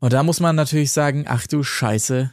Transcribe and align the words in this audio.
Und 0.00 0.12
da 0.12 0.22
muss 0.22 0.40
man 0.40 0.56
natürlich 0.56 0.92
sagen, 0.92 1.24
ach 1.28 1.46
du 1.46 1.62
Scheiße, 1.62 2.32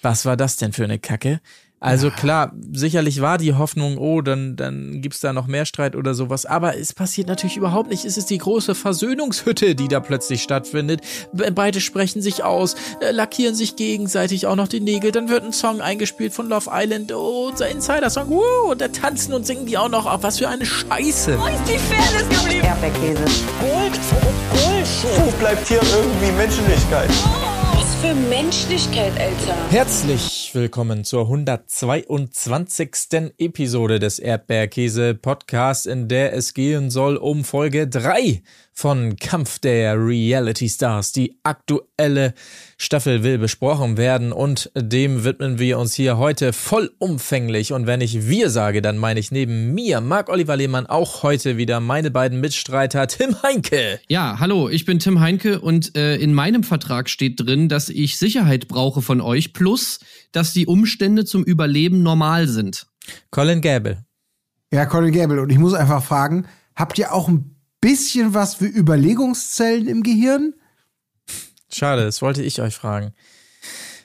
was 0.00 0.24
war 0.24 0.36
das 0.36 0.56
denn 0.56 0.72
für 0.72 0.84
eine 0.84 0.98
Kacke? 0.98 1.40
Also 1.82 2.08
ja. 2.08 2.14
klar, 2.14 2.52
sicherlich 2.70 3.20
war 3.20 3.38
die 3.38 3.54
Hoffnung, 3.54 3.98
oh, 3.98 4.20
dann, 4.22 4.54
dann 4.54 5.00
gibt's 5.02 5.18
da 5.18 5.32
noch 5.32 5.48
mehr 5.48 5.66
Streit 5.66 5.96
oder 5.96 6.14
sowas. 6.14 6.46
Aber 6.46 6.78
es 6.78 6.92
passiert 6.92 7.26
natürlich 7.26 7.56
überhaupt 7.56 7.90
nicht. 7.90 8.04
Es 8.04 8.16
ist 8.16 8.30
die 8.30 8.38
große 8.38 8.76
Versöhnungshütte, 8.76 9.74
die 9.74 9.88
da 9.88 9.98
plötzlich 9.98 10.44
stattfindet. 10.44 11.00
Beide 11.32 11.80
sprechen 11.80 12.22
sich 12.22 12.44
aus, 12.44 12.76
äh, 13.00 13.10
lackieren 13.10 13.56
sich 13.56 13.74
gegenseitig 13.74 14.46
auch 14.46 14.54
noch 14.54 14.68
die 14.68 14.78
Nägel. 14.78 15.10
Dann 15.10 15.28
wird 15.28 15.42
ein 15.42 15.52
Song 15.52 15.80
eingespielt 15.80 16.32
von 16.32 16.48
Love 16.48 16.70
Island. 16.72 17.12
Oh, 17.12 17.48
unser 17.50 17.68
Insider-Song. 17.68 18.28
Uh, 18.30 18.70
und 18.70 18.80
da 18.80 18.86
tanzen 18.86 19.34
und 19.34 19.44
singen 19.44 19.66
die 19.66 19.76
auch 19.76 19.88
noch 19.88 20.06
auf. 20.06 20.22
Was 20.22 20.38
für 20.38 20.48
eine 20.48 20.64
Scheiße. 20.64 21.36
Wo 21.36 21.46
ist 21.46 21.62
die 21.66 21.78
Fairness 21.78 22.28
geblieben? 22.28 22.64
Erdbeerkäse. 22.64 23.24
Gold. 23.60 24.00
Bullshit. 24.52 25.26
Wo 25.26 25.30
bleibt 25.38 25.66
hier 25.66 25.80
irgendwie 25.82 26.30
Menschlichkeit? 26.32 27.10
Oh 27.26 27.51
für 28.02 28.14
Menschlichkeit, 28.14 29.12
Alter. 29.12 29.70
Herzlich 29.70 30.50
willkommen 30.54 31.04
zur 31.04 31.22
122. 31.22 32.90
Episode 33.38 34.00
des 34.00 34.18
Erdbeerkäse 34.18 35.14
Podcasts, 35.14 35.86
in 35.86 36.08
der 36.08 36.32
es 36.32 36.52
gehen 36.52 36.90
soll 36.90 37.16
um 37.16 37.44
Folge 37.44 37.86
3 37.86 38.42
von 38.72 39.16
Kampf 39.16 39.58
der 39.58 39.96
Reality 39.96 40.68
Stars. 40.68 41.12
Die 41.12 41.38
aktuelle 41.42 42.34
Staffel 42.78 43.22
will 43.22 43.38
besprochen 43.38 43.96
werden 43.96 44.32
und 44.32 44.70
dem 44.74 45.24
widmen 45.24 45.58
wir 45.58 45.78
uns 45.78 45.94
hier 45.94 46.16
heute 46.16 46.52
vollumfänglich. 46.52 47.72
Und 47.72 47.86
wenn 47.86 48.00
ich 48.00 48.28
wir 48.28 48.50
sage, 48.50 48.82
dann 48.82 48.98
meine 48.98 49.20
ich 49.20 49.30
neben 49.30 49.74
mir, 49.74 50.00
Marc 50.00 50.28
Oliver 50.28 50.56
Lehmann, 50.56 50.86
auch 50.86 51.22
heute 51.22 51.56
wieder 51.56 51.80
meine 51.80 52.10
beiden 52.10 52.40
Mitstreiter, 52.40 53.06
Tim 53.06 53.42
Heinke. 53.42 54.00
Ja, 54.08 54.36
hallo, 54.38 54.68
ich 54.68 54.84
bin 54.84 54.98
Tim 54.98 55.20
Heinke 55.20 55.60
und 55.60 55.96
äh, 55.96 56.16
in 56.16 56.32
meinem 56.32 56.64
Vertrag 56.64 57.10
steht 57.10 57.40
drin, 57.40 57.68
dass 57.68 57.88
ich 57.88 58.18
Sicherheit 58.18 58.68
brauche 58.68 59.02
von 59.02 59.20
euch, 59.20 59.52
plus, 59.52 60.00
dass 60.32 60.52
die 60.52 60.66
Umstände 60.66 61.24
zum 61.24 61.44
Überleben 61.44 62.02
normal 62.02 62.48
sind. 62.48 62.86
Colin 63.30 63.60
Gable. 63.60 64.04
Ja, 64.72 64.86
Colin 64.86 65.12
Gable. 65.12 65.42
Und 65.42 65.50
ich 65.50 65.58
muss 65.58 65.74
einfach 65.74 66.02
fragen, 66.02 66.46
habt 66.74 66.98
ihr 66.98 67.12
auch 67.12 67.28
ein 67.28 67.56
bisschen 67.82 68.32
was 68.32 68.54
für 68.54 68.66
Überlegungszellen 68.66 69.86
im 69.88 70.02
Gehirn? 70.02 70.54
Schade, 71.70 72.04
das 72.04 72.22
wollte 72.22 72.42
ich 72.42 72.62
euch 72.62 72.74
fragen. 72.74 73.12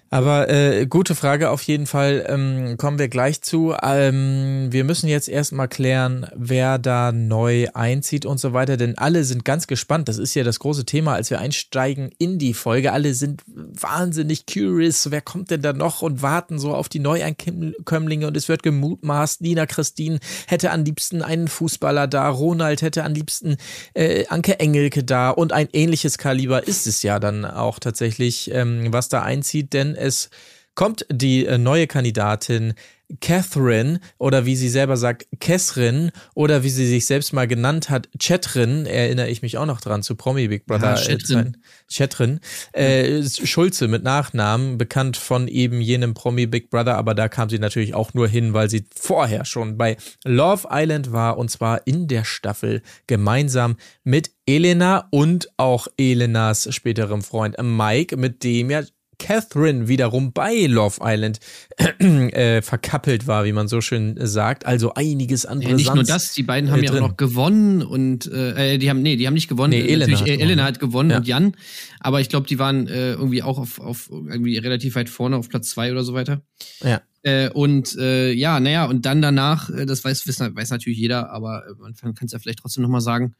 Aber 0.10 0.50
äh, 0.50 0.86
gute 0.86 1.16
Frage 1.16 1.50
auf 1.50 1.62
jeden 1.64 1.86
Fall. 1.86 2.26
Ähm, 2.30 2.78
kommen 2.78 2.98
wir 2.98 3.10
gleich 3.10 3.42
zu. 3.42 3.76
Ähm, 3.82 4.68
wir 4.72 4.86
müssen 4.86 5.08
jetzt 5.08 5.28
erstmal 5.28 5.68
klären, 5.68 6.28
wer 6.34 6.78
da 6.78 7.12
neu 7.12 7.68
einzieht 7.74 8.26
und 8.26 8.40
so 8.40 8.54
weiter, 8.54 8.78
denn 8.78 8.98
alle 8.98 9.26
sind 9.26 9.44
ganz 9.44 9.68
gespannt. 9.68 10.08
Das 10.08 10.18
ist 10.18 10.34
ja 10.34 10.46
das 10.46 10.60
große 10.60 10.86
Thema, 10.86 11.14
als 11.14 11.30
wir 11.30 11.40
einsteigen 11.40 12.10
in 12.20 12.40
die 12.40 12.54
Folge. 12.54 12.94
Alle 12.94 13.14
sind 13.14 13.44
wahnsinnig 13.46 14.46
curious. 14.46 15.12
Wer 15.12 15.22
kommt 15.22 15.52
denn 15.52 15.62
da 15.62 15.74
noch 15.74 16.02
und 16.02 16.22
warten 16.22 16.58
so 16.58 16.74
auf 16.74 16.88
die 16.88 17.00
Neuankömmlinge 17.00 18.28
und 18.28 18.38
es 18.38 18.48
wird 18.48 18.64
gemutmaßt. 18.64 19.42
Nina 19.42 19.66
Christine 19.66 20.20
hätte 20.48 20.72
am 20.72 20.86
liebsten 20.86 21.22
einen 21.22 21.50
Fußballer 21.50 22.08
da. 22.08 22.30
Ronald 22.30 22.82
hätte 22.82 23.04
am 23.04 23.14
liebsten 23.14 23.58
äh, 23.94 24.26
Anke 24.28 24.60
Engelke 24.60 25.04
da 25.04 25.32
und 25.32 25.52
ein 25.52 25.68
ähnliches 25.74 26.18
Kaliber 26.18 26.66
ist 26.66 26.88
es 26.88 27.04
ja 27.04 27.20
dann 27.20 27.44
auch 27.44 27.80
tatsächlich, 27.80 28.52
ähm, 28.54 28.88
was 28.92 29.10
da 29.10 29.24
einzieht, 29.24 29.74
denn 29.74 29.97
es 29.98 30.30
kommt 30.76 31.06
die 31.12 31.46
äh, 31.46 31.58
neue 31.58 31.88
Kandidatin 31.88 32.74
Catherine 33.22 34.00
oder 34.18 34.46
wie 34.46 34.56
sie 34.56 34.70
selber 34.70 34.98
sagt, 34.98 35.28
Kessrin 35.40 36.12
oder 36.36 36.64
wie 36.64 36.70
sie 36.70 36.86
sich 36.86 37.06
selbst 37.06 37.32
mal 37.32 37.48
genannt 37.48 37.90
hat, 37.90 38.10
Chetrin, 38.20 38.86
erinnere 38.86 39.30
ich 39.30 39.42
mich 39.42 39.58
auch 39.58 39.66
noch 39.66 39.80
dran 39.80 40.04
zu 40.04 40.16
Promi 40.16 40.48
Big 40.50 40.66
Brother. 40.66 40.96
Ja, 40.96 41.02
Chetrin. 41.02 41.58
Chetrin. 41.88 42.40
Äh, 42.74 43.24
Schulze 43.24 43.88
mit 43.88 44.04
Nachnamen, 44.04 44.78
bekannt 44.78 45.16
von 45.16 45.48
eben 45.48 45.80
jenem 45.80 46.14
Promi 46.14 46.48
Big 46.48 46.70
Brother, 46.70 46.98
aber 46.98 47.16
da 47.16 47.30
kam 47.30 47.50
sie 47.50 47.60
natürlich 47.60 47.94
auch 47.94 48.14
nur 48.14 48.28
hin, 48.28 48.54
weil 48.54 48.70
sie 48.70 48.86
vorher 48.94 49.46
schon 49.46 49.78
bei 49.78 49.96
Love 50.26 50.68
Island 50.70 51.14
war 51.14 51.38
und 51.38 51.50
zwar 51.50 51.88
in 51.88 52.08
der 52.08 52.26
Staffel 52.26 52.82
gemeinsam 53.08 53.78
mit 54.04 54.32
Elena 54.46 55.08
und 55.12 55.50
auch 55.58 55.88
Elenas 55.98 56.74
späterem 56.74 57.22
Freund 57.22 57.56
Mike, 57.62 58.18
mit 58.18 58.44
dem 58.44 58.70
ja 58.70 58.84
Catherine 59.20 59.88
wiederum 59.88 60.32
bei 60.32 60.66
Love 60.68 61.00
Island 61.02 61.40
äh, 62.00 62.62
verkappelt 62.62 63.28
war, 63.28 63.46
wie 63.46 63.52
man 63.52 63.68
so 63.68 63.82
schön 63.82 64.18
sagt. 64.20 64.66
Also 64.66 64.94
einiges 64.94 65.46
an 65.46 65.62
ja, 65.62 65.74
Nicht 65.74 65.94
nur 65.94 66.04
das, 66.04 66.34
die 66.34 66.44
beiden 66.44 66.72
haben 66.72 66.82
äh, 66.82 66.86
ja 66.86 66.94
auch 66.94 67.00
noch 67.00 67.18
gewonnen 67.18 67.82
und 67.82 68.32
äh, 68.32 68.76
äh, 68.76 68.78
die 68.78 68.90
haben, 68.90 69.02
nee, 69.02 69.16
die 69.16 69.28
haben 69.28 69.34
nicht 69.34 69.48
gewonnen. 69.48 69.72
Nee, 69.72 69.82
Elena, 69.82 70.20
hat, 70.20 70.28
Elena 70.28 70.64
hat 70.64 70.80
gewonnen 70.80 71.12
ja. 71.12 71.18
und 71.18 71.28
Jan. 71.28 71.54
Aber 72.00 72.22
ich 72.22 72.30
glaube, 72.30 72.48
die 72.48 72.60
waren 72.60 72.88
äh, 72.88 73.14
irgendwie 73.14 73.44
auch 73.44 73.58
auf, 73.58 73.80
auf 73.80 74.10
irgendwie 74.10 74.58
relativ 74.58 74.96
weit 74.96 75.10
vorne, 75.10 75.38
auf 75.38 75.50
Platz 75.50 75.70
zwei 75.70 75.92
oder 75.92 76.04
so 76.04 76.14
weiter. 76.14 76.42
Ja. 76.84 77.02
Äh, 77.24 77.50
und 77.50 77.98
äh, 77.98 78.32
ja, 78.32 78.60
naja, 78.60 78.86
und 78.86 79.06
dann 79.06 79.22
danach, 79.22 79.70
äh, 79.70 79.86
das 79.86 80.04
weiß, 80.04 80.28
weiß, 80.28 80.56
weiß 80.56 80.70
natürlich 80.70 81.00
jeder, 81.00 81.32
aber 81.32 81.64
man 81.80 81.96
kann 81.96 82.26
es 82.26 82.32
ja 82.32 82.40
vielleicht 82.40 82.60
trotzdem 82.60 82.84
nochmal 82.84 83.02
sagen. 83.02 83.36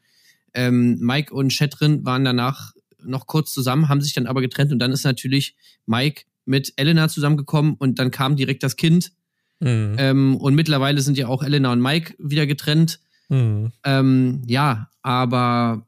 Ähm, 0.54 0.98
Mike 1.00 1.32
und 1.32 1.52
Chetrin 1.52 2.04
waren 2.04 2.24
danach 2.24 2.72
noch 3.02 3.26
kurz 3.26 3.52
zusammen, 3.52 3.88
haben 3.88 4.00
sich 4.00 4.14
dann 4.14 4.26
aber 4.26 4.40
getrennt 4.40 4.72
und 4.72 4.78
dann 4.78 4.92
ist 4.92 5.04
natürlich 5.04 5.56
Mike 5.86 6.22
mit 6.44 6.72
Elena 6.76 7.08
zusammengekommen 7.08 7.74
und 7.74 7.98
dann 7.98 8.10
kam 8.10 8.36
direkt 8.36 8.62
das 8.62 8.76
Kind. 8.76 9.12
Mhm. 9.60 9.96
Ähm, 9.98 10.36
und 10.36 10.54
mittlerweile 10.54 11.00
sind 11.00 11.18
ja 11.18 11.28
auch 11.28 11.42
Elena 11.42 11.72
und 11.72 11.80
Mike 11.80 12.14
wieder 12.18 12.46
getrennt. 12.46 13.00
Mhm. 13.28 13.72
Ähm, 13.84 14.42
ja, 14.46 14.90
aber 15.02 15.86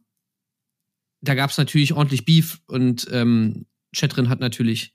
da 1.22 1.34
gab 1.34 1.50
es 1.50 1.58
natürlich 1.58 1.92
ordentlich 1.92 2.24
Beef 2.24 2.60
und 2.66 3.06
ähm, 3.10 3.66
Chetrin 3.92 4.28
hat 4.28 4.40
natürlich 4.40 4.94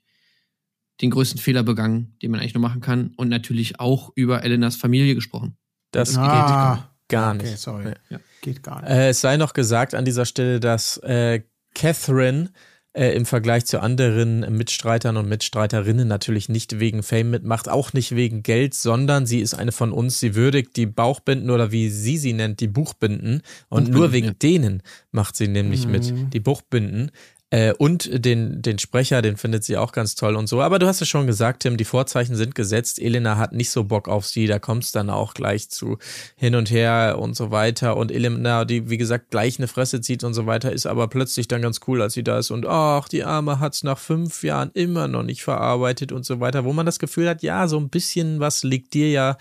den 1.00 1.10
größten 1.10 1.40
Fehler 1.40 1.62
begangen, 1.62 2.16
den 2.22 2.30
man 2.30 2.40
eigentlich 2.40 2.54
nur 2.54 2.62
machen 2.62 2.80
kann 2.80 3.12
und 3.16 3.28
natürlich 3.28 3.80
auch 3.80 4.12
über 4.14 4.42
Elenas 4.44 4.76
Familie 4.76 5.14
gesprochen. 5.14 5.56
Das 5.90 6.16
ah, 6.16 6.74
geht 6.74 7.08
gar 7.08 7.34
nicht. 7.34 7.46
Okay, 7.46 7.56
sorry. 7.56 7.92
Ja. 8.08 8.20
Geht 8.40 8.62
gar 8.62 8.80
nicht. 8.80 8.90
Äh, 8.90 9.10
es 9.10 9.20
sei 9.20 9.36
noch 9.36 9.52
gesagt 9.52 9.94
an 9.94 10.04
dieser 10.04 10.24
Stelle, 10.24 10.60
dass 10.60 10.96
äh, 10.98 11.42
Catherine 11.76 12.48
äh, 12.94 13.14
im 13.14 13.26
Vergleich 13.26 13.66
zu 13.66 13.80
anderen 13.80 14.40
Mitstreitern 14.56 15.18
und 15.18 15.28
Mitstreiterinnen 15.28 16.08
natürlich 16.08 16.48
nicht 16.48 16.80
wegen 16.80 17.02
Fame 17.02 17.30
mitmacht, 17.30 17.68
auch 17.68 17.92
nicht 17.92 18.16
wegen 18.16 18.42
Geld, 18.42 18.72
sondern 18.72 19.26
sie 19.26 19.40
ist 19.40 19.52
eine 19.52 19.72
von 19.72 19.92
uns, 19.92 20.18
sie 20.18 20.34
würdigt 20.34 20.76
die 20.76 20.86
Bauchbinden 20.86 21.50
oder 21.50 21.70
wie 21.70 21.90
sie 21.90 22.16
sie 22.16 22.32
nennt, 22.32 22.60
die 22.60 22.68
Buchbinden 22.68 23.42
und 23.68 23.84
Buchbinden, 23.84 23.92
nur 23.92 24.12
wegen 24.12 24.26
ja. 24.28 24.32
denen 24.32 24.82
macht 25.10 25.36
sie 25.36 25.48
nämlich 25.48 25.84
mhm. 25.84 25.92
mit, 25.92 26.32
die 26.32 26.40
Buchbinden. 26.40 27.10
Äh, 27.50 27.74
und 27.74 28.24
den, 28.24 28.60
den 28.60 28.80
Sprecher, 28.80 29.22
den 29.22 29.36
findet 29.36 29.62
sie 29.62 29.76
auch 29.76 29.92
ganz 29.92 30.16
toll 30.16 30.34
und 30.34 30.48
so. 30.48 30.62
Aber 30.62 30.80
du 30.80 30.88
hast 30.88 31.00
es 31.00 31.08
schon 31.08 31.28
gesagt, 31.28 31.62
Tim, 31.62 31.76
die 31.76 31.84
Vorzeichen 31.84 32.34
sind 32.34 32.56
gesetzt. 32.56 33.00
Elena 33.00 33.36
hat 33.36 33.52
nicht 33.52 33.70
so 33.70 33.84
Bock 33.84 34.08
auf 34.08 34.26
sie, 34.26 34.48
da 34.48 34.58
kommt 34.58 34.82
es 34.82 34.92
dann 34.92 35.10
auch 35.10 35.32
gleich 35.32 35.70
zu 35.70 35.98
hin 36.36 36.56
und 36.56 36.70
her 36.72 37.18
und 37.20 37.36
so 37.36 37.52
weiter. 37.52 37.96
Und 37.96 38.10
Elena, 38.10 38.64
die 38.64 38.90
wie 38.90 38.96
gesagt 38.98 39.30
gleich 39.30 39.58
eine 39.58 39.68
Fresse 39.68 40.00
zieht 40.00 40.24
und 40.24 40.34
so 40.34 40.46
weiter, 40.46 40.72
ist 40.72 40.86
aber 40.86 41.06
plötzlich 41.06 41.46
dann 41.46 41.62
ganz 41.62 41.80
cool, 41.86 42.02
als 42.02 42.14
sie 42.14 42.24
da 42.24 42.38
ist. 42.38 42.50
Und 42.50 42.66
ach, 42.66 43.08
die 43.08 43.22
Arme 43.22 43.60
hat 43.60 43.74
es 43.74 43.84
nach 43.84 43.98
fünf 43.98 44.42
Jahren 44.42 44.72
immer 44.74 45.06
noch 45.06 45.22
nicht 45.22 45.44
verarbeitet 45.44 46.10
und 46.10 46.26
so 46.26 46.40
weiter. 46.40 46.64
Wo 46.64 46.72
man 46.72 46.86
das 46.86 46.98
Gefühl 46.98 47.28
hat, 47.28 47.42
ja, 47.42 47.68
so 47.68 47.78
ein 47.78 47.90
bisschen 47.90 48.40
was 48.40 48.64
liegt 48.64 48.92
dir 48.94 49.10
ja 49.10 49.36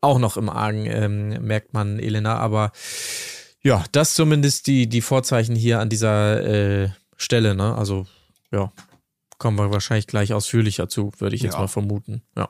auch 0.00 0.20
noch 0.20 0.36
im 0.36 0.48
Argen, 0.48 0.86
ähm, 0.86 1.44
merkt 1.44 1.74
man, 1.74 1.98
Elena. 1.98 2.36
Aber 2.36 2.70
ja, 3.64 3.84
das 3.90 4.14
zumindest 4.14 4.68
die, 4.68 4.88
die 4.88 5.00
Vorzeichen 5.00 5.56
hier 5.56 5.80
an 5.80 5.88
dieser 5.88 6.44
äh, 6.44 6.88
Stelle, 7.18 7.54
ne? 7.54 7.76
Also, 7.76 8.06
ja, 8.50 8.72
kommen 9.36 9.58
wir 9.58 9.70
wahrscheinlich 9.70 10.06
gleich 10.06 10.32
ausführlicher 10.32 10.88
zu, 10.88 11.12
würde 11.18 11.36
ich 11.36 11.42
jetzt 11.42 11.54
ja. 11.54 11.60
mal 11.60 11.68
vermuten. 11.68 12.22
Ja. 12.36 12.48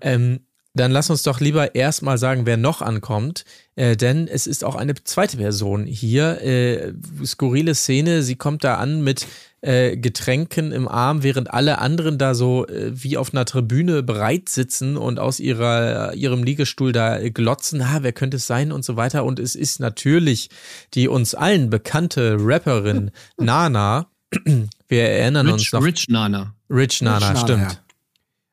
Ähm, 0.00 0.46
dann 0.74 0.90
lass 0.90 1.10
uns 1.10 1.22
doch 1.22 1.40
lieber 1.40 1.74
erstmal 1.74 2.18
sagen, 2.18 2.46
wer 2.46 2.56
noch 2.56 2.80
ankommt, 2.80 3.44
äh, 3.76 3.96
denn 3.96 4.26
es 4.26 4.46
ist 4.46 4.64
auch 4.64 4.74
eine 4.74 4.94
zweite 4.94 5.36
Person 5.36 5.86
hier. 5.86 6.40
Äh, 6.42 6.94
skurrile 7.24 7.74
Szene, 7.74 8.22
sie 8.22 8.36
kommt 8.36 8.64
da 8.64 8.76
an 8.76 9.02
mit 9.02 9.26
äh, 9.60 9.96
Getränken 9.96 10.72
im 10.72 10.88
Arm, 10.88 11.22
während 11.22 11.52
alle 11.52 11.78
anderen 11.78 12.18
da 12.18 12.34
so 12.34 12.66
äh, 12.66 12.90
wie 12.94 13.16
auf 13.16 13.32
einer 13.32 13.44
Tribüne 13.44 14.02
bereit 14.02 14.48
sitzen 14.48 14.96
und 14.96 15.18
aus 15.20 15.40
ihrer, 15.40 16.14
ihrem 16.14 16.42
Liegestuhl 16.42 16.92
da 16.92 17.28
glotzen, 17.28 17.92
ha, 17.92 17.98
wer 18.02 18.12
könnte 18.12 18.38
es 18.38 18.46
sein 18.46 18.72
und 18.72 18.84
so 18.84 18.96
weiter. 18.96 19.24
Und 19.24 19.38
es 19.38 19.54
ist 19.54 19.78
natürlich 19.78 20.48
die 20.94 21.06
uns 21.06 21.34
allen 21.34 21.70
bekannte 21.70 22.36
Rapperin 22.40 23.10
Nana. 23.36 24.06
Wir 24.88 25.02
erinnern 25.02 25.46
Rich, 25.46 25.52
uns 25.52 25.72
noch. 25.72 25.84
Rich 25.84 26.08
Nana. 26.08 26.54
Rich 26.70 27.02
Nana, 27.02 27.16
Rich 27.18 27.26
Nana 27.26 27.40
stimmt. 27.40 27.72
Ja. 27.72 27.78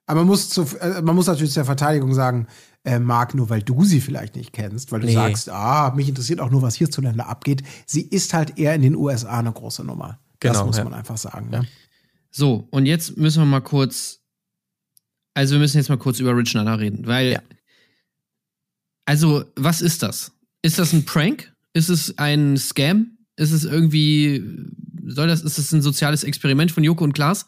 Aber 0.09 0.21
man 0.21 0.27
muss, 0.27 0.49
zu, 0.49 0.63
äh, 0.79 1.03
man 1.03 1.15
muss 1.15 1.27
natürlich 1.27 1.53
zur 1.53 1.65
Verteidigung 1.65 2.15
sagen, 2.15 2.47
äh, 2.83 2.97
Marc, 2.97 3.35
nur 3.35 3.51
weil 3.51 3.61
du 3.61 3.83
sie 3.83 4.01
vielleicht 4.01 4.35
nicht 4.35 4.53
kennst, 4.53 4.91
weil 4.91 5.01
du 5.01 5.05
nee. 5.05 5.13
sagst, 5.13 5.49
ah, 5.49 5.93
mich 5.95 6.09
interessiert 6.09 6.39
auch 6.39 6.49
nur, 6.49 6.63
was 6.63 6.73
hierzulande 6.73 7.27
abgeht. 7.27 7.61
Sie 7.85 8.01
ist 8.01 8.33
halt 8.33 8.57
eher 8.57 8.73
in 8.73 8.81
den 8.81 8.95
USA 8.95 9.37
eine 9.37 9.51
große 9.51 9.83
Nummer. 9.83 10.19
Genau, 10.39 10.53
das 10.55 10.65
muss 10.65 10.77
ja. 10.77 10.83
man 10.83 10.95
einfach 10.95 11.17
sagen. 11.17 11.49
Ja. 11.53 11.61
So, 12.31 12.67
und 12.71 12.87
jetzt 12.87 13.17
müssen 13.17 13.39
wir 13.43 13.45
mal 13.45 13.61
kurz, 13.61 14.21
also 15.35 15.53
wir 15.53 15.59
müssen 15.59 15.77
jetzt 15.77 15.89
mal 15.89 15.99
kurz 15.99 16.19
über 16.19 16.35
Rich 16.35 16.55
Nana 16.55 16.73
reden, 16.73 17.05
weil, 17.05 17.33
ja. 17.33 17.41
also, 19.05 19.45
was 19.55 19.79
ist 19.79 20.01
das? 20.01 20.31
Ist 20.63 20.79
das 20.79 20.91
ein 20.91 21.05
Prank? 21.05 21.53
Ist 21.73 21.89
es 21.89 22.17
ein 22.17 22.57
Scam? 22.57 23.19
Ist 23.35 23.51
es 23.51 23.63
irgendwie 23.63 24.43
soll 25.05 25.27
das, 25.27 25.43
ist 25.43 25.59
das 25.59 25.71
ein 25.71 25.83
soziales 25.83 26.23
Experiment 26.23 26.71
von 26.71 26.83
Joko 26.83 27.03
und 27.03 27.13
Klaas? 27.13 27.45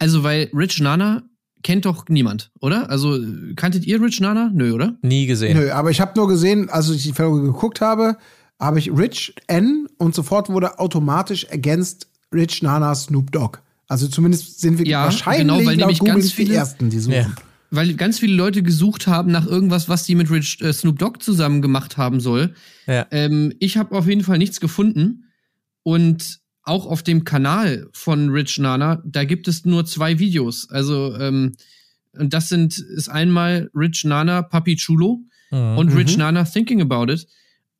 Also, 0.00 0.24
weil 0.24 0.50
Rich 0.52 0.80
Nana 0.80 1.22
kennt 1.62 1.84
doch 1.84 2.04
niemand, 2.08 2.50
oder? 2.60 2.90
Also, 2.90 3.18
kanntet 3.56 3.84
ihr 3.86 4.00
Rich 4.00 4.20
Nana? 4.20 4.50
Nö, 4.52 4.72
oder? 4.72 4.96
Nie 5.02 5.26
gesehen. 5.26 5.56
Nö, 5.56 5.70
aber 5.70 5.90
ich 5.90 6.00
habe 6.00 6.12
nur 6.16 6.28
gesehen, 6.28 6.68
als 6.70 6.88
ich 6.90 7.02
die 7.02 7.12
Folge 7.12 7.42
geguckt 7.42 7.80
habe, 7.80 8.16
habe 8.60 8.78
ich 8.78 8.90
Rich 8.96 9.34
N 9.48 9.88
und 9.98 10.14
sofort 10.14 10.48
wurde 10.48 10.78
automatisch 10.78 11.44
ergänzt 11.44 12.08
Rich 12.32 12.62
Nana 12.62 12.94
Snoop 12.94 13.32
Dogg. 13.32 13.58
Also 13.88 14.08
zumindest 14.08 14.60
sind 14.60 14.78
wir 14.78 14.86
Ja, 14.86 15.04
wahrscheinlich 15.04 15.40
genau, 15.42 15.64
weil 15.66 15.76
nämlich 15.76 15.98
Google 15.98 16.14
ganz 16.14 16.24
nicht 16.24 16.38
die 16.38 16.42
viele- 16.46 16.54
ersten, 16.56 16.88
die 16.90 16.98
suchen. 16.98 17.14
Ja. 17.14 17.32
Weil 17.70 17.94
ganz 17.94 18.18
viele 18.18 18.34
Leute 18.34 18.62
gesucht 18.62 19.06
haben 19.06 19.32
nach 19.32 19.46
irgendwas, 19.46 19.88
was 19.88 20.04
die 20.04 20.14
mit 20.14 20.30
Rich 20.30 20.60
äh, 20.60 20.72
Snoop 20.72 20.98
Dogg 20.98 21.18
zusammen 21.22 21.62
gemacht 21.62 21.96
haben 21.96 22.20
soll. 22.20 22.54
Ja. 22.86 23.06
Ähm, 23.10 23.54
ich 23.60 23.76
habe 23.78 23.96
auf 23.96 24.06
jeden 24.06 24.22
Fall 24.22 24.38
nichts 24.38 24.60
gefunden. 24.60 25.24
Und 25.82 26.40
auch 26.62 26.86
auf 26.86 27.02
dem 27.02 27.24
Kanal 27.24 27.88
von 27.92 28.30
Rich 28.30 28.58
Nana, 28.58 29.02
da 29.04 29.24
gibt 29.24 29.48
es 29.48 29.64
nur 29.64 29.84
zwei 29.84 30.18
Videos. 30.18 30.68
Also, 30.70 31.14
ähm, 31.16 31.56
und 32.12 32.34
das 32.34 32.48
sind, 32.48 32.78
ist 32.78 33.08
einmal 33.08 33.70
Rich 33.74 34.04
Nana 34.04 34.42
Papi 34.42 34.76
Chulo 34.76 35.22
Mhm. 35.50 35.76
und 35.78 35.88
Rich 35.94 36.16
Nana 36.16 36.44
Thinking 36.44 36.80
About 36.80 37.12
It. 37.12 37.26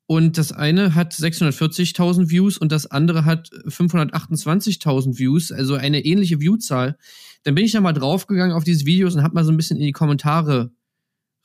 Und 0.06 0.36
das 0.36 0.52
eine 0.52 0.94
hat 0.94 1.14
640.000 1.14 2.28
Views 2.28 2.58
und 2.58 2.70
das 2.70 2.86
andere 2.86 3.24
hat 3.24 3.48
528.000 3.66 5.18
Views, 5.18 5.52
also 5.52 5.74
eine 5.74 6.04
ähnliche 6.04 6.40
Viewzahl. 6.40 6.98
Dann 7.44 7.54
bin 7.54 7.64
ich 7.64 7.72
da 7.72 7.80
mal 7.80 7.92
draufgegangen 7.92 8.54
auf 8.54 8.64
diese 8.64 8.84
Videos 8.84 9.14
und 9.14 9.22
habe 9.22 9.34
mal 9.34 9.44
so 9.44 9.50
ein 9.50 9.56
bisschen 9.56 9.78
in 9.78 9.86
die 9.86 9.92
Kommentare 9.92 10.70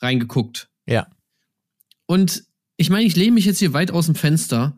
reingeguckt. 0.01 0.69
Ja. 0.85 1.07
Und 2.07 2.43
ich 2.77 2.89
meine, 2.89 3.05
ich 3.05 3.15
lehne 3.15 3.33
mich 3.33 3.45
jetzt 3.45 3.59
hier 3.59 3.73
weit 3.73 3.91
aus 3.91 4.05
dem 4.07 4.15
Fenster. 4.15 4.77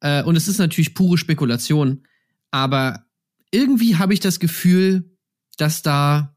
Äh, 0.00 0.22
und 0.22 0.36
es 0.36 0.48
ist 0.48 0.58
natürlich 0.58 0.94
pure 0.94 1.18
Spekulation. 1.18 2.04
Aber 2.50 3.04
irgendwie 3.50 3.96
habe 3.96 4.14
ich 4.14 4.20
das 4.20 4.40
Gefühl, 4.40 5.10
dass 5.56 5.82
da 5.82 6.36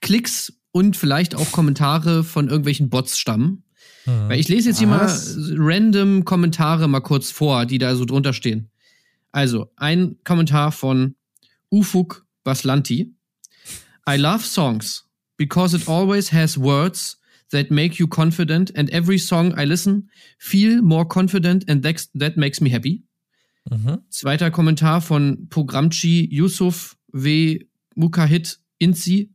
Klicks 0.00 0.52
und 0.72 0.96
vielleicht 0.96 1.34
auch 1.34 1.52
Kommentare 1.52 2.24
von 2.24 2.48
irgendwelchen 2.48 2.90
Bots 2.90 3.18
stammen. 3.18 3.64
Mhm. 4.06 4.28
Weil 4.28 4.40
ich 4.40 4.48
lese 4.48 4.68
jetzt 4.68 4.82
Was? 4.88 5.34
hier 5.34 5.56
mal 5.56 5.66
random 5.66 6.24
Kommentare 6.24 6.88
mal 6.88 7.00
kurz 7.00 7.30
vor, 7.30 7.66
die 7.66 7.78
da 7.78 7.94
so 7.96 8.04
drunter 8.04 8.32
stehen. 8.32 8.70
Also, 9.32 9.72
ein 9.76 10.16
Kommentar 10.24 10.72
von 10.72 11.16
Ufuk 11.70 12.24
Baslanti. 12.44 13.14
I 14.08 14.16
love 14.16 14.44
songs 14.44 15.08
because 15.36 15.76
it 15.76 15.88
always 15.88 16.32
has 16.32 16.58
words 16.58 17.18
that 17.50 17.70
make 17.70 17.98
you 17.98 18.06
confident 18.08 18.70
and 18.74 18.90
every 18.90 19.18
song 19.18 19.52
I 19.56 19.64
listen 19.64 20.08
feel 20.38 20.82
more 20.82 21.04
confident 21.04 21.64
and 21.68 21.82
that, 21.82 22.06
that 22.14 22.36
makes 22.36 22.60
me 22.60 22.70
happy. 22.70 23.02
Mhm. 23.70 24.02
Zweiter 24.10 24.50
Kommentar 24.50 25.00
von 25.00 25.46
Programchi 25.48 26.28
Yusuf 26.30 26.96
W. 27.12 27.58
Mukahit 27.96 28.58
Inzi. 28.80 29.30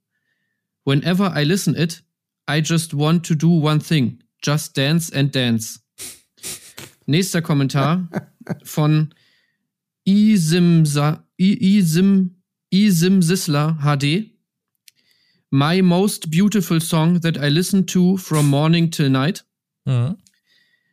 Whenever 0.85 1.31
I 1.35 1.43
listen 1.45 1.75
it, 1.75 2.01
I 2.47 2.61
just 2.61 2.93
want 2.93 3.23
to 3.25 3.35
do 3.35 3.49
one 3.49 3.79
thing. 3.79 4.19
Just 4.41 4.75
dance 4.75 5.09
and 5.11 5.31
dance. 5.31 5.79
Nächster 7.07 7.41
Kommentar 7.41 8.07
von 8.63 9.13
Isimsa, 10.05 11.23
I- 11.39 11.77
Isim, 11.77 12.35
Isim 12.71 13.21
Sisler 13.21 13.77
HD. 13.81 14.31
My 15.51 15.81
most 15.81 16.29
beautiful 16.29 16.79
song 16.79 17.21
that 17.21 17.37
I 17.37 17.49
listen 17.49 17.85
to 17.87 18.17
from 18.17 18.47
morning 18.49 18.91
till 18.91 19.09
night. 19.09 19.45
Mhm. 19.85 20.17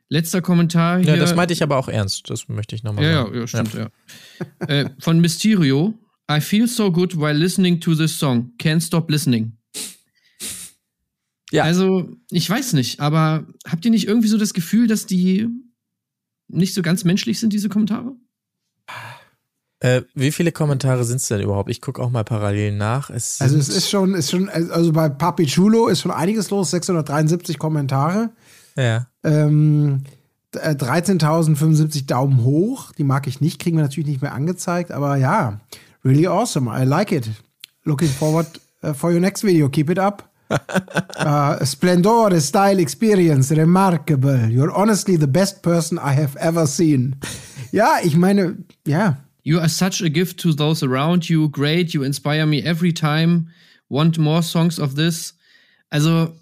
Letzter 0.09 0.41
Kommentar 0.41 0.99
hier. 1.01 1.09
Ja, 1.15 1.17
das 1.17 1.35
meinte 1.35 1.53
ich 1.53 1.63
aber 1.63 1.77
auch 1.77 1.89
ernst. 1.89 2.31
Das 2.31 2.49
möchte 2.49 2.75
ich 2.77 2.83
nochmal 2.85 3.05
Ja, 3.05 3.11
ja, 3.11 3.25
sagen. 3.25 3.35
ja, 3.41 3.47
stimmt, 3.47 3.75
ja. 3.75 4.67
äh, 4.69 4.91
von 4.99 5.21
Mysterio. 5.21 5.95
I 6.31 6.41
feel 6.41 6.67
so 6.69 6.91
good 6.91 7.17
while 7.17 7.33
listening 7.35 7.81
to 7.81 7.95
this 7.95 8.19
song. 8.19 8.53
Can't 8.59 8.81
stop 8.85 9.11
listening. 9.11 9.53
Ja. 11.53 11.63
Also, 11.65 12.09
ich 12.31 12.49
weiß 12.49 12.73
nicht, 12.73 12.99
aber 13.01 13.47
habt 13.67 13.85
ihr 13.85 13.91
nicht 13.91 14.07
irgendwie 14.09 14.29
so 14.29 14.39
das 14.39 14.53
Gefühl, 14.55 14.87
dass 14.89 15.07
die 15.07 15.49
nicht 16.49 16.75
so 16.75 16.83
ganz 16.83 17.05
menschlich 17.05 17.39
sind, 17.39 17.53
diese 17.53 17.69
Kommentare? 17.69 18.17
Äh, 19.87 20.03
wie 20.15 20.33
viele 20.33 20.51
Kommentare 20.51 21.05
sind 21.05 21.19
es 21.19 21.29
denn 21.29 21.41
überhaupt? 21.41 21.71
Ich 21.71 21.81
gucke 21.81 22.03
auch 22.03 22.11
mal 22.11 22.25
parallel 22.25 22.73
nach. 22.73 23.09
Es 23.09 23.41
Also 23.41 23.57
es 23.57 23.69
ist 23.69 23.89
schon, 23.89 24.15
ist 24.15 24.33
schon, 24.33 24.49
also 24.49 24.91
bei 24.93 25.09
Papi 25.09 25.47
Chulo 25.47 25.87
ist 25.87 26.01
schon 26.01 26.11
einiges 26.11 26.51
los, 26.51 26.73
673 26.73 27.57
Kommentare. 27.57 28.31
Ja. 28.77 29.07
Ähm, 29.23 30.03
äh, 30.57 30.71
13.075 30.71 32.07
Daumen 32.07 32.43
hoch. 32.43 32.91
Die 32.99 33.05
mag 33.05 33.29
ich 33.29 33.41
nicht, 33.41 33.61
kriegen 33.61 33.77
wir 33.77 33.85
natürlich 33.85 34.09
nicht 34.09 34.23
mehr 34.23 34.35
angezeigt, 34.35 34.91
aber 34.91 35.17
ja, 35.19 35.61
really 36.05 36.27
awesome. 36.27 36.69
I 36.69 36.85
like 36.85 37.13
it. 37.13 37.31
Looking 37.85 38.09
forward 38.09 38.61
uh, 38.83 38.93
for 38.93 39.13
your 39.13 39.21
next 39.21 39.45
video. 39.45 39.69
Keep 39.69 39.91
it 39.91 40.01
up. 40.01 40.29
uh, 40.51 41.65
Splendore, 41.65 42.41
style, 42.41 42.81
experience, 42.81 43.53
remarkable. 43.53 44.49
You're 44.51 44.75
honestly 44.75 45.17
the 45.17 45.29
best 45.29 45.63
person 45.63 45.97
I 45.99 46.21
have 46.21 46.37
ever 46.41 46.67
seen. 46.67 47.21
Ja, 47.71 47.99
ich 48.03 48.17
meine, 48.17 48.57
ja. 48.85 49.19
You 49.47 49.61
are 49.61 49.69
such 49.69 50.03
a 50.03 50.09
gift 50.09 50.41
to 50.41 50.53
those 50.53 50.83
around 50.83 51.31
you. 51.31 51.49
Great, 51.49 51.95
you 51.95 52.03
inspire 52.03 52.45
me 52.47 52.65
every 52.65 52.91
time. 52.91 53.47
Want 53.89 54.19
more 54.19 54.43
songs 54.43 54.77
of 54.77 54.97
this? 54.97 55.35
Also, 55.93 56.35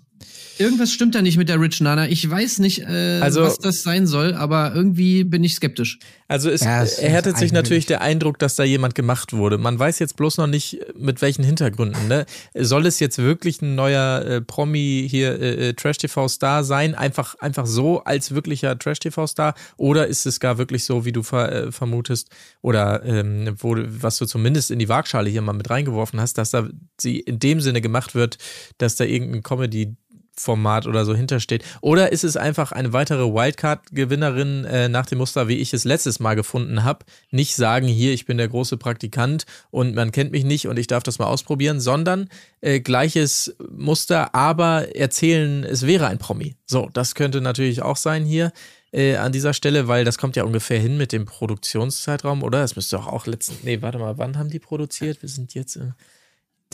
irgendwas 0.58 0.92
stimmt 0.92 1.14
da 1.14 1.22
nicht 1.22 1.36
mit 1.36 1.48
der 1.48 1.60
Rich 1.60 1.80
Nana. 1.80 2.08
Ich 2.08 2.28
weiß 2.28 2.58
nicht, 2.58 2.80
äh, 2.82 3.20
Also- 3.20 3.42
was 3.42 3.58
das 3.58 3.82
sein 3.82 4.06
soll, 4.06 4.34
aber 4.34 4.72
irgendwie 4.74 5.24
bin 5.24 5.44
ich 5.44 5.54
skeptisch. 5.54 5.98
Also 6.26 6.48
es 6.50 6.62
Ja, 6.62 6.82
erhärtet 6.82 7.36
sich 7.38 7.52
natürlich 7.52 7.86
der 7.86 8.00
Eindruck, 8.00 8.38
dass 8.38 8.54
da 8.56 8.64
jemand 8.64 8.94
gemacht 8.94 9.32
wurde. 9.34 9.58
Man 9.58 9.78
weiß 9.78 9.98
jetzt 9.98 10.16
bloß 10.16 10.38
noch 10.38 10.46
nicht, 10.46 10.78
mit 10.98 11.20
welchen 11.22 11.44
Hintergründen. 11.44 12.08
Ne? 12.08 12.24
Soll 12.54 12.86
es 12.86 12.98
jetzt 12.98 13.18
wirklich 13.18 13.60
ein 13.60 13.74
neuer 13.74 14.22
äh, 14.24 14.40
Promi 14.40 15.06
hier 15.08 15.38
äh, 15.40 15.68
äh, 15.68 15.72
Trash-TV-Star 15.74 16.64
sein? 16.64 16.94
Einfach, 16.94 17.34
einfach 17.40 17.66
so 17.66 18.02
als 18.04 18.34
wirklicher 18.34 18.78
Trash-TV-Star? 18.78 19.54
Oder 19.76 20.06
ist 20.06 20.24
es 20.26 20.40
gar 20.40 20.56
wirklich 20.58 20.84
so, 20.84 21.04
wie 21.04 21.12
du 21.12 21.22
ver 21.22 21.52
äh, 21.66 21.72
vermutest? 21.72 22.30
Oder 22.62 23.04
ähm, 23.04 23.54
wo, 23.58 23.76
was 23.76 24.16
du 24.16 24.24
zumindest 24.26 24.70
in 24.70 24.78
die 24.78 24.88
Waagschale 24.88 25.28
hier 25.28 25.42
mal 25.42 25.52
mit 25.52 25.68
reingeworfen 25.68 26.20
hast, 26.20 26.38
dass 26.38 26.50
da 26.50 26.68
sie 26.98 27.20
in 27.20 27.38
dem 27.38 27.60
Sinne 27.60 27.80
gemacht 27.82 28.14
wird, 28.14 28.38
dass 28.78 28.96
da 28.96 29.04
irgendein 29.04 29.42
Comedy 29.42 29.94
Format 30.36 30.86
oder 30.86 31.04
so 31.04 31.14
hintersteht. 31.14 31.64
Oder 31.80 32.12
ist 32.12 32.24
es 32.24 32.36
einfach 32.36 32.72
eine 32.72 32.92
weitere 32.92 33.32
Wildcard-Gewinnerin 33.32 34.64
äh, 34.64 34.88
nach 34.88 35.06
dem 35.06 35.18
Muster, 35.18 35.48
wie 35.48 35.56
ich 35.56 35.72
es 35.72 35.84
letztes 35.84 36.20
Mal 36.20 36.34
gefunden 36.34 36.84
habe? 36.84 37.04
Nicht 37.30 37.54
sagen, 37.54 37.86
hier, 37.86 38.12
ich 38.12 38.26
bin 38.26 38.38
der 38.38 38.48
große 38.48 38.76
Praktikant 38.76 39.46
und 39.70 39.94
man 39.94 40.12
kennt 40.12 40.32
mich 40.32 40.44
nicht 40.44 40.66
und 40.66 40.78
ich 40.78 40.86
darf 40.86 41.02
das 41.02 41.18
mal 41.18 41.26
ausprobieren, 41.26 41.80
sondern 41.80 42.28
äh, 42.60 42.80
gleiches 42.80 43.54
Muster, 43.70 44.34
aber 44.34 44.94
erzählen, 44.96 45.64
es 45.64 45.86
wäre 45.86 46.06
ein 46.08 46.18
Promi. 46.18 46.56
So, 46.66 46.90
das 46.92 47.14
könnte 47.14 47.40
natürlich 47.40 47.82
auch 47.82 47.96
sein 47.96 48.24
hier 48.24 48.52
äh, 48.92 49.16
an 49.16 49.32
dieser 49.32 49.52
Stelle, 49.52 49.88
weil 49.88 50.04
das 50.04 50.18
kommt 50.18 50.36
ja 50.36 50.44
ungefähr 50.44 50.78
hin 50.80 50.96
mit 50.96 51.12
dem 51.12 51.26
Produktionszeitraum, 51.26 52.42
oder? 52.42 52.60
Das 52.60 52.76
müsste 52.76 52.96
doch 52.96 53.06
auch 53.06 53.26
letzten. 53.26 53.56
Nee, 53.62 53.82
warte 53.82 53.98
mal, 53.98 54.18
wann 54.18 54.38
haben 54.38 54.50
die 54.50 54.60
produziert? 54.60 55.22
Wir 55.22 55.28
sind 55.28 55.54
jetzt. 55.54 55.76
Äh, 55.76 55.92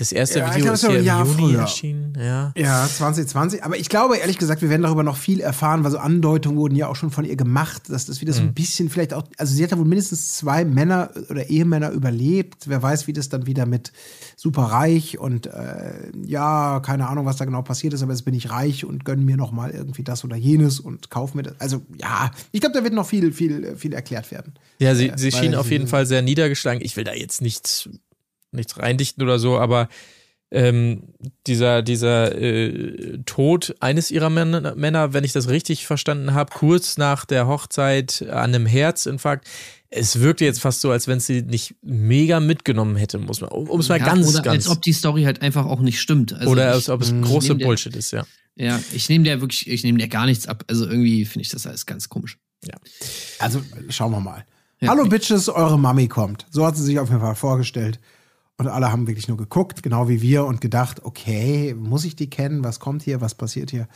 das 0.00 0.12
erste 0.12 0.40
Ja, 0.40 0.49
Video 0.50 0.62
glaub, 0.64 0.75
ist 0.75 0.83
ja 0.83 0.90
im 0.90 1.04
Jahr 1.04 1.25
Juni 1.26 1.38
früher. 1.38 1.61
erschienen. 1.61 2.12
Ja. 2.19 2.52
Ja, 2.57 2.88
2020. 2.88 3.64
Aber 3.64 3.76
ich 3.76 3.88
glaube, 3.88 4.16
ehrlich 4.16 4.38
gesagt, 4.38 4.62
wir 4.62 4.69
werden 4.71 4.83
darüber 4.83 5.02
noch 5.02 5.16
viel 5.16 5.40
erfahren, 5.40 5.85
weil 5.85 5.90
so 5.90 5.99
Andeutungen 5.99 6.59
wurden 6.59 6.75
ja 6.76 6.88
auch 6.88 6.97
schon 6.97 7.11
von 7.11 7.25
ihr 7.25 7.37
gemacht, 7.37 7.83
dass 7.88 8.07
das 8.07 8.21
wieder 8.21 8.33
so 8.33 8.42
ein 8.42 8.54
bisschen 8.54 8.90
vielleicht 8.90 9.14
auch, 9.14 9.25
also 9.37 9.54
sie 9.54 9.62
hat 9.62 9.71
ja 9.71 9.78
wohl 9.78 9.85
mindestens 9.85 10.35
zwei 10.35 10.64
Männer 10.64 11.11
oder 11.28 11.49
Ehemänner 11.49 11.90
überlebt. 11.90 12.69
Wer 12.69 12.83
weiß, 12.83 13.07
wie 13.07 13.12
das 13.12 13.28
dann 13.28 13.47
wieder 13.47 13.66
mit 13.66 13.92
superreich 14.37 15.19
und 15.19 15.47
äh, 15.47 16.11
ja, 16.25 16.80
keine 16.80 17.09
Ahnung, 17.09 17.26
was 17.26 17.37
da 17.37 17.45
genau 17.45 17.62
passiert 17.62 17.92
ist, 17.95 18.02
aber 18.02 18.12
jetzt 18.12 18.25
bin 18.25 18.35
ich 18.35 18.50
reich 18.50 18.85
und 18.85 19.04
gönn 19.04 19.25
mir 19.25 19.37
noch 19.37 19.52
mal 19.52 19.71
irgendwie 19.71 20.02
das 20.02 20.25
oder 20.25 20.37
jenes 20.37 20.80
und 20.80 21.11
kauf 21.11 21.35
mir 21.35 21.42
das. 21.42 21.54
Also 21.61 21.83
ja, 22.00 22.30
ich 22.52 22.61
glaube, 22.61 22.75
da 22.76 22.83
wird 22.85 22.95
noch 22.95 23.07
viel, 23.07 23.33
viel, 23.33 23.76
viel 23.76 23.92
erklärt 23.92 24.30
werden. 24.30 24.54
Ja, 24.78 24.95
sie, 24.95 25.09
Äh, 25.11 25.19
sie 25.19 25.30
schien 25.30 25.54
auf 25.54 25.71
jeden 25.71 25.87
Fall 25.88 26.07
sehr 26.07 26.23
niedergeschlagen. 26.23 26.80
Ich 26.83 26.97
will 26.97 27.04
da 27.04 27.12
jetzt 27.12 27.42
nichts, 27.42 27.88
nichts 28.52 28.78
reindichten 28.78 29.23
oder 29.23 29.38
so, 29.38 29.59
aber 29.59 29.88
ähm, 30.52 31.04
dieser, 31.47 31.83
dieser 31.83 32.35
äh, 32.37 33.19
Tod 33.25 33.75
eines 33.78 34.11
ihrer 34.11 34.30
Männer, 34.30 34.75
Männer, 34.75 35.12
wenn 35.12 35.23
ich 35.23 35.33
das 35.33 35.49
richtig 35.49 35.87
verstanden 35.87 36.35
habe, 36.35 36.52
kurz 36.52 36.99
nach 36.99 37.25
der 37.25 37.47
Hochzeit 37.47 38.23
an 38.28 38.52
einem 38.54 38.66
Herzinfarkt, 38.66 39.47
es 39.90 40.19
wirkte 40.21 40.45
jetzt 40.45 40.61
fast 40.61 40.80
so, 40.80 40.90
als 40.90 41.07
wenn 41.07 41.21
sie 41.21 41.42
nicht 41.42 41.76
mega 41.83 42.40
mitgenommen 42.40 42.97
hätte, 42.97 43.19
muss 43.19 43.40
man, 43.40 43.50
um 43.50 43.78
es 43.78 43.88
mal 43.88 43.99
Ja, 43.99 44.07
ganz, 44.07 44.28
oder 44.28 44.42
ganz. 44.42 44.66
als 44.66 44.76
ob 44.76 44.83
die 44.83 44.92
Story 44.92 45.23
halt 45.23 45.40
einfach 45.42 45.66
auch 45.66 45.80
nicht 45.80 46.00
stimmt. 46.00 46.33
Also 46.33 46.50
oder 46.50 46.69
ich, 46.69 46.75
als 46.75 46.88
ob 46.88 47.02
es 47.02 47.12
mh, 47.12 47.26
große 47.26 47.57
der- 47.57 47.64
Bullshit 47.66 47.95
ist, 47.95 48.11
ja. 48.12 48.25
Ja, 48.57 48.80
ich 48.92 49.09
nehme 49.09 49.25
der 49.25 49.40
wirklich, 49.40 49.69
ich 49.71 49.85
nehme 49.85 49.99
der 49.99 50.09
gar 50.09 50.26
nichts 50.26 50.47
ab. 50.49 50.64
Also 50.69 50.85
irgendwie 50.85 51.25
finde 51.25 51.42
ich 51.45 51.49
das 51.50 51.66
alles 51.66 51.87
ganz 51.87 52.09
komisch. 52.09 52.38
Also 53.38 53.62
schauen 53.88 54.11
wir 54.11 54.21
mal. 54.21 54.45
Ja. 54.80 54.88
Hallo 54.88 55.07
Bitches, 55.07 55.49
eure 55.49 55.78
Mami 55.78 56.09
kommt. 56.09 56.47
So 56.50 56.66
hat 56.66 56.76
sie 56.76 56.83
sich 56.85 56.99
auf 56.99 57.09
jeden 57.09 57.21
Fall 57.21 57.35
vorgestellt. 57.37 58.00
Und 58.61 58.69
alle 58.69 58.93
haben 58.93 59.07
wirklich 59.07 59.26
nur 59.26 59.38
geguckt, 59.38 59.83
genau 59.83 60.11
wie 60.11 60.21
wir, 60.21 60.45
und 60.45 60.61
gedacht, 60.61 61.02
okay, 61.02 61.75
muss 61.75 62.05
ich 62.05 62.14
die 62.14 62.29
kennen? 62.29 62.62
Was 62.62 62.79
kommt 62.79 63.02
hier? 63.02 63.23
Was 63.23 63.35
passiert 63.35 63.71
hier? 63.71 63.88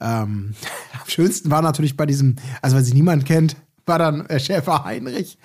Ähm, 0.00 0.54
am 0.94 1.06
schönsten 1.06 1.50
war 1.50 1.60
natürlich 1.60 1.98
bei 1.98 2.06
diesem, 2.06 2.36
also 2.62 2.76
weil 2.76 2.82
sie 2.82 2.94
niemand 2.94 3.26
kennt, 3.26 3.56
war 3.86 3.98
dann 4.00 4.26
äh, 4.26 4.40
Schäfer 4.40 4.84
Heinrich, 4.84 5.38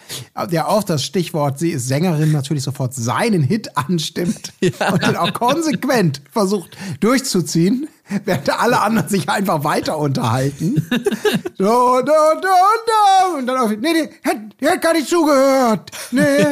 der 0.51 0.67
auch 0.67 0.83
das 0.83 1.03
Stichwort, 1.03 1.60
sie 1.60 1.69
ist 1.71 1.88
Sängerin, 1.88 2.31
natürlich 2.31 2.63
sofort 2.63 2.93
seinen 2.93 3.43
Hit 3.43 3.77
anstimmt 3.77 4.51
und 4.62 5.05
den 5.05 5.15
auch 5.15 5.31
konsequent 5.33 6.21
versucht 6.31 6.75
durchzuziehen, 7.00 7.88
während 8.25 8.50
alle 8.60 8.81
anderen 8.81 9.07
sich 9.10 9.29
einfach 9.29 9.63
weiter 9.63 9.98
unterhalten. 10.00 10.75
so, 11.57 12.01
da, 12.01 12.33
da, 12.41 12.41
da. 12.41 13.38
Und 13.38 13.45
dann 13.45 13.57
auf, 13.57 13.69
nee, 13.69 13.77
nee, 13.79 14.10
hätte 14.24 14.41
hätt 14.60 14.81
gar 14.81 14.93
nicht 14.93 15.07
zugehört. 15.07 15.91
Nee. 16.10 16.45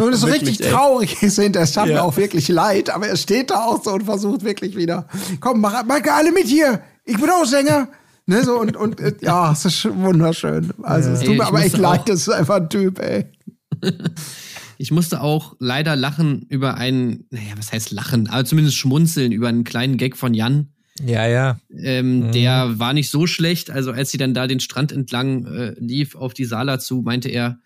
Und 0.00 0.12
es 0.12 0.22
ist 0.22 0.26
richtig 0.32 0.60
ey. 0.64 0.70
traurig 0.70 1.22
ist 1.22 1.38
hinterher. 1.40 1.64
Es 1.64 1.72
tat 1.72 1.86
mir 1.86 1.94
Ja. 1.94 2.02
auch 2.02 2.16
wirklich 2.16 2.48
leid, 2.48 2.88
aber 2.90 3.08
er 3.08 3.16
steht 3.16 3.50
da 3.50 3.64
auch 3.64 3.82
so 3.82 3.90
und 3.90 4.04
versucht 4.04 4.44
wirklich 4.44 4.76
wieder, 4.76 5.06
komm, 5.40 5.60
mach, 5.60 5.82
mach 5.86 6.00
alle 6.12 6.30
mit 6.30 6.46
hier. 6.46 6.80
Ich 7.04 7.20
bin 7.20 7.28
auch 7.30 7.44
Sänger. 7.44 7.88
Ne, 8.26 8.44
so 8.44 8.60
und, 8.60 8.76
und 8.76 9.00
äh, 9.00 9.14
ja, 9.20 9.52
es 9.52 9.64
ist 9.64 9.84
wunderschön. 9.84 10.70
Also 10.82 11.10
es 11.10 11.20
Ey, 11.20 11.26
tut 11.26 11.36
mir 11.36 11.42
ich 11.42 11.48
aber 11.48 11.64
echt 11.64 11.76
leid, 11.76 12.08
das 12.08 12.22
ist 12.22 12.28
einfach 12.28 12.56
ein 12.56 12.70
Typ, 12.70 12.98
ey. 12.98 13.26
Ich 14.78 14.90
musste 14.90 15.20
auch 15.20 15.54
leider 15.60 15.94
lachen 15.94 16.44
über 16.48 16.74
einen, 16.74 17.26
naja, 17.30 17.52
was 17.56 17.70
heißt 17.70 17.92
lachen, 17.92 18.28
aber 18.28 18.44
zumindest 18.44 18.76
schmunzeln 18.76 19.30
über 19.30 19.46
einen 19.46 19.62
kleinen 19.62 19.96
Gag 19.96 20.16
von 20.16 20.34
Jan. 20.34 20.72
Ja, 21.00 21.24
ja. 21.28 21.60
Ähm, 21.70 22.32
Der 22.32 22.80
war 22.80 22.92
nicht 22.92 23.08
so 23.08 23.28
schlecht. 23.28 23.70
Also 23.70 23.92
als 23.92 24.10
sie 24.10 24.18
dann 24.18 24.34
da 24.34 24.48
den 24.48 24.58
Strand 24.58 24.90
entlang 24.90 25.46
äh, 25.46 25.74
lief 25.78 26.16
auf 26.16 26.34
die 26.34 26.44
Sala 26.44 26.80
zu, 26.80 27.02
meinte 27.02 27.28
er, 27.28 27.60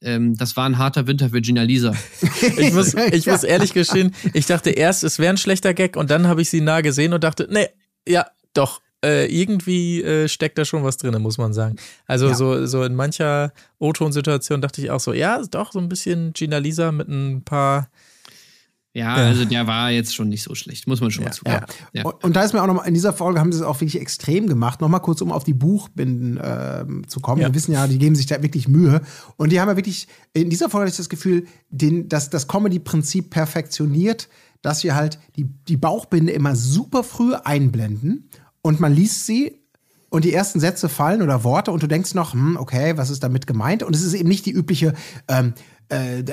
ähm, 0.00 0.36
das 0.36 0.56
war 0.56 0.66
ein 0.66 0.78
harter 0.78 1.08
Winter 1.08 1.30
für 1.30 1.40
Gina 1.40 1.62
Lisa. 1.62 1.94
Ich 2.58 2.72
muss, 2.72 2.94
ich 2.94 3.26
muss 3.26 3.42
ehrlich 3.42 3.72
gestehen, 3.72 4.14
ich 4.32 4.46
dachte 4.46 4.70
erst, 4.70 5.02
es 5.02 5.18
wäre 5.18 5.30
ein 5.30 5.38
schlechter 5.38 5.74
Gag 5.74 5.96
und 5.96 6.10
dann 6.10 6.28
habe 6.28 6.42
ich 6.42 6.50
sie 6.50 6.60
nah 6.60 6.80
gesehen 6.80 7.12
und 7.12 7.24
dachte, 7.24 7.48
nee, 7.50 7.66
ja, 8.06 8.26
doch. 8.54 8.80
Äh, 9.06 9.26
irgendwie 9.26 10.02
äh, 10.02 10.26
steckt 10.26 10.58
da 10.58 10.64
schon 10.64 10.82
was 10.82 10.96
drin, 10.96 11.20
muss 11.22 11.38
man 11.38 11.52
sagen. 11.52 11.76
Also 12.06 12.28
Ja. 12.28 12.34
so, 12.34 12.66
so 12.66 12.82
in 12.82 12.96
mancher 12.96 13.52
O-Ton-Situation 13.78 14.60
dachte 14.60 14.80
ich 14.82 14.90
auch 14.90 14.98
so, 14.98 15.12
ja, 15.12 15.40
doch, 15.48 15.70
so 15.70 15.78
ein 15.78 15.88
bisschen 15.88 16.32
Gina 16.32 16.58
Lisa 16.58 16.90
mit 16.90 17.06
ein 17.08 17.42
paar. 17.44 17.88
Ja, 18.94 19.14
also 19.14 19.44
der 19.44 19.66
war 19.66 19.90
jetzt 19.90 20.14
schon 20.14 20.30
nicht 20.30 20.42
so 20.42 20.54
schlecht, 20.54 20.86
muss 20.88 21.02
man 21.02 21.10
schon 21.10 21.24
mal 21.24 21.30
zugeben. 21.30 21.66
Ja. 21.92 22.04
Und, 22.04 22.24
und 22.24 22.34
da 22.34 22.42
ist 22.42 22.54
mir 22.54 22.62
auch 22.62 22.66
nochmal, 22.66 22.88
in 22.88 22.94
dieser 22.94 23.12
Folge 23.12 23.38
haben 23.38 23.52
sie 23.52 23.58
es 23.58 23.64
auch 23.64 23.78
wirklich 23.80 24.00
extrem 24.00 24.46
gemacht. 24.46 24.80
Nochmal 24.80 25.02
kurz, 25.02 25.20
um 25.20 25.30
auf 25.32 25.44
die 25.44 25.52
Buchbinden 25.52 26.40
ähm, 26.42 27.06
zu 27.06 27.20
kommen. 27.20 27.42
Ja. 27.42 27.48
Wir 27.48 27.54
wissen 27.54 27.72
ja, 27.72 27.86
die 27.86 27.98
geben 27.98 28.16
sich 28.16 28.24
da 28.24 28.42
wirklich 28.42 28.68
Mühe. 28.68 29.02
Und 29.36 29.52
die 29.52 29.60
haben 29.60 29.68
ja 29.68 29.76
wirklich, 29.76 30.08
in 30.32 30.48
dieser 30.48 30.70
Folge 30.70 30.84
habe 30.84 30.90
ich 30.90 30.96
das 30.96 31.10
Gefühl, 31.10 31.46
den, 31.68 32.08
dass 32.08 32.30
das 32.30 32.48
Comedy-Prinzip 32.48 33.28
perfektioniert, 33.28 34.28
dass 34.62 34.82
wir 34.82 34.94
halt 34.94 35.18
die, 35.36 35.44
die 35.44 35.76
Bauchbinde 35.76 36.32
immer 36.32 36.56
super 36.56 37.04
früh 37.04 37.34
einblenden 37.34 38.30
und 38.66 38.80
man 38.80 38.92
liest 38.92 39.26
sie 39.26 39.60
und 40.08 40.24
die 40.24 40.32
ersten 40.32 40.58
Sätze 40.58 40.88
fallen 40.88 41.22
oder 41.22 41.44
Worte 41.44 41.70
und 41.70 41.84
du 41.84 41.86
denkst 41.86 42.14
noch, 42.14 42.32
hm, 42.32 42.56
okay, 42.56 42.96
was 42.96 43.10
ist 43.10 43.22
damit 43.22 43.46
gemeint? 43.46 43.84
Und 43.84 43.94
es 43.94 44.02
ist 44.02 44.12
eben 44.14 44.28
nicht 44.28 44.44
die 44.44 44.50
übliche 44.50 44.92
ähm, 45.28 45.54
äh, 45.88 46.24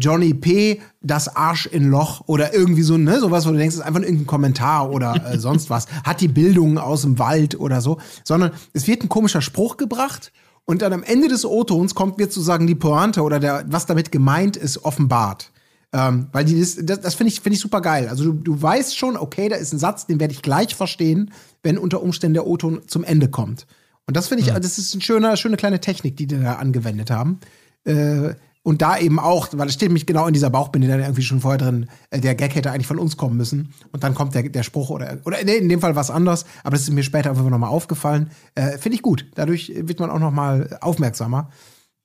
Johnny 0.00 0.34
P., 0.34 0.80
das 1.00 1.36
Arsch 1.36 1.66
in 1.66 1.88
Loch 1.88 2.22
oder 2.26 2.52
irgendwie 2.52 2.82
so, 2.82 2.98
ne, 2.98 3.20
sowas, 3.20 3.46
wo 3.46 3.52
du 3.52 3.58
denkst, 3.58 3.76
es 3.76 3.80
ist 3.80 3.86
einfach 3.86 4.00
irgendein 4.00 4.26
Kommentar 4.26 4.90
oder 4.90 5.32
äh, 5.32 5.38
sonst 5.38 5.70
was. 5.70 5.86
Hat 6.02 6.20
die 6.20 6.26
Bildung 6.26 6.78
aus 6.78 7.02
dem 7.02 7.20
Wald 7.20 7.58
oder 7.60 7.80
so, 7.80 8.00
sondern 8.24 8.50
es 8.72 8.88
wird 8.88 9.04
ein 9.04 9.08
komischer 9.08 9.40
Spruch 9.40 9.76
gebracht 9.76 10.32
und 10.64 10.82
dann 10.82 10.92
am 10.92 11.04
Ende 11.04 11.28
des 11.28 11.44
O-Tons 11.44 11.94
kommt 11.94 12.18
wird 12.18 12.32
sozusagen 12.32 12.66
die 12.66 12.74
Pointe 12.74 13.22
oder 13.22 13.38
der, 13.38 13.64
was 13.68 13.86
damit 13.86 14.10
gemeint 14.10 14.56
ist, 14.56 14.84
offenbart. 14.84 15.51
Ähm, 15.94 16.28
weil 16.32 16.44
die, 16.44 16.58
das, 16.58 17.00
das, 17.00 17.14
finde 17.14 17.32
ich, 17.32 17.40
finde 17.40 17.54
ich 17.54 17.60
super 17.60 17.82
geil. 17.82 18.08
Also 18.08 18.24
du, 18.24 18.32
du 18.32 18.60
weißt 18.60 18.96
schon, 18.96 19.16
okay, 19.16 19.48
da 19.48 19.56
ist 19.56 19.72
ein 19.72 19.78
Satz, 19.78 20.06
den 20.06 20.20
werde 20.20 20.32
ich 20.32 20.42
gleich 20.42 20.74
verstehen, 20.74 21.32
wenn 21.62 21.76
unter 21.76 22.02
Umständen 22.02 22.34
der 22.34 22.46
O-Ton 22.46 22.82
zum 22.86 23.04
Ende 23.04 23.28
kommt. 23.28 23.66
Und 24.06 24.16
das 24.16 24.28
finde 24.28 24.44
ich, 24.44 24.52
das 24.52 24.78
ist 24.78 24.94
eine 24.94 25.02
schöne, 25.02 25.36
schöne 25.36 25.56
kleine 25.56 25.80
Technik, 25.80 26.16
die 26.16 26.26
die 26.26 26.40
da 26.40 26.54
angewendet 26.54 27.10
haben. 27.10 27.40
Äh, 27.84 28.34
und 28.64 28.80
da 28.80 28.96
eben 28.96 29.18
auch, 29.18 29.48
weil 29.52 29.68
es 29.68 29.74
steht 29.74 29.88
nämlich 29.88 30.06
genau 30.06 30.26
in 30.28 30.34
dieser 30.34 30.50
Bauchbinde 30.50 30.86
dann 30.86 31.00
irgendwie 31.00 31.22
schon 31.22 31.40
vorher 31.40 31.58
drin, 31.58 31.88
äh, 32.10 32.20
der 32.20 32.36
Gag 32.36 32.54
hätte 32.54 32.70
eigentlich 32.70 32.86
von 32.86 32.98
uns 32.98 33.16
kommen 33.16 33.36
müssen. 33.36 33.74
Und 33.90 34.04
dann 34.04 34.14
kommt 34.14 34.34
der, 34.34 34.48
der 34.48 34.62
Spruch 34.62 34.90
oder, 34.90 35.18
oder 35.24 35.38
nee, 35.44 35.56
in 35.56 35.68
dem 35.68 35.80
Fall 35.80 35.96
was 35.96 36.10
anderes, 36.10 36.46
aber 36.62 36.76
das 36.76 36.82
ist 36.82 36.90
mir 36.92 37.02
später 37.02 37.30
einfach 37.30 37.44
nochmal 37.44 37.70
aufgefallen. 37.70 38.30
Äh, 38.54 38.78
Finde 38.78 38.96
ich 38.96 39.02
gut. 39.02 39.26
Dadurch 39.34 39.72
wird 39.74 39.98
man 39.98 40.10
auch 40.10 40.20
nochmal 40.20 40.78
aufmerksamer, 40.80 41.50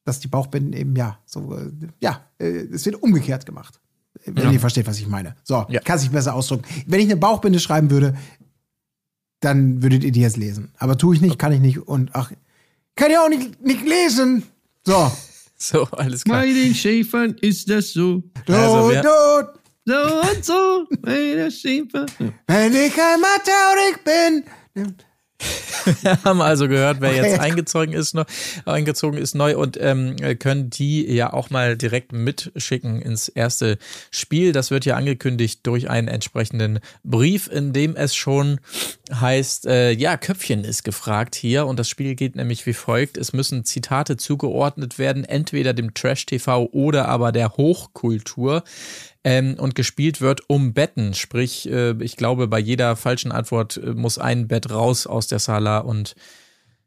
dass 0.07 0.19
die 0.19 0.27
Bauchbinden 0.27 0.73
eben, 0.73 0.95
ja, 0.95 1.19
so, 1.25 1.55
äh, 1.55 1.69
ja, 1.99 2.21
äh, 2.39 2.45
es 2.73 2.85
wird 2.85 3.01
umgekehrt 3.03 3.45
gemacht. 3.45 3.79
Wenn 4.25 4.51
ihr 4.51 4.59
versteht, 4.59 4.87
was 4.87 4.97
ich 4.99 5.07
meine. 5.07 5.35
So, 5.43 5.65
Ja. 5.69 5.79
kann 5.81 5.99
sich 5.99 6.09
besser 6.09 6.33
ausdrücken. 6.33 6.63
Wenn 6.87 6.99
ich 6.99 7.05
eine 7.05 7.17
Bauchbinde 7.17 7.59
schreiben 7.59 7.89
würde, 7.91 8.15
dann 9.41 9.83
würdet 9.83 10.03
ihr 10.03 10.11
die 10.11 10.21
jetzt 10.21 10.37
lesen. 10.37 10.71
Aber 10.77 10.97
tue 10.97 11.15
ich 11.15 11.21
nicht, 11.21 11.37
kann 11.37 11.51
ich 11.51 11.59
nicht 11.59 11.77
und 11.79 12.09
ach, 12.13 12.31
kann 12.95 13.11
ich 13.11 13.17
auch 13.17 13.29
nicht, 13.29 13.61
nicht 13.61 13.83
lesen. 13.85 14.43
So. 14.85 15.11
So, 15.59 15.85
alles 15.85 16.23
klar. 16.23 16.41
Bei 16.41 16.53
den 16.53 16.75
Schäfern 16.75 17.35
ist 17.41 17.67
das 17.67 17.89
so. 17.91 18.21
Du, 18.45 18.53
Also, 18.53 18.91
du, 18.91 19.47
So 19.85 20.21
und 20.21 20.45
so, 20.45 20.87
bei 21.01 21.33
der 21.33 21.49
Schäfer. 21.49 22.05
wenn 22.45 22.73
ich 22.75 22.93
ein 23.01 23.19
Matheurik 23.19 24.03
bin. 24.03 24.43
Wir 26.01 26.21
haben 26.23 26.41
also 26.41 26.67
gehört, 26.67 26.99
wer 27.01 27.13
jetzt 27.15 27.25
jetzt- 27.31 27.39
eingezogen 27.39 27.93
ist, 27.93 28.13
noch, 28.13 28.25
eingezogen 28.65 29.17
ist 29.17 29.35
neu 29.35 29.57
und 29.57 29.77
ähm, 29.79 30.15
können 30.39 30.69
die 30.69 31.05
ja 31.11 31.31
auch 31.31 31.49
mal 31.49 31.77
direkt 31.77 32.11
mitschicken 32.11 33.01
ins 33.01 33.29
erste 33.29 33.77
Spiel. 34.11 34.51
Das 34.51 34.71
wird 34.71 34.85
ja 34.85 34.95
angekündigt 34.95 35.61
durch 35.63 35.89
einen 35.89 36.07
entsprechenden 36.07 36.79
Brief, 37.03 37.47
in 37.51 37.73
dem 37.73 37.95
es 37.95 38.15
schon 38.15 38.59
heißt, 39.13 39.67
äh, 39.67 39.91
ja, 39.91 40.17
Köpfchen 40.17 40.63
ist 40.63 40.83
gefragt 40.83 41.35
hier 41.35 41.65
und 41.67 41.79
das 41.79 41.87
Spiel 41.89 42.15
geht 42.15 42.35
nämlich 42.35 42.65
wie 42.65 42.73
folgt. 42.73 43.17
Es 43.17 43.31
müssen 43.33 43.63
Zitate 43.63 44.17
zugeordnet 44.17 44.97
werden, 44.99 45.23
entweder 45.23 45.73
dem 45.73 45.93
Trash-TV 45.93 46.69
oder 46.71 47.07
aber 47.07 47.31
der 47.31 47.55
Hochkultur. 47.57 48.63
Ähm, 49.27 49.55
und 49.59 49.75
gespielt 49.75 50.21
wird 50.21 50.49
um 50.49 50.73
Betten. 50.73 51.13
Sprich, 51.13 51.69
äh, 51.69 52.01
ich 52.01 52.15
glaube, 52.15 52.47
bei 52.47 52.59
jeder 52.59 52.95
falschen 52.95 53.33
Antwort 53.33 53.75
äh, 53.75 53.87
muss 53.87 54.17
ein 54.17 54.47
Bett 54.47 54.71
raus 54.71 55.05
aus 55.05 55.27
der 55.27 55.39
Sala 55.39 55.79
und 55.79 56.15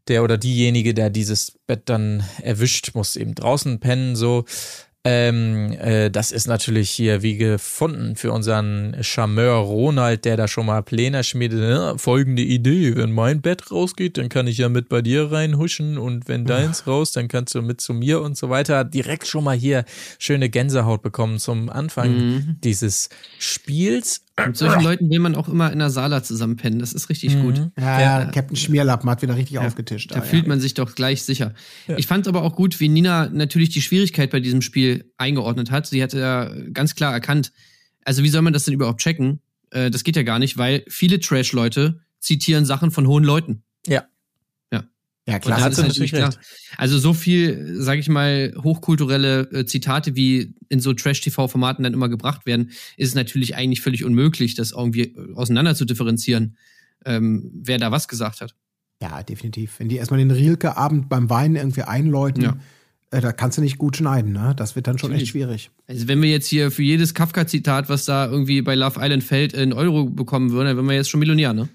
der 0.08 0.24
oder 0.24 0.38
diejenige, 0.38 0.94
der 0.94 1.10
dieses 1.10 1.58
Bett 1.66 1.82
dann 1.90 2.24
erwischt, 2.42 2.92
muss 2.94 3.16
eben 3.16 3.34
draußen 3.34 3.78
pennen. 3.78 4.16
So. 4.16 4.46
Ähm, 5.02 5.72
äh, 5.80 6.10
das 6.10 6.30
ist 6.30 6.46
natürlich 6.46 6.90
hier 6.90 7.22
wie 7.22 7.38
gefunden 7.38 8.16
für 8.16 8.32
unseren 8.32 8.96
Charmeur 9.00 9.54
Ronald, 9.54 10.26
der 10.26 10.36
da 10.36 10.46
schon 10.46 10.66
mal 10.66 10.82
Pläne 10.82 11.24
schmiedet. 11.24 11.60
Ja, 11.62 11.96
folgende 11.96 12.42
Idee: 12.42 12.96
Wenn 12.96 13.10
mein 13.10 13.40
Bett 13.40 13.70
rausgeht, 13.70 14.18
dann 14.18 14.28
kann 14.28 14.46
ich 14.46 14.58
ja 14.58 14.68
mit 14.68 14.90
bei 14.90 15.00
dir 15.00 15.32
reinhuschen 15.32 15.96
und 15.96 16.28
wenn 16.28 16.44
deins 16.44 16.86
raus, 16.86 17.12
dann 17.12 17.28
kannst 17.28 17.54
du 17.54 17.62
mit 17.62 17.80
zu 17.80 17.94
mir 17.94 18.20
und 18.20 18.36
so 18.36 18.50
weiter. 18.50 18.84
Direkt 18.84 19.26
schon 19.26 19.44
mal 19.44 19.56
hier 19.56 19.86
schöne 20.18 20.50
Gänsehaut 20.50 21.00
bekommen 21.00 21.38
zum 21.38 21.70
Anfang 21.70 22.58
dieses 22.62 23.08
Spiels. 23.38 24.20
Mit 24.46 24.56
solchen 24.56 24.82
Leuten 24.82 25.10
will 25.10 25.18
man 25.18 25.34
auch 25.34 25.48
immer 25.48 25.72
in 25.72 25.78
der 25.78 25.90
Sala 25.90 26.22
zusammenpennen. 26.22 26.78
Das 26.78 26.92
ist 26.92 27.08
richtig 27.08 27.40
gut. 27.40 27.70
Ja, 27.78 28.00
Ja. 28.00 28.24
Captain 28.26 28.56
Schmierlappen 28.56 29.08
hat 29.10 29.22
wieder 29.22 29.36
richtig 29.36 29.58
aufgetischt. 29.58 30.10
Da 30.12 30.16
Ah, 30.16 30.22
fühlt 30.22 30.44
ja. 30.44 30.48
man 30.48 30.60
sich 30.60 30.74
doch 30.74 30.94
gleich 30.94 31.22
sicher. 31.22 31.54
Ich 31.96 32.06
fand 32.06 32.26
aber 32.28 32.42
auch 32.42 32.54
gut, 32.56 32.80
wie 32.80 32.88
Nina 32.88 33.28
natürlich 33.28 33.70
die 33.70 33.82
Schwierigkeit 33.82 34.30
bei 34.30 34.40
diesem 34.40 34.62
Spiel 34.62 35.10
eingeordnet 35.18 35.70
hat. 35.70 35.86
Sie 35.86 36.02
hatte 36.02 36.18
ja 36.20 36.50
ganz 36.72 36.94
klar 36.94 37.12
erkannt, 37.12 37.52
also 38.04 38.22
wie 38.22 38.28
soll 38.28 38.42
man 38.42 38.52
das 38.52 38.64
denn 38.64 38.74
überhaupt 38.74 39.00
checken? 39.00 39.40
Äh, 39.70 39.90
das 39.90 40.04
geht 40.04 40.16
ja 40.16 40.22
gar 40.22 40.38
nicht, 40.38 40.56
weil 40.58 40.84
viele 40.88 41.20
Trash-Leute 41.20 42.00
zitieren 42.18 42.64
Sachen 42.64 42.90
von 42.90 43.06
hohen 43.06 43.24
Leuten. 43.24 43.62
Ja. 43.86 44.04
Ja, 45.30 45.38
klar. 45.38 45.58
da 45.58 45.64
hat 45.64 45.74
sie 45.74 45.82
natürlich 45.82 46.12
natürlich 46.12 46.34
klar. 46.34 46.44
Also 46.76 46.98
so 46.98 47.12
viel, 47.14 47.74
sage 47.80 48.00
ich 48.00 48.08
mal, 48.08 48.52
hochkulturelle 48.62 49.40
äh, 49.52 49.64
Zitate, 49.66 50.16
wie 50.16 50.54
in 50.68 50.80
so 50.80 50.92
Trash-TV-Formaten 50.92 51.82
dann 51.84 51.92
immer 51.94 52.08
gebracht 52.08 52.46
werden, 52.46 52.70
ist 52.96 53.08
es 53.10 53.14
natürlich 53.14 53.54
eigentlich 53.54 53.80
völlig 53.80 54.04
unmöglich, 54.04 54.54
das 54.54 54.72
irgendwie 54.72 55.02
äh, 55.02 55.34
auseinander 55.34 55.74
zu 55.74 55.84
differenzieren, 55.84 56.56
ähm, 57.04 57.50
wer 57.54 57.78
da 57.78 57.90
was 57.92 58.08
gesagt 58.08 58.40
hat. 58.40 58.54
Ja, 59.02 59.22
definitiv. 59.22 59.76
Wenn 59.78 59.88
die 59.88 59.96
erstmal 59.96 60.18
den 60.18 60.30
Rilke-Abend 60.30 61.08
beim 61.08 61.30
Weinen 61.30 61.56
irgendwie 61.56 61.82
einläuten, 61.82 62.42
Ja. 62.42 62.56
äh, 63.10 63.20
da 63.22 63.32
kannst 63.32 63.56
du 63.56 63.62
nicht 63.62 63.78
gut 63.78 63.96
schneiden, 63.96 64.32
ne? 64.32 64.52
Das 64.56 64.76
wird 64.76 64.86
dann 64.86 64.98
schon 64.98 65.10
Natürlich. 65.10 65.28
echt 65.28 65.32
schwierig. 65.32 65.70
Also 65.86 66.06
wenn 66.08 66.20
wir 66.20 66.28
jetzt 66.28 66.46
hier 66.48 66.70
für 66.70 66.82
jedes 66.82 67.14
Kafka-Zitat, 67.14 67.88
was 67.88 68.04
da 68.04 68.26
irgendwie 68.26 68.60
bei 68.62 68.74
Love 68.74 69.00
Island 69.02 69.24
fällt, 69.24 69.54
in 69.54 69.72
Euro 69.72 70.04
bekommen 70.04 70.50
würden, 70.50 70.66
dann 70.66 70.76
wären 70.76 70.86
wir 70.88 70.94
jetzt 70.96 71.08
schon 71.08 71.20
Millionär, 71.20 71.52
ne? 71.54 71.68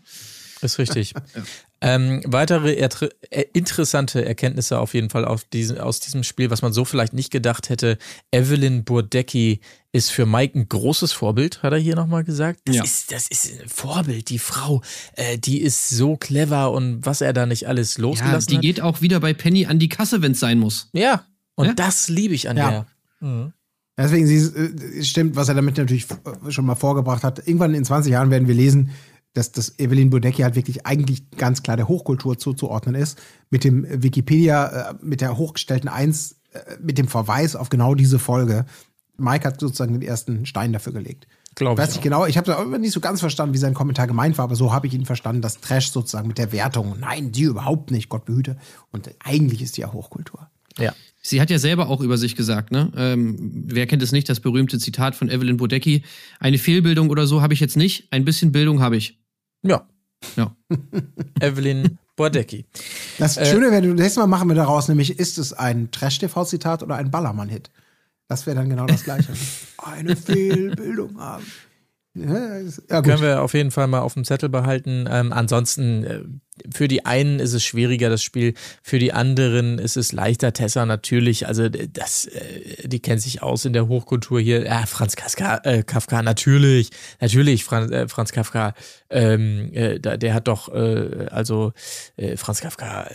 Ist 0.62 0.78
richtig. 0.78 1.14
ähm, 1.82 2.22
weitere 2.26 2.74
äh, 2.74 3.46
interessante 3.54 4.24
Erkenntnisse 4.26 4.80
auf 4.80 4.94
jeden 4.94 5.10
Fall 5.10 5.26
auf 5.26 5.44
diesen, 5.44 5.78
aus 5.78 6.00
diesem 6.00 6.24
Spiel, 6.24 6.50
was 6.50 6.62
man 6.62 6.74
so 6.74 6.86
vielleicht 6.86 7.14
nicht 7.14 7.32
gedacht 7.32 7.70
hätte. 7.70 7.98
Evelyn 8.32 8.84
Burdecki 8.86 9.60
ist 9.92 10.10
für 10.12 10.26
Mike 10.26 10.58
ein 10.58 10.68
großes 10.70 11.12
Vorbild, 11.12 11.62
hat 11.64 11.74
er 11.74 11.80
hier 11.80 11.96
nochmal 11.96 12.24
gesagt. 12.24 12.62
Das, 12.66 12.76
Ja. 12.78 12.84
ist, 12.84 13.12
das 13.12 13.28
ist 13.28 13.62
ein 13.62 13.68
Vorbild, 13.70 14.30
die 14.30 14.40
Frau, 14.40 14.82
äh, 15.16 15.38
die 15.38 15.62
ist 15.62 15.90
so 15.90 16.16
clever 16.18 16.72
und 16.72 17.06
was 17.06 17.22
er 17.22 17.34
da 17.34 17.46
nicht 17.46 17.68
alles 17.68 17.98
Ja, 17.98 18.02
losgelassen 18.04 18.50
die 18.50 18.56
hat. 18.58 18.62
geht 18.64 18.82
auch 18.82 19.02
wieder 19.02 19.20
bei 19.20 19.34
Penny 19.34 19.66
an 19.66 19.78
die 19.80 19.90
Kasse, 19.90 20.22
wenn 20.22 20.32
es 20.32 20.40
sein 20.40 20.60
muss. 20.60 20.90
Ja, 20.94 21.26
und 21.56 21.68
Ja. 21.68 21.74
das 21.74 22.08
liebe 22.10 22.34
ich 22.34 22.50
an 22.50 22.58
Ja. 22.58 22.70
der. 22.70 22.88
Mhm. 23.30 23.54
Deswegen 23.98 24.28
sie, 24.28 24.36
äh, 24.36 25.04
stimmt, 25.04 25.38
was 25.38 25.48
er 25.48 25.56
damit 25.56 25.78
natürlich 25.78 26.06
äh, 26.10 26.52
schon 26.52 26.66
mal 26.66 26.76
vorgebracht 26.76 27.24
hat. 27.24 27.40
Irgendwann 27.48 27.74
in 27.74 27.86
20 27.86 28.12
Jahren 28.12 28.30
werden 28.30 28.48
wir 28.48 28.56
lesen, 28.56 28.92
dass, 29.36 29.52
dass 29.52 29.78
Evelyn 29.78 30.10
Bodecki 30.10 30.42
halt 30.42 30.56
wirklich 30.56 30.86
eigentlich 30.88 31.30
ganz 31.32 31.62
klar 31.62 31.78
der 31.78 31.88
Hochkultur 31.88 32.40
zuzuordnen 32.40 32.96
ist, 32.96 33.22
mit 33.52 33.64
dem 33.64 33.86
Wikipedia, 34.02 34.92
äh, 34.92 34.94
mit 35.02 35.22
der 35.22 35.38
hochgestellten 35.38 35.90
Eins, 35.90 36.38
äh, 36.54 36.60
mit 36.82 36.98
dem 36.98 37.08
Verweis 37.08 37.56
auf 37.56 37.70
genau 37.70 37.94
diese 37.94 38.18
Folge. 38.18 38.66
Mike 39.18 39.46
hat 39.46 39.60
sozusagen 39.60 39.94
den 39.94 40.02
ersten 40.02 40.46
Stein 40.46 40.74
dafür 40.74 40.94
gelegt. 40.94 41.28
Glaube 41.54 41.82
Weiß 41.82 41.96
ich. 41.96 42.02
genau, 42.02 42.26
ich 42.26 42.38
habe 42.38 42.48
da 42.48 42.64
nicht 42.78 42.92
so 42.92 43.00
ganz 43.00 43.20
verstanden, 43.20 43.54
wie 43.54 43.60
sein 43.60 43.74
Kommentar 43.74 44.08
gemeint 44.08 44.38
war, 44.38 44.44
aber 44.44 44.56
so 44.56 44.74
habe 44.74 44.88
ich 44.88 44.94
ihn 44.94 45.06
verstanden, 45.06 45.42
dass 45.42 45.62
Trash 45.62 45.90
sozusagen 45.90 46.28
mit 46.28 46.38
der 46.38 46.52
Wertung, 46.52 46.98
nein, 47.00 47.32
die 47.32 47.44
überhaupt 47.44 47.92
nicht, 47.92 48.10
Gott 48.10 48.26
behüte. 48.26 48.58
Und 48.92 49.10
eigentlich 49.20 49.62
ist 49.62 49.78
die 49.78 49.82
ja 49.82 49.94
Hochkultur. 49.94 50.50
Ja. 50.78 50.94
Sie 51.22 51.42
hat 51.42 51.50
ja 51.50 51.58
selber 51.58 51.90
auch 51.90 52.02
über 52.02 52.18
sich 52.18 52.36
gesagt, 52.36 52.72
ne? 52.72 52.92
Ähm, 52.96 53.64
wer 53.68 53.88
kennt 53.88 54.04
es 54.04 54.12
nicht, 54.12 54.30
das 54.30 54.42
berühmte 54.42 54.80
Zitat 54.80 55.16
von 55.16 55.30
Evelyn 55.30 55.58
Bodecki? 55.58 56.04
Eine 56.40 56.58
Fehlbildung 56.58 57.10
oder 57.10 57.26
so 57.26 57.42
habe 57.42 57.54
ich 57.54 57.60
jetzt 57.60 57.78
nicht, 57.78 58.12
ein 58.12 58.26
bisschen 58.26 58.52
Bildung 58.52 58.82
habe 58.82 58.98
ich. 58.98 59.25
Ja. 59.66 59.88
Ja. 60.36 60.56
Evelyn 61.40 61.98
Bordecki. 62.16 62.66
Das 63.20 63.38
Äh, 63.38 63.46
Schöne 63.46 63.72
wäre, 63.72 63.86
nächstes 63.86 64.18
Mal 64.18 64.28
machen 64.28 64.48
wir 64.48 64.56
daraus 64.56 64.88
nämlich, 64.88 65.20
ist 65.20 65.38
es 65.38 65.54
ein 65.54 65.92
Trash-TV-Zitat 65.92 66.84
oder 66.84 66.96
ein 66.96 67.12
Ballermann-Hit? 67.12 67.70
Das 68.28 68.46
wäre 68.46 68.56
dann 68.56 68.70
genau 68.70 68.86
das 68.86 69.04
Gleiche. 69.04 69.34
Eine 69.78 70.16
Fehlbildung 70.16 71.20
haben. 71.20 71.46
Ja. 72.16 73.02
Können 73.02 73.22
wir 73.22 73.42
auf 73.42 73.54
jeden 73.54 73.72
Fall 73.72 73.88
mal 73.88 74.00
auf 74.00 74.14
dem 74.14 74.24
Zettel 74.24 74.48
behalten. 74.48 75.06
Ähm, 75.12 75.34
ansonsten, 75.34 76.04
äh, 76.06 76.22
für 76.74 76.88
die 76.88 77.06
einen 77.06 77.40
ist 77.40 77.52
es 77.52 77.66
schwieriger, 77.66 78.10
das 78.10 78.24
Spiel. 78.24 78.54
Für 78.82 79.00
die 79.00 79.12
anderen 79.12 79.78
ist 79.80 79.98
es 79.98 80.14
leichter. 80.14 80.54
Tessa 80.54 80.86
natürlich, 80.86 81.46
also 81.46 81.68
das, 81.68 82.26
äh, 82.26 82.88
die 82.88 83.02
kennt 83.02 83.22
sich 83.22 83.44
aus 83.44 83.66
in 83.66 83.74
der 83.74 83.90
Hochkultur 83.90 84.40
hier. 84.40 84.66
Ja, 84.66 84.86
Franz 84.86 85.18
Kafka, 85.18 85.60
äh, 85.66 85.84
Kafka 85.84 86.22
natürlich, 86.22 86.92
natürlich, 87.20 87.66
Franz, 87.66 87.92
äh, 87.92 88.08
Franz 88.08 88.32
Kafka, 88.32 88.74
ähm, 89.10 89.74
äh, 89.74 90.00
der 90.00 90.34
hat 90.34 90.48
doch, 90.48 90.74
äh, 90.74 91.28
also 91.32 91.74
Franz 92.38 92.62
Kafka, 92.62 93.10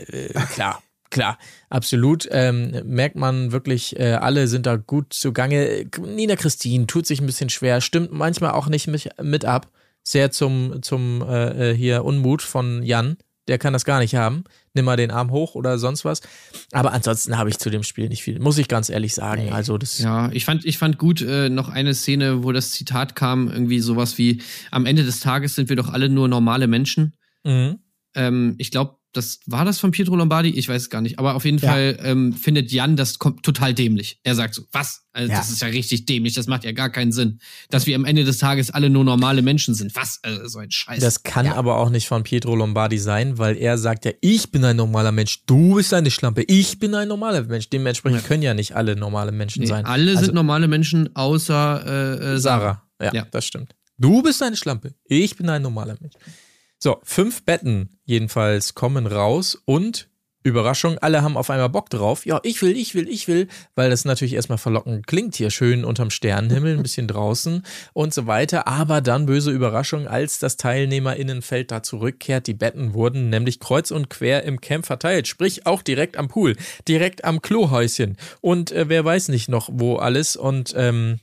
klar. 0.52 0.82
Klar, 1.10 1.38
absolut. 1.68 2.28
Ähm, 2.30 2.82
merkt 2.84 3.16
man 3.16 3.50
wirklich, 3.50 3.98
äh, 3.98 4.12
alle 4.12 4.46
sind 4.46 4.66
da 4.66 4.76
gut 4.76 5.12
zugange. 5.12 5.86
Nina 6.00 6.36
Christine 6.36 6.86
tut 6.86 7.06
sich 7.06 7.20
ein 7.20 7.26
bisschen 7.26 7.50
schwer, 7.50 7.80
stimmt 7.80 8.12
manchmal 8.12 8.52
auch 8.52 8.68
nicht 8.68 8.86
mich, 8.86 9.10
mit 9.20 9.44
ab. 9.44 9.70
Sehr 10.02 10.30
zum, 10.30 10.82
zum 10.82 11.22
äh, 11.22 11.72
äh, 11.72 11.76
hier 11.76 12.04
Unmut 12.04 12.42
von 12.42 12.82
Jan. 12.82 13.16
Der 13.48 13.58
kann 13.58 13.72
das 13.72 13.84
gar 13.84 13.98
nicht 13.98 14.14
haben. 14.14 14.44
Nimm 14.74 14.84
mal 14.84 14.96
den 14.96 15.10
Arm 15.10 15.32
hoch 15.32 15.56
oder 15.56 15.78
sonst 15.78 16.04
was. 16.04 16.20
Aber 16.70 16.92
ansonsten 16.92 17.36
habe 17.36 17.50
ich 17.50 17.58
zu 17.58 17.68
dem 17.68 17.82
Spiel 17.82 18.08
nicht 18.08 18.22
viel, 18.22 18.38
muss 18.38 18.56
ich 18.58 18.68
ganz 18.68 18.88
ehrlich 18.88 19.14
sagen. 19.14 19.52
Also 19.52 19.76
das 19.76 19.98
Ja, 19.98 20.30
ich 20.30 20.44
fand, 20.44 20.64
ich 20.64 20.78
fand 20.78 20.98
gut 20.98 21.20
äh, 21.20 21.48
noch 21.48 21.68
eine 21.68 21.94
Szene, 21.94 22.44
wo 22.44 22.52
das 22.52 22.70
Zitat 22.70 23.16
kam, 23.16 23.50
irgendwie 23.50 23.80
sowas 23.80 24.16
wie, 24.16 24.40
am 24.70 24.86
Ende 24.86 25.04
des 25.04 25.18
Tages 25.18 25.56
sind 25.56 25.68
wir 25.68 25.76
doch 25.76 25.88
alle 25.88 26.08
nur 26.08 26.28
normale 26.28 26.68
Menschen. 26.68 27.14
Mhm. 27.42 27.80
Ähm, 28.14 28.54
ich 28.58 28.70
glaube, 28.70 28.99
das 29.12 29.40
war 29.46 29.64
das 29.64 29.80
von 29.80 29.90
Pietro 29.90 30.14
Lombardi, 30.16 30.50
ich 30.50 30.68
weiß 30.68 30.82
es 30.82 30.90
gar 30.90 31.00
nicht. 31.00 31.18
Aber 31.18 31.34
auf 31.34 31.44
jeden 31.44 31.58
Ja. 31.58 31.70
Fall 31.70 31.98
ähm, 32.02 32.32
findet 32.32 32.70
Jan 32.70 32.96
das 32.96 33.18
total 33.18 33.74
dämlich. 33.74 34.20
Er 34.22 34.34
sagt 34.34 34.54
so, 34.54 34.62
was? 34.72 35.02
Also, 35.12 35.32
Ja. 35.32 35.38
Das 35.38 35.50
ist 35.50 35.60
ja 35.62 35.68
richtig 35.68 36.06
dämlich, 36.06 36.34
das 36.34 36.46
macht 36.46 36.62
ja 36.64 36.70
gar 36.72 36.90
keinen 36.90 37.10
Sinn. 37.10 37.40
Dass 37.70 37.86
wir 37.86 37.96
am 37.96 38.04
Ende 38.04 38.22
des 38.24 38.38
Tages 38.38 38.70
alle 38.70 38.88
nur 38.88 39.04
normale 39.04 39.42
Menschen 39.42 39.74
sind. 39.74 39.96
Was? 39.96 40.20
Also, 40.22 40.46
so 40.46 40.58
ein 40.60 40.70
Scheiß. 40.70 41.00
Das 41.00 41.22
kann 41.24 41.46
aber 41.48 41.76
auch 41.78 41.90
nicht 41.90 42.06
von 42.06 42.22
Pietro 42.22 42.54
Lombardi 42.54 42.98
sein, 42.98 43.36
weil 43.38 43.56
er 43.56 43.78
sagt 43.78 44.04
ja, 44.04 44.12
ich 44.20 44.50
bin 44.52 44.64
ein 44.64 44.76
normaler 44.76 45.10
Mensch, 45.12 45.44
du 45.46 45.74
bist 45.74 45.92
eine 45.92 46.10
Schlampe, 46.12 46.42
ich 46.42 46.78
bin 46.78 46.94
ein 46.94 47.08
normaler 47.08 47.42
Mensch. 47.42 47.68
Dementsprechend 47.68 48.24
können 48.26 48.42
ja 48.44 48.54
nicht 48.54 48.76
alle 48.76 48.94
normale 48.94 49.32
Menschen 49.32 49.60
nee, 49.62 49.66
sein. 49.66 49.84
alle 49.86 50.12
Also- 50.12 50.26
sind 50.26 50.34
normale 50.34 50.68
Menschen, 50.68 51.14
außer 51.16 51.84
äh, 51.84 52.34
äh, 52.34 52.38
Sarah. 52.38 52.38
Sarah. 52.38 52.82
Ja, 53.02 53.12
Ja. 53.22 53.26
das 53.30 53.44
stimmt. 53.46 53.74
Du 53.98 54.22
bist 54.22 54.42
eine 54.42 54.56
Schlampe. 54.56 54.94
Ich 55.06 55.36
bin 55.36 55.48
ein 55.48 55.62
normaler 55.62 55.96
Mensch. 56.00 56.14
So, 56.82 56.98
fünf 57.02 57.44
Betten 57.44 57.98
jedenfalls 58.06 58.74
kommen 58.74 59.06
raus 59.06 59.54
und 59.66 60.08
Überraschung, 60.42 60.96
alle 60.96 61.22
haben 61.22 61.36
auf 61.36 61.50
einmal 61.50 61.68
Bock 61.68 61.90
drauf. 61.90 62.24
Ja, 62.24 62.40
ich 62.42 62.62
will, 62.62 62.74
ich 62.74 62.94
will, 62.94 63.06
ich 63.06 63.28
will, 63.28 63.48
weil 63.74 63.90
das 63.90 64.06
natürlich 64.06 64.32
erstmal 64.32 64.56
verlockend 64.56 65.06
klingt 65.06 65.34
hier 65.34 65.50
schön 65.50 65.84
unterm 65.84 66.08
Sternenhimmel, 66.08 66.78
ein 66.78 66.82
bisschen 66.82 67.06
draußen 67.06 67.62
und 67.92 68.14
so 68.14 68.26
weiter. 68.26 68.66
Aber 68.66 69.02
dann 69.02 69.26
böse 69.26 69.50
Überraschung, 69.50 70.08
als 70.08 70.38
das 70.38 70.56
Teilnehmerinnenfeld 70.56 71.70
da 71.70 71.82
zurückkehrt. 71.82 72.46
Die 72.46 72.54
Betten 72.54 72.94
wurden 72.94 73.28
nämlich 73.28 73.60
kreuz 73.60 73.90
und 73.90 74.08
quer 74.08 74.44
im 74.44 74.62
Camp 74.62 74.86
verteilt, 74.86 75.28
sprich 75.28 75.66
auch 75.66 75.82
direkt 75.82 76.16
am 76.16 76.28
Pool, 76.28 76.56
direkt 76.88 77.24
am 77.24 77.42
Klohäuschen 77.42 78.16
und 78.40 78.72
äh, 78.72 78.88
wer 78.88 79.04
weiß 79.04 79.28
nicht 79.28 79.50
noch 79.50 79.68
wo 79.70 79.96
alles 79.96 80.36
und 80.36 80.72
ähm, 80.74 81.20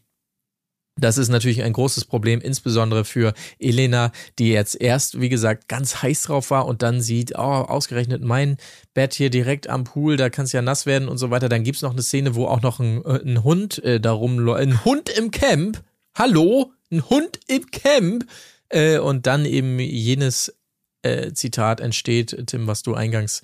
das 0.97 1.17
ist 1.17 1.29
natürlich 1.29 1.63
ein 1.63 1.73
großes 1.73 2.05
Problem, 2.05 2.41
insbesondere 2.41 3.05
für 3.05 3.33
Elena, 3.59 4.11
die 4.39 4.49
jetzt 4.49 4.79
erst, 4.79 5.21
wie 5.21 5.29
gesagt, 5.29 5.67
ganz 5.67 6.01
heiß 6.01 6.23
drauf 6.23 6.51
war 6.51 6.65
und 6.65 6.81
dann 6.81 7.01
sieht, 7.01 7.33
oh, 7.35 7.41
ausgerechnet 7.41 8.23
mein 8.23 8.57
Bett 8.93 9.13
hier 9.13 9.29
direkt 9.29 9.69
am 9.69 9.83
Pool, 9.83 10.17
da 10.17 10.29
kann 10.29 10.45
es 10.45 10.51
ja 10.51 10.61
nass 10.61 10.85
werden 10.85 11.07
und 11.07 11.17
so 11.17 11.29
weiter. 11.29 11.49
Dann 11.49 11.63
gibt's 11.63 11.81
noch 11.81 11.91
eine 11.91 12.01
Szene, 12.01 12.35
wo 12.35 12.47
auch 12.47 12.61
noch 12.61 12.79
ein, 12.79 13.03
äh, 13.05 13.21
ein 13.23 13.43
Hund 13.43 13.83
äh, 13.83 13.99
darum, 13.99 14.47
ein 14.49 14.83
Hund 14.85 15.09
im 15.09 15.31
Camp, 15.31 15.83
hallo, 16.15 16.71
ein 16.91 17.07
Hund 17.09 17.39
im 17.47 17.69
Camp. 17.71 18.25
Äh, 18.69 18.99
und 18.99 19.27
dann 19.27 19.45
eben 19.45 19.79
jenes 19.79 20.53
äh, 21.01 21.31
Zitat 21.33 21.79
entsteht, 21.79 22.35
Tim, 22.47 22.67
was 22.67 22.83
du 22.83 22.95
eingangs 22.95 23.41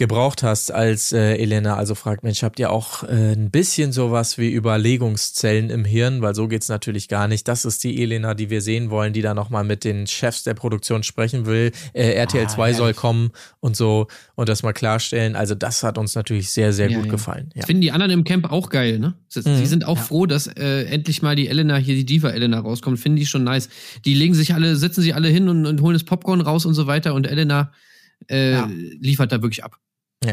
gebraucht 0.00 0.42
hast, 0.42 0.72
als 0.72 1.12
äh, 1.12 1.36
Elena 1.36 1.76
also 1.76 1.94
fragt, 1.94 2.24
Mensch, 2.24 2.42
habt 2.42 2.58
ihr 2.58 2.72
auch 2.72 3.04
äh, 3.04 3.34
ein 3.34 3.52
bisschen 3.52 3.92
sowas 3.92 4.36
wie 4.38 4.50
Überlegungszellen 4.50 5.70
im 5.70 5.84
Hirn? 5.84 6.20
Weil 6.22 6.34
so 6.34 6.48
geht's 6.48 6.68
natürlich 6.68 7.06
gar 7.06 7.28
nicht. 7.28 7.46
Das 7.46 7.64
ist 7.64 7.84
die 7.84 8.02
Elena, 8.02 8.34
die 8.34 8.50
wir 8.50 8.60
sehen 8.62 8.90
wollen, 8.90 9.12
die 9.12 9.22
da 9.22 9.34
nochmal 9.34 9.62
mit 9.62 9.84
den 9.84 10.08
Chefs 10.08 10.42
der 10.42 10.54
Produktion 10.54 11.04
sprechen 11.04 11.46
will. 11.46 11.70
Äh, 11.92 12.14
RTL 12.14 12.46
Ah, 12.46 12.48
2 12.48 12.72
soll 12.72 12.80
herrlich. 12.86 12.96
kommen 12.96 13.30
und 13.60 13.76
so 13.76 14.08
und 14.34 14.48
das 14.48 14.64
mal 14.64 14.72
klarstellen. 14.72 15.36
Also 15.36 15.54
das 15.54 15.82
hat 15.84 15.98
uns 15.98 16.16
natürlich 16.16 16.50
sehr, 16.50 16.72
sehr 16.72 16.90
Ja, 16.90 16.96
gut 16.96 17.06
ja. 17.06 17.12
gefallen. 17.12 17.50
Ja. 17.54 17.64
Finden 17.66 17.82
die 17.82 17.92
anderen 17.92 18.10
im 18.10 18.24
Camp 18.24 18.50
auch 18.50 18.70
geil, 18.70 18.98
ne? 18.98 19.14
Sie 19.28 19.40
Mhm. 19.48 19.56
sie 19.58 19.66
sind 19.66 19.84
auch 19.86 19.98
froh, 19.98 20.26
dass 20.26 20.48
äh, 20.48 20.84
endlich 20.86 21.22
mal 21.22 21.36
die 21.36 21.46
Elena 21.46 21.76
hier, 21.76 21.94
die 21.94 22.04
Diva-Elena 22.06 22.58
rauskommt. 22.58 22.98
Finden 22.98 23.16
die 23.16 23.26
schon 23.26 23.44
nice. 23.44 23.68
Die 24.04 24.14
legen 24.14 24.34
sich 24.34 24.54
alle, 24.54 24.74
setzen 24.76 25.02
sich 25.02 25.14
alle 25.14 25.28
hin 25.28 25.48
und, 25.48 25.66
und 25.66 25.80
holen 25.82 25.92
das 25.94 26.04
Popcorn 26.04 26.40
raus 26.40 26.64
und 26.66 26.74
so 26.74 26.86
weiter 26.86 27.14
und 27.14 27.26
Elena 27.26 27.70
äh, 28.30 28.52
Ja. 28.52 28.68
liefert 29.00 29.32
da 29.32 29.40
wirklich 29.42 29.62
ab. 29.64 29.76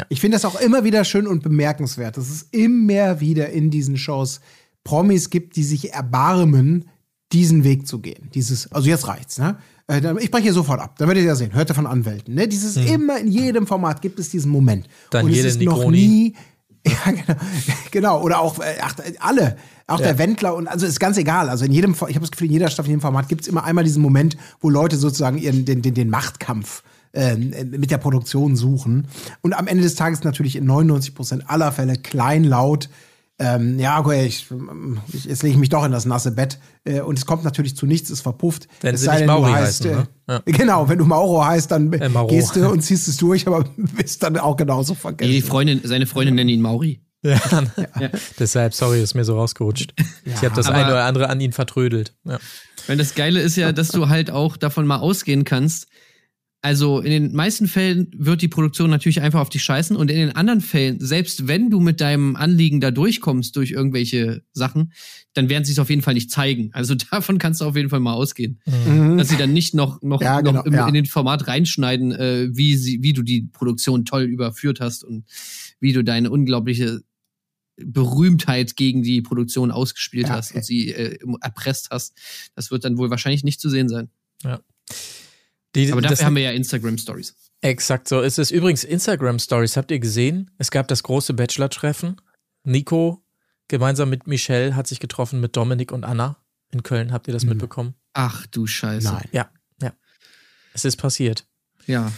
Ich 0.09 0.19
finde 0.19 0.35
das 0.35 0.45
auch 0.45 0.59
immer 0.59 0.83
wieder 0.83 1.05
schön 1.05 1.27
und 1.27 1.43
bemerkenswert, 1.43 2.17
dass 2.17 2.29
es 2.29 2.47
immer 2.51 3.21
wieder 3.21 3.49
in 3.49 3.69
diesen 3.71 3.97
Shows 3.97 4.41
Promis 4.83 5.29
gibt, 5.29 5.55
die 5.55 5.63
sich 5.63 5.93
erbarmen, 5.93 6.89
diesen 7.31 7.63
Weg 7.63 7.87
zu 7.87 7.99
gehen. 7.99 8.29
Dieses, 8.33 8.71
also 8.71 8.89
jetzt 8.89 9.07
reicht's, 9.07 9.37
ne? 9.37 9.57
Äh, 9.87 10.01
Ich 10.19 10.31
breche 10.31 10.43
hier 10.43 10.53
sofort 10.53 10.79
ab. 10.79 10.97
Dann 10.97 11.07
werdet 11.07 11.23
ihr 11.23 11.27
ja 11.27 11.35
sehen. 11.35 11.53
Hört 11.53 11.69
ihr 11.69 11.75
von 11.75 11.87
Anwälten. 11.87 12.35
Ne? 12.35 12.47
Dieses 12.47 12.77
immer 12.77 13.19
in 13.19 13.27
jedem 13.27 13.67
Format 13.67 14.01
gibt 14.01 14.19
es 14.19 14.29
diesen 14.29 14.51
Moment. 14.51 14.87
Dann 15.09 15.25
und 15.25 15.31
es 15.31 15.43
ist 15.43 15.61
noch 15.61 15.89
nie. 15.89 16.35
Ja, 16.87 17.11
genau. 17.11 17.39
genau. 17.91 18.21
Oder 18.21 18.39
auch 18.39 18.59
äh, 18.59 18.77
ach, 18.81 18.95
alle. 19.19 19.57
Auch 19.87 19.99
der 19.99 20.17
Wendler 20.17 20.55
und 20.55 20.67
also 20.67 20.85
ist 20.85 21.01
ganz 21.01 21.17
egal. 21.17 21.49
Also 21.49 21.65
in 21.65 21.73
jedem, 21.73 21.91
ich 21.91 21.99
habe 21.99 22.21
das 22.21 22.31
Gefühl, 22.31 22.47
in 22.47 22.53
jeder 22.53 22.69
Staffel, 22.69 22.87
in 22.87 22.91
jedem 22.91 23.01
Format 23.01 23.27
gibt 23.27 23.41
es 23.41 23.47
immer 23.49 23.65
einmal 23.65 23.83
diesen 23.83 24.01
Moment, 24.01 24.37
wo 24.61 24.69
Leute 24.69 24.95
sozusagen 24.95 25.37
ihren, 25.37 25.65
den, 25.65 25.81
den, 25.81 25.95
den 25.95 26.09
Machtkampf 26.09 26.83
ähm, 26.83 26.91
mit 27.13 27.91
der 27.91 27.97
Produktion 27.97 28.55
suchen. 28.55 29.07
Und 29.41 29.53
am 29.53 29.67
Ende 29.67 29.83
des 29.83 29.95
Tages 29.95 30.23
natürlich 30.23 30.55
in 30.55 30.65
99 30.65 31.15
Prozent 31.15 31.49
aller 31.49 31.71
Fälle 31.71 31.95
kleinlaut. 31.97 32.89
Ähm, 33.39 33.77
ja, 33.77 33.99
okay, 33.99 34.25
ich, 34.25 34.47
ich, 35.13 35.25
jetzt 35.25 35.43
lege 35.43 35.53
ich 35.53 35.59
mich 35.59 35.69
doch 35.69 35.85
in 35.85 35.91
das 35.91 36.05
nasse 36.05 36.31
Bett. 36.31 36.57
Äh, 36.85 37.01
und 37.01 37.19
es 37.19 37.27
kommt 37.27 37.43
natürlich 37.43 37.75
zu 37.75 37.85
nichts, 37.85 38.09
es 38.09 38.19
verpufft. 38.21 38.67
Wenn 38.81 38.95
es 38.95 39.01
sie 39.01 39.05
sei 39.05 39.11
nicht 39.19 39.21
denn, 39.21 39.27
du 39.27 39.33
Mauri 39.41 39.51
heißt, 39.51 39.85
heißen, 39.85 39.91
ne? 39.95 40.07
äh, 40.27 40.31
Ja. 40.33 40.41
Genau, 40.45 40.89
wenn 40.89 40.97
du 40.97 41.05
Mauro 41.05 41.45
heißt, 41.45 41.69
dann 41.69 41.93
Äh, 41.93 42.09
Mauro. 42.09 42.29
gehst 42.29 42.55
du 42.55 42.67
und 42.67 42.81
ziehst 42.81 43.07
es 43.07 43.17
durch, 43.17 43.45
aber 43.45 43.63
bist 43.77 44.23
dann 44.23 44.37
auch 44.37 44.57
genauso 44.57 44.95
vergessen. 44.95 45.31
Die 45.31 45.41
Freundin, 45.43 45.81
seine 45.83 46.07
Freundin 46.07 46.33
nennen 46.35 46.49
ihn 46.49 46.61
Mauri. 46.61 47.01
Ja, 47.23 48.09
Deshalb, 48.39 48.73
sorry, 48.73 49.01
ist 49.01 49.13
mir 49.15 49.23
so 49.25 49.35
rausgerutscht. 49.37 49.93
ich 50.25 50.35
habe 50.43 50.55
das 50.55 50.67
Aber- 50.67 50.77
eine 50.77 50.87
oder 50.91 51.03
andere 51.03 51.29
an 51.29 51.39
ihn 51.41 51.51
vertrödelt. 51.51 52.13
Ja. 52.23 52.39
Weil 52.87 52.97
das 52.97 53.15
Geile 53.15 53.41
ist 53.41 53.55
ja, 53.57 53.71
dass 53.71 53.89
du 53.89 54.07
halt 54.09 54.31
auch 54.31 54.55
davon 54.57 54.87
mal 54.87 54.97
ausgehen 54.97 55.43
kannst. 55.43 55.87
Also 56.61 56.99
in 57.01 57.11
den 57.11 57.35
meisten 57.35 57.67
Fällen 57.67 58.09
wird 58.17 58.41
die 58.41 58.47
Produktion 58.47 58.89
natürlich 58.89 59.21
einfach 59.21 59.39
auf 59.41 59.49
dich 59.49 59.61
scheißen 59.63 59.95
und 59.95 60.09
in 60.09 60.17
den 60.17 60.35
anderen 60.35 60.59
Fällen, 60.59 60.99
selbst 60.99 61.47
wenn 61.47 61.69
du 61.69 61.79
mit 61.79 62.01
deinem 62.01 62.35
Anliegen 62.35 62.81
da 62.81 62.89
durchkommst 62.89 63.55
durch 63.55 63.71
irgendwelche 63.71 64.41
Sachen, 64.53 64.91
dann 65.33 65.49
werden 65.49 65.65
sie 65.65 65.71
es 65.73 65.79
auf 65.79 65.89
jeden 65.91 66.01
Fall 66.01 66.15
nicht 66.15 66.31
zeigen. 66.31 66.71
Also 66.73 66.95
davon 67.11 67.37
kannst 67.37 67.61
du 67.61 67.65
auf 67.65 67.75
jeden 67.75 67.89
Fall 67.89 67.99
mal 67.99 68.13
ausgehen, 68.13 68.59
Mhm. 68.65 69.17
dass 69.17 69.29
sie 69.29 69.37
dann 69.37 69.53
nicht 69.53 69.75
noch 69.75 70.01
noch, 70.01 70.19
Ja, 70.21 70.41
noch 70.41 70.51
genau, 70.51 70.63
im, 70.63 70.73
ja. 70.73 70.87
in 70.87 70.95
den 70.95 71.05
Format 71.05 71.47
reinschneiden, 71.47 72.11
äh, 72.11 72.49
wie 72.51 72.75
sie, 72.75 73.03
wie 73.03 73.13
du 73.13 73.21
die 73.21 73.43
Produktion 73.43 74.03
toll 74.03 74.23
überführt 74.23 74.79
hast 74.79 75.03
und 75.03 75.25
wie 75.79 75.93
du 75.93 76.03
deine 76.03 76.31
unglaubliche 76.31 77.01
Berühmtheit 77.75 78.75
gegen 78.75 79.03
die 79.03 79.21
Produktion 79.21 79.69
ausgespielt 79.71 80.27
Ja, 80.27 80.33
hast 80.35 80.55
und 80.55 80.65
sie 80.65 80.91
äh, 80.91 81.19
erpresst 81.41 81.89
hast. 81.91 82.17
Das 82.55 82.71
wird 82.71 82.83
dann 82.83 82.97
wohl 82.97 83.11
wahrscheinlich 83.11 83.43
nicht 83.43 83.61
zu 83.61 83.69
sehen 83.69 83.87
sein. 83.89 84.09
Die, 85.77 85.91
Aber 85.91 86.01
dafür 86.01 86.15
das- 86.17 86.25
haben 86.25 86.35
wir 86.35 86.43
ja 86.43 86.51
Instagram 86.51 86.97
Stories. 86.97 87.35
Exakt 87.61 88.07
so 88.09 88.21
ist 88.21 88.37
es. 88.39 88.51
Übrigens, 88.51 88.83
Instagram 88.83 89.39
Stories, 89.39 89.77
habt 89.77 89.89
ihr 89.91 89.99
gesehen? 89.99 90.51
Es 90.57 90.69
gab 90.71 90.87
das 90.89 91.03
große 91.03 91.33
Bachelor-Treffen. 91.33 92.19
Nico 92.63 93.23
gemeinsam 93.69 94.09
mit 94.09 94.27
Michelle 94.27 94.75
hat 94.75 94.87
sich 94.87 94.99
getroffen 94.99 95.39
mit 95.39 95.55
Dominik 95.55 95.91
und 95.91 96.03
Anna 96.03 96.37
in 96.71 96.83
Köln. 96.83 97.13
Habt 97.13 97.27
ihr 97.27 97.33
das 97.33 97.43
Mhm. 97.43 97.49
mitbekommen? 97.49 97.93
Ach 98.13 98.45
du 98.47 98.67
Scheiße. 98.67 99.07
Nein. 99.07 99.29
Ja, 99.31 99.49
ja. 99.81 99.93
Es 100.73 100.83
ist 100.85 100.97
passiert. 100.97 101.45
Ja, 101.85 102.11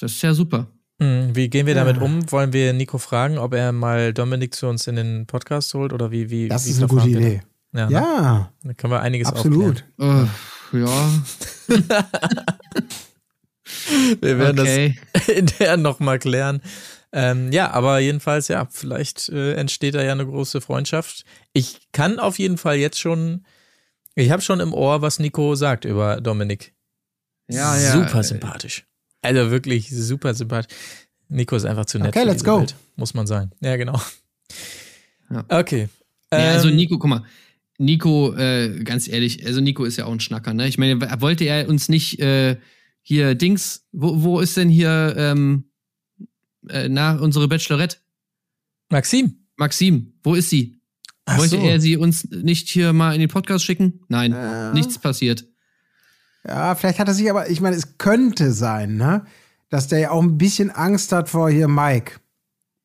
das 0.00 0.12
ist 0.12 0.22
ja 0.22 0.34
super. 0.34 0.66
Hm, 1.00 1.34
Wie 1.34 1.48
gehen 1.48 1.66
wir 1.66 1.74
damit 1.74 1.98
um? 1.98 2.30
Wollen 2.32 2.52
wir 2.52 2.72
Nico 2.72 2.98
fragen, 2.98 3.38
ob 3.38 3.54
er 3.54 3.72
mal 3.72 4.12
Dominik 4.12 4.54
zu 4.54 4.66
uns 4.66 4.86
in 4.88 4.96
den 4.96 5.26
Podcast 5.26 5.72
holt 5.74 5.92
oder 5.92 6.10
wie? 6.10 6.28
wie 6.30 6.48
Das 6.48 6.66
wie 6.66 6.70
ist 6.70 6.78
eine 6.78 6.88
gute 6.88 7.08
Idee. 7.08 7.42
Ja, 7.72 7.86
ne? 7.86 7.92
Ja, 7.92 8.52
Dann 8.62 8.76
können 8.76 8.92
wir 8.92 9.00
einiges 9.00 9.28
absolut. 9.28 9.84
Äh, 9.98 10.04
ja, 10.04 10.28
aufklären. 10.72 11.24
Wir 14.20 14.38
werden 14.38 14.60
okay. 14.60 14.98
das 15.12 15.28
intern 15.28 15.82
nochmal 15.82 16.18
klären. 16.18 16.60
Ähm, 17.12 17.52
ja, 17.52 17.70
aber 17.70 18.00
jedenfalls, 18.00 18.48
ja, 18.48 18.66
vielleicht 18.70 19.28
äh, 19.30 19.54
entsteht 19.54 19.94
da 19.94 20.02
ja 20.02 20.12
eine 20.12 20.26
große 20.26 20.60
Freundschaft. 20.60 21.24
Ich 21.52 21.88
kann 21.92 22.18
auf 22.18 22.38
jeden 22.38 22.58
Fall 22.58 22.76
jetzt 22.76 23.00
schon, 23.00 23.46
ich 24.14 24.30
habe 24.30 24.42
schon 24.42 24.60
im 24.60 24.74
Ohr, 24.74 25.00
was 25.00 25.18
Nico 25.18 25.54
sagt 25.54 25.84
über 25.84 26.20
Dominik. 26.20 26.74
Ja, 27.48 27.78
ja. 27.78 27.92
Super 27.92 28.22
sympathisch. 28.22 28.84
Also 29.22 29.50
wirklich 29.50 29.88
super 29.90 30.34
sympathisch. 30.34 30.76
Nico 31.28 31.56
ist 31.56 31.64
einfach 31.64 31.86
zu 31.86 31.98
nett. 31.98 32.08
Okay, 32.08 32.24
let's 32.24 32.44
go. 32.44 32.60
Welt, 32.60 32.74
muss 32.96 33.14
man 33.14 33.26
sagen. 33.26 33.52
Ja, 33.60 33.76
genau. 33.76 34.00
Ja. 35.30 35.44
Okay. 35.48 35.88
Ja, 36.32 36.52
also 36.52 36.68
Ähm, 36.68 36.76
Nico, 36.76 36.98
guck 36.98 37.10
mal. 37.10 37.24
Nico, 37.78 38.34
äh, 38.34 38.82
ganz 38.82 39.08
ehrlich, 39.08 39.46
also 39.46 39.60
Nico 39.60 39.84
ist 39.84 39.96
ja 39.96 40.06
auch 40.06 40.12
ein 40.12 40.20
Schnacker, 40.20 40.52
ne? 40.52 40.66
Ich 40.66 40.78
meine, 40.78 41.00
wollte 41.20 41.44
er 41.44 41.68
uns 41.68 41.88
nicht 41.88 42.18
äh, 42.18 42.56
hier 43.08 43.34
Dings, 43.34 43.86
wo, 43.90 44.22
wo 44.22 44.38
ist 44.40 44.58
denn 44.58 44.68
hier 44.68 45.14
ähm, 45.16 45.70
äh, 46.68 46.90
na, 46.90 47.16
unsere 47.16 47.48
Bachelorette? 47.48 47.96
Maxim. 48.90 49.46
Maxim, 49.56 50.12
wo 50.22 50.34
ist 50.34 50.50
sie? 50.50 50.78
Ach 51.24 51.38
Wollte 51.38 51.56
so. 51.56 51.62
er 51.62 51.80
sie 51.80 51.96
uns 51.96 52.24
nicht 52.30 52.68
hier 52.68 52.92
mal 52.92 53.14
in 53.14 53.20
den 53.20 53.30
Podcast 53.30 53.64
schicken? 53.64 54.00
Nein, 54.08 54.34
Äh. 54.34 54.74
nichts 54.74 54.98
passiert. 54.98 55.46
Ja, 56.46 56.74
vielleicht 56.74 56.98
hat 56.98 57.08
er 57.08 57.14
sich 57.14 57.30
aber, 57.30 57.48
ich 57.48 57.62
meine, 57.62 57.76
es 57.76 57.96
könnte 57.96 58.52
sein, 58.52 58.96
ne? 58.96 59.24
Dass 59.70 59.88
der 59.88 60.00
ja 60.00 60.10
auch 60.10 60.22
ein 60.22 60.36
bisschen 60.36 60.70
Angst 60.70 61.10
hat 61.12 61.30
vor 61.30 61.48
hier 61.48 61.66
Mike. 61.66 62.20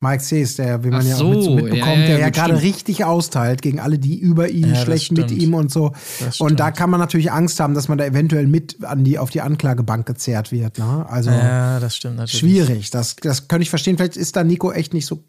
Mike 0.04 0.22
Sees, 0.22 0.56
der, 0.56 0.84
wie 0.84 0.90
man 0.90 1.00
Ach 1.00 1.08
ja 1.08 1.16
auch 1.16 1.30
mit, 1.30 1.42
so, 1.42 1.54
mitbekommt, 1.54 1.84
ja, 1.86 2.00
ja, 2.00 2.06
der 2.06 2.18
ja 2.18 2.28
gerade 2.30 2.60
richtig 2.60 3.04
austeilt 3.04 3.62
gegen 3.62 3.80
alle, 3.80 3.98
die 3.98 4.18
über 4.18 4.48
ihn 4.50 4.68
Ja, 4.68 4.76
schlecht 4.76 5.12
mit 5.12 5.30
ihm 5.30 5.54
und 5.54 5.72
so. 5.72 5.92
Und 6.38 6.60
da 6.60 6.70
kann 6.70 6.90
man 6.90 7.00
natürlich 7.00 7.32
Angst 7.32 7.58
haben, 7.58 7.74
dass 7.74 7.88
man 7.88 7.96
da 7.98 8.04
eventuell 8.04 8.46
mit 8.46 8.84
an 8.84 9.04
die, 9.04 9.18
auf 9.18 9.30
die 9.30 9.40
Anklagebank 9.40 10.06
gezerrt 10.06 10.52
wird. 10.52 10.78
Ne? 10.78 11.06
Also 11.08 11.30
Ja, 11.30 11.80
das 11.80 11.96
stimmt 11.96 12.16
natürlich. 12.16 12.40
schwierig. 12.40 12.90
Das, 12.90 13.16
das 13.16 13.48
könnte 13.48 13.62
ich 13.62 13.70
verstehen. 13.70 13.96
Vielleicht 13.96 14.16
ist 14.16 14.36
da 14.36 14.44
Nico 14.44 14.70
echt 14.72 14.92
nicht 14.92 15.06
so, 15.06 15.24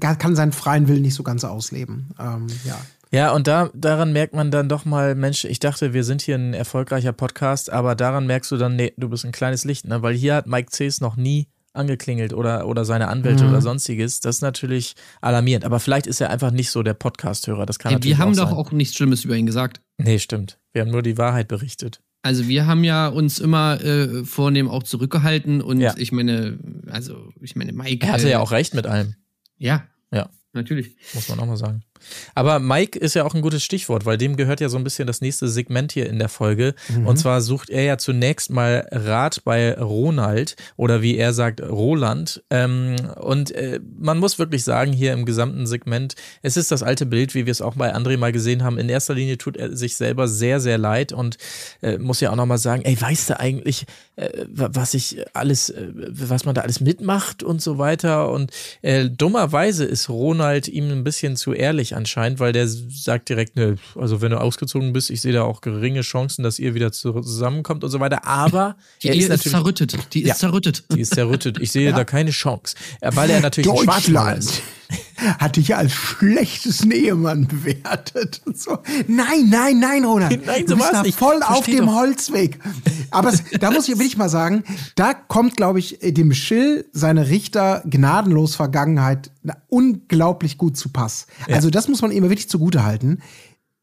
kann 0.00 0.34
seinen 0.34 0.52
freien 0.52 0.88
Willen 0.88 1.02
nicht 1.02 1.14
so 1.14 1.22
ganz 1.22 1.44
ausleben. 1.44 2.10
Ähm, 2.18 2.48
ja. 2.64 2.76
Ja, 3.12 3.32
und 3.32 3.46
da, 3.46 3.70
daran 3.72 4.12
merkt 4.12 4.34
man 4.34 4.50
dann 4.50 4.68
doch 4.68 4.84
mal, 4.84 5.14
Mensch, 5.14 5.44
ich 5.44 5.60
dachte, 5.60 5.94
wir 5.94 6.02
sind 6.02 6.22
hier 6.22 6.34
ein 6.34 6.54
erfolgreicher 6.54 7.12
Podcast, 7.12 7.70
aber 7.70 7.94
daran 7.94 8.26
merkst 8.26 8.50
du 8.50 8.56
dann, 8.56 8.74
nee, 8.74 8.92
du 8.96 9.08
bist 9.08 9.24
ein 9.24 9.32
kleines 9.32 9.64
Licht, 9.64 9.86
ne? 9.86 10.02
Weil 10.02 10.14
hier 10.14 10.34
hat 10.34 10.48
Mike 10.48 10.70
Cs 10.70 11.00
noch 11.00 11.16
nie 11.16 11.46
angeklingelt 11.76 12.32
oder, 12.32 12.66
oder 12.66 12.84
seine 12.84 13.08
Anwälte 13.08 13.44
Mhm. 13.44 13.50
oder 13.50 13.60
sonstiges. 13.62 14.20
Das 14.20 14.36
ist 14.36 14.42
natürlich 14.42 14.94
alarmierend. 15.20 15.64
Aber 15.64 15.80
vielleicht 15.80 16.06
ist 16.06 16.20
er 16.20 16.30
einfach 16.30 16.50
nicht 16.50 16.70
so 16.70 16.82
der 16.82 16.94
Podcast-Hörer. 16.94 17.66
Das 17.66 17.78
kann 17.78 17.92
Ey, 17.94 18.02
wir 18.02 18.18
haben 18.18 18.32
auch 18.32 18.36
doch 18.36 18.48
sein. 18.50 18.58
auch 18.58 18.72
nichts 18.72 18.94
Schlimmes 18.96 19.24
über 19.24 19.36
ihn 19.36 19.46
gesagt. 19.46 19.80
Nee, 19.98 20.18
stimmt. 20.18 20.58
Wir 20.72 20.82
haben 20.82 20.90
nur 20.90 21.02
die 21.02 21.16
Wahrheit 21.18 21.48
berichtet. 21.48 22.00
Also 22.22 22.48
wir 22.48 22.66
haben 22.66 22.82
ja 22.82 23.06
uns 23.08 23.38
immer 23.38 23.80
äh, 23.84 24.24
vornehm 24.24 24.68
auch 24.68 24.82
zurückgehalten 24.82 25.60
und 25.62 25.80
Ja. 25.80 25.94
ich 25.96 26.10
meine, 26.10 26.58
also 26.88 27.32
ich 27.40 27.54
meine, 27.54 27.72
Mike. 27.72 28.04
Er 28.06 28.12
hatte 28.14 28.26
äh, 28.26 28.32
ja 28.32 28.38
auch 28.40 28.50
recht 28.50 28.74
mit 28.74 28.86
allem, 28.86 29.14
Ja. 29.58 29.84
Ja. 30.12 30.28
Natürlich. 30.52 30.96
muss 31.14 31.28
man 31.28 31.38
auch 31.38 31.46
mal 31.46 31.56
sagen. 31.56 31.82
Aber 32.34 32.58
Mike 32.58 32.98
ist 32.98 33.14
ja 33.14 33.24
auch 33.24 33.34
ein 33.34 33.42
gutes 33.42 33.62
Stichwort, 33.62 34.06
weil 34.06 34.18
dem 34.18 34.36
gehört 34.36 34.60
ja 34.60 34.68
so 34.68 34.76
ein 34.76 34.84
bisschen 34.84 35.06
das 35.06 35.20
nächste 35.20 35.48
Segment 35.48 35.92
hier 35.92 36.08
in 36.08 36.18
der 36.18 36.28
Folge. 36.28 36.74
Mhm. 36.88 37.06
Und 37.06 37.16
zwar 37.16 37.40
sucht 37.40 37.70
er 37.70 37.82
ja 37.82 37.98
zunächst 37.98 38.50
mal 38.50 38.86
Rat 38.90 39.42
bei 39.44 39.74
Ronald 39.74 40.56
oder 40.76 41.02
wie 41.02 41.16
er 41.16 41.32
sagt, 41.32 41.60
Roland. 41.62 42.42
Ähm, 42.50 42.96
und 43.20 43.50
äh, 43.52 43.80
man 43.98 44.18
muss 44.18 44.38
wirklich 44.38 44.64
sagen, 44.64 44.92
hier 44.92 45.12
im 45.12 45.24
gesamten 45.24 45.66
Segment, 45.66 46.14
es 46.42 46.56
ist 46.56 46.70
das 46.70 46.82
alte 46.82 47.06
Bild, 47.06 47.34
wie 47.34 47.46
wir 47.46 47.50
es 47.50 47.62
auch 47.62 47.74
bei 47.74 47.94
André 47.94 48.16
mal 48.16 48.32
gesehen 48.32 48.62
haben. 48.62 48.78
In 48.78 48.88
erster 48.88 49.14
Linie 49.14 49.38
tut 49.38 49.56
er 49.56 49.76
sich 49.76 49.96
selber 49.96 50.28
sehr, 50.28 50.60
sehr 50.60 50.78
leid 50.78 51.12
und 51.12 51.38
äh, 51.82 51.98
muss 51.98 52.20
ja 52.20 52.30
auch 52.30 52.36
nochmal 52.36 52.58
sagen, 52.58 52.82
ey, 52.84 53.00
weißt 53.00 53.30
du 53.30 53.40
eigentlich, 53.40 53.86
äh, 54.16 54.44
wa- 54.48 54.70
was 54.72 54.94
ich 54.94 55.18
alles, 55.34 55.72
was 55.74 56.44
man 56.44 56.54
da 56.54 56.60
alles 56.60 56.80
mitmacht 56.80 57.42
und 57.42 57.62
so 57.62 57.78
weiter. 57.78 58.30
Und 58.30 58.52
dummerweise 58.82 59.84
ist 59.84 60.08
Ronald 60.08 60.68
ihm 60.68 60.90
ein 60.90 61.02
bisschen 61.04 61.36
zu 61.36 61.52
ehrlich 61.52 61.95
anscheinend, 61.96 62.38
weil 62.38 62.52
der 62.52 62.68
sagt 62.68 63.28
direkt, 63.28 63.56
ne, 63.56 63.76
also 63.96 64.20
wenn 64.20 64.30
du 64.30 64.40
ausgezogen 64.40 64.92
bist, 64.92 65.10
ich 65.10 65.20
sehe 65.20 65.32
da 65.32 65.42
auch 65.42 65.60
geringe 65.60 66.02
Chancen, 66.02 66.42
dass 66.42 66.58
ihr 66.58 66.74
wieder 66.74 66.92
zu- 66.92 67.12
zusammenkommt 67.20 67.82
und 67.82 67.90
so 67.90 67.98
weiter. 68.00 68.24
Aber 68.26 68.76
Die 69.02 69.08
Ehe 69.08 69.14
ist 69.26 69.30
ist, 69.30 69.50
zerrüttet. 69.50 69.96
Die 70.14 70.22
ist 70.22 70.28
Ja. 70.28 70.34
zerrüttet. 70.34 70.84
die 70.94 71.00
ist 71.00 71.14
zerrüttet. 71.14 71.58
Ich 71.60 71.72
sehe 71.72 71.92
da 71.94 72.04
keine 72.04 72.30
Chance. 72.30 72.76
Weil 73.00 73.30
er 73.30 73.40
natürlich 73.40 73.68
ein 73.70 73.76
Schwarzmaler 73.78 74.34
Deutschland 74.36 74.38
ist. 74.38 74.62
Hat 75.38 75.56
dich 75.56 75.74
als 75.74 75.92
schlechtes 75.92 76.84
Ehemann 76.84 77.46
bewertet. 77.46 78.40
Und 78.44 78.58
so. 78.58 78.78
Nein, 79.08 79.48
nein, 79.48 79.78
nein, 79.78 80.04
Ronald. 80.04 80.26
Nein, 80.46 80.64
so 80.66 80.74
du 80.74 80.80
bist 80.80 80.92
da 80.92 81.02
nicht. 81.02 81.18
voll 81.18 81.42
auf 81.42 81.64
Versteh 81.64 81.76
dem 81.76 81.86
doch. 81.86 81.94
Holzweg. 81.94 82.58
Aber 83.10 83.32
es, 83.32 83.42
da 83.60 83.70
muss 83.70 83.88
ich, 83.88 83.98
will 83.98 84.06
ich 84.06 84.16
mal 84.16 84.28
sagen, 84.28 84.64
da 84.94 85.14
kommt, 85.14 85.56
glaube 85.56 85.78
ich, 85.78 85.98
dem 86.02 86.32
Schill 86.32 86.86
seine 86.92 87.28
Richter 87.28 87.82
gnadenlos 87.86 88.54
Vergangenheit 88.54 89.30
unglaublich 89.68 90.58
gut 90.58 90.76
zu 90.76 90.88
Pass. 90.90 91.26
Also 91.50 91.70
das 91.70 91.88
muss 91.88 92.02
man 92.02 92.10
ihm 92.10 92.24
wirklich 92.24 92.48
zugute 92.48 92.84
halten. 92.84 93.18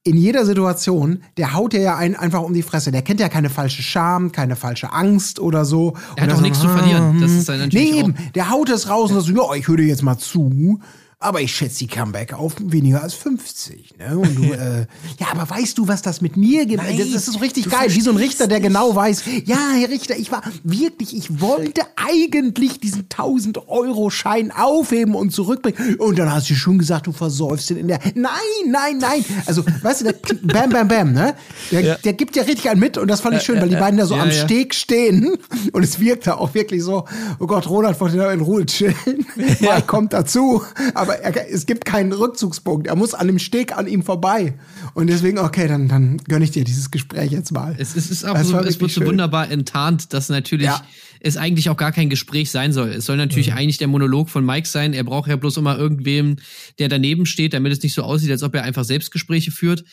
In 0.06 0.18
jeder 0.18 0.46
Situation, 0.46 1.24
der 1.38 1.54
haut 1.54 1.72
dir 1.72 1.80
ja 1.80 1.96
einen 1.96 2.16
einfach 2.16 2.42
um 2.42 2.54
die 2.54 2.62
Fresse. 2.62 2.92
Der 2.92 3.04
kennt 3.04 3.22
ja 3.22 3.30
keine 3.30 3.50
falsche 3.50 3.82
Scham, 3.82 4.34
keine 4.34 4.58
falsche 4.58 4.92
Angst 4.92 5.40
oder 5.40 5.64
so. 5.64 5.94
Er 6.18 6.24
hat 6.24 6.32
auch 6.32 6.36
so, 6.36 6.42
nichts 6.42 6.60
zu 6.60 6.68
verlieren. 6.68 7.22
Das 7.22 7.32
ist 7.32 7.48
dann 7.48 7.60
natürlich 7.60 7.92
Nee, 7.92 8.00
eben. 8.00 8.16
Der 8.36 8.50
haut 8.50 8.70
es 8.70 8.90
raus 8.90 9.12
und 9.12 9.22
sagt 9.22 9.28
so, 9.28 9.34
ja, 9.34 9.56
ich 9.56 9.66
höre 9.66 9.78
dir 9.78 9.86
jetzt 9.86 10.04
mal 10.04 10.18
zu. 10.18 10.82
Aber 11.24 11.42
ich 11.42 11.56
schätze 11.56 11.80
die 11.80 11.88
Comeback 11.88 12.34
auf 12.34 12.56
weniger 12.60 13.02
als 13.02 13.14
50. 13.14 13.96
Ne? 13.98 14.18
Und 14.18 14.36
du, 14.36 14.44
äh, 14.54 14.86
ja, 15.20 15.28
aber 15.32 15.50
weißt 15.50 15.78
du, 15.78 15.88
was 15.88 16.02
das 16.02 16.20
mit 16.22 16.36
mir 16.36 16.66
gibt? 16.66 16.84
Nein, 16.84 16.98
das 16.98 17.08
ist 17.08 17.26
so 17.26 17.40
richtig 17.40 17.70
geil. 17.70 17.88
Wie 17.90 18.02
so 18.02 18.12
ein 18.12 18.18
Richter, 18.18 18.48
der 18.48 18.60
genau 18.60 18.94
weiß, 18.96 19.24
ja, 19.46 19.72
Herr 19.76 19.90
Richter, 19.90 20.18
ich 20.18 20.32
war 20.32 20.42
wirklich, 20.64 21.16
ich 21.16 21.40
wollte 21.40 21.82
eigentlich 21.96 22.80
diesen 22.80 23.08
1000-Euro-Schein 23.08 24.52
aufheben 24.52 25.16
und 25.16 25.32
zurückbringen. 25.32 25.96
Und 25.96 26.20
dann 26.20 26.32
hast 26.32 26.50
du 26.50 26.56
schon 26.56 26.78
gesagt, 26.78 27.08
du 27.08 27.12
versäufst 27.12 27.70
den 27.70 27.78
in 27.78 27.88
der. 27.88 28.00
Nein, 28.16 28.32
nein, 28.68 28.98
nein. 29.00 29.24
Also, 29.46 29.64
weißt 29.82 30.02
du, 30.02 30.06
der, 30.06 30.16
bam, 30.44 30.70
bam, 30.70 30.88
bam, 30.88 31.14
ne? 31.14 31.36
Der, 31.72 31.82
Ja. 31.82 31.96
der 31.96 32.14
gibt 32.14 32.36
ja 32.36 32.44
richtig 32.44 32.70
einen 32.70 32.80
mit 32.80 32.98
und 32.98 33.08
das 33.08 33.22
fand 33.22 33.38
ich 33.38 33.44
schön, 33.44 33.62
weil 33.62 33.70
die 33.70 33.76
beiden 33.76 33.98
da 33.98 34.06
so 34.06 34.16
ja, 34.16 34.24
am 34.24 34.30
ja. 34.30 34.36
Steg 34.36 34.74
stehen 34.76 35.38
und 35.72 35.84
es 35.84 36.00
wirkt 36.00 36.28
da 36.28 36.36
auch 36.36 36.54
wirklich 36.54 36.84
so, 36.84 37.06
oh 37.40 37.48
Gott, 37.48 37.70
Ronald 37.70 38.00
wollte 38.00 38.18
da 38.18 38.32
in 38.32 38.42
Ruhe 38.42 38.66
chillen. 38.66 38.96
Mike 39.36 39.84
kommt 39.88 40.14
dazu, 40.14 40.62
aber 40.94 41.13
er, 41.22 41.50
es 41.52 41.66
gibt 41.66 41.86
keinen 41.86 42.12
Rückzugspunkt. 42.14 42.88
Er 42.88 42.96
muss 42.96 43.14
an 43.14 43.28
dem 43.28 43.40
Steg 43.40 43.76
an 43.78 43.88
ihm 43.88 44.04
vorbei. 44.04 44.54
Und 44.94 45.08
deswegen, 45.08 45.38
okay, 45.40 45.68
dann, 45.68 45.88
dann 45.88 46.18
gönne 46.28 46.46
ich 46.46 46.52
dir 46.52 46.64
dieses 46.64 46.92
Gespräch 46.92 47.32
jetzt 47.32 47.52
mal. 47.52 47.76
Es, 47.78 47.96
es 47.96 48.10
ist 48.12 48.26
auch 48.26 48.38
so, 48.44 48.58
es 48.60 48.80
wird 48.80 48.92
so 48.92 49.00
schön. 49.02 49.08
wunderbar 49.08 49.50
enttarnt, 49.52 50.14
dass 50.14 50.30
natürlich 50.30 50.66
Ja. 50.68 50.82
es 51.20 51.38
eigentlich 51.38 51.70
auch 51.70 51.78
gar 51.78 51.92
kein 51.92 52.10
Gespräch 52.10 52.52
sein 52.52 52.74
soll. 52.74 52.90
Es 52.90 53.06
soll 53.06 53.18
natürlich 53.18 53.52
Mhm. 53.52 53.58
eigentlich 53.58 53.78
der 53.78 53.88
Monolog 53.88 54.30
von 54.30 54.46
Mike 54.46 54.68
sein. 54.68 54.94
Er 54.94 55.04
braucht 55.04 55.30
ja 55.30 55.36
bloß 55.36 55.58
immer 55.58 55.78
irgendwem, 55.78 56.36
der 56.80 56.90
daneben 56.90 57.26
steht, 57.26 57.54
damit 57.54 57.72
es 57.72 57.82
nicht 57.82 57.94
so 57.94 58.04
aussieht, 58.04 58.32
als 58.32 58.44
ob 58.44 58.54
er 58.56 58.64
einfach 58.64 58.84
Selbstgespräche 58.84 59.52
führt. 59.52 59.84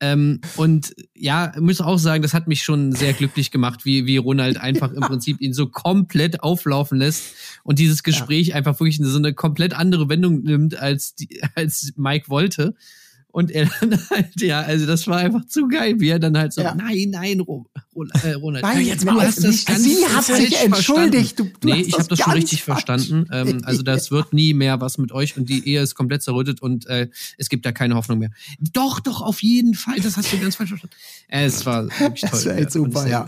Ähm, 0.00 0.40
und 0.56 0.94
ja, 1.14 1.52
muss 1.58 1.80
auch 1.80 1.98
sagen, 1.98 2.22
das 2.22 2.32
hat 2.32 2.46
mich 2.46 2.62
schon 2.62 2.92
sehr 2.92 3.12
glücklich 3.12 3.50
gemacht, 3.50 3.84
wie, 3.84 4.06
wie 4.06 4.16
Ronald 4.16 4.56
einfach 4.60 4.92
im 4.92 5.00
Prinzip 5.00 5.40
ihn 5.40 5.52
so 5.52 5.66
komplett 5.66 6.42
auflaufen 6.42 6.98
lässt 6.98 7.34
und 7.64 7.78
dieses 7.78 8.02
Gespräch 8.02 8.54
einfach 8.54 8.78
wirklich 8.78 9.00
so 9.02 9.18
eine 9.18 9.34
komplett 9.34 9.74
andere 9.74 10.08
Wendung 10.08 10.42
nimmt, 10.42 10.76
als, 10.78 11.14
die, 11.14 11.40
als 11.54 11.92
Mike 11.96 12.28
wollte. 12.28 12.74
Und 13.30 13.50
er 13.50 13.68
dann 13.80 13.98
halt, 14.10 14.40
ja, 14.40 14.60
also 14.60 14.86
das 14.86 15.06
war 15.06 15.18
einfach 15.18 15.44
zu 15.46 15.68
geil, 15.68 15.96
wie 15.98 16.08
er 16.08 16.18
dann 16.18 16.36
halt 16.38 16.52
so, 16.52 16.62
Ja. 16.62 16.74
nein, 16.74 17.10
nein, 17.10 17.40
Ro 17.40 17.66
Ro 17.74 17.80
äh, 18.22 18.32
Ronald, 18.32 18.62
Nein, 18.64 18.76
hör 18.76 18.82
jetzt 18.82 19.02
du 19.02 19.06
mal 19.06 19.26
hast 19.26 19.42
das 19.44 19.64
ganz 19.64 19.82
sie 19.84 20.04
hat 20.06 20.24
sich 20.24 20.56
entschuldigt, 20.60 21.38
du- 21.38 21.44
du 21.44 21.68
nee, 21.68 21.80
ich 21.82 21.94
habe 21.98 22.08
das 22.08 22.18
schon 22.18 22.32
richtig 22.32 22.62
verstanden. 22.62 23.26
Ähm, 23.32 23.62
also 23.64 23.82
das 23.82 24.10
wird 24.10 24.32
nie 24.32 24.54
mehr 24.54 24.80
was 24.80 24.98
mit 24.98 25.12
euch 25.12 25.36
und 25.36 25.48
die 25.48 25.68
Ehe 25.68 25.80
ist 25.82 25.94
komplett 25.94 26.22
zerrüttet 26.22 26.62
und 26.62 26.86
äh, 26.86 27.08
es 27.36 27.48
gibt 27.48 27.66
da 27.66 27.72
keine 27.72 27.94
Hoffnung 27.94 28.18
mehr. 28.18 28.30
Doch, 28.72 29.00
doch, 29.00 29.20
auf 29.22 29.42
jeden 29.42 29.74
Fall, 29.74 29.96
das 30.00 30.16
hast 30.16 30.32
du 30.32 30.38
ganz 30.38 30.56
falsch 30.56 30.70
verstanden. 30.70 30.94
Äh, 31.28 31.44
es 31.44 31.64
war 31.66 31.84
wirklich 31.98 32.20
toll. 32.22 32.30
Das 32.30 32.46
echt 32.46 32.74
Ja, 32.74 32.80
und 32.80 32.92
super, 32.92 33.04
es- 33.04 33.10
ja. 33.10 33.26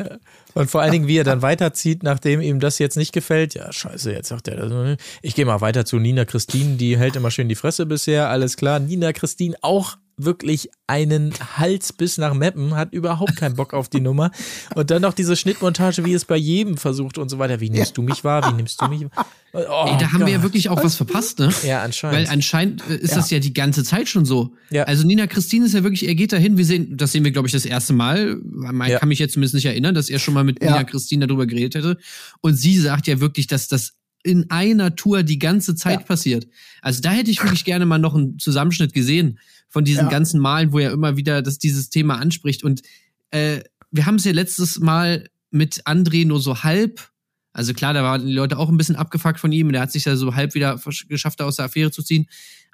Und 0.54 0.68
vor 0.68 0.80
allen 0.82 0.90
Dingen, 0.90 1.06
wie 1.06 1.16
er 1.16 1.22
dann 1.24 1.42
weiterzieht, 1.42 2.02
nachdem 2.02 2.40
ihm 2.40 2.58
das 2.58 2.80
jetzt 2.80 2.96
nicht 2.96 3.12
gefällt. 3.12 3.54
Ja, 3.54 3.72
scheiße, 3.72 4.10
jetzt 4.12 4.28
sagt 4.30 4.48
er, 4.48 4.56
das, 4.56 4.96
ich 5.22 5.36
gehe 5.36 5.44
mal 5.46 5.60
weiter 5.60 5.84
zu 5.84 5.98
Nina 6.00 6.24
Christine, 6.24 6.76
die 6.76 6.98
hält 6.98 7.14
immer 7.14 7.30
schön 7.30 7.48
die 7.48 7.54
Fresse 7.54 7.86
bisher, 7.86 8.28
alles 8.30 8.56
klar. 8.56 8.80
Nina 8.80 9.12
Christine 9.12 9.54
auch 9.62 9.96
wirklich 10.24 10.68
einen 10.86 11.32
Hals 11.56 11.92
bis 11.92 12.18
nach 12.18 12.34
Meppen, 12.34 12.74
hat 12.74 12.92
überhaupt 12.92 13.36
keinen 13.36 13.56
Bock 13.56 13.74
auf 13.74 13.88
die 13.88 14.00
Nummer. 14.00 14.30
Und 14.74 14.90
dann 14.90 15.02
noch 15.02 15.14
diese 15.14 15.36
Schnittmontage, 15.36 16.04
wie 16.04 16.12
es 16.14 16.24
bei 16.24 16.36
jedem 16.36 16.76
versucht 16.76 17.18
und 17.18 17.28
so 17.28 17.38
weiter. 17.38 17.60
Wie 17.60 17.70
nimmst 17.70 17.96
du 17.96 18.02
mich 18.02 18.24
wahr? 18.24 18.50
Wie 18.52 18.56
nimmst 18.56 18.80
du 18.80 18.88
mich 18.88 19.02
wahr? 19.14 19.26
Oh, 19.52 19.58
Ey, 19.88 19.98
da 19.98 20.12
haben 20.12 20.20
wir 20.20 20.28
ja 20.28 20.36
Gott. 20.36 20.44
wirklich 20.44 20.68
auch 20.68 20.82
was 20.82 20.94
verpasst, 20.96 21.38
ne? 21.40 21.52
Ja, 21.66 21.82
anscheinend. 21.82 22.18
Weil 22.18 22.26
anscheinend 22.32 22.82
äh, 22.88 22.96
ist 22.96 23.16
das 23.16 23.30
ja 23.30 23.40
die 23.40 23.52
ganze 23.52 23.82
Zeit 23.82 24.08
schon 24.08 24.24
so. 24.24 24.54
Ja. 24.70 24.84
Also 24.84 25.04
Nina 25.06 25.26
Christine 25.26 25.66
ist 25.66 25.74
ja 25.74 25.82
wirklich, 25.82 26.06
er 26.06 26.14
geht 26.14 26.32
dahin, 26.32 26.56
wir 26.56 26.64
sehen, 26.64 26.96
das 26.96 27.12
sehen 27.12 27.24
wir, 27.24 27.32
glaube 27.32 27.48
ich, 27.48 27.52
das 27.52 27.64
erste 27.64 27.92
Mal. 27.92 28.36
Man 28.44 28.88
Ja. 28.88 28.98
kann 29.00 29.08
mich 29.08 29.18
jetzt 29.18 29.32
zumindest 29.34 29.54
nicht 29.54 29.66
erinnern, 29.66 29.94
dass 29.94 30.08
er 30.08 30.18
schon 30.20 30.34
mal 30.34 30.44
mit 30.44 30.62
Ja. 30.62 30.70
Nina 30.72 30.84
Christine 30.84 31.26
darüber 31.26 31.46
geredet 31.46 31.74
hätte. 31.74 31.96
Und 32.40 32.54
sie 32.54 32.78
sagt 32.78 33.06
ja 33.08 33.18
wirklich, 33.20 33.46
dass 33.48 33.66
das 33.68 33.94
in 34.22 34.50
einer 34.50 34.94
Tour 34.96 35.22
die 35.22 35.38
ganze 35.38 35.74
Zeit 35.74 36.00
Ja. 36.00 36.06
passiert. 36.06 36.46
Also 36.82 37.00
da 37.00 37.10
hätte 37.10 37.30
ich 37.30 37.42
wirklich 37.42 37.64
gerne 37.64 37.86
mal 37.86 37.98
noch 37.98 38.14
einen 38.14 38.38
Zusammenschnitt 38.38 38.92
gesehen 38.92 39.38
von 39.70 39.84
diesen 39.84 40.04
Ja. 40.04 40.10
ganzen 40.10 40.38
Malen, 40.40 40.72
wo 40.72 40.78
er 40.78 40.90
immer 40.92 41.16
wieder 41.16 41.40
das, 41.42 41.56
dieses 41.58 41.88
Thema 41.88 42.16
anspricht. 42.18 42.62
Und 42.64 42.82
äh, 43.30 43.60
wir 43.90 44.04
haben 44.06 44.16
es 44.16 44.24
ja 44.24 44.32
letztes 44.32 44.78
Mal 44.80 45.28
mit 45.50 45.86
André 45.86 46.26
nur 46.26 46.40
so 46.40 46.62
halb. 46.62 47.08
Also 47.52 47.72
klar, 47.74 47.94
da 47.94 48.02
waren 48.04 48.26
die 48.26 48.32
Leute 48.32 48.58
auch 48.58 48.68
ein 48.68 48.76
bisschen 48.76 48.96
abgefuckt 48.96 49.40
von 49.40 49.50
ihm. 49.52 49.68
und 49.68 49.72
Der 49.72 49.82
hat 49.82 49.90
sich 49.92 50.04
ja 50.04 50.14
so 50.16 50.34
halb 50.34 50.54
wieder 50.54 50.78
geschafft, 51.08 51.40
da 51.40 51.44
aus 51.46 51.56
der 51.56 51.64
Affäre 51.64 51.90
zu 51.90 52.02
ziehen. 52.02 52.26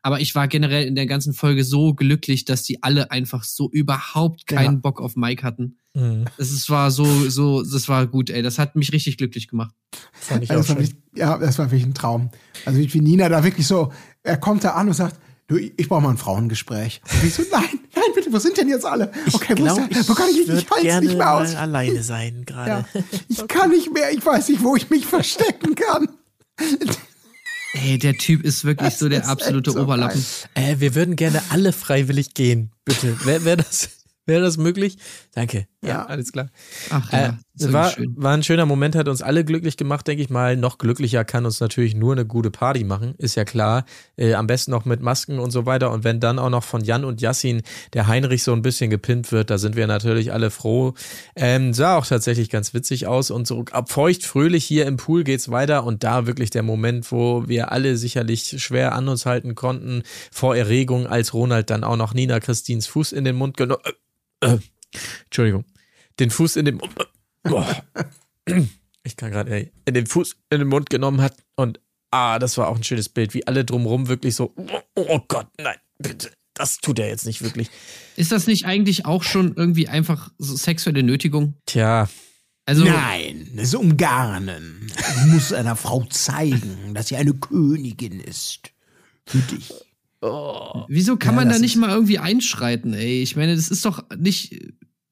Aber 0.02 0.20
ich 0.20 0.34
war 0.34 0.46
generell 0.46 0.86
in 0.86 0.94
der 0.94 1.06
ganzen 1.06 1.32
Folge 1.32 1.64
so 1.64 1.94
glücklich, 1.94 2.44
dass 2.44 2.62
die 2.62 2.82
alle 2.82 3.10
einfach 3.10 3.42
so 3.44 3.70
überhaupt 3.70 4.46
keinen 4.46 4.74
Ja. 4.74 4.80
Bock 4.80 5.00
auf 5.00 5.16
Mike 5.16 5.42
hatten. 5.42 5.78
Mhm, 5.94 6.26
Das 6.36 6.50
ist, 6.52 6.68
war 6.70 6.90
so, 6.90 7.28
so, 7.30 7.62
das 7.62 7.88
war 7.88 8.06
gut, 8.06 8.28
ey. 8.30 8.42
Das 8.42 8.58
hat 8.58 8.76
mich 8.76 8.92
richtig 8.92 9.16
glücklich 9.16 9.48
gemacht. 9.48 9.74
fand 10.12 10.44
ich 10.44 10.50
Also 10.50 10.60
auch 10.60 10.66
das 10.66 10.76
war 10.76 10.82
schön. 10.84 10.92
wirklich, 10.92 11.02
ja, 11.18 11.38
das 11.38 11.58
war 11.58 11.66
wirklich 11.70 11.86
ein 11.86 11.94
Traum. 11.94 12.30
Also 12.66 12.78
wie 12.78 13.00
Nina 13.00 13.28
da 13.30 13.42
wirklich 13.42 13.66
so, 13.66 13.92
er 14.22 14.36
kommt 14.36 14.62
da 14.64 14.72
an 14.74 14.88
und 14.88 14.94
sagt, 14.94 15.18
du, 15.46 15.56
ich 15.56 15.88
brauche 15.88 16.02
mal 16.02 16.10
ein 16.10 16.16
Frauengespräch. 16.16 17.00
Und 17.12 17.24
ich 17.28 17.34
so, 17.34 17.42
nein, 17.50 17.62
nein, 17.94 18.04
bitte, 18.14 18.32
wo 18.32 18.38
sind 18.38 18.56
denn 18.56 18.68
jetzt 18.68 18.84
alle? 18.84 19.10
Okay, 19.32 19.54
wo, 19.58 19.66
ist 19.66 19.76
der, 19.76 20.08
wo 20.08 20.14
kann 20.14 20.28
ich 20.30 20.38
mich 20.38 20.48
nicht 20.48 20.70
halten 20.70 20.84
gerne 20.84 21.06
nicht 21.06 21.18
mehr 21.18 21.34
aus? 21.34 21.52
mal 21.54 21.60
alleine 21.60 22.02
sein 22.02 22.44
gerade. 22.46 22.86
Ja, 22.94 23.02
ich 23.28 23.48
kann 23.48 23.70
nicht 23.70 23.92
mehr, 23.92 24.12
ich 24.12 24.24
weiß 24.24 24.48
nicht, 24.48 24.62
wo 24.62 24.76
ich 24.76 24.90
mich 24.90 25.06
verstecken 25.06 25.74
kann. 25.74 26.08
Ey, 27.74 27.98
der 27.98 28.14
Typ 28.14 28.42
ist 28.42 28.64
wirklich 28.64 28.90
Das 28.90 28.98
so 28.98 29.08
der 29.08 29.28
absolute 29.28 29.70
so 29.72 29.80
Oberlappen. 29.80 30.24
Äh, 30.54 30.76
wir 30.78 30.94
würden 30.94 31.16
gerne 31.16 31.42
alle 31.50 31.72
freiwillig 31.72 32.32
gehen. 32.34 32.72
Bitte. 32.84 33.24
Wäre 33.26 33.44
wär 33.44 33.56
das, 33.56 33.90
wär 34.24 34.40
das 34.40 34.56
möglich? 34.56 34.96
Danke. 35.32 35.66
Ja, 35.82 35.88
Ja. 35.90 36.06
alles 36.06 36.32
klar. 36.32 36.48
Ach 36.90 37.12
ja, 37.12 37.38
Äh, 37.60 37.72
war, 37.72 37.90
schön. 37.90 38.14
war 38.16 38.32
ein 38.34 38.42
schöner 38.42 38.66
Moment, 38.66 38.96
hat 38.96 39.08
uns 39.08 39.22
alle 39.22 39.44
glücklich 39.44 39.76
gemacht, 39.76 40.06
denke 40.06 40.22
ich 40.22 40.30
mal. 40.30 40.56
Noch 40.56 40.78
glücklicher 40.78 41.24
kann 41.24 41.44
uns 41.46 41.60
natürlich 41.60 41.94
nur 41.94 42.12
eine 42.12 42.26
gute 42.26 42.50
Party 42.50 42.82
machen, 42.84 43.14
ist 43.18 43.34
ja 43.34 43.44
klar. 43.44 43.84
Äh, 44.16 44.34
am 44.34 44.46
besten 44.46 44.70
noch 44.72 44.84
mit 44.84 45.00
Masken 45.02 45.38
und 45.38 45.50
so 45.50 45.64
weiter. 45.66 45.92
Und 45.92 46.02
wenn 46.02 46.18
dann 46.18 46.38
auch 46.38 46.50
noch 46.50 46.64
von 46.64 46.82
Jan 46.82 47.04
und 47.04 47.20
Yassin 47.20 47.62
der 47.92 48.06
Heinrich 48.08 48.42
so 48.42 48.52
ein 48.52 48.62
bisschen 48.62 48.90
gepimpt 48.90 49.32
wird, 49.32 49.50
da 49.50 49.58
sind 49.58 49.76
wir 49.76 49.86
natürlich 49.86 50.32
alle 50.32 50.50
froh. 50.50 50.94
Ähm, 51.36 51.72
sah 51.74 51.96
auch 51.96 52.06
tatsächlich 52.06 52.50
ganz 52.50 52.74
witzig 52.74 53.06
aus. 53.06 53.30
Und 53.30 53.46
so 53.46 53.64
ab 53.70 53.90
feucht 53.90 54.24
fröhlich 54.24 54.64
hier 54.64 54.86
im 54.86 54.96
Pool 54.96 55.24
geht's 55.24 55.50
weiter. 55.50 55.84
Und 55.84 56.04
da 56.04 56.26
wirklich 56.26 56.50
der 56.50 56.62
Moment, 56.62 57.12
wo 57.12 57.46
wir 57.48 57.70
alle 57.70 57.96
sicherlich 57.96 58.62
schwer 58.62 58.94
an 58.94 59.08
uns 59.08 59.24
halten 59.26 59.54
konnten, 59.54 60.02
vor 60.32 60.56
Erregung, 60.56 61.06
als 61.06 61.32
Ronald 61.34 61.70
dann 61.70 61.84
auch 61.84 61.96
noch 61.96 62.12
Nina 62.14 62.40
Christins 62.40 62.86
Fuß 62.86 63.12
in 63.12 63.24
den 63.24 63.36
Mund 63.36 63.56
genommen. 63.56 63.82
Äh, 64.42 64.54
äh, 64.54 64.58
Entschuldigung. 65.24 65.64
Den 66.18 66.30
Fuß 66.30 66.56
in 66.56 66.64
den 66.64 66.76
Mund. 66.76 66.94
Boah. 67.42 67.84
Ich 69.02 69.16
kann 69.16 69.30
gerade, 69.30 69.70
in 69.84 69.94
den 69.94 70.06
Fuß 70.06 70.36
in 70.50 70.58
den 70.58 70.68
Mund 70.68 70.90
genommen 70.90 71.20
hat 71.20 71.36
und 71.54 71.80
ah, 72.10 72.38
das 72.38 72.56
war 72.58 72.68
auch 72.68 72.76
ein 72.76 72.84
schönes 72.84 73.08
Bild, 73.08 73.34
wie 73.34 73.46
alle 73.46 73.64
drumrum 73.64 74.08
wirklich 74.08 74.34
so, 74.34 74.52
oh, 74.56 74.80
oh 74.94 75.20
Gott, 75.28 75.46
nein, 75.58 75.76
bitte, 75.98 76.32
das 76.54 76.78
tut 76.78 76.98
er 76.98 77.08
jetzt 77.08 77.26
nicht 77.26 77.42
wirklich. 77.42 77.68
Ist 78.16 78.32
das 78.32 78.46
nicht 78.46 78.64
eigentlich 78.64 79.04
auch 79.04 79.22
schon 79.22 79.54
irgendwie 79.54 79.88
einfach 79.88 80.30
so 80.38 80.56
sexuelle 80.56 81.02
Nötigung? 81.02 81.54
Tja, 81.66 82.08
Also, 82.64 82.84
Nein, 82.84 83.50
ist 83.56 83.74
umgarnen. 83.74 84.90
Du 85.22 85.26
musst 85.28 85.52
einer 85.52 85.76
Frau 85.76 86.04
zeigen, 86.04 86.94
dass 86.94 87.08
sie 87.08 87.16
eine 87.16 87.34
Königin 87.34 88.18
ist. 88.18 88.72
Für 89.26 89.38
dich. 89.38 89.72
Wieso 90.88 91.16
kann 91.16 91.34
Ja, 91.34 91.36
man 91.36 91.48
da 91.48 91.54
das 91.54 91.60
nicht 91.62 91.76
mal 91.76 91.90
irgendwie 91.90 92.18
einschreiten, 92.18 92.94
ey? 92.94 93.22
Ich 93.22 93.36
meine, 93.36 93.54
das 93.54 93.68
ist 93.68 93.84
doch 93.84 94.04
nicht 94.16 94.54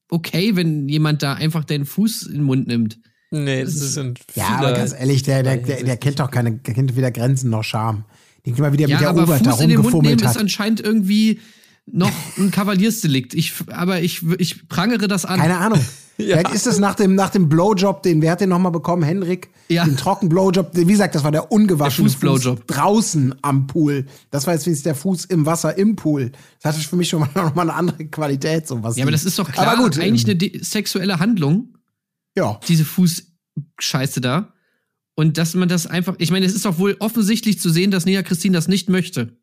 okay, 0.09 0.55
wenn 0.55 0.87
jemand 0.87 1.23
da 1.23 1.33
einfach 1.33 1.63
deinen 1.63 1.85
Fuß 1.85 2.23
in 2.23 2.33
den 2.35 2.43
Mund 2.43 2.67
nimmt. 2.67 2.99
nee, 3.31 3.63
das 3.63 3.73
sind 3.73 4.19
viele. 4.31 4.45
Ja, 4.45 4.57
aber 4.57 4.73
ganz 4.73 4.93
ehrlich, 4.93 5.23
der, 5.23 5.43
der, 5.43 5.57
der, 5.57 5.83
der 5.83 5.97
kennt 5.97 6.19
doch 6.19 6.31
keine, 6.31 6.53
der 6.53 6.73
kennt 6.73 6.95
weder 6.95 7.11
Grenzen 7.11 7.49
noch 7.49 7.63
Scham. 7.63 8.05
Den 8.45 8.55
immer 8.55 8.71
wieder 8.73 8.87
mit 8.87 8.99
der 9.01 9.09
aber 9.09 9.23
Obert 9.23 9.45
da 9.45 9.51
Fuß 9.51 9.61
in 9.61 9.69
den 9.69 9.77
Mund 9.81 9.85
nehmen 9.93 9.95
rumgefummelt 9.95 10.21
ist 10.21 10.27
hat. 10.29 10.37
anscheinend 10.37 10.79
irgendwie 10.81 11.39
noch 11.85 12.11
ein 12.37 12.51
Kavaliersdelikt. 12.51 13.33
Ich, 13.33 13.53
aber 13.69 14.01
ich, 14.01 14.23
ich 14.39 14.67
prangere 14.67 15.07
das 15.07 15.25
an. 15.25 15.39
Keine 15.39 15.57
Ahnung. 15.57 15.79
Vielleicht 16.17 16.51
ist 16.53 16.65
es 16.65 16.79
nach 16.79 16.95
dem, 16.95 17.13
nach 17.15 17.29
dem 17.29 17.49
Blowjob, 17.49 18.01
den, 18.01 18.21
wer 18.21 18.31
hat 18.31 18.39
den 18.39 18.47
nochmal 18.49 18.71
bekommen? 18.71 19.03
Henrik? 19.03 19.49
Ja. 19.67 19.83
Den 19.83 19.97
Trocken-Blowjob. 19.97 20.69
Wie 20.73 20.85
gesagt, 20.85 21.13
das 21.13 21.25
war 21.25 21.31
der 21.31 21.51
ungewaschene 21.51 22.07
Der 22.07 22.17
Fuß-Blowjob. 22.17 22.57
Fuß 22.59 22.67
draußen 22.67 23.35
am 23.41 23.67
Pool. 23.67 24.05
Das 24.31 24.47
war 24.47 24.53
jetzt 24.53 24.65
wenigstens 24.65 24.83
der 24.85 24.95
Fuß 24.95 25.25
im 25.25 25.45
Wasser 25.45 25.77
im 25.77 25.97
Pool. 25.97 26.31
Das 26.61 26.73
hatte 26.73 26.87
für 26.87 26.95
mich 26.95 27.09
schon 27.09 27.19
mal 27.35 27.43
nochmal 27.43 27.69
eine 27.69 27.77
andere 27.77 28.05
Qualität, 28.05 28.65
so 28.65 28.81
was. 28.81 28.95
Ja, 28.95 29.03
aber 29.03 29.11
das 29.11 29.25
ist 29.25 29.37
doch 29.37 29.51
klar 29.51 29.67
Aber 29.67 29.83
gut, 29.83 29.99
eigentlich 29.99 30.25
eine 30.29 30.63
sexuelle 30.63 31.19
Handlung, 31.19 31.75
Ja. 32.37 32.59
diese 32.67 32.85
Fußscheiße 32.85 34.21
da. 34.21 34.53
Und 35.15 35.37
dass 35.37 35.53
man 35.53 35.67
das 35.67 35.85
einfach, 35.85 36.15
ich 36.17 36.31
meine, 36.31 36.45
es 36.45 36.53
ist 36.55 36.65
doch 36.65 36.77
wohl 36.77 36.95
offensichtlich 36.99 37.59
zu 37.59 37.69
sehen, 37.69 37.91
dass 37.91 38.05
Nia 38.05 38.23
Christine 38.23 38.55
das 38.55 38.67
nicht 38.69 38.89
möchte. 38.89 39.37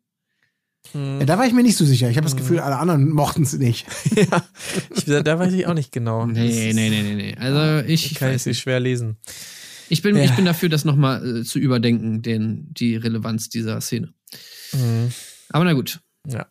Ja. 0.93 1.25
Da 1.25 1.37
war 1.37 1.45
ich 1.47 1.53
mir 1.53 1.63
nicht 1.63 1.77
so 1.77 1.85
sicher. 1.85 2.09
Ich 2.09 2.17
habe 2.17 2.25
das 2.25 2.35
Gefühl, 2.35 2.59
alle 2.59 2.77
anderen 2.77 3.09
mochten 3.09 3.43
es 3.43 3.53
nicht. 3.53 3.85
ja, 4.15 4.43
ich, 4.95 5.05
da 5.05 5.39
weiß 5.39 5.53
ich 5.53 5.65
auch 5.67 5.73
nicht 5.73 5.91
genau. 5.91 6.25
Nee, 6.25 6.73
nee, 6.73 6.89
nee, 6.89 7.01
nee, 7.03 7.15
nee. 7.15 7.35
Also 7.37 7.87
ich, 7.87 8.11
ich, 8.11 8.15
Kann 8.19 8.29
ich 8.29 8.35
weiß 8.35 8.43
sie 8.43 8.49
nicht. 8.51 8.59
schwer 8.59 8.79
lesen. 8.79 9.17
ich, 9.89 10.01
bin, 10.01 10.15
Ja. 10.15 10.23
ich 10.23 10.31
bin 10.31 10.45
dafür, 10.45 10.69
das 10.69 10.85
nochmal 10.85 11.39
äh, 11.39 11.43
zu 11.43 11.57
überdenken, 11.59 12.21
den, 12.21 12.67
die 12.73 12.95
Relevanz 12.95 13.49
dieser 13.49 13.79
Szene. 13.81 14.13
Mhm. 14.73 15.11
Aber 15.49 15.63
na 15.65 15.73
gut. 15.73 15.99
Ja. 16.27 16.47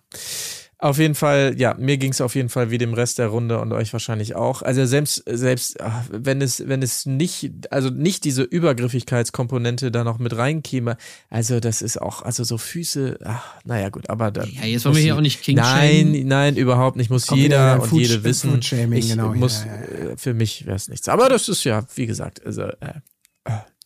Auf 0.83 0.99
jeden 0.99 1.15
Fall, 1.15 1.55
ja, 1.57 1.75
mir 1.79 1.97
ging 1.97 2.11
es 2.11 2.21
auf 2.21 2.35
jeden 2.35 2.49
Fall 2.49 2.73
wie 2.73 2.79
dem 2.79 2.93
Rest 2.93 3.21
der 3.21 3.29
Runde 3.29 3.61
und 3.61 3.73
euch 3.73 3.93
wahrscheinlich 3.93 4.35
auch. 4.35 4.63
Also 4.63 4.85
selbst, 4.85 5.23
selbst 5.31 5.81
ach, 5.81 6.07
wenn 6.11 6.43
es, 6.43 6.67
wenn 6.67 6.83
es 6.83 7.07
nicht, 7.07 7.53
also 7.71 7.89
nicht 7.89 8.25
diese 8.25 8.43
Übergriffigkeitskomponente 8.43 9.93
da 9.93 10.03
noch 10.03 10.19
mit 10.19 10.37
reinkäme, 10.37 10.97
also 11.31 11.61
das 11.61 11.83
ist 11.83 12.03
auch, 12.03 12.23
also 12.23 12.43
so 12.43 12.59
Füße, 12.59 13.19
ach, 13.25 13.45
naja 13.65 13.91
gut, 13.91 14.11
aber 14.11 14.33
da. 14.33 14.43
Ja, 14.43 14.65
jetzt 14.65 14.85
wollen 14.85 14.97
wir 14.97 15.01
muss 15.01 15.05
hier 15.05 15.17
auch 15.17 15.21
nicht 15.21 15.41
King 15.43 15.57
Nein, 15.57 16.23
nein, 16.27 16.57
überhaupt 16.57 16.97
nicht. 16.97 17.11
Muss 17.11 17.31
wieder 17.31 17.37
jeder 17.41 17.75
der 17.75 17.83
und 17.83 17.89
Food- 17.89 18.01
jede 18.01 18.25
wissen. 18.25 18.51
Food-Shaming, 18.51 18.99
ich 18.99 19.11
genau, 19.11 19.35
ja, 19.35 19.39
muss, 19.39 19.65
ja, 19.65 19.75
äh, 20.11 20.17
für 20.17 20.35
mich 20.35 20.67
wäre 20.67 20.75
es 20.75 20.89
nichts. 20.89 21.09
Aber 21.09 21.29
das 21.29 21.49
ist 21.49 21.63
ja, 21.63 21.85
wie 21.95 22.07
gesagt, 22.07 22.45
also, 22.45 22.63
äh, 22.63 22.75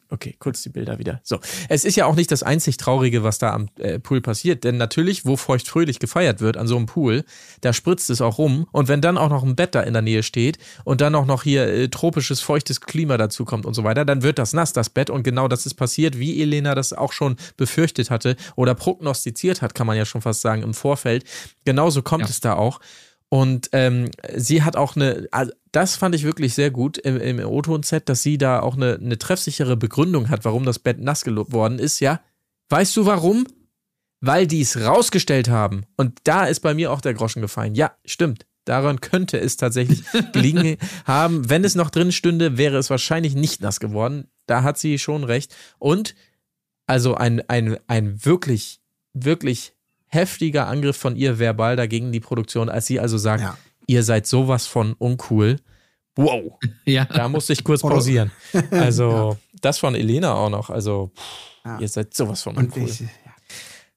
Okay, 0.08 0.36
kurz 0.38 0.62
die 0.62 0.68
Bilder 0.68 0.98
wieder. 0.98 1.20
So, 1.24 1.40
es 1.68 1.84
ist 1.84 1.96
ja 1.96 2.06
auch 2.06 2.14
nicht 2.14 2.30
das 2.30 2.42
einzig 2.44 2.76
Traurige, 2.76 3.24
was 3.24 3.38
da 3.38 3.52
am 3.52 3.68
äh, 3.78 3.98
Pool 3.98 4.20
passiert, 4.20 4.62
denn 4.62 4.76
natürlich, 4.76 5.24
wo 5.26 5.36
feuchtfröhlich 5.36 5.98
gefeiert 5.98 6.40
wird 6.40 6.56
an 6.56 6.68
so 6.68 6.76
einem 6.76 6.86
Pool, 6.86 7.24
da 7.60 7.72
spritzt 7.72 8.08
es 8.10 8.20
auch 8.20 8.38
rum 8.38 8.66
und 8.70 8.86
wenn 8.86 9.00
dann 9.00 9.18
auch 9.18 9.28
noch 9.30 9.42
ein 9.42 9.56
Bett 9.56 9.74
da 9.74 9.80
in 9.80 9.92
der 9.94 10.02
Nähe 10.02 10.22
steht 10.22 10.58
und 10.84 11.00
dann 11.00 11.14
auch 11.16 11.26
noch 11.26 11.42
hier 11.42 11.66
äh, 11.66 11.88
tropisches, 11.88 12.40
feuchtes 12.40 12.80
Klima 12.80 13.16
dazu 13.16 13.44
kommt 13.44 13.66
und 13.66 13.74
so 13.74 13.82
weiter, 13.82 14.04
dann 14.04 14.22
wird 14.22 14.38
das 14.38 14.52
nass, 14.52 14.72
das 14.72 14.90
Bett 14.90 15.10
und 15.10 15.24
genau 15.24 15.48
das 15.48 15.66
ist 15.66 15.74
passiert, 15.74 16.18
wie 16.18 16.40
Elena 16.40 16.74
das 16.76 16.92
auch 16.92 17.12
schon 17.12 17.36
befürchtet 17.56 18.10
hatte 18.10 18.36
oder 18.54 18.74
prognostiziert 18.74 19.60
hat, 19.60 19.74
kann 19.74 19.86
man 19.88 19.96
ja 19.96 20.04
schon 20.04 20.20
fast 20.22 20.40
sagen, 20.40 20.62
im 20.62 20.74
Vorfeld. 20.74 21.24
Genauso 21.64 22.02
kommt 22.02 22.22
Ja. 22.24 22.28
es 22.28 22.40
da 22.40 22.54
auch. 22.54 22.80
Und 23.28 23.70
ähm, 23.72 24.10
sie 24.36 24.62
hat 24.62 24.76
auch 24.76 24.94
eine, 24.94 25.26
also 25.32 25.52
das 25.72 25.96
fand 25.96 26.14
ich 26.14 26.22
wirklich 26.22 26.54
sehr 26.54 26.70
gut 26.70 26.96
im, 26.98 27.20
im 27.20 27.40
O-Ton-Set, 27.40 28.08
dass 28.08 28.22
sie 28.22 28.38
da 28.38 28.60
auch 28.60 28.76
eine, 28.76 28.94
eine 28.94 29.18
treffsichere 29.18 29.76
Begründung 29.76 30.28
hat, 30.28 30.44
warum 30.44 30.64
das 30.64 30.78
Bett 30.78 31.00
nass 31.00 31.24
geworden 31.24 31.78
ist. 31.78 32.00
Ja, 32.00 32.20
weißt 32.68 32.96
du 32.96 33.06
warum? 33.06 33.46
Weil 34.20 34.46
die 34.46 34.60
es 34.60 34.80
rausgestellt 34.80 35.48
haben. 35.48 35.84
Und 35.96 36.20
da 36.24 36.46
ist 36.46 36.60
bei 36.60 36.72
mir 36.72 36.92
auch 36.92 37.00
der 37.00 37.14
Groschen 37.14 37.42
gefallen. 37.42 37.74
Ja, 37.74 37.96
stimmt. 38.04 38.46
Daran 38.64 39.00
könnte 39.00 39.38
es 39.38 39.56
tatsächlich 39.56 40.02
gelingen 40.32 40.76
haben. 41.04 41.48
Wenn 41.50 41.64
es 41.64 41.74
noch 41.74 41.90
drin 41.90 42.12
stünde, 42.12 42.56
wäre 42.58 42.78
es 42.78 42.90
wahrscheinlich 42.90 43.34
nicht 43.34 43.60
nass 43.60 43.80
geworden. 43.80 44.28
Da 44.46 44.62
hat 44.62 44.78
sie 44.78 44.98
schon 44.98 45.24
recht. 45.24 45.54
Und 45.78 46.14
also 46.86 47.14
ein, 47.14 47.48
ein, 47.48 47.78
ein 47.86 48.24
wirklich, 48.24 48.80
wirklich 49.12 49.75
heftiger 50.08 50.66
Angriff 50.68 50.96
von 50.96 51.16
ihr 51.16 51.38
verbal 51.38 51.76
dagegen 51.76 52.12
die 52.12 52.20
Produktion, 52.20 52.68
als 52.68 52.86
sie 52.86 53.00
also 53.00 53.18
sagt, 53.18 53.42
Ja. 53.42 53.56
ihr 53.86 54.02
seid 54.02 54.26
sowas 54.26 54.66
von 54.66 54.94
uncool. 54.94 55.56
Wow, 56.16 56.58
Ja. 56.84 57.04
da 57.06 57.28
musste 57.28 57.52
ich 57.52 57.64
kurz 57.64 57.82
Oder- 57.84 57.94
pausieren. 57.96 58.30
Also, 58.70 59.36
das 59.60 59.78
von 59.78 59.94
Elena 59.94 60.34
auch 60.34 60.50
noch. 60.50 60.70
Also, 60.70 61.10
pff, 61.16 61.22
Ja. 61.64 61.78
ihr 61.80 61.88
seid 61.88 62.14
sowas 62.14 62.42
von 62.42 62.56
uncool. 62.56 62.84
ich, 62.88 63.00
ja. 63.00 63.06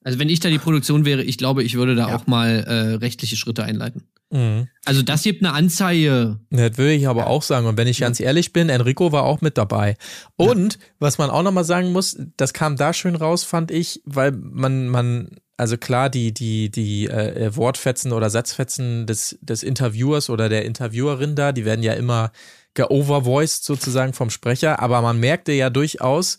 Also 0.04 0.18
wenn 0.18 0.30
ich 0.30 0.40
da 0.40 0.50
die 0.50 0.60
Produktion 0.60 1.04
wäre, 1.06 1.22
ich 1.24 1.38
glaube, 1.38 1.62
ich 1.64 1.76
würde 1.76 1.94
da 1.94 2.10
Ja. 2.10 2.16
auch 2.16 2.26
mal 2.26 2.64
äh, 2.66 2.96
rechtliche 2.96 3.36
Schritte 3.36 3.64
einleiten. 3.64 4.08
Mhm. 4.32 4.68
Also 4.86 5.02
das 5.02 5.24
gibt 5.24 5.44
eine 5.44 5.54
Anzeige. 5.54 6.40
Das 6.52 6.78
würde 6.78 6.94
ich 6.94 7.08
aber 7.08 7.28
auch 7.28 7.44
sagen. 7.44 7.68
Und 7.68 7.78
wenn 7.78 7.88
ich 7.88 8.00
ganz 8.00 8.20
ehrlich 8.20 8.54
bin, 8.54 8.70
Enrico 8.70 9.12
war 9.12 9.24
auch 9.24 9.42
mit 9.42 9.58
dabei. 9.58 9.98
Und 10.38 10.80
was 11.00 11.18
man 11.18 11.30
auch 11.30 11.44
nochmal 11.44 11.64
sagen 11.66 11.92
muss, 11.92 12.18
das 12.38 12.54
kam 12.54 12.76
da 12.78 12.94
schön 12.94 13.16
raus, 13.16 13.44
fand 13.44 13.72
ich, 13.72 14.02
weil 14.06 14.32
man, 14.32 14.88
man, 14.88 15.30
also 15.60 15.78
klar, 15.78 16.10
die, 16.10 16.34
die, 16.34 16.70
die 16.70 17.08
äh, 17.08 17.54
Wortfetzen 17.56 18.14
oder 18.14 18.30
Satzfetzen 18.30 19.06
des, 19.06 19.38
des 19.42 19.62
Interviewers 19.62 20.30
oder 20.30 20.48
der 20.48 20.64
Interviewerin 20.64 21.36
da, 21.36 21.52
die 21.52 21.66
werden 21.66 21.84
ja 21.84 21.94
immer 21.94 22.32
geovervoiced 22.76 23.66
sozusagen 23.66 24.14
vom 24.14 24.30
Sprecher, 24.30 24.80
aber 24.80 25.02
man 25.02 25.20
merkte 25.20 25.52
ja 25.52 25.70
durchaus, 25.70 26.38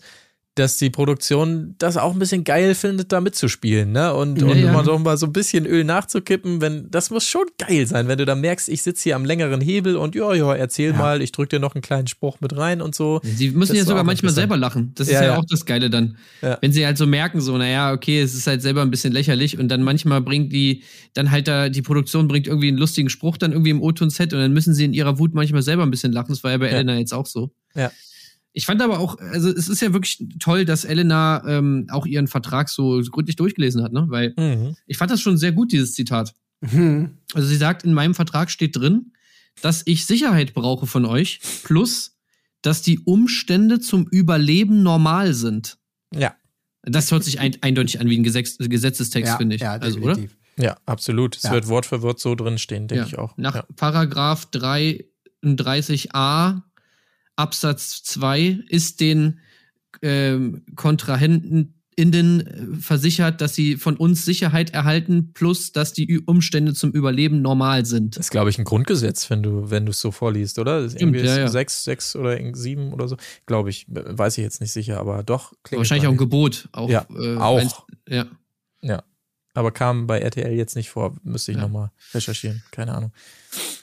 dass 0.55 0.75
die 0.77 0.89
Produktion 0.89 1.75
das 1.77 1.95
auch 1.95 2.11
ein 2.11 2.19
bisschen 2.19 2.43
geil 2.43 2.75
findet, 2.75 3.11
da 3.13 3.21
mitzuspielen, 3.21 3.93
ne? 3.93 4.13
Und, 4.13 4.41
Ja, 4.41 4.47
und 4.47 4.57
ja. 4.57 4.69
immer 4.69 4.83
doch 4.83 4.99
mal 4.99 5.15
so 5.17 5.25
ein 5.27 5.31
bisschen 5.31 5.65
Öl 5.65 5.85
nachzukippen, 5.85 6.59
wenn, 6.59 6.91
das 6.91 7.09
muss 7.09 7.25
schon 7.25 7.45
geil 7.57 7.87
sein, 7.87 8.09
wenn 8.09 8.17
du 8.17 8.25
da 8.25 8.35
merkst, 8.35 8.67
ich 8.67 8.81
sitze 8.81 9.03
hier 9.03 9.15
am 9.15 9.23
längeren 9.23 9.61
Hebel 9.61 9.95
und 9.95 10.13
ja, 10.13 10.33
ja, 10.33 10.53
erzähl 10.53 10.91
mal, 10.91 11.21
ich 11.21 11.31
drück 11.31 11.49
dir 11.49 11.59
noch 11.59 11.73
einen 11.73 11.81
kleinen 11.81 12.07
Spruch 12.07 12.41
mit 12.41 12.57
rein 12.57 12.81
und 12.81 12.93
so. 12.95 13.21
Sie 13.23 13.51
müssen 13.51 13.71
Das 13.73 13.77
ja 13.79 13.85
sogar 13.85 14.03
manchmal 14.03 14.33
selber 14.33 14.57
lachen. 14.57 14.91
Das 14.95 15.07
ist 15.07 15.13
Ja, 15.13 15.21
ja, 15.21 15.27
ja. 15.29 15.37
auch 15.37 15.45
das 15.49 15.65
Geile 15.65 15.89
dann. 15.89 16.17
Ja. 16.41 16.57
Wenn 16.59 16.73
sie 16.73 16.85
halt 16.85 16.97
so 16.97 17.07
merken, 17.07 17.39
so, 17.39 17.57
naja, 17.57 17.93
okay, 17.93 18.21
es 18.21 18.33
ist 18.35 18.45
halt 18.45 18.61
selber 18.61 18.81
ein 18.81 18.91
bisschen 18.91 19.13
lächerlich 19.13 19.57
und 19.57 19.69
dann 19.69 19.83
manchmal 19.83 20.19
bringt 20.21 20.51
die, 20.51 20.83
dann 21.13 21.31
halt 21.31 21.47
da, 21.47 21.69
die 21.69 21.81
Produktion 21.81 22.27
bringt 22.27 22.47
irgendwie 22.47 22.67
einen 22.67 22.77
lustigen 22.77 23.09
Spruch 23.09 23.37
dann 23.37 23.53
irgendwie 23.53 23.71
im 23.71 23.81
O-Ton-Set 23.81 24.33
und 24.33 24.39
dann 24.41 24.51
müssen 24.51 24.73
sie 24.73 24.83
in 24.83 24.93
ihrer 24.93 25.17
Wut 25.17 25.33
manchmal 25.33 25.61
selber 25.61 25.83
ein 25.83 25.91
bisschen 25.91 26.11
lachen. 26.11 26.29
Das 26.33 26.43
war 26.43 26.51
ja 26.51 26.57
bei 26.57 26.65
Ja. 26.67 26.73
Elena 26.73 26.97
jetzt 26.97 27.13
auch 27.13 27.25
so. 27.25 27.51
Ja. 27.73 27.89
Ich 28.53 28.65
fand 28.65 28.81
aber 28.81 28.99
auch, 28.99 29.17
also 29.19 29.49
es 29.49 29.69
ist 29.69 29.81
ja 29.81 29.93
wirklich 29.93 30.23
toll, 30.39 30.65
dass 30.65 30.83
Elena 30.83 31.41
ähm, 31.47 31.87
auch 31.89 32.05
ihren 32.05 32.27
Vertrag 32.27 32.67
so 32.69 33.01
gründlich 33.09 33.37
durchgelesen 33.37 33.81
hat, 33.83 33.93
ne? 33.93 34.05
Weil 34.09 34.33
Mhm. 34.37 34.75
ich 34.87 34.97
fand 34.97 35.09
das 35.11 35.21
schon 35.21 35.37
sehr 35.37 35.51
gut, 35.53 35.71
dieses 35.71 35.93
Zitat. 35.93 36.33
Hm. 36.63 37.17
Also 37.33 37.47
sie 37.47 37.55
sagt, 37.55 37.83
in 37.85 37.93
meinem 37.93 38.13
Vertrag 38.13 38.51
steht 38.51 38.75
drin, 38.75 39.13
dass 39.61 39.83
ich 39.85 40.05
Sicherheit 40.05 40.53
brauche 40.53 40.85
von 40.85 41.05
euch, 41.05 41.39
plus, 41.63 42.17
dass 42.61 42.81
die 42.81 42.99
Umstände 42.99 43.79
zum 43.79 44.05
Überleben 44.07 44.83
normal 44.83 45.33
sind. 45.33 45.77
Ja. 46.13 46.35
Das 46.83 47.09
hört 47.11 47.23
sich 47.23 47.39
ein, 47.39 47.55
eindeutig 47.61 47.99
an 47.99 48.09
wie 48.09 48.17
ein 48.17 48.23
Gesetz, 48.23 48.57
Gesetzestext, 48.59 49.29
Ja, 49.29 49.37
finde 49.37 49.55
ich. 49.55 49.61
ja, 49.61 49.73
also, 49.73 49.97
oder? 49.99 50.13
definitiv. 50.15 50.37
Ja, 50.57 50.77
absolut. 50.85 51.37
Es 51.37 51.43
Ja. 51.43 51.51
wird 51.53 51.67
Wort 51.69 51.85
für 51.85 52.01
Wort 52.01 52.19
so 52.19 52.35
drin 52.35 52.57
stehen, 52.57 52.87
denke 52.87 53.03
Ja. 53.03 53.07
ich 53.07 53.17
auch. 53.17 53.35
Nach 53.37 53.55
ja. 53.55 53.63
Paragraph 53.77 54.47
33a 55.43 56.61
Absatz 57.41 58.03
2 58.03 58.59
ist 58.69 58.99
den 59.01 59.39
ähm, 60.01 60.63
Kontrahenten 60.75 61.75
innen 61.97 62.47
äh, 62.47 62.75
versichert, 62.79 63.41
dass 63.41 63.53
sie 63.53 63.75
von 63.75 63.97
uns 63.97 64.23
Sicherheit 64.23 64.69
erhalten, 64.71 65.33
plus 65.33 65.73
dass 65.73 65.91
die 65.91 66.19
Umstände 66.21 66.73
zum 66.73 66.91
Überleben 66.91 67.41
normal 67.41 67.85
sind. 67.85 68.15
Das 68.15 68.27
ist, 68.27 68.31
glaube 68.31 68.49
ich, 68.49 68.57
ein 68.57 68.63
Grundgesetz, 68.63 69.29
wenn 69.29 69.43
du, 69.43 69.69
wenn 69.69 69.85
du 69.85 69.91
es 69.91 69.99
so 69.99 70.11
vorliest, 70.11 70.57
oder? 70.57 70.77
Das 70.81 70.93
ist 70.93 70.99
Stimmt, 70.99 71.15
irgendwie 71.17 71.29
ja, 71.29 71.37
ja. 71.39 71.47
sechs, 71.49 71.83
sechs 71.83 72.15
oder 72.15 72.37
sieben 72.55 72.93
oder 72.93 73.07
so. 73.09 73.17
Glaube 73.45 73.69
ich. 73.69 73.85
Weiß 73.89 74.37
ich 74.37 74.43
jetzt 74.43 74.61
nicht 74.61 74.71
sicher, 74.71 74.99
aber 74.99 75.21
doch. 75.23 75.53
Wahrscheinlich 75.69 76.07
auch 76.07 76.11
ein. 76.13 76.17
Gebot. 76.17 76.69
Auch, 76.71 76.89
Ja, 76.89 77.05
äh, 77.15 77.35
auch. 77.35 77.59
eins- 77.59 77.75
ja. 78.07 78.25
Ja. 78.81 79.03
Aber 79.53 79.71
kam 79.71 80.07
bei 80.07 80.19
RTL 80.19 80.53
jetzt 80.53 80.77
nicht 80.77 80.89
vor. 80.89 81.13
Müsste 81.23 81.51
ich 81.51 81.57
Ja. 81.57 81.63
nochmal 81.63 81.91
recherchieren. 82.13 82.63
Keine 82.71 82.93
Ahnung. 82.95 83.11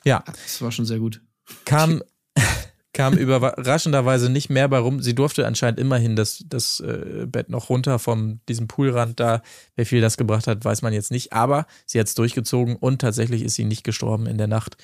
Ja, 0.04 0.24
Das 0.26 0.62
war 0.62 0.72
schon 0.72 0.86
sehr 0.86 0.98
gut. 0.98 1.20
kam, 1.66 2.02
kam 2.98 3.16
überraschenderweise 3.16 4.28
nicht 4.28 4.50
mehr 4.50 4.66
bei 4.66 4.78
rum. 4.78 5.00
Sie 5.00 5.14
durfte 5.14 5.46
anscheinend 5.46 5.78
immerhin 5.78 6.16
das, 6.16 6.42
das 6.48 6.80
äh, 6.80 7.26
Bett 7.28 7.48
noch 7.48 7.70
runter 7.70 8.00
von 8.00 8.40
diesem 8.48 8.66
Poolrand 8.66 9.20
da. 9.20 9.40
Wer 9.76 9.86
viel 9.86 10.00
das 10.00 10.16
gebracht 10.16 10.48
hat, 10.48 10.64
weiß 10.64 10.82
man 10.82 10.92
jetzt 10.92 11.12
nicht. 11.12 11.32
Aber 11.32 11.68
sie 11.86 12.00
hat 12.00 12.08
es 12.08 12.16
durchgezogen 12.16 12.74
und 12.74 13.00
tatsächlich 13.00 13.42
ist 13.44 13.54
sie 13.54 13.64
nicht 13.64 13.84
gestorben 13.84 14.26
in 14.26 14.36
der 14.36 14.48
Nacht. 14.48 14.78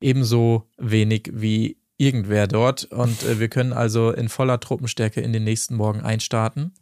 Ebenso 0.00 0.68
wenig 0.78 1.30
wie 1.32 1.76
irgendwer 1.96 2.48
dort. 2.48 2.86
Und 2.86 3.22
äh, 3.22 3.38
wir 3.38 3.46
können 3.46 3.72
also 3.72 4.10
in 4.10 4.28
voller 4.28 4.58
Truppenstärke 4.58 5.20
in 5.20 5.32
den 5.32 5.44
nächsten 5.44 5.76
Morgen 5.76 6.00
einstarten. 6.00 6.74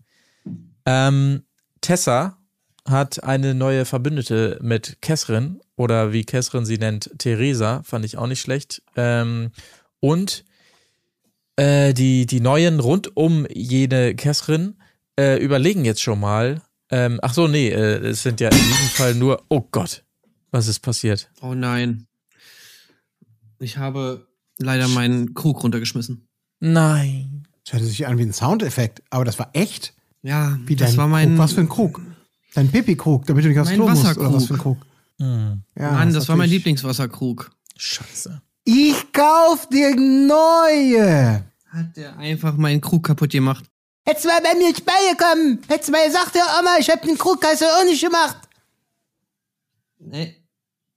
Ähm, 0.87 1.43
Tessa 1.83 2.39
hat 2.87 3.23
eine 3.23 3.55
neue 3.55 3.85
Verbündete 3.85 4.59
mit 4.63 5.03
Kesrin 5.03 5.61
oder 5.77 6.15
wie 6.15 6.25
Kesrin 6.25 6.65
sie 6.65 6.79
nennt, 6.79 7.11
Theresa, 7.19 7.83
fand 7.83 8.07
ich 8.07 8.17
auch 8.17 8.27
nicht 8.27 8.41
schlecht. 8.41 8.83
Ähm, 8.97 9.51
und 10.01 10.47
äh, 11.59 11.93
die, 11.93 12.25
die 12.27 12.41
Neuen 12.41 12.81
rund 12.81 13.17
um 13.17 13.47
jene 13.53 14.15
Kesrin 14.15 14.77
äh, 15.19 15.37
überlegen 15.43 15.85
jetzt 15.85 16.01
schon 16.03 16.21
mal. 16.21 16.63
Ähm, 16.91 17.19
ach 17.23 17.35
so, 17.35 17.49
nee, 17.49 17.69
äh, 17.69 17.99
es 18.09 18.23
sind 18.23 18.41
ja 18.41 18.49
in 18.49 18.57
diesem 18.57 18.89
Fall 18.95 19.15
nur. 19.15 19.43
Oh 19.51 19.63
Gott, 19.71 20.05
was 20.51 20.69
ist 20.69 20.81
passiert? 20.81 21.31
Oh 21.43 21.55
nein. 21.55 22.07
Ich 23.59 23.77
habe 23.77 24.27
leider 24.59 24.89
meinen 24.89 25.35
Krug 25.35 25.63
runtergeschmissen. 25.63 26.27
Nein. 26.61 27.43
Das 27.65 27.75
hörte 27.75 27.87
sich 27.87 28.07
an 28.07 28.17
wie 28.19 28.23
ein 28.23 28.33
Soundeffekt, 28.33 29.03
aber 29.11 29.25
das 29.25 29.39
war 29.39 29.51
echt. 29.53 29.95
Ja, 30.23 30.59
Wie 30.67 30.77
das 30.77 30.97
war 30.97 31.07
mein. 31.09 31.31
Krug. 31.31 31.39
Was 31.39 31.53
für 31.53 31.61
ein 31.61 31.69
Krug? 31.69 32.01
Dein 32.55 32.69
Pipi-Krug, 32.71 33.27
damit 33.27 33.45
du 33.45 33.49
nicht 33.49 33.59
aufs 33.59 33.71
Klo 33.71 33.89
musst. 33.89 34.03
Oder 34.03 34.09
Wasserkrug. 34.11 34.35
was 34.35 34.45
für 34.47 34.55
ein 34.55 34.61
Krug? 34.61 34.79
Hm, 35.21 35.63
Ja, 35.77 35.93
Mann, 35.93 36.09
ist 36.09 36.15
das 36.17 36.29
war 36.29 36.37
mein 36.37 36.49
Lieblingswasserkrug. 36.51 37.51
scheiße. 37.77 38.41
Ich 38.65 39.13
kauf 39.13 39.69
dir 39.69 39.95
neue. 39.97 41.45
Hat 41.71 41.97
der 41.97 42.17
einfach 42.17 42.57
meinen 42.57 42.81
Krug 42.81 43.05
kaputt 43.05 43.31
gemacht. 43.31 43.65
Hättest 44.07 44.25
du 44.25 44.29
mal 44.29 44.41
bei 44.43 44.55
mir 44.59 44.69
ins 44.71 44.81
Ball 44.81 44.95
gekommen. 45.11 45.59
Hättest 45.69 45.89
du 45.89 45.93
mal 45.93 46.07
gesagt, 46.07 46.35
ja, 46.35 46.43
Oma, 46.59 46.77
ich 46.81 46.89
hab 46.89 47.03
den 47.03 47.19
Krug, 47.19 47.45
hast 47.45 47.61
du 47.61 47.67
auch 47.67 47.85
nicht 47.85 48.03
gemacht. 48.03 48.39
Nee. 49.99 50.35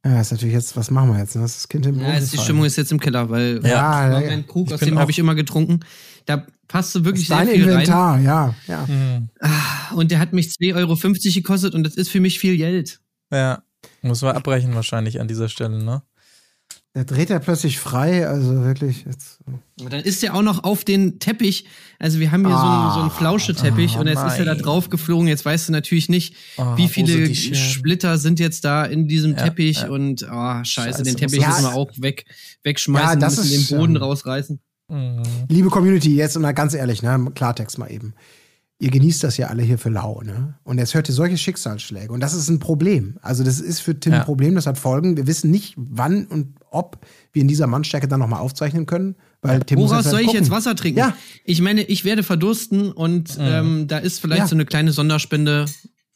Ja, 0.06 0.20
ist 0.22 0.32
natürlich 0.32 0.56
jetzt, 0.56 0.76
was 0.76 0.90
machen 0.90 1.12
wir 1.12 1.20
jetzt? 1.20 1.36
Ne? 1.36 1.42
Das 1.44 1.52
ist 1.52 1.58
das 1.64 1.68
Kind 1.68 1.86
im 1.86 2.00
Ja, 2.00 2.14
jetzt 2.14 2.34
die. 2.34 2.38
Stimmung 2.38 2.66
ist 2.66 2.76
jetzt 2.76 2.92
im 2.92 3.00
Keller, 3.00 3.30
weil 3.30 3.60
Ja, 3.64 4.20
ja, 4.22 4.28
mein 4.28 4.48
Krug, 4.48 4.68
Ich 4.68 4.74
aus 4.74 4.80
dem 4.80 4.98
habe 4.98 5.12
ich 5.12 5.20
immer 5.20 5.36
getrunken. 5.36 5.82
Da 6.26 6.46
passte 6.68 7.00
Das 7.00 7.06
wirklich 7.06 7.28
sehr 7.28 7.38
dein 7.38 7.50
viel 7.50 7.64
rein. 7.64 7.72
Inventar, 7.74 8.20
ja. 8.20 8.56
ja. 8.68 8.88
Hm, 8.88 9.30
Und 9.94 10.10
der 10.10 10.20
hat 10.20 10.34
mich 10.34 10.48
2,50 10.48 10.76
Euro 10.76 10.96
gekostet 11.34 11.76
und 11.76 11.84
das 11.84 11.96
ist 11.96 12.10
für 12.10 12.20
mich 12.20 12.40
viel 12.40 12.58
Geld. 12.58 13.00
ja, 13.32 13.62
muss 14.02 14.22
man 14.22 14.36
abbrechen 14.36 14.74
wahrscheinlich 14.74 15.20
an 15.20 15.28
dieser 15.28 15.50
Stelle, 15.50 15.84
ne? 15.84 16.02
Der 16.93 17.06
dreht 17.06 17.30
ja 17.30 17.39
plötzlich 17.39 17.80
frei, 17.80 18.27
also 18.27 18.63
wirklich. 18.65 19.06
Jetzt. 19.06 19.39
Und 19.80 19.93
dann 19.93 20.01
ist 20.01 20.21
er 20.25 20.36
auch 20.36 20.41
noch 20.41 20.65
auf 20.65 20.84
den 20.84 21.19
Teppich. 21.19 21.65
Also 21.99 22.19
wir 22.19 22.32
haben 22.34 22.45
hier 22.45 22.58
so 22.58 22.62
einen, 22.65 22.91
so 22.93 22.99
einen 22.99 23.12
Flauscheteppich 23.12 23.95
oh 23.95 24.01
und 24.01 24.08
jetzt 24.08 24.21
ist 24.25 24.39
er 24.39 24.43
da 24.45 24.56
nein. 24.56 24.62
drauf 24.63 24.89
geflogen. 24.89 25.27
Jetzt 25.30 25.45
weißt 25.45 25.69
du 25.69 25.71
natürlich 25.71 26.10
nicht, 26.10 26.36
Oh, 26.58 26.75
wie 26.75 26.89
viele? 26.89 27.34
Splitter 27.34 28.17
sind 28.17 28.41
jetzt 28.41 28.65
da 28.65 28.84
in 28.84 29.08
diesem 29.08 29.32
Ja, 29.38 29.43
Teppich 29.45 29.77
ja. 29.84 29.89
und 29.89 30.23
oh, 30.23 30.27
scheiße, 30.27 30.65
Scheiße, 30.65 31.04
den 31.04 31.13
muss 31.13 31.19
Teppich 31.21 31.39
man- 31.39 31.49
müssen 31.49 31.63
wir 31.63 31.69
Ja, 31.69 31.75
auch 31.75 31.91
weg, 31.95 32.25
wegschmeißen, 32.63 33.10
Ja, 33.10 33.15
das 33.15 33.38
müssen 33.38 33.54
ist, 33.54 33.71
den 33.71 33.77
Boden 33.77 33.95
ähm, 33.95 34.01
rausreißen. 34.01 34.60
Liebe 35.47 35.69
Community, 35.69 36.13
jetzt 36.17 36.38
mal 36.38 36.51
ganz 36.51 36.73
ehrlich, 36.73 37.01
ne? 37.01 37.32
Klartext 37.34 37.77
mal 37.77 37.89
eben. 37.89 38.13
Ihr 38.82 38.89
genießt 38.89 39.24
das 39.24 39.38
ja 39.38 39.48
alle 39.48 39.62
hier 39.62 39.78
für 39.78 39.89
lau, 39.89 40.22
ne? 40.24 40.56
Und 40.63 40.80
jetzt 40.80 40.96
hört 40.96 41.08
ihr 41.08 41.13
solche 41.13 41.38
Schicksalsschläge. 41.38 42.12
Und 42.12 42.20
das 42.20 42.34
ist 42.34 42.50
ein 42.50 42.58
Problem. 42.58 43.20
Also, 43.22 43.44
das 43.44 43.60
ist 43.60 43.80
für 43.80 44.00
Tim 44.00 44.13
Ja. 44.13 44.20
ein 44.22 44.26
Problem, 44.26 44.56
das 44.56 44.65
hat 44.65 44.80
Folgen. 44.80 45.17
Wir 45.17 45.28
wissen 45.28 45.52
nicht, 45.52 45.76
wann 45.78 46.26
und 46.26 46.56
ob 46.72 46.98
wir 47.32 47.44
in 47.44 47.48
dieser 47.48 47.67
Mannstärke 47.67 48.08
dann 48.08 48.20
nochmal 48.20 48.39
aufzeichnen 48.39 48.88
können. 48.88 49.15
Weil 49.44 49.60
Tim 49.60 49.78
Woraus 49.78 50.06
soll 50.06 50.13
halt 50.15 50.26
ich 50.26 50.34
jetzt 50.34 50.46
gucken. 50.46 50.52
Wasser 50.58 50.76
trinken? 50.76 50.98
Ja. 50.98 51.15
Ich 51.46 51.62
meine, 51.62 51.84
ich 51.84 52.06
werde 52.06 52.24
verdursten 52.24 52.91
und 52.91 53.38
ähm, 53.39 53.88
da 53.88 54.00
ist 54.00 54.20
vielleicht 54.20 54.39
Ja. 54.41 54.48
so 54.48 54.56
eine 54.56 54.65
kleine 54.65 54.91
Sonderspende 54.94 55.65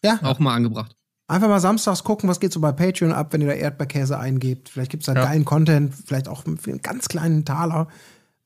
Ja. 0.04 0.20
auch 0.24 0.40
mal 0.40 0.56
angebracht. 0.56 0.96
Einfach 1.28 1.48
mal 1.48 1.60
samstags 1.60 2.04
gucken, 2.04 2.30
was 2.30 2.40
geht 2.40 2.52
so 2.54 2.60
bei 2.60 2.72
Patreon 2.72 3.12
ab, 3.12 3.34
wenn 3.34 3.42
ihr 3.42 3.48
da 3.48 3.54
Erdbeerkäse 3.54 4.18
eingebt. 4.18 4.70
Vielleicht 4.70 4.92
gibt 4.92 5.04
es 5.04 5.06
da 5.08 5.14
geilen 5.14 5.46
Content, 5.46 5.94
vielleicht 6.06 6.28
auch 6.28 6.44
für 6.60 6.72
einen 6.72 6.82
ganz 6.84 7.08
kleinen 7.10 7.46
Taler, 7.46 7.88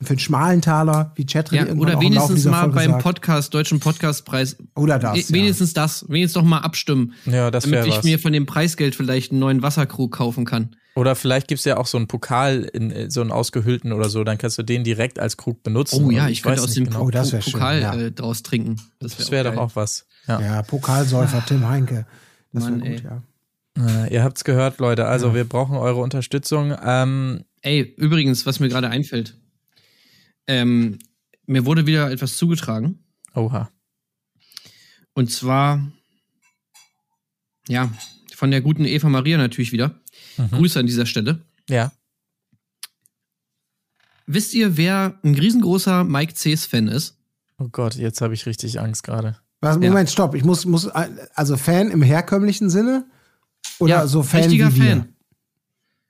für 0.01 0.11
einen 0.11 0.19
schmalen 0.19 0.61
Taler, 0.61 1.11
wie 1.15 1.25
Chatrin 1.25 1.67
Ja, 1.67 1.73
oder 1.73 1.99
wenigstens 1.99 2.45
mal 2.45 2.61
Folge 2.61 2.75
beim 2.75 2.91
sagt. 2.91 3.03
Podcast, 3.03 3.53
Deutschen 3.53 3.79
Podcastpreis. 3.81 4.57
Oder 4.75 4.97
das, 4.97 5.29
We- 5.29 5.33
Wenigstens 5.35 5.73
das. 5.73 6.05
Wenigstens 6.07 6.41
doch 6.41 6.47
mal 6.47 6.59
abstimmen. 6.59 7.13
Ja, 7.25 7.51
das 7.51 7.65
damit 7.65 7.85
ich 7.87 7.97
was. 7.97 8.03
mir 8.05 8.17
von 8.19 8.31
dem 8.31 8.45
Preisgeld 8.45 8.95
vielleicht 8.95 9.31
einen 9.31 9.41
neuen 9.41 9.61
Wasserkrug 9.61 10.11
kaufen 10.13 10.45
kann. 10.45 10.75
Oder 10.95 11.15
vielleicht 11.15 11.47
gibt 11.47 11.59
es 11.59 11.65
ja 11.65 11.77
auch 11.77 11.85
so 11.85 11.97
einen 11.97 12.07
Pokal, 12.07 12.63
in, 12.73 12.91
äh, 12.91 13.11
so 13.11 13.21
einen 13.21 13.31
ausgehüllten 13.31 13.91
oder 13.93 14.09
so, 14.09 14.23
dann 14.23 14.37
kannst 14.37 14.57
du 14.57 14.63
den 14.63 14.83
direkt 14.83 15.19
als 15.19 15.37
Krug 15.37 15.63
benutzen. 15.63 16.03
Oh 16.05 16.11
ja, 16.11 16.23
Oder 16.23 16.31
ich 16.31 16.43
könnte 16.43 16.61
aus 16.61 16.73
dem 16.73 16.85
genau. 16.85 17.03
Oh, 17.03 17.09
das 17.09 17.27
Po- 17.29 17.33
wär 17.33 17.41
schön, 17.41 17.53
Pokal 17.53 17.81
ja. 17.81 17.93
äh, 17.95 18.11
draus 18.11 18.41
trinken. 18.43 18.77
Das 18.99 19.31
wäre 19.31 19.43
doch 19.45 19.51
geil. 19.51 19.59
auch 19.59 19.75
was. 19.75 20.05
Ja. 20.27 20.41
Ja, 20.41 20.61
Pokalsäufer 20.61 21.43
Tim 21.45 21.67
Heinke. 21.67 22.05
Das 22.53 22.63
wäre 22.63 22.71
Mann, 22.71 22.79
gut, 22.81 22.89
ey. 22.89 23.03
ja. 23.03 24.05
Äh, 24.05 24.13
ihr 24.13 24.23
habt's 24.23 24.43
gehört, 24.43 24.79
Leute. 24.79 25.05
Also 25.07 25.33
wir 25.35 25.43
brauchen 25.43 25.75
eure 25.77 25.99
Unterstützung. 25.99 26.73
Ähm, 26.85 27.43
Ey, 27.61 27.81
übrigens, 27.97 28.45
was 28.45 28.59
mir 28.61 28.69
gerade 28.69 28.89
einfällt. 28.89 29.37
Ähm, 30.49 30.97
mir 31.45 31.65
wurde 31.67 31.85
wieder 31.85 32.09
etwas 32.11 32.35
zugetragen. 32.37 33.03
oha. 33.35 33.69
Und 35.13 35.31
zwar, 35.31 35.85
ja, 37.67 37.91
von 38.33 38.49
der 38.49 38.61
guten 38.61 38.85
Eva 38.85 39.09
Maria 39.09 39.37
natürlich 39.37 39.71
wieder. 39.71 39.99
Mhm. 40.37 40.49
Grüße 40.51 40.79
an 40.79 40.87
dieser 40.87 41.05
Stelle. 41.05 41.45
Ja. 41.69 41.91
Wisst 44.25 44.53
ihr, 44.53 44.75
wer 44.77 45.19
ein 45.23 45.35
riesengroßer 45.35 46.03
Mike 46.03 46.33
Cs 46.33 46.65
Fan 46.65 46.87
ist? 46.87 47.17
Oh 47.57 47.67
Gott, 47.69 47.95
jetzt 47.95 48.21
habe 48.21 48.33
ich 48.33 48.45
richtig 48.45 48.79
Angst 48.79 49.03
gerade. 49.03 49.37
Was, 49.61 49.75
Ja. 49.75 49.89
Moment, 49.89 50.09
stopp. 50.09 50.33
Ich 50.35 50.43
muss, 50.43 50.65
muss, 50.65 50.87
also 50.87 51.57
Fan 51.57 51.91
im 51.91 52.01
herkömmlichen 52.01 52.69
Sinne? 52.69 53.05
Oder 53.79 53.95
Ja, 53.95 54.07
so 54.07 54.23
Fan 54.23 54.41
richtiger 54.41 54.73
wie 54.75 54.81
wir? 54.81 54.89
Fan. 54.89 55.15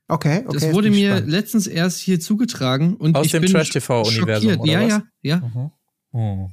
Okay, 0.10 0.44
okay. 0.46 0.58
Das 0.60 0.74
wurde 0.74 0.90
mir 0.90 1.12
gespannt. 1.12 1.32
letztens 1.32 1.68
erst 1.68 2.00
hier 2.00 2.20
zugetragen 2.20 2.96
und 2.96 3.16
Aus 3.16 3.28
ich 3.28 3.32
dem 3.32 3.44
bin 3.44 3.52
Trash-TV-Universum, 3.52 4.66
Ja, 4.66 4.82
was? 4.82 4.90
ja, 4.90 5.04
ja. 5.22 5.72
Mhm. 6.12 6.50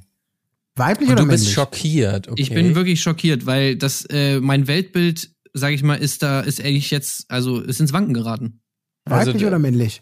Weiblich 0.75 1.09
Und 1.09 1.13
oder 1.15 1.23
du 1.23 1.29
bist 1.29 1.43
männlich? 1.43 1.53
schockiert. 1.55 2.27
Okay. 2.27 2.39
Ich 2.41 2.49
bin 2.51 2.75
wirklich 2.75 3.01
schockiert, 3.01 3.47
weil 3.47 3.75
das, 3.75 4.05
äh, 4.11 4.39
mein 4.39 4.67
Weltbild, 4.67 5.31
sage 5.53 5.73
ich 5.73 5.81
mal, 5.81 5.95
ist 5.95 6.21
da, 6.21 6.41
ist 6.41 6.61
eigentlich 6.61 6.91
jetzt, 6.91 7.25
also 7.31 7.59
ist 7.59 7.79
ins 7.81 7.93
Wanken 7.93 8.13
geraten. 8.13 8.61
Weiblich 9.05 9.35
Also, 9.35 9.47
oder 9.47 9.57
männlich? 9.57 10.01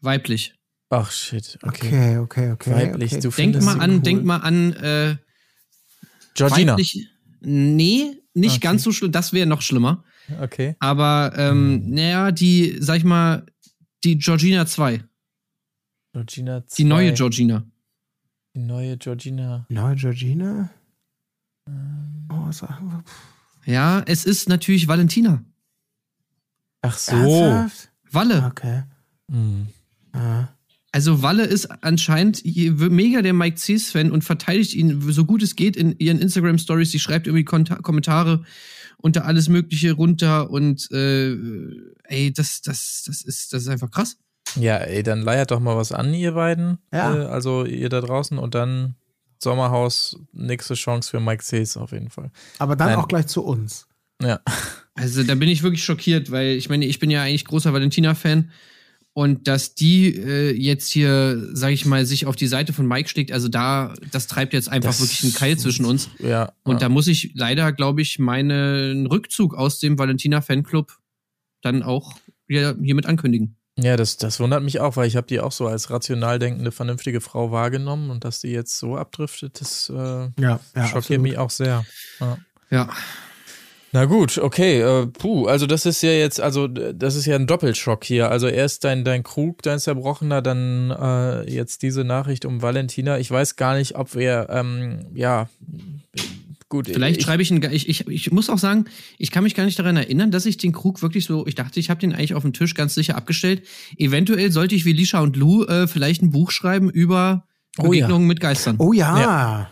Weiblich. 0.00 0.54
Ach 0.90 1.10
shit. 1.10 1.58
Okay. 1.62 1.88
Okay, 1.88 2.18
okay, 2.18 2.50
okay. 2.52 2.70
Weiblich. 2.72 3.12
okay. 3.14 3.20
Du 3.22 3.30
Denk 3.30 3.60
mal 3.62 3.80
an, 3.80 3.90
cool. 3.96 4.00
denk 4.02 4.24
mal 4.24 4.36
an, 4.36 4.72
äh, 4.74 5.16
Georgina. 6.34 6.72
weiblich. 6.74 7.08
Nee, 7.40 8.20
nicht 8.34 8.52
Okay. 8.58 8.60
ganz 8.60 8.82
so 8.84 8.92
schlimm, 8.92 9.10
das 9.10 9.32
wäre 9.32 9.46
noch 9.46 9.62
schlimmer. 9.62 10.04
Okay. 10.40 10.76
Aber, 10.78 11.32
ähm, 11.36 11.82
Hm. 11.84 11.90
naja, 11.94 12.32
die, 12.32 12.76
sag 12.80 12.96
ich 12.98 13.04
mal, 13.04 13.44
die 14.04 14.18
Georgina 14.18 14.66
2. 14.66 15.02
Georgina 16.12 16.60
Die 16.60 16.66
2. 16.68 16.84
neue 16.84 17.12
Georgina. 17.12 17.64
Die 18.54 18.60
neue 18.60 18.96
Georgina. 18.96 19.66
Neue 19.68 19.96
Georgina? 19.96 20.70
Ähm. 21.68 22.28
Oh, 22.30 22.52
sagen 22.52 22.88
wir. 22.90 23.04
Ja, 23.72 24.02
es 24.06 24.24
ist 24.24 24.48
natürlich 24.48 24.86
Valentina. 24.88 25.42
Ach 26.82 26.96
so. 26.96 27.12
Ernsthaft? 27.16 27.90
Walle. 28.10 28.44
Okay. 28.46 28.82
Hm. 29.30 29.66
Ah. 30.12 30.48
Also 30.92 31.22
Walle 31.22 31.44
ist 31.44 31.66
anscheinend 31.82 32.42
mega 32.44 33.22
der 33.22 33.32
Mike 33.32 33.56
Cs-Fan 33.56 34.12
und 34.12 34.22
verteidigt 34.22 34.74
ihn 34.74 35.00
so 35.10 35.24
gut 35.24 35.42
es 35.42 35.56
geht 35.56 35.76
in 35.76 35.98
ihren 35.98 36.20
Instagram-Stories. 36.20 36.92
Sie 36.92 37.00
schreibt 37.00 37.26
irgendwie 37.26 37.44
Konta 37.44 37.80
Kommentare 39.04 39.24
unter 39.24 39.26
alles 39.26 39.48
Mögliche 39.50 39.92
runter 39.92 40.50
und 40.50 40.90
äh, 40.90 41.36
ey, 42.04 42.32
das, 42.32 42.62
das, 42.62 43.04
das 43.06 43.20
ist, 43.22 43.52
das 43.52 43.62
ist 43.62 43.68
einfach 43.68 43.90
krass. 43.90 44.16
Ja, 44.56 44.78
ey, 44.78 45.02
dann 45.02 45.20
leiert 45.20 45.50
doch 45.50 45.60
mal 45.60 45.76
was 45.76 45.92
an, 45.92 46.14
ihr 46.14 46.32
beiden. 46.32 46.78
Ja. 46.90 47.14
Äh, 47.14 47.26
also 47.26 47.66
ihr 47.66 47.90
da 47.90 48.00
draußen 48.00 48.38
und 48.38 48.54
dann 48.54 48.94
Sommerhaus, 49.42 50.18
nächste 50.32 50.72
Chance 50.72 51.10
für 51.10 51.20
Mike 51.20 51.42
Cs 51.42 51.76
auf 51.76 51.92
jeden 51.92 52.08
Fall. 52.08 52.30
Aber 52.58 52.76
dann 52.76 52.88
Nein. 52.88 52.98
auch 52.98 53.08
gleich 53.08 53.26
zu 53.26 53.44
uns. 53.44 53.86
Ja. 54.22 54.40
Also 54.94 55.22
da 55.22 55.34
bin 55.34 55.50
ich 55.50 55.62
wirklich 55.62 55.84
schockiert, 55.84 56.30
weil 56.30 56.52
ich 56.52 56.70
meine, 56.70 56.86
ich 56.86 56.98
bin 56.98 57.10
ja 57.10 57.22
eigentlich 57.22 57.44
großer 57.44 57.72
Valentina-Fan 57.74 58.50
und 59.14 59.48
dass 59.48 59.74
die 59.74 60.08
äh, 60.14 60.50
jetzt 60.52 60.90
hier, 60.90 61.48
sag 61.52 61.70
ich 61.70 61.86
mal, 61.86 62.04
sich 62.04 62.26
auf 62.26 62.36
die 62.36 62.46
Seite 62.48 62.72
von 62.72 62.86
Mike 62.86 63.08
schlägt, 63.08 63.32
also 63.32 63.48
da, 63.48 63.94
das 64.10 64.26
treibt 64.26 64.52
jetzt 64.52 64.68
einfach 64.68 64.90
Das- 64.90 65.00
wirklich 65.00 65.22
einen 65.24 65.32
Keil 65.34 65.56
zwischen 65.56 65.84
uns. 65.86 66.10
Ja. 66.18 66.52
Und 66.64 66.74
ja. 66.74 66.78
da 66.80 66.88
muss 66.88 67.06
ich 67.06 67.30
leider, 67.34 67.72
glaube 67.72 68.02
ich, 68.02 68.18
meinen 68.18 69.06
Rückzug 69.06 69.54
aus 69.54 69.78
dem 69.78 69.98
Valentina-Fanclub 69.98 70.98
dann 71.62 71.82
auch 71.82 72.14
hier, 72.48 72.76
hiermit 72.82 73.06
ankündigen. 73.06 73.56
Ja, 73.76 73.96
das, 73.96 74.16
das 74.18 74.38
wundert 74.38 74.62
mich 74.62 74.78
auch, 74.80 74.96
weil 74.96 75.08
ich 75.08 75.16
habe 75.16 75.26
die 75.26 75.40
auch 75.40 75.50
so 75.50 75.66
als 75.66 75.90
rational 75.90 76.38
denkende, 76.38 76.70
vernünftige 76.70 77.20
Frau 77.20 77.50
wahrgenommen 77.50 78.10
und 78.10 78.24
dass 78.24 78.40
die 78.40 78.48
jetzt 78.50 78.78
so 78.78 78.96
abdriftet, 78.96 79.60
das 79.60 79.88
äh, 79.90 79.94
Ja, 79.94 80.30
ja. 80.38 80.60
schockiert 80.86 80.94
absolut. 80.96 81.22
mich 81.22 81.38
auch 81.38 81.50
sehr. 81.50 81.84
Ja. 82.20 82.38
Ja. 82.70 82.88
Na 83.94 84.06
gut, 84.06 84.38
okay, 84.38 84.80
äh, 84.80 85.06
puh, 85.06 85.46
also 85.46 85.68
das 85.68 85.86
ist 85.86 86.02
ja 86.02 86.10
jetzt, 86.10 86.40
also 86.40 86.66
das 86.66 87.14
ist 87.14 87.26
ja 87.26 87.36
ein 87.36 87.46
Doppelschock 87.46 88.02
hier. 88.04 88.28
Also 88.28 88.48
erst 88.48 88.82
dein, 88.82 89.04
dein 89.04 89.22
Krug, 89.22 89.62
dein 89.62 89.78
Zerbrochener, 89.78 90.42
dann 90.42 90.90
äh, 90.90 91.48
jetzt 91.48 91.82
diese 91.82 92.02
Nachricht 92.02 92.44
um 92.44 92.60
Valentina. 92.60 93.20
Ich 93.20 93.30
weiß 93.30 93.54
gar 93.54 93.76
nicht, 93.76 93.94
ob 93.94 94.16
wir, 94.16 94.48
ähm, 94.50 95.06
ja, 95.14 95.48
gut. 96.68 96.88
Vielleicht 96.88 97.18
ich, 97.20 97.24
schreibe 97.24 97.42
ich 97.44 97.52
einen. 97.52 97.60
ge- 97.60 97.70
Ich, 97.70 97.88
ich, 97.88 98.08
ich 98.08 98.32
muss 98.32 98.50
auch 98.50 98.58
sagen, 98.58 98.86
ich 99.16 99.30
kann 99.30 99.44
mich 99.44 99.54
gar 99.54 99.64
nicht 99.64 99.78
daran 99.78 99.96
erinnern, 99.96 100.32
dass 100.32 100.44
ich 100.44 100.56
den 100.56 100.72
Krug 100.72 101.00
wirklich 101.00 101.24
so. 101.24 101.46
Ich 101.46 101.54
dachte, 101.54 101.78
ich 101.78 101.88
habe 101.88 102.00
den 102.00 102.12
eigentlich 102.14 102.34
auf 102.34 102.42
dem 102.42 102.52
Tisch 102.52 102.74
ganz 102.74 102.94
sicher 102.96 103.16
abgestellt. 103.16 103.62
Eventuell 103.96 104.50
sollte 104.50 104.74
ich 104.74 104.84
wie 104.86 104.92
Lisha 104.92 105.20
und 105.20 105.36
Lou 105.36 105.62
äh, 105.66 105.86
vielleicht 105.86 106.20
ein 106.20 106.32
Buch 106.32 106.50
schreiben 106.50 106.90
über 106.90 107.46
Oh 107.78 107.84
ja. 107.84 107.90
Begegnungen 107.90 108.26
mit 108.26 108.40
Geistern. 108.40 108.74
Oh 108.78 108.92
ja. 108.92 109.20
Ja. 109.20 109.70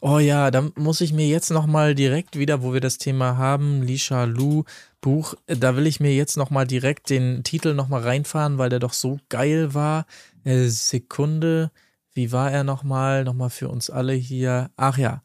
Oh 0.00 0.18
ja, 0.18 0.50
da 0.50 0.68
muss 0.76 1.00
ich 1.00 1.12
mir 1.12 1.26
jetzt 1.26 1.50
nochmal 1.50 1.94
direkt 1.94 2.38
wieder, 2.38 2.62
wo 2.62 2.72
wir 2.74 2.80
das 2.80 2.98
Thema 2.98 3.36
haben, 3.36 3.82
Lisha 3.82 4.24
Lu 4.24 4.64
Buch, 5.00 5.34
da 5.46 5.76
will 5.76 5.86
ich 5.86 5.98
mir 5.98 6.14
jetzt 6.14 6.36
nochmal 6.36 6.66
direkt 6.66 7.10
den 7.10 7.42
Titel 7.42 7.74
nochmal 7.74 8.02
reinfahren, 8.02 8.58
weil 8.58 8.68
der 8.70 8.78
doch 8.78 8.92
so 8.92 9.18
geil 9.28 9.74
war. 9.74 10.06
Äh, 10.44 10.68
Sekunde, 10.68 11.72
wie 12.14 12.30
war 12.30 12.52
er 12.52 12.62
nochmal? 12.62 13.24
Nochmal 13.24 13.50
für 13.50 13.68
uns 13.68 13.90
alle 13.90 14.12
hier. 14.12 14.70
Ach 14.76 14.98
ja. 14.98 15.22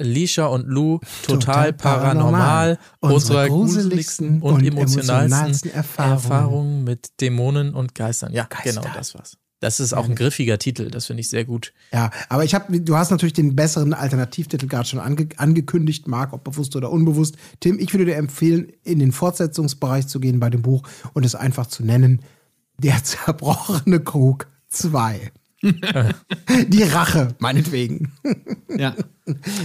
Lisha 0.00 0.46
und 0.46 0.68
Lou, 0.68 1.00
total, 1.22 1.72
Total 1.72 1.72
paranormal, 1.72 2.76
paranormal. 2.76 2.78
unsere 3.00 3.48
gruseligsten 3.48 4.40
und 4.42 4.54
und 4.54 4.64
emotionalsten 4.64 5.32
emotionalsten 5.32 5.70
Erfahrungen. 5.72 6.12
Erfahrungen. 6.14 6.84
mit 6.84 7.20
Dämonen 7.20 7.74
und 7.74 7.96
Geistern. 7.96 8.32
Ja, 8.32 8.44
Geister. 8.44 8.80
genau, 8.80 8.94
das 8.94 9.14
war's. 9.16 9.36
Das 9.60 9.80
ist 9.80 9.92
auch 9.92 10.08
ein 10.08 10.14
griffiger 10.14 10.58
Titel, 10.58 10.88
das 10.90 11.06
finde 11.06 11.20
ich 11.22 11.28
sehr 11.30 11.44
gut. 11.44 11.72
Ja, 11.92 12.10
aber 12.28 12.44
ich 12.44 12.54
habe, 12.54 12.80
du 12.80 12.96
hast 12.96 13.10
natürlich 13.10 13.32
den 13.32 13.56
besseren 13.56 13.92
Alternativtitel 13.92 14.68
gerade 14.68 14.88
schon 14.88 15.00
ange 15.00 15.28
angekündigt, 15.36 16.06
Marc, 16.06 16.32
ob 16.32 16.44
bewusst 16.44 16.76
oder 16.76 16.90
unbewusst. 16.92 17.36
Tim, 17.58 17.78
ich 17.80 17.92
würde 17.92 18.04
dir 18.04 18.14
empfehlen, 18.16 18.72
in 18.84 19.00
den 19.00 19.10
Fortsetzungsbereich 19.10 20.06
zu 20.06 20.20
gehen 20.20 20.38
bei 20.38 20.48
dem 20.48 20.62
Buch 20.62 20.82
und 21.12 21.26
es 21.26 21.34
einfach 21.34 21.66
zu 21.66 21.84
nennen: 21.84 22.22
Der 22.78 23.02
zerbrochene 23.02 23.98
Krug 24.00 24.46
2. 24.68 25.32
Die 26.68 26.82
Rache, 26.84 27.34
meinetwegen. 27.38 28.12
Ja. 28.76 28.94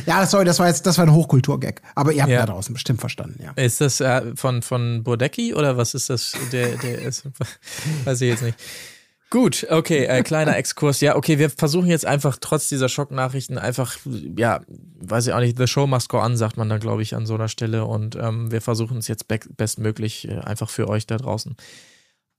Ja, 0.05 0.25
sorry, 0.25 0.43
das 0.43 0.59
war 0.59 0.67
jetzt, 0.67 0.85
das 0.85 0.97
war 0.97 1.05
ein 1.05 1.13
Hochkulturgag. 1.13 1.81
Aber 1.95 2.11
ihr 2.11 2.21
habt 2.23 2.31
Ja. 2.33 2.39
da 2.45 2.47
draußen 2.51 2.73
bestimmt 2.73 2.99
verstanden, 2.99 3.41
ja. 3.41 3.51
Ist 3.53 3.79
das 3.79 4.01
äh, 4.01 4.35
von, 4.35 4.61
von 4.61 5.03
Burdecki 5.05 5.53
oder 5.53 5.77
was 5.77 5.93
ist 5.93 6.09
das? 6.09 6.33
Der, 6.51 6.75
der 6.75 7.01
ist, 7.03 7.23
weiß 8.03 8.19
ich 8.19 8.27
jetzt 8.29 8.43
nicht. 8.43 8.57
Gut, 9.33 9.65
okay, 9.71 10.05
äh, 10.05 10.21
kleiner 10.23 10.55
Exkurs. 10.57 11.01
Ja, 11.01 11.15
okay, 11.15 11.39
wir 11.39 11.49
versuchen 11.49 11.87
jetzt 11.87 12.05
einfach 12.05 12.37
trotz 12.39 12.69
dieser 12.69 12.87
Schocknachrichten 12.87 13.57
einfach, 13.57 13.97
ja, 14.37 14.61
weiß 14.67 15.25
ich 15.25 15.33
auch 15.33 15.39
nicht, 15.39 15.57
the 15.57 15.65
show 15.65 15.87
must 15.87 16.07
go 16.09 16.19
on, 16.19 16.37
sagt 16.37 16.55
man 16.55 16.69
dann, 16.69 16.79
glaube 16.79 17.01
ich, 17.01 17.15
an 17.15 17.25
so 17.25 17.33
einer 17.33 17.47
Stelle. 17.47 17.85
Und 17.85 18.15
ähm, 18.15 18.51
wir 18.51 18.61
versuchen 18.61 18.99
es 18.99 19.07
jetzt 19.07 19.27
be 19.27 19.39
bestmöglich 19.57 20.27
äh, 20.27 20.37
einfach 20.37 20.69
für 20.69 20.87
euch 20.87 21.07
da 21.07 21.17
draußen. 21.17 21.55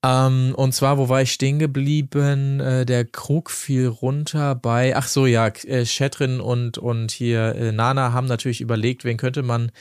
Ähm, 0.05 0.55
und 0.57 0.73
zwar, 0.73 0.97
wo 0.97 1.09
war 1.09 1.21
ich 1.21 1.33
stehen 1.33 1.59
geblieben? 1.59 2.61
Äh, 2.61 2.87
der 2.87 3.05
Krug 3.05 3.51
fiel 3.51 3.89
runter 3.89 4.55
bei, 4.55 4.95
ach 4.95 5.09
so, 5.09 5.27
ja, 5.27 5.49
äh, 5.49 5.85
Shetrin 5.85 6.39
und, 6.39 6.79
und 6.79 7.11
hier 7.11 7.57
äh, 7.57 7.73
Nana 7.73 8.13
haben 8.13 8.29
natürlich 8.29 8.61
überlegt, 8.61 9.03
wen 9.03 9.17
könnte 9.17 9.43
man 9.43 9.73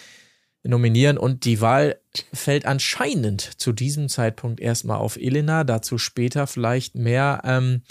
nominieren 0.64 1.18
und 1.18 1.45
die 1.45 1.61
Wahl 1.61 1.97
fällt 2.34 2.66
anscheinend 2.66 3.41
zu 3.41 3.74
diesem 3.74 4.09
Zeitpunkt 4.09 4.59
erstmal 4.59 4.97
auf 4.97 5.18
Elena, 5.18 5.64
dazu 5.64 5.97
später 5.97 6.47
vielleicht 6.47 6.95
mehr. 6.95 7.41
Ähm, 7.43 7.82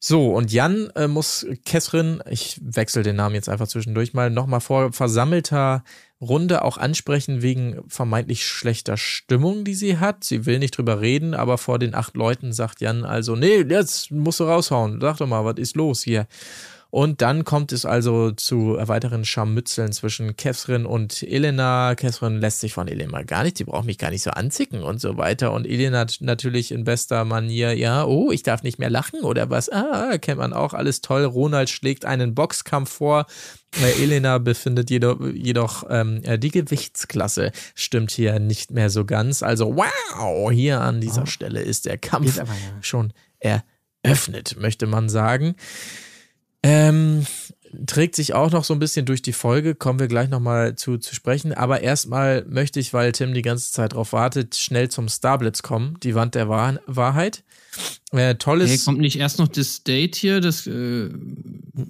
so, 0.00 0.32
und 0.32 0.52
Jan 0.52 0.90
äh, 0.94 1.08
muss 1.08 1.44
Catherine, 1.64 2.22
ich 2.30 2.60
wechsle 2.62 3.02
den 3.02 3.16
Namen 3.16 3.34
jetzt 3.34 3.48
einfach 3.48 3.66
zwischendurch 3.66 4.14
mal, 4.14 4.30
nochmal 4.30 4.60
vor 4.60 4.92
versammelter 4.92 5.82
Runde 6.20 6.62
auch 6.62 6.78
ansprechen 6.78 7.42
wegen 7.42 7.82
vermeintlich 7.88 8.46
schlechter 8.46 8.96
Stimmung, 8.96 9.64
die 9.64 9.74
sie 9.74 9.98
hat. 9.98 10.22
Sie 10.22 10.46
will 10.46 10.60
nicht 10.60 10.78
drüber 10.78 11.00
reden, 11.00 11.34
aber 11.34 11.58
vor 11.58 11.80
den 11.80 11.94
acht 11.94 12.16
Leuten 12.16 12.52
sagt 12.52 12.80
Jan 12.80 13.04
also, 13.04 13.34
nee, 13.34 13.62
jetzt 13.62 14.12
musst 14.12 14.38
du 14.40 14.44
raushauen. 14.44 15.00
Sag 15.00 15.16
doch 15.18 15.26
mal, 15.26 15.44
was 15.44 15.58
ist 15.58 15.76
los 15.76 16.02
hier? 16.02 16.28
Und 16.90 17.20
dann 17.20 17.44
kommt 17.44 17.72
es 17.72 17.84
also 17.84 18.30
zu 18.30 18.78
weiteren 18.80 19.26
Scharmützeln 19.26 19.92
zwischen 19.92 20.36
Catherine 20.36 20.88
und 20.88 21.22
Elena. 21.22 21.94
Catherine 21.94 22.38
lässt 22.38 22.60
sich 22.60 22.72
von 22.72 22.88
Elena 22.88 23.22
gar 23.24 23.44
nicht, 23.44 23.58
die 23.58 23.64
braucht 23.64 23.84
mich 23.84 23.98
gar 23.98 24.10
nicht 24.10 24.22
so 24.22 24.30
anzicken 24.30 24.82
und 24.82 24.98
so 24.98 25.18
weiter. 25.18 25.52
Und 25.52 25.66
Elena 25.66 25.98
hat 25.98 26.16
natürlich 26.20 26.72
in 26.72 26.84
bester 26.84 27.26
Manier, 27.26 27.74
ja, 27.74 28.04
oh, 28.04 28.32
ich 28.32 28.42
darf 28.42 28.62
nicht 28.62 28.78
mehr 28.78 28.88
lachen 28.88 29.20
oder 29.20 29.50
was. 29.50 29.68
Ah, 29.68 30.16
kennt 30.16 30.38
man 30.38 30.54
auch, 30.54 30.72
alles 30.72 31.02
toll. 31.02 31.24
Ronald 31.24 31.68
schlägt 31.68 32.06
einen 32.06 32.34
Boxkampf 32.34 32.90
vor. 32.90 33.26
Äh, 33.82 34.02
Elena 34.02 34.38
befindet 34.38 34.88
jedoch, 34.88 35.20
jedoch 35.20 35.84
ähm, 35.90 36.22
äh, 36.24 36.38
die 36.38 36.50
Gewichtsklasse 36.50 37.52
stimmt 37.74 38.12
hier 38.12 38.38
nicht 38.38 38.70
mehr 38.70 38.88
so 38.88 39.04
ganz. 39.04 39.42
Also, 39.42 39.76
wow, 39.76 40.50
hier 40.50 40.80
an 40.80 41.02
dieser 41.02 41.26
Stelle 41.26 41.60
ist 41.60 41.84
der 41.84 41.98
Kampf 41.98 42.38
aber, 42.40 42.48
ja. 42.48 42.82
schon 42.82 43.12
eröffnet, 43.40 44.56
möchte 44.58 44.86
man 44.86 45.10
sagen. 45.10 45.54
Ähm, 46.62 47.24
trägt 47.86 48.16
sich 48.16 48.34
auch 48.34 48.50
noch 48.50 48.64
so 48.64 48.72
ein 48.74 48.78
bisschen 48.80 49.06
durch 49.06 49.22
die 49.22 49.32
Folge, 49.32 49.74
kommen 49.74 49.98
wir 50.00 50.08
gleich 50.08 50.28
nochmal 50.28 50.74
zu, 50.74 50.96
zu 50.98 51.14
sprechen. 51.14 51.52
Aber 51.52 51.82
erstmal 51.82 52.44
möchte 52.46 52.80
ich, 52.80 52.92
weil 52.94 53.12
Tim 53.12 53.34
die 53.34 53.42
ganze 53.42 53.70
Zeit 53.72 53.92
drauf 53.92 54.12
wartet, 54.12 54.56
schnell 54.56 54.88
zum 54.88 55.08
Starblitz 55.08 55.62
kommen, 55.62 55.98
die 56.02 56.14
Wand 56.14 56.34
der 56.34 56.48
Wahr 56.48 56.80
Wahrheit. 56.86 57.44
Äh, 58.12 58.36
tolles. 58.36 58.70
Hey, 58.70 58.78
kommt 58.78 58.98
nicht 59.00 59.18
erst 59.18 59.38
noch 59.38 59.48
das 59.48 59.84
Date 59.84 60.16
hier, 60.16 60.40
das 60.40 60.66
äh, 60.66 61.10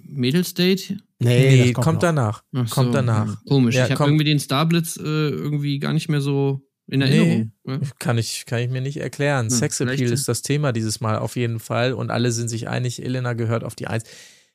Mädelsdate? 0.06 0.96
nee, 1.20 1.72
das 1.72 1.84
kommt, 1.84 1.94
noch. 1.96 2.00
danach. 2.00 2.42
Ach 2.54 2.70
kommt 2.70 2.88
so, 2.88 2.92
danach. 2.92 3.26
ja, 3.28 3.38
Komisch. 3.48 3.74
Ja, 3.76 3.84
ich 3.84 3.90
habe 3.90 3.98
kommt- 3.98 4.08
irgendwie 4.10 4.24
den 4.24 4.40
Starblitz 4.40 4.96
äh, 4.96 5.02
irgendwie 5.02 5.78
gar 5.78 5.92
nicht 5.92 6.08
mehr 6.08 6.20
so 6.20 6.60
in 6.86 7.00
Nee. 7.00 7.06
Erinnerung. 7.06 7.52
Ja. 7.66 7.80
Kann 7.98 8.18
ich, 8.18 8.46
kann 8.46 8.60
ich 8.60 8.70
mir 8.70 8.80
nicht 8.80 8.96
erklären. 8.98 9.46
Hm, 9.46 9.50
Sexappeal 9.50 10.10
ist 10.10 10.26
das 10.28 10.42
Thema 10.42 10.72
dieses 10.72 11.00
Mal 11.00 11.18
auf 11.18 11.36
jeden 11.36 11.60
Fall 11.60 11.92
und 11.92 12.10
alle 12.10 12.32
sind 12.32 12.48
sich 12.48 12.68
einig, 12.68 13.02
Elena 13.04 13.34
gehört 13.34 13.62
auf 13.64 13.74
die 13.74 13.86
Eins. 13.86 14.04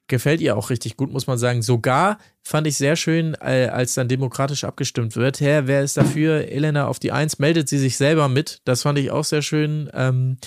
Gefällt 0.07 0.41
ihr 0.41 0.57
auch 0.57 0.69
richtig 0.69 0.97
gut, 0.97 1.11
muss 1.11 1.27
man 1.27 1.37
sagen. 1.37 1.61
Sogar 1.61 2.17
fand 2.41 2.67
ich 2.67 2.77
sehr 2.77 2.95
schön, 2.95 3.35
äh, 3.41 3.67
als 3.71 3.93
dann 3.93 4.07
demokratisch 4.09 4.63
abgestimmt 4.65 5.15
wird. 5.15 5.39
Herr, 5.39 5.65
wer 5.67 5.81
ist 5.81 5.95
dafür? 5.97 6.49
Elena 6.49 6.87
auf 6.87 6.99
die 6.99 7.11
Eins, 7.11 7.39
meldet 7.39 7.69
sie 7.69 7.77
sich 7.79 7.95
selber 7.97 8.27
mit. 8.27 8.61
Das 8.65 8.81
fand 8.81 8.99
ich 8.99 9.11
auch 9.11 9.23
sehr 9.23 9.41
schön. 9.41 9.89
Ähm, 9.93 10.37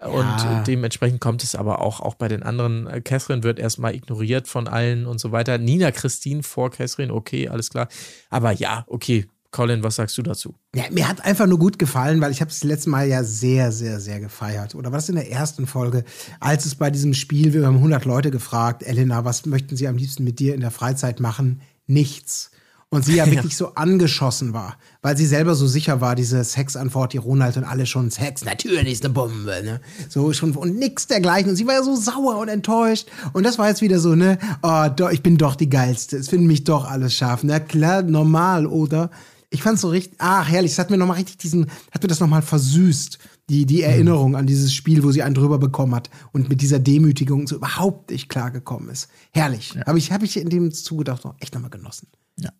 Und 0.00 0.26
äh, 0.26 0.62
dementsprechend 0.66 1.20
kommt 1.20 1.42
es 1.42 1.54
aber 1.54 1.80
auch, 1.80 2.00
auch 2.00 2.14
bei 2.14 2.28
den 2.28 2.42
anderen. 2.42 2.86
Äh, 2.86 3.00
Catherine 3.00 3.42
wird 3.42 3.58
erstmal 3.58 3.94
ignoriert 3.94 4.48
von 4.48 4.68
allen 4.68 5.06
und 5.06 5.18
so 5.18 5.32
weiter. 5.32 5.56
Nina 5.56 5.92
Christine 5.92 6.42
vor 6.42 6.70
Catherine, 6.70 7.14
okay, 7.14 7.48
alles 7.48 7.70
klar. 7.70 7.88
Aber 8.28 8.52
ja, 8.52 8.84
okay. 8.86 9.26
Colin, 9.54 9.84
was 9.84 9.94
sagst 9.94 10.18
du 10.18 10.22
dazu? 10.22 10.56
Ja, 10.74 10.82
mir 10.90 11.06
hat 11.06 11.24
einfach 11.24 11.46
nur 11.46 11.60
gut 11.60 11.78
gefallen, 11.78 12.20
weil 12.20 12.32
ich 12.32 12.40
habe 12.40 12.50
es 12.50 12.58
das 12.58 12.64
letzte 12.64 12.90
Mal 12.90 13.06
ja 13.06 13.22
sehr, 13.22 13.70
sehr, 13.70 14.00
sehr 14.00 14.18
gefeiert. 14.18 14.74
Oder 14.74 14.90
war 14.90 14.98
das 14.98 15.08
in 15.08 15.14
der 15.14 15.30
ersten 15.30 15.68
Folge, 15.68 16.02
als 16.40 16.66
es 16.66 16.74
bei 16.74 16.90
diesem 16.90 17.14
Spiel, 17.14 17.52
wir 17.52 17.64
haben 17.64 17.76
100 17.76 18.04
Leute 18.04 18.32
gefragt, 18.32 18.82
Elena, 18.82 19.24
was 19.24 19.46
möchten 19.46 19.76
sie 19.76 19.86
am 19.86 19.96
liebsten 19.96 20.24
mit 20.24 20.40
dir 20.40 20.56
in 20.56 20.60
der 20.60 20.72
Freizeit 20.72 21.20
machen? 21.20 21.60
Nichts. 21.86 22.50
Und 22.88 23.04
sie 23.04 23.14
ja 23.14 23.26
wirklich 23.30 23.56
so 23.56 23.76
angeschossen 23.76 24.54
war, 24.54 24.76
weil 25.02 25.16
sie 25.16 25.26
selber 25.26 25.54
so 25.54 25.68
sicher 25.68 26.00
war, 26.00 26.16
diese 26.16 26.42
Sexantwort, 26.42 27.12
die 27.12 27.18
Ronald 27.18 27.56
und 27.56 27.62
alle 27.62 27.86
schon 27.86 28.10
Sex, 28.10 28.44
natürlich 28.44 28.94
ist 28.94 29.04
eine 29.04 29.14
Bombe, 29.14 29.62
ne? 29.62 29.80
So 30.08 30.32
schon 30.32 30.50
und 30.56 30.76
nix 30.80 31.06
dergleichen. 31.06 31.50
Und 31.50 31.56
sie 31.56 31.66
war 31.68 31.74
ja 31.74 31.84
so 31.84 31.94
sauer 31.94 32.38
und 32.38 32.48
enttäuscht. 32.48 33.06
Und 33.32 33.44
das 33.44 33.56
war 33.58 33.68
jetzt 33.68 33.82
wieder 33.82 34.00
so, 34.00 34.16
ne? 34.16 34.36
Oh, 34.62 34.86
doch, 34.94 35.12
ich 35.12 35.22
bin 35.22 35.38
doch 35.38 35.54
die 35.54 35.70
Geilste. 35.70 36.16
Es 36.16 36.28
finden 36.28 36.48
mich 36.48 36.64
doch 36.64 36.90
alles 36.90 37.14
scharf. 37.14 37.44
Na 37.44 37.60
klar, 37.60 38.02
normal, 38.02 38.66
oder? 38.66 39.10
Ich 39.54 39.62
fand's 39.62 39.82
so 39.82 39.88
richtig, 39.88 40.16
ach 40.18 40.48
herrlich, 40.48 40.72
es 40.72 40.78
hat 40.78 40.90
mir 40.90 40.96
nochmal 40.96 41.16
richtig 41.16 41.38
diesen, 41.38 41.70
hat 41.92 42.02
mir 42.02 42.08
das 42.08 42.20
nochmal 42.20 42.42
versüßt, 42.42 43.18
die, 43.48 43.66
die 43.66 43.82
Erinnerung 43.82 44.36
an 44.36 44.46
dieses 44.46 44.72
Spiel, 44.72 45.04
wo 45.04 45.12
sie 45.12 45.22
einen 45.22 45.34
drüber 45.34 45.58
bekommen 45.58 45.94
hat 45.94 46.10
und 46.32 46.48
mit 46.48 46.60
dieser 46.60 46.78
Demütigung 46.78 47.46
so 47.46 47.56
überhaupt 47.56 48.10
nicht 48.10 48.28
klargekommen 48.28 48.88
ist. 48.88 49.08
Herrlich. 49.32 49.76
Habe 49.86 49.98
ich, 49.98 50.12
hab 50.12 50.22
ich 50.22 50.36
in 50.38 50.48
dem 50.48 50.72
Zuge 50.72 51.04
doch 51.04 51.22
noch 51.24 51.36
echt 51.40 51.54
nochmal 51.54 51.70
genossen. 51.70 52.08
Ja. 52.36 52.50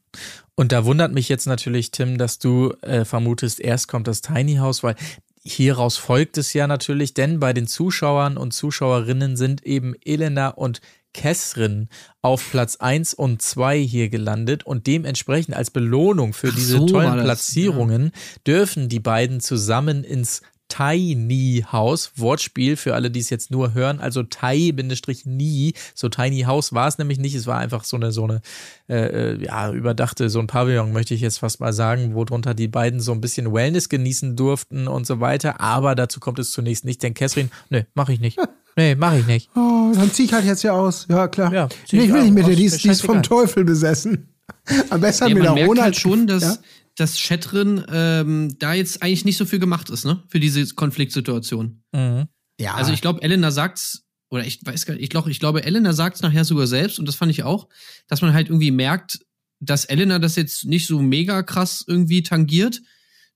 Und 0.55 0.71
da 0.71 0.85
wundert 0.85 1.13
mich 1.13 1.29
jetzt 1.29 1.47
natürlich, 1.47 1.91
Tim, 1.91 2.17
dass 2.17 2.39
du 2.39 2.73
äh, 2.83 3.05
vermutest, 3.05 3.61
erst 3.61 3.89
kommt 3.89 4.07
das 4.07 4.21
Tiny 4.21 4.57
House, 4.57 4.83
weil 4.83 4.95
hieraus 5.43 5.97
folgt 5.97 6.39
es 6.39 6.53
ja 6.53 6.67
natürlich, 6.67 7.13
denn 7.13 7.41
bei 7.41 7.53
den 7.53 7.67
Zuschauern 7.67 8.37
und 8.37 8.53
Zuschauerinnen 8.53 9.37
sind 9.37 9.67
eben 9.67 9.95
Elena 10.05 10.49
und 10.49 10.81
Catherine 11.15 11.89
auf 12.21 12.51
Platz 12.51 12.77
1 12.77 13.15
und 13.15 13.41
2 13.41 13.79
hier 13.79 14.09
gelandet 14.11 14.65
und 14.67 14.87
dementsprechend 14.87 15.57
als 15.57 15.71
Belohnung 15.71 16.35
für 16.35 16.49
Ach 16.49 16.55
diese 16.55 16.79
so 16.79 16.87
tollen 16.87 17.21
Platzierungen 17.21 18.13
dürfen 18.47 18.89
die 18.89 19.01
beiden 19.01 19.41
zusammen 19.41 20.05
ins 20.05 20.43
Tiny 20.69 21.65
House, 21.71 22.13
Wortspiel 22.17 22.77
für 22.77 22.95
alle, 22.95 23.11
die 23.11 23.21
es 23.21 23.31
jetzt 23.31 23.51
nur 23.51 23.75
hören, 23.75 24.01
also 24.01 24.23
Tai-Nie, 24.23 25.75
so 25.95 26.09
Tiny 26.09 26.41
House 26.43 26.73
war 26.73 26.89
es 26.89 26.99
nämlich 26.99 27.19
nicht, 27.19 27.35
es 27.35 27.47
war 27.47 27.59
einfach 27.59 27.85
so 27.85 27.97
eine, 27.97 28.13
so 28.13 28.25
eine, 28.25 28.41
äh, 28.89 29.35
äh, 29.35 29.45
ja, 29.45 29.71
überdachte, 29.71 30.31
so 30.31 30.41
ein 30.41 30.47
Pavillon, 30.47 30.93
möchte 30.93 31.15
ich 31.15 31.21
jetzt 31.21 31.39
fast 31.39 31.61
mal 31.61 31.73
sagen, 31.73 32.15
wo 32.15 32.25
drunter 32.25 32.55
die 32.55 32.69
beiden 32.69 33.01
so 33.01 33.13
ein 33.13 33.21
bisschen 33.21 33.53
Wellness 33.53 33.89
genießen 33.89 34.37
durften 34.37 34.89
und 34.89 35.07
so 35.07 35.21
weiter, 35.21 35.61
aber 35.61 35.95
dazu 35.95 36.19
kommt 36.19 36.39
es 36.39 36.51
zunächst 36.51 36.85
nicht, 36.85 37.03
denn 37.03 37.15
Catherine, 37.15 37.51
nee, 37.69 37.87
mach 37.95 38.09
ich 38.09 38.21
nicht. 38.21 38.39
Nee, 38.77 38.95
mach 38.95 39.15
ich 39.15 39.27
nicht. 39.27 39.51
Oh, 39.55 39.93
dann 39.95 40.11
zieh 40.13 40.25
ich 40.25 40.33
halt 40.33 40.45
jetzt 40.45 40.63
ja 40.65 40.73
aus. 40.73 41.07
Ja, 41.09 41.29
klar. 41.29 41.53
Ja, 41.53 41.69
nee, 41.93 42.05
ich 42.05 42.13
will 42.13 42.23
nicht 42.23 42.35
mit 42.35 42.47
dir, 42.47 42.57
die 42.57 42.65
ist, 42.65 42.83
die 42.83 42.89
ist 42.89 43.03
vom. 43.03 43.23
Teufel 43.23 43.65
besessen. 43.65 44.29
Am 44.91 45.01
besten 45.01 45.29
Ja, 45.29 45.35
mit 45.35 45.45
der 45.45 45.53
Ronald 45.53 45.81
halt 45.81 45.97
schon, 45.97 46.27
dass, 46.27 46.43
Ja? 46.43 46.57
dass 46.97 47.17
Chatrin 47.19 47.85
ähm, 47.91 48.57
da 48.59 48.75
jetzt 48.75 49.03
eigentlich 49.03 49.25
nicht 49.25 49.37
so 49.37 49.45
viel 49.47 49.59
gemacht 49.59 49.91
ist, 49.91 50.05
ne? 50.05 50.23
Für 50.29 50.41
diese 50.41 50.67
Konfliktsituation. 50.75 51.83
Mhm. 51.93 52.27
Ja. 52.61 52.75
Also 52.75 52.93
ich 52.93 53.01
glaube, 53.01 53.23
Elena 53.23 53.51
sagt's, 53.51 54.03
oder 54.31 54.45
ich 54.45 54.61
weiß 54.65 54.87
gar 54.87 54.95
nicht, 54.95 55.03
ich 55.03 55.11
glaube, 55.11 55.31
ich 55.31 55.41
glaube, 55.41 55.65
Elena 55.65 55.93
sagt's 55.93 56.23
nachher 56.23 56.45
sogar 56.45 56.67
selbst, 56.67 56.99
und 56.99 57.07
das 57.07 57.15
fand 57.15 57.31
ich 57.31 57.43
auch, 57.43 57.69
dass 58.09 58.23
man 58.23 58.33
halt 58.33 58.49
irgendwie 58.49 58.71
merkt, 58.71 59.21
dass 59.61 59.85
Elena 59.85 60.19
das 60.19 60.37
jetzt 60.37 60.65
nicht 60.65 60.87
so 60.87 61.01
mega 61.01 61.43
krass 61.43 61.85
irgendwie 61.87 62.23
tangiert, 62.23 62.81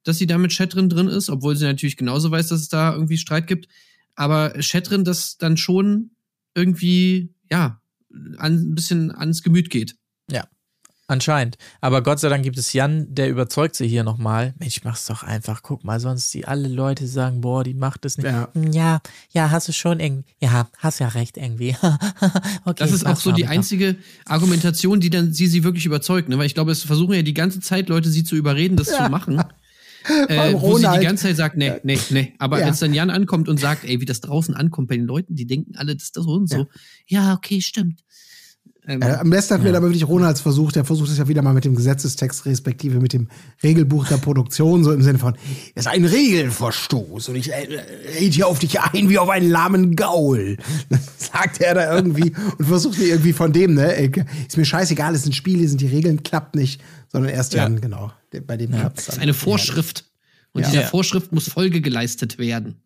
dass 0.05 0.19
sie 0.19 0.27
da 0.27 0.39
mit 0.39 0.53
Chatrin 0.53 0.89
drin 0.89 1.09
ist, 1.09 1.31
obwohl 1.31 1.57
sie 1.57 1.65
natürlich 1.65 1.97
genauso 1.97 2.31
weiß, 2.31 2.49
dass 2.49 2.61
es 2.61 2.69
da 2.69 2.93
irgendwie 2.95 3.19
Streit 3.19 3.47
gibt. 3.47 3.69
Aber 4.19 4.53
Chatrin 4.59 5.05
das 5.05 5.39
dann 5.39 5.57
schon 5.57 6.11
irgendwie, 6.55 7.33
ja, 7.51 7.81
an, 8.37 8.55
ein 8.55 8.75
bisschen 8.75 9.15
ans 9.15 9.43
Gemüt 9.45 9.71
geht. 9.71 9.95
Anscheinend. 11.11 11.57
Aber 11.81 12.03
Gott 12.03 12.21
sei 12.21 12.29
Dank 12.29 12.45
gibt 12.45 12.59
es 12.59 12.75
Jan, 12.75 13.07
der 13.15 13.31
überzeugt 13.31 13.75
sie 13.77 13.89
hier 13.89 14.05
nochmal. 14.05 14.53
Mensch, 14.59 14.85
mach's 14.85 15.07
doch 15.07 15.23
einfach. 15.23 15.63
Guck 15.63 15.83
mal, 15.83 16.01
sonst 16.01 16.35
die 16.35 16.47
alle 16.47 16.69
Leute 16.69 17.07
sagen, 17.07 17.41
boah, 17.41 17.65
die 17.65 17.73
macht 17.73 18.05
es 18.05 18.19
nicht. 18.19 18.27
Ja. 18.27 18.51
Hm, 18.53 18.73
Ja, 18.73 19.01
ja, 19.31 19.51
hast 19.51 19.69
du 19.69 19.73
schon 19.73 20.01
irgendwie. 20.01 20.27
Ja, 20.39 20.69
hast 20.77 20.99
ja 20.99 21.09
recht 21.09 21.39
irgendwie. 21.39 21.75
okay, 22.67 22.75
Das 22.77 22.93
ist 22.93 23.07
auch 23.07 23.17
so 23.17 23.33
die 23.33 23.47
einzige 23.47 23.97
Argumentation, 24.27 25.01
die 25.01 25.09
dann 25.09 25.33
sie 25.33 25.47
sie 25.47 25.65
wirklich 25.65 25.87
überzeugt, 25.87 26.29
ne? 26.29 26.37
Weil 26.37 26.45
ich 26.45 26.55
glaube, 26.55 26.73
es 26.73 26.83
versuchen 26.83 27.15
ja 27.15 27.23
die 27.23 27.33
ganze 27.33 27.61
Zeit 27.61 27.89
Leute, 27.89 28.11
sie 28.11 28.23
zu 28.23 28.37
überreden, 28.37 28.77
das 28.77 28.89
zu 28.89 29.09
machen. 29.09 29.43
Äh, 30.29 30.55
wo 30.55 30.79
sie 30.79 30.89
die 30.89 31.05
ganze 31.05 31.25
Zeit 31.25 31.37
sagt, 31.37 31.57
nee, 31.57 31.73
nee, 31.83 31.99
nee. 32.11 32.35
Aber 32.39 32.61
Ja. 32.61 32.67
als 32.67 32.79
dann 32.79 32.95
Jan 32.95 33.11
ankommt 33.11 33.49
und 33.49 33.59
sagt, 33.59 33.85
ey, 33.85 34.01
wie 34.01 34.05
das 34.05 34.21
draußen 34.21 34.55
ankommt 34.55 34.89
bei 34.89 34.97
den 34.97 35.07
Leuten, 35.07 35.35
die 35.35 35.47
denken 35.47 35.77
alle, 35.77 35.95
das 35.95 36.05
ist 36.05 36.17
das 36.17 36.25
so 36.25 36.33
und 36.33 36.49
so. 36.49 36.67
Ja, 37.07 37.35
okay, 37.35 37.61
stimmt. 37.61 38.03
Ähm, 38.89 39.03
Äh, 39.03 39.13
am 39.17 39.29
besten 39.31 39.55
hat 39.55 39.63
mir 39.63 39.77
aber 39.77 39.87
wirklich 39.89 40.09
Ronalds 40.09 40.41
versucht, 40.41 40.75
der 40.77 40.85
versucht 40.85 41.11
es 41.11 41.19
ja 41.19 41.29
wieder 41.29 41.43
mal 41.43 41.53
mit 41.53 41.65
dem 41.67 41.75
Gesetzestext, 41.77 42.47
respektive 42.47 42.99
mit 43.01 43.13
dem 43.13 43.29
Regelbuch 43.63 44.09
der 44.09 44.17
Produktion, 44.17 44.83
so 44.83 44.93
im 44.93 45.03
Sinne 45.03 45.19
von, 45.19 45.35
das 45.75 45.85
ist 45.85 45.93
ein 45.93 46.05
Regelverstoß 46.07 47.29
und 47.29 47.37
ich 47.37 47.53
äh, 47.53 47.69
rede 48.19 48.35
hier 48.35 48.47
auf 48.47 48.59
dich 48.59 48.81
ein 48.81 49.09
wie 49.11 49.19
auf 49.19 49.29
einen 49.29 49.51
lahmen 49.51 49.95
Gaul. 49.95 50.57
Das 50.89 51.01
sagt 51.33 51.61
er 51.61 51.75
da 51.75 51.95
irgendwie 51.95 52.33
und 52.59 52.65
versucht 52.67 52.99
mir 52.99 53.07
irgendwie 53.09 53.33
von 53.35 53.53
dem, 53.53 53.75
ne, 53.75 53.95
ey, 53.97 54.11
ist 54.47 54.57
mir 54.57 54.65
scheißegal, 54.65 55.15
es 55.15 55.23
sind 55.25 55.35
Spiele, 55.35 55.69
sind 55.69 55.81
die 55.81 55.87
Regeln, 55.89 56.23
klappt 56.23 56.55
nicht, 56.57 56.81
sondern 57.13 57.31
erst 57.33 57.53
Jan, 57.55 57.81
genau, 57.81 58.11
der- 58.33 58.41
bei 58.41 58.57
dem 58.57 58.71
klappt 58.73 58.99
es 59.01 59.07
das 59.07 59.17
ist 59.17 59.21
eine 59.21 59.35
Vorschrift. 59.35 60.05
Und 60.53 60.63
Ja. 60.63 60.69
dieser 60.71 60.81
Ja. 60.83 60.89
Vorschrift 60.89 61.31
muss 61.31 61.49
Folge 61.49 61.83
geleistet 61.83 62.39
werden. 62.39 62.77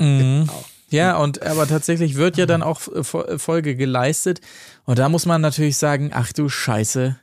Mhm. 0.00 0.48
Ja, 0.92 1.16
und 1.16 1.42
aber 1.42 1.66
tatsächlich 1.66 2.16
wird 2.16 2.36
ja 2.36 2.44
dann 2.44 2.62
auch 2.62 2.82
äh, 2.88 3.00
äh, 3.00 3.38
Folge 3.38 3.76
geleistet. 3.76 4.40
Und 4.84 4.98
da 4.98 5.08
muss 5.08 5.24
man 5.24 5.40
natürlich 5.40 5.78
sagen, 5.78 6.10
ach 6.12 6.32
du 6.32 6.50
Scheiße, 6.50 7.18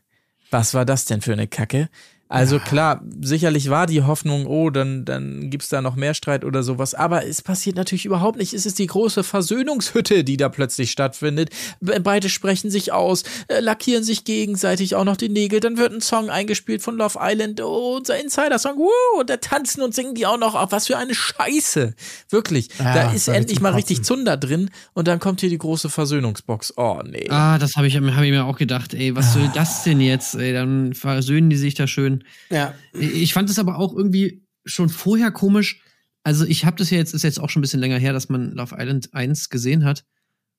was 0.49 0.73
war 0.73 0.85
das 0.85 1.05
denn 1.05 1.21
für 1.21 1.33
eine 1.33 1.47
Kacke? 1.47 1.87
Also 2.31 2.59
klar, 2.59 3.01
sicherlich 3.21 3.71
war 3.71 3.87
die 3.87 4.03
Hoffnung, 4.03 4.45
oh, 4.45 4.69
dann, 4.69 5.03
dann 5.03 5.49
gibt's 5.49 5.67
da 5.69 5.81
noch 5.81 5.95
mehr 5.95 6.13
Streit 6.13 6.45
oder 6.45 6.61
sowas. 6.61 6.93
Aber 6.93 7.25
es 7.25 7.41
passiert 7.41 7.75
natürlich 7.75 8.05
überhaupt 8.05 8.37
nicht. 8.37 8.53
Es 8.53 8.67
ist 8.67 8.77
die 8.77 8.85
große 8.85 9.23
Versöhnungshütte, 9.23 10.23
die 10.23 10.37
da 10.37 10.47
plötzlich 10.47 10.91
stattfindet. 10.91 11.49
Be- 11.81 11.99
Beide 11.99 12.29
sprechen 12.29 12.69
sich 12.69 12.91
aus, 12.93 13.23
äh, 13.47 13.59
lackieren 13.61 14.03
sich 14.03 14.25
gegenseitig 14.25 14.93
auch 14.93 15.05
noch 15.05 15.17
die 15.17 15.29
Nägel. 15.29 15.59
Dann 15.59 15.77
wird 15.77 15.91
ein 15.91 16.01
Song 16.01 16.29
eingespielt 16.29 16.83
von 16.83 16.97
Love 16.97 17.17
Island, 17.19 17.61
oh, 17.61 17.97
unser 17.97 18.21
Insider-Song, 18.21 18.77
wuh, 18.77 19.19
und 19.19 19.31
da 19.31 19.37
tanzen 19.37 19.81
und 19.81 19.95
singen 19.95 20.13
die 20.13 20.27
auch 20.27 20.37
noch 20.37 20.53
auf. 20.53 20.71
Was 20.71 20.85
für 20.85 20.97
eine 20.97 21.15
Scheiße. 21.15 21.95
Wirklich. 22.29 22.69
Ja, 22.77 22.93
da 22.93 23.11
ist 23.11 23.27
endlich 23.27 23.59
mal 23.59 23.73
richtig 23.73 24.03
Zunder 24.03 24.37
drin 24.37 24.69
und 24.93 25.07
dann 25.07 25.19
kommt 25.19 25.41
hier 25.41 25.49
die 25.49 25.57
große 25.57 25.89
Versöhnungsbox. 25.89 26.73
Oh, 26.77 27.01
nee. 27.03 27.27
Ah, 27.29 27.57
das 27.57 27.75
habe 27.75 27.87
ich, 27.87 27.97
hab 27.97 28.03
ich 28.03 28.31
mir 28.31 28.45
auch 28.45 28.57
gedacht, 28.59 28.93
ey, 28.93 29.15
was 29.15 29.33
soll 29.33 29.49
das 29.55 29.83
denn 29.83 29.99
jetzt? 29.99 30.35
Ey, 30.35 30.53
dann 30.53 30.93
versöhnen 30.93 31.49
die 31.49 31.57
sich 31.57 31.73
da 31.73 31.87
schön. 31.87 32.18
Ja. 32.49 32.73
Ich 32.93 33.33
fand 33.33 33.49
es 33.49 33.59
aber 33.59 33.77
auch 33.77 33.95
irgendwie 33.95 34.43
schon 34.65 34.89
vorher 34.89 35.31
komisch. 35.31 35.81
Also 36.23 36.45
ich 36.45 36.65
habe 36.65 36.77
das 36.77 36.89
ja 36.89 36.97
jetzt, 36.97 37.13
ist 37.13 37.23
jetzt 37.23 37.39
auch 37.39 37.49
schon 37.49 37.61
ein 37.61 37.63
bisschen 37.63 37.79
länger 37.79 37.97
her, 37.97 38.13
dass 38.13 38.29
man 38.29 38.51
Love 38.51 38.75
Island 38.77 39.13
1 39.13 39.49
gesehen 39.49 39.85
hat. 39.85 40.05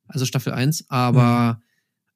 Also 0.08 0.24
Staffel 0.24 0.52
1. 0.52 0.86
Aber 0.88 1.60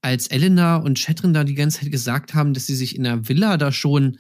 als 0.05 0.26
Elena 0.26 0.76
und 0.76 0.99
Chatrin 0.99 1.32
da 1.32 1.45
die 1.45 1.55
ganze 1.55 1.80
Zeit 1.80 1.90
gesagt 1.90 2.34
haben, 2.34 2.53
dass 2.53 2.66
sie 2.66 2.74
sich 2.74 2.95
in 2.95 3.05
der 3.05 3.26
Villa 3.28 3.57
da 3.57 3.72
schon, 3.72 4.18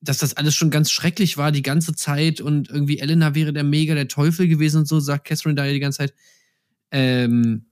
dass 0.00 0.18
das 0.18 0.34
alles 0.34 0.54
schon 0.54 0.70
ganz 0.70 0.90
schrecklich 0.90 1.36
war 1.36 1.50
die 1.50 1.62
ganze 1.62 1.94
Zeit 1.94 2.40
und 2.40 2.70
irgendwie 2.70 3.00
Elena 3.00 3.34
wäre 3.34 3.52
der 3.52 3.64
mega 3.64 3.94
der 3.94 4.06
Teufel 4.06 4.46
gewesen 4.46 4.78
und 4.78 4.86
so, 4.86 5.00
sagt 5.00 5.26
Catherine 5.26 5.56
da 5.56 5.64
ja 5.64 5.72
die 5.72 5.80
ganze 5.80 5.98
Zeit. 5.98 6.14
Ähm, 6.92 7.66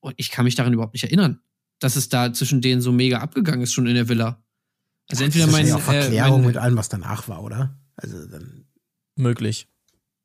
und 0.00 0.14
ich 0.16 0.30
kann 0.30 0.44
mich 0.44 0.56
daran 0.56 0.72
überhaupt 0.72 0.94
nicht 0.94 1.04
erinnern, 1.04 1.40
dass 1.78 1.96
es 1.96 2.08
da 2.08 2.32
zwischen 2.32 2.60
denen 2.60 2.80
so 2.80 2.90
mega 2.90 3.18
abgegangen 3.18 3.62
ist 3.62 3.72
schon 3.72 3.86
in 3.86 3.94
der 3.94 4.08
Villa. 4.08 4.42
Also 5.10 5.24
entweder 5.24 5.46
das 5.46 5.54
ist 5.54 5.58
mein, 5.60 5.66
ja 5.68 5.76
auch 5.76 5.80
Verklärung 5.80 6.42
äh, 6.44 6.46
mit 6.46 6.56
allem, 6.56 6.76
was 6.76 6.88
danach 6.88 7.28
war, 7.28 7.42
oder? 7.42 7.78
Also 7.96 8.26
dann. 8.26 8.64
Möglich. 9.16 9.66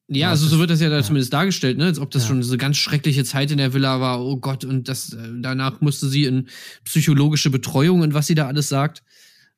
Ja, 0.07 0.29
also 0.29 0.45
so 0.47 0.59
wird 0.59 0.69
das 0.69 0.81
ja 0.81 0.89
da 0.89 0.97
Ja. 0.97 1.03
zumindest 1.03 1.33
dargestellt, 1.33 1.77
ne? 1.79 1.85
Als 1.85 1.97
ob 1.99 2.11
das 2.11 2.23
Ja. 2.23 2.27
schon 2.29 2.43
so 2.43 2.57
ganz 2.57 2.77
schreckliche 2.77 3.23
Zeit 3.23 3.49
in 3.51 3.57
der 3.57 3.73
Villa 3.73 3.99
war. 3.99 4.23
Oh 4.23 4.37
Gott, 4.37 4.63
und 4.63 4.87
das 4.87 5.13
äh, 5.13 5.17
danach 5.41 5.81
musste 5.81 6.07
sie 6.07 6.25
in 6.25 6.47
psychologische 6.83 7.49
Betreuung 7.49 8.01
und 8.01 8.13
was 8.13 8.27
sie 8.27 8.35
da 8.35 8.45
alles 8.47 8.69
sagt. 8.69 9.01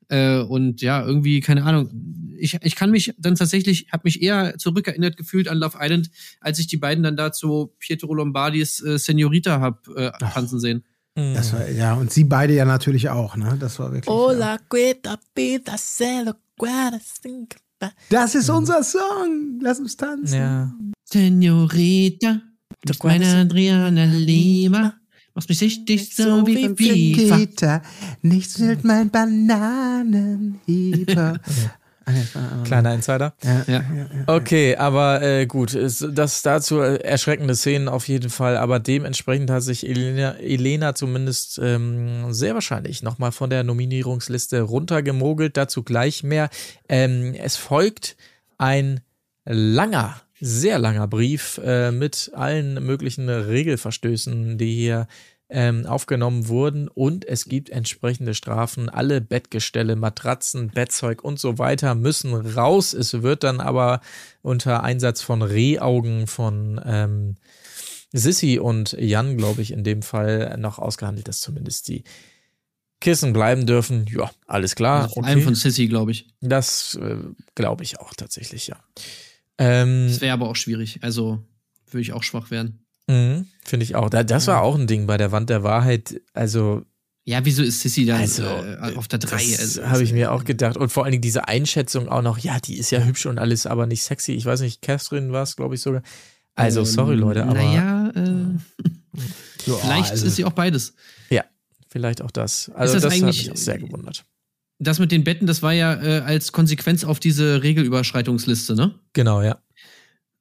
Äh, 0.09 0.39
und 0.39 0.81
ja, 0.81 1.05
irgendwie, 1.05 1.41
keine 1.41 1.63
Ahnung. 1.65 1.89
Ich, 2.39 2.57
ich 2.61 2.75
kann 2.75 2.91
mich 2.91 3.13
dann 3.17 3.35
tatsächlich, 3.35 3.87
habe 3.91 4.03
mich 4.05 4.21
eher 4.21 4.57
zurückerinnert 4.57 5.17
gefühlt 5.17 5.49
an 5.49 5.57
Love 5.57 5.77
Island, 5.81 6.09
als 6.39 6.59
ich 6.59 6.67
die 6.67 6.77
beiden 6.77 7.03
dann 7.03 7.17
da 7.17 7.33
zu 7.33 7.73
Pietro 7.79 8.13
Lombardis 8.13 8.79
äh, 8.81 8.97
Senorita 8.97 9.59
hab 9.59 9.85
äh, 9.89 10.11
tanzen 10.31 10.61
sehen. 10.61 10.85
Das 11.17 11.51
war, 11.51 11.67
ja, 11.67 11.95
und 11.95 12.13
sie 12.13 12.25
beide 12.25 12.53
ja 12.53 12.63
natürlich 12.63 13.09
auch, 13.09 13.35
ne? 13.35 13.57
Das 13.59 13.79
war 13.79 13.91
wirklich. 13.91 14.05
ja. 14.05 14.13
Hola, 14.13 14.59
pita, 14.69 15.17
Das 18.09 18.35
ist 18.35 18.47
unser 18.49 18.83
Song. 18.83 19.59
Lass 19.61 19.79
uns 19.79 19.97
tanzen. 19.97 20.37
Ja. 20.37 20.71
Senorita, 21.05 22.33
du 22.33 22.41
Das 22.85 23.01
meine? 23.01 23.35
Adriana 23.35 24.05
Lima, 24.05 24.93
machst 25.33 25.49
mich 25.49 25.59
richtig 25.61 26.15
so 26.15 26.45
wie 26.45 26.67
FIFA. 26.75 27.37
Kita, 27.37 27.81
nichts 28.21 28.59
hält 28.59 28.83
mein 28.83 29.09
Bananenhieber. 29.09 31.39
Kleiner 32.63 32.93
Insider. 32.93 33.33
Ja. 33.67 33.83
Okay, 34.27 34.75
aber 34.75 35.21
äh, 35.21 35.45
gut, 35.45 35.73
ist, 35.73 36.07
das 36.13 36.41
dazu 36.41 36.79
äh, 36.79 36.97
erschreckende 36.97 37.55
Szenen 37.55 37.89
auf 37.89 38.07
jeden 38.07 38.29
Fall, 38.29 38.57
aber 38.57 38.79
dementsprechend 38.79 39.49
hat 39.49 39.63
sich 39.63 39.87
Elena, 39.87 40.35
Elena 40.37 40.95
zumindest 40.95 41.59
ähm, 41.61 42.33
sehr 42.33 42.53
wahrscheinlich 42.53 43.03
nochmal 43.03 43.31
von 43.31 43.49
der 43.49 43.63
Nominierungsliste 43.63 44.61
runtergemogelt, 44.61 45.57
dazu 45.57 45.83
gleich 45.83 46.23
mehr. 46.23 46.49
Ähm, 46.87 47.33
es 47.33 47.57
folgt 47.57 48.15
ein 48.57 49.01
langer, 49.45 50.21
sehr 50.39 50.79
langer 50.79 51.07
Brief 51.07 51.59
äh, 51.63 51.91
mit 51.91 52.31
allen 52.33 52.85
möglichen 52.85 53.27
Regelverstößen, 53.27 54.57
die 54.57 54.75
hier 54.75 55.07
ähm, 55.49 55.85
aufgenommen 55.85 56.47
wurden 56.47 56.87
und 56.87 57.25
es 57.25 57.45
gibt 57.45 57.69
entsprechende 57.69 58.33
Strafen. 58.33 58.89
Alle 58.89 59.21
Bettgestelle, 59.21 59.95
Matratzen, 59.95 60.69
Bettzeug 60.69 61.23
und 61.23 61.39
so 61.39 61.57
weiter 61.57 61.95
müssen 61.95 62.33
raus. 62.33 62.93
Es 62.93 63.21
wird 63.21 63.43
dann 63.43 63.61
aber 63.61 64.01
unter 64.41 64.83
Einsatz 64.83 65.21
von 65.21 65.41
Rehaugen 65.41 66.27
von 66.27 66.81
ähm, 66.85 67.35
Sissy 68.11 68.59
und 68.59 68.93
Jan, 68.99 69.37
glaube 69.37 69.61
ich, 69.61 69.71
in 69.71 69.83
dem 69.83 70.01
Fall 70.01 70.57
noch 70.57 70.79
ausgehandelt, 70.79 71.27
dass 71.27 71.39
zumindest 71.39 71.87
die 71.87 72.03
Kissen 72.99 73.31
bleiben 73.31 73.65
dürfen. 73.65 74.05
Ja, 74.09 74.31
alles 74.47 74.75
klar. 74.75 75.03
Also 75.03 75.15
vor 75.15 75.25
allem 75.25 75.41
von 75.43 75.55
Sissy, 75.55 75.87
glaube 75.87 76.11
ich. 76.11 76.27
Das 76.41 76.95
äh, 76.95 77.17
glaube 77.55 77.83
ich 77.83 77.99
auch 77.99 78.13
tatsächlich, 78.13 78.67
ja. 78.67 78.77
Ähm, 79.57 80.07
Das 80.09 80.21
wäre 80.21 80.33
aber 80.33 80.49
auch 80.49 80.55
schwierig. 80.55 80.99
Also 81.03 81.43
würde 81.89 82.01
ich 82.01 82.13
auch 82.13 82.23
schwach 82.23 82.51
werden. 82.51 82.86
Mhm, 83.07 83.47
Finde 83.65 83.83
ich 83.83 83.95
auch. 83.95 84.09
Da- 84.09 84.23
Das 84.23 84.47
war 84.47 84.61
auch 84.61 84.75
ein 84.75 84.87
Ding 84.87 85.07
bei 85.07 85.17
der 85.17 85.31
Wand 85.31 85.49
der 85.49 85.63
Wahrheit. 85.63 86.21
Also, 86.33 86.83
Ja, 87.25 87.43
wieso 87.43 87.61
ist 87.63 87.81
Sissy 87.81 88.05
dann 88.05 88.21
Also, 88.21 88.43
äh, 88.43 88.95
auf 88.95 89.07
der 89.09 89.19
3? 89.19 89.35
das 89.37 89.59
Also, 89.59 89.89
habe 89.89 90.03
ich 90.03 90.13
mir 90.13 90.31
auch 90.31 90.45
gedacht. 90.45 90.77
Und 90.77 90.89
vor 90.91 91.03
allen 91.03 91.11
Dingen 91.11 91.21
diese 91.21 91.47
Einschätzung 91.49 92.07
auch 92.07 92.21
noch, 92.21 92.37
ja, 92.37 92.59
die 92.61 92.77
ist 92.77 92.91
ja 92.91 92.99
hübsch 93.03 93.25
und 93.25 93.37
alles, 93.39 93.65
aber 93.65 93.85
nicht 93.87 94.03
sexy. 94.03 94.31
Ich 94.33 94.45
weiß 94.45 94.61
nicht, 94.61 94.81
Catherine 94.81 95.31
war 95.33 95.43
es, 95.43 95.55
glaube 95.57 95.75
ich, 95.75 95.81
sogar. 95.81 96.01
Also, 96.55 96.83
sorry, 96.85 97.15
Leute, 97.15 97.43
aber 97.43 97.53
Naja, 97.55 98.09
äh, 98.15 98.45
Ja, 99.65 99.73
vielleicht 99.75 100.11
also- 100.11 100.25
ist 100.25 100.35
sie 100.37 100.45
auch 100.45 100.53
beides. 100.53 100.93
vielleicht 101.89 102.21
auch 102.21 102.31
das. 102.31 102.69
Also, 102.75 102.93
das 102.95 103.03
das, 103.03 103.13
hat 103.13 103.21
eigentlich- 103.23 103.43
mich 103.45 103.51
auch 103.51 103.57
sehr 103.57 103.77
gewundert. 103.79 104.25
Das 104.79 104.99
mit 104.99 105.11
den 105.11 105.23
Betten, 105.23 105.47
das 105.47 105.63
war 105.63 105.73
ja 105.73 105.93
äh, 106.01 106.19
als 106.19 106.51
Konsequenz 106.51 107.03
auf 107.03 107.19
diese 107.19 107.63
Regelüberschreitungsliste, 107.63 108.75
ne? 108.75 108.93
Genau, 109.13 109.41
ja. 109.41 109.57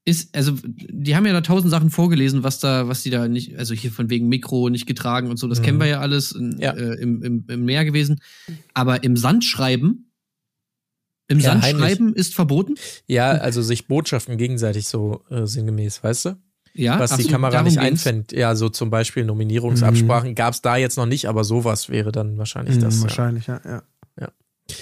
Ist, 0.08 0.36
also, 0.36 0.52
die 0.64 1.16
haben 1.16 1.26
ja 1.26 1.32
da 1.32 1.40
tausend 1.40 1.70
Sachen 1.72 1.90
vorgelesen, 1.90 2.44
was 2.44 2.60
da, 2.60 2.86
was 2.86 3.02
die 3.02 3.10
da 3.10 3.26
nicht, 3.26 3.58
also 3.58 3.74
hier 3.74 3.90
von 3.90 4.08
wegen 4.08 4.28
Mikro 4.28 4.68
nicht 4.68 4.86
getragen 4.86 5.28
und 5.30 5.36
so, 5.36 5.48
das 5.48 5.58
Mhm. 5.58 5.64
kennen 5.64 5.80
wir 5.80 5.86
ja 5.88 6.00
alles 6.00 6.30
in, 6.30 6.58
Ja. 6.60 6.70
Äh, 6.74 6.94
im, 7.00 7.22
im, 7.24 7.44
im 7.48 7.64
Meer 7.64 7.84
gewesen. 7.84 8.20
Aber 8.72 9.02
im 9.02 9.16
Sand 9.16 9.44
schreiben, 9.44 10.12
im 11.28 11.40
Ja, 11.40 11.50
Sand 11.50 11.64
heimlich. 11.64 11.80
schreiben 11.84 12.14
ist 12.14 12.34
verboten. 12.36 12.76
Ja, 13.08 13.32
also 13.32 13.62
sich 13.62 13.88
Botschaften 13.88 14.36
gegenseitig 14.38 14.86
so 14.86 15.24
äh, 15.28 15.44
sinngemäß, 15.44 16.04
weißt 16.04 16.24
du? 16.26 16.36
Ja, 16.74 17.00
Was 17.00 17.16
die 17.16 17.22
so, 17.22 17.30
Kamera 17.30 17.62
nicht 17.62 17.78
einfängt. 17.78 18.30
Ja, 18.32 18.54
so 18.54 18.68
zum 18.68 18.90
Beispiel 18.90 19.24
Nominierungsabsprachen 19.24 20.34
gab 20.36 20.54
es 20.54 20.60
da 20.62 20.76
jetzt 20.76 20.96
noch 20.98 21.06
nicht, 21.06 21.26
aber 21.26 21.42
sowas 21.42 21.88
wäre 21.88 22.12
dann 22.12 22.38
wahrscheinlich 22.38 22.76
Mhm, 22.76 22.80
das. 22.80 22.96
Ja. 22.98 23.02
wahrscheinlich, 23.02 23.46
ja. 23.48 23.60
ja. 23.64 23.82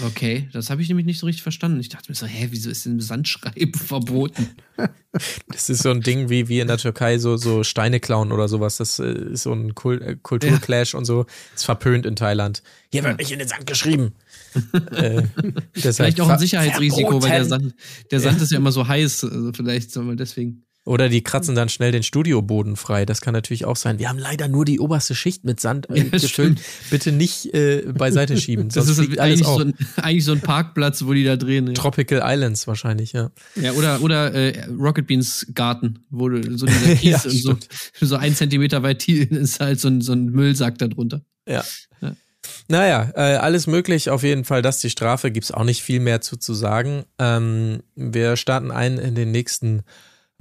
Okay, 0.03 0.49
das 0.53 0.71
habe 0.71 0.81
ich 0.81 0.89
nämlich 0.89 1.05
nicht 1.05 1.19
so 1.19 1.27
richtig 1.27 1.43
verstanden. 1.43 1.79
Ich 1.79 1.91
dachte 1.91 2.11
mir 2.11 2.17
so, 2.17 2.27
hä, 2.27 2.49
wieso 2.51 2.71
ist 2.71 2.87
denn 2.87 3.01
Sandschreiben 3.01 3.75
verboten? 3.79 4.49
Das 5.49 5.69
ist 5.69 5.83
so 5.83 5.91
ein 5.91 6.01
Ding 6.01 6.31
wie, 6.31 6.49
wie 6.49 6.61
in 6.61 6.69
der 6.69 6.79
Türkei 6.79 7.19
so, 7.19 7.37
so 7.37 7.63
Steine 7.65 8.01
klauen 8.01 8.33
oder 8.33 8.49
sowas. 8.49 8.79
Das 8.79 8.99
äh, 8.99 9.13
ist 9.13 9.43
so 9.43 9.53
ein 9.53 9.75
Kul 9.75 10.03
äh, 10.03 10.17
Kulturclash 10.21 10.95
und 10.95 11.05
so. 11.05 11.27
Ist 11.55 11.67
verpönt 11.67 12.07
in 12.07 12.17
Thailand. 12.17 12.63
Hier 12.93 13.05
wird 13.05 13.19
nicht 13.19 13.31
in 13.31 13.39
den 13.39 13.49
Sand 13.49 13.67
geschrieben. 13.67 14.15
äh, 14.93 15.23
Vielleicht 15.75 16.21
auch 16.21 16.31
ein 16.31 16.39
Sicherheitsrisiko, 16.39 17.23
weil 17.23 17.31
der 17.31 17.45
verboten. 17.45 17.49
Sand, 17.49 17.75
der 18.11 18.21
Sand 18.21 18.41
ist 18.41 18.53
ja 18.53 18.59
immer 18.59 18.73
so 18.73 18.89
heiß. 18.89 19.25
Also 19.25 19.53
vielleicht 19.53 19.91
soll 19.91 20.05
man 20.05 20.17
deswegen. 20.17 20.65
Oder 20.87 21.09
die 21.09 21.23
kratzen 21.23 21.55
dann 21.55 21.71
schnell 21.71 21.93
den 21.93 22.03
Studioboden 22.03 22.77
frei. 22.77 23.07
Das 23.07 23.23
kann 23.23 23.33
natürlich 23.33 23.65
auch 23.65 23.77
sein. 23.77 23.99
Wir 23.99 24.11
haben 24.11 24.19
leider 24.19 24.49
nur 24.49 24.67
die 24.67 24.81
oberste 24.81 25.15
Schicht 25.15 25.43
mit 25.43 25.59
Sand 25.59 25.89
äh, 25.89 25.97
Ja, 25.97 26.05
gefüllt. 26.05 26.61
Bitte 26.91 27.11
nicht 27.11 27.55
äh, 27.55 27.85
beiseite 27.93 28.37
schieben. 28.37 28.69
Das 28.75 28.89
ist 28.89 29.19
eigentlich 29.19 29.47
so, 29.47 29.61
ein, 29.61 29.75
eigentlich 29.97 30.25
so 30.25 30.33
ein 30.33 30.41
Parkplatz, 30.41 31.05
wo 31.05 31.13
die 31.13 31.25
da 31.25 31.37
drehen. 31.37 31.69
Ja, 31.69 31.73
Tropical 31.75 32.21
Islands 32.25 32.67
wahrscheinlich, 32.67 33.13
ja. 33.13 33.31
ja 33.55 33.73
oder 33.73 34.03
oder 34.03 34.35
äh, 34.35 34.67
Rocket 34.67 35.07
Beans 35.07 35.47
Garten, 35.55 36.01
wo 36.11 36.29
du 36.29 36.57
so 36.59 36.67
dieser 36.67 36.95
Kies 36.97 37.25
Ja, 37.25 37.31
und 37.31 37.69
so, 38.01 38.07
so 38.07 38.17
ein 38.17 38.35
Zentimeter 38.35 38.83
weit 38.83 38.99
tief 38.99 39.31
ist 39.31 39.61
halt 39.61 39.81
so 39.81 39.89
ein, 39.89 40.01
so 40.01 40.13
ein 40.13 40.27
Müllsack 40.27 40.77
da 40.79 40.89
drunter. 40.89 41.23
Ja. 41.49 41.65
Ja. 42.03 42.17
Naja, 42.69 43.11
äh, 43.15 43.37
alles 43.37 43.67
möglich. 43.67 44.11
Auf 44.11 44.23
jeden 44.23 44.45
Fall, 44.45 44.61
das 44.61 44.81
die 44.81 44.91
Strafe. 44.91 45.31
Gibt's 45.31 45.51
auch 45.51 45.65
nicht 45.65 45.83
viel 45.83 46.01
mehr 46.01 46.21
zu, 46.21 46.37
zu 46.37 46.53
sagen. 46.53 47.05
Ähm, 47.19 47.83
wir 47.95 48.37
starten 48.37 48.71
ein 48.71 48.99
in 48.99 49.15
den 49.15 49.31
nächsten 49.31 49.83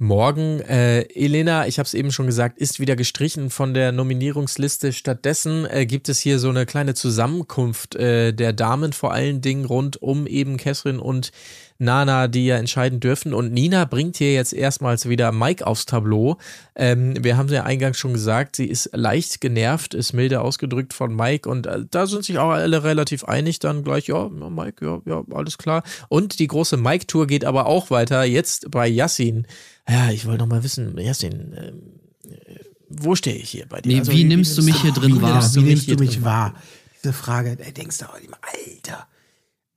Morgen. 0.04 0.60
Äh, 0.60 1.02
Elena, 1.14 1.66
ich 1.66 1.78
habe 1.78 1.86
es 1.86 1.94
eben 1.94 2.12
schon 2.12 2.26
gesagt, 2.26 2.58
ist 2.58 2.78
wieder 2.78 2.94
gestrichen 2.94 3.48
von 3.48 3.72
der 3.72 3.90
Nominierungsliste. 3.90 4.92
Stattdessen 4.92 5.66
äh, 5.66 5.86
gibt 5.86 6.08
es 6.08 6.20
hier 6.20 6.38
so 6.38 6.50
eine 6.50 6.66
kleine 6.66 6.94
Zusammenkunft 6.94 7.96
äh, 7.96 8.32
der 8.32 8.52
Damen, 8.52 8.92
vor 8.92 9.12
allen 9.12 9.40
Dingen 9.40 9.64
rund 9.64 10.00
um 10.00 10.26
eben 10.26 10.58
Catherine 10.58 11.00
und 11.00 11.32
Nana, 11.78 12.28
die 12.28 12.46
ja 12.46 12.56
entscheiden 12.56 13.00
dürfen. 13.00 13.34
Und 13.34 13.52
Nina 13.52 13.84
bringt 13.84 14.16
hier 14.16 14.32
jetzt 14.32 14.52
erstmals 14.52 15.08
wieder 15.08 15.32
Mike 15.32 15.66
aufs 15.66 15.86
Tableau. 15.86 16.36
Ähm, 16.76 17.22
wir 17.24 17.36
haben 17.36 17.48
ja 17.48 17.64
eingangs 17.64 17.98
schon 17.98 18.12
gesagt, 18.12 18.56
sie 18.56 18.66
ist 18.66 18.90
leicht 18.92 19.40
genervt, 19.40 19.94
ist 19.94 20.12
milde 20.12 20.40
ausgedrückt 20.40 20.92
von 20.92 21.16
Mike. 21.16 21.48
Und 21.48 21.66
äh, 21.66 21.80
da 21.90 22.06
sind 22.06 22.24
sich 22.24 22.38
auch 22.38 22.50
alle 22.50 22.84
relativ 22.84 23.24
einig. 23.24 23.58
Dann 23.58 23.82
gleich, 23.82 24.06
ja, 24.06 24.30
ja, 24.38 24.50
Mike, 24.50 24.84
ja, 24.84 25.00
ja, 25.06 25.24
alles 25.34 25.58
klar. 25.58 25.82
Und 26.08 26.38
die 26.38 26.46
große 26.46 26.76
Mike-Tour 26.76 27.26
geht 27.26 27.44
aber 27.44 27.66
auch 27.66 27.90
weiter. 27.90 28.22
Jetzt 28.24 28.70
bei 28.70 28.86
Yassin. 28.86 29.46
Ja, 29.88 30.10
ich 30.10 30.24
wollte 30.26 30.40
noch 30.40 30.48
mal 30.48 30.62
wissen, 30.64 30.96
Yassin, 30.98 31.54
ähm, 31.56 31.82
äh, 32.30 32.54
wo 32.88 33.14
stehe 33.14 33.36
ich 33.36 33.50
hier 33.50 33.66
bei 33.66 33.80
dir? 33.80 33.98
Also, 33.98 34.12
Nee, 34.12 34.18
wie 34.18 34.24
nimmst 34.24 34.56
du 34.56 34.62
mich 34.62 34.80
hier 34.80 34.92
drin 34.92 35.16
wie 35.16 35.22
wahr? 35.22 35.42
Wie 35.54 35.60
nimmst 35.60 35.90
du 35.90 35.96
mich 35.96 36.22
wahr? 36.24 36.54
Diese 37.02 37.12
Frage, 37.12 37.56
da 37.56 37.70
denkst 37.70 37.98
du 37.98 38.06
auch 38.08 38.18
immer, 38.18 38.38
Alter. 38.42 39.06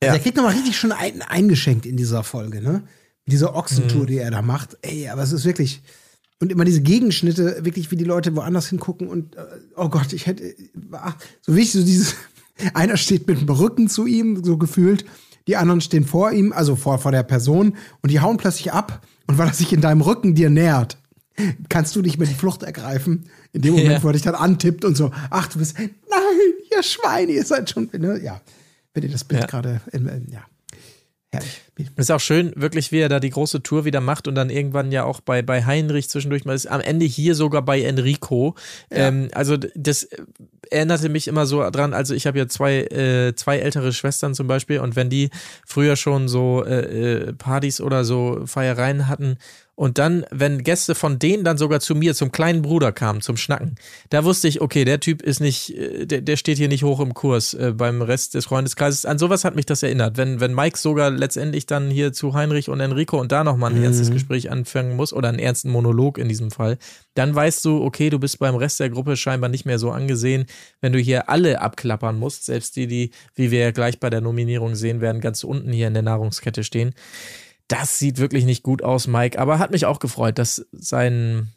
Ja. 0.02 0.10
Also 0.10 0.14
Der 0.14 0.18
kriegt 0.20 0.36
nochmal 0.36 0.54
richtig 0.54 0.76
schon 0.78 0.92
ein, 0.92 1.22
eingeschenkt 1.22 1.84
in 1.84 1.96
dieser 1.96 2.22
Folge, 2.24 2.62
ne? 2.62 2.84
Diese 3.26 3.54
Ochsentour, 3.54 4.02
Mhm. 4.02 4.06
die 4.06 4.18
er 4.18 4.30
da 4.30 4.40
macht. 4.40 4.78
Ey, 4.82 5.08
aber 5.08 5.22
es 5.22 5.32
ist 5.32 5.44
wirklich. 5.44 5.82
Und 6.40 6.52
immer 6.52 6.64
diese 6.64 6.80
Gegenschnitte, 6.82 7.64
wirklich 7.64 7.90
wie 7.90 7.96
die 7.96 8.04
Leute 8.04 8.34
woanders 8.36 8.68
hingucken 8.68 9.08
und, 9.08 9.34
äh, 9.36 9.40
oh 9.76 9.88
Gott, 9.88 10.12
ich 10.12 10.26
hätte, 10.26 10.54
so 11.42 11.56
wichtig, 11.56 11.72
so 11.80 11.84
dieses, 11.84 12.14
einer 12.74 12.96
steht 12.96 13.26
mit 13.26 13.40
dem 13.40 13.48
Rücken 13.50 13.88
zu 13.88 14.06
ihm, 14.06 14.42
so 14.44 14.56
gefühlt, 14.56 15.04
die 15.48 15.56
anderen 15.56 15.80
stehen 15.80 16.04
vor 16.04 16.30
ihm, 16.30 16.52
also 16.52 16.76
vor, 16.76 16.98
vor 16.98 17.10
der 17.10 17.24
Person, 17.24 17.74
und 18.02 18.10
die 18.12 18.20
hauen 18.20 18.36
plötzlich 18.36 18.72
ab, 18.72 19.04
und 19.26 19.38
weil 19.38 19.48
er 19.48 19.54
sich 19.54 19.72
in 19.72 19.80
deinem 19.80 20.02
Rücken 20.02 20.34
dir 20.34 20.50
nähert, 20.50 20.98
kannst 21.68 21.96
du 21.96 22.02
nicht 22.02 22.18
mehr 22.18 22.28
die 22.28 22.34
Flucht 22.34 22.62
ergreifen, 22.62 23.24
in 23.52 23.62
dem 23.62 23.72
Moment, 23.74 23.92
Ja. 23.92 24.02
wo 24.02 24.08
er 24.08 24.12
dich 24.12 24.22
dann 24.22 24.34
antippt 24.34 24.84
und 24.84 24.96
so, 24.96 25.10
ach, 25.30 25.48
du 25.48 25.58
bist, 25.58 25.76
nein, 25.78 25.88
ihr 26.70 26.82
Schweine, 26.82 27.32
ihr 27.32 27.44
seid 27.44 27.70
schon, 27.70 27.88
ne? 27.98 28.20
ja, 28.22 28.40
wenn 28.94 29.02
ihr 29.02 29.08
das 29.10 29.24
Bild 29.24 29.40
Ja. 29.42 29.46
gerade, 29.46 29.80
ja, 30.30 30.42
herrlich. 31.32 31.62
Ist 31.96 32.10
auch 32.10 32.20
schön, 32.20 32.52
wirklich, 32.56 32.90
wie 32.90 32.98
er 32.98 33.08
da 33.08 33.20
die 33.20 33.30
große 33.30 33.62
Tour 33.62 33.84
wieder 33.84 34.00
macht 34.00 34.26
und 34.26 34.34
dann 34.34 34.50
irgendwann 34.50 34.90
ja 34.90 35.04
auch 35.04 35.20
bei, 35.20 35.42
bei 35.42 35.64
Heinrich 35.64 36.08
zwischendurch 36.08 36.44
mal 36.44 36.54
ist. 36.54 36.66
Am 36.66 36.80
Ende 36.80 37.06
hier 37.06 37.34
sogar 37.34 37.62
bei 37.62 37.82
Enrico. 37.82 38.56
Ähm, 38.90 39.28
also 39.32 39.56
das 39.56 40.04
äh, 40.04 40.22
erinnerte 40.70 41.08
mich 41.08 41.28
immer 41.28 41.46
so 41.46 41.68
dran. 41.70 41.94
Also 41.94 42.14
ich 42.14 42.26
habe 42.26 42.38
ja 42.38 42.48
zwei, 42.48 42.80
äh, 42.80 43.34
zwei 43.36 43.58
ältere 43.58 43.92
Schwestern 43.92 44.34
zum 44.34 44.46
Beispiel 44.48 44.80
und 44.80 44.96
wenn 44.96 45.10
die 45.10 45.30
früher 45.64 45.96
schon 45.96 46.28
so 46.28 46.64
äh, 46.64 47.28
äh, 47.28 47.32
Partys 47.34 47.80
oder 47.80 48.04
so 48.04 48.42
Feiereien 48.46 49.06
hatten 49.06 49.38
und 49.78 49.98
dann, 49.98 50.26
wenn 50.32 50.64
Gäste 50.64 50.96
von 50.96 51.20
denen 51.20 51.44
dann 51.44 51.56
sogar 51.56 51.78
zu 51.78 51.94
mir, 51.94 52.12
zum 52.16 52.32
kleinen 52.32 52.62
Bruder 52.62 52.90
kamen, 52.90 53.20
zum 53.20 53.36
Schnacken, 53.36 53.76
da 54.10 54.24
wusste 54.24 54.48
ich, 54.48 54.60
okay, 54.60 54.84
der 54.84 54.98
Typ 54.98 55.22
ist 55.22 55.38
nicht, 55.38 55.72
äh, 55.78 56.04
der, 56.04 56.20
der 56.20 56.36
steht 56.36 56.58
hier 56.58 56.66
nicht 56.66 56.82
hoch 56.82 56.98
im 56.98 57.14
Kurs 57.14 57.54
äh, 57.54 57.74
beim 57.76 58.02
Rest 58.02 58.34
des 58.34 58.46
Freundeskreises. 58.46 59.06
An 59.06 59.18
sowas 59.18 59.44
hat 59.44 59.54
mich 59.54 59.66
das 59.66 59.84
erinnert. 59.84 60.16
Wenn, 60.16 60.40
wenn 60.40 60.52
Mike 60.52 60.76
sogar 60.76 61.12
letztendlich 61.12 61.66
dann 61.66 61.90
hier 61.90 62.12
zu 62.12 62.34
Heinrich 62.34 62.68
und 62.68 62.80
Enrico 62.80 63.20
und 63.20 63.30
da 63.30 63.44
nochmal 63.44 63.70
ein 63.70 63.80
ernstes 63.80 64.10
Gespräch 64.10 64.50
anfangen 64.50 64.96
muss 64.96 65.12
oder 65.12 65.28
einen 65.28 65.38
ernsten 65.38 65.70
Monolog 65.70 66.18
in 66.18 66.28
diesem 66.28 66.50
Fall, 66.50 66.76
dann 67.14 67.32
weißt 67.32 67.64
du, 67.64 67.80
okay, 67.80 68.10
du 68.10 68.18
bist 68.18 68.40
beim 68.40 68.56
Rest 68.56 68.80
der 68.80 68.90
Gruppe 68.90 69.16
scheinbar 69.16 69.48
nicht 69.48 69.64
mehr 69.64 69.78
so 69.78 69.92
angesehen, 69.92 70.46
wenn 70.80 70.92
du 70.92 70.98
hier 70.98 71.28
alle 71.28 71.60
abklappern 71.60 72.18
musst, 72.18 72.46
selbst 72.46 72.74
die, 72.74 72.88
die, 72.88 73.12
wie 73.36 73.52
wir 73.52 73.60
ja 73.60 73.70
gleich 73.70 74.00
bei 74.00 74.10
der 74.10 74.22
Nominierung 74.22 74.74
sehen 74.74 75.00
werden, 75.00 75.20
ganz 75.20 75.44
unten 75.44 75.72
hier 75.72 75.86
in 75.86 75.94
der 75.94 76.02
Nahrungskette 76.02 76.64
stehen. 76.64 76.94
Das 77.68 77.98
sieht 77.98 78.18
wirklich 78.18 78.44
nicht 78.44 78.62
gut 78.62 78.82
aus, 78.82 79.06
Mike, 79.06 79.38
aber 79.38 79.58
hat 79.58 79.70
mich 79.70 79.84
auch 79.86 79.98
gefreut, 79.98 80.38
dass 80.38 80.66
sein, 80.72 81.52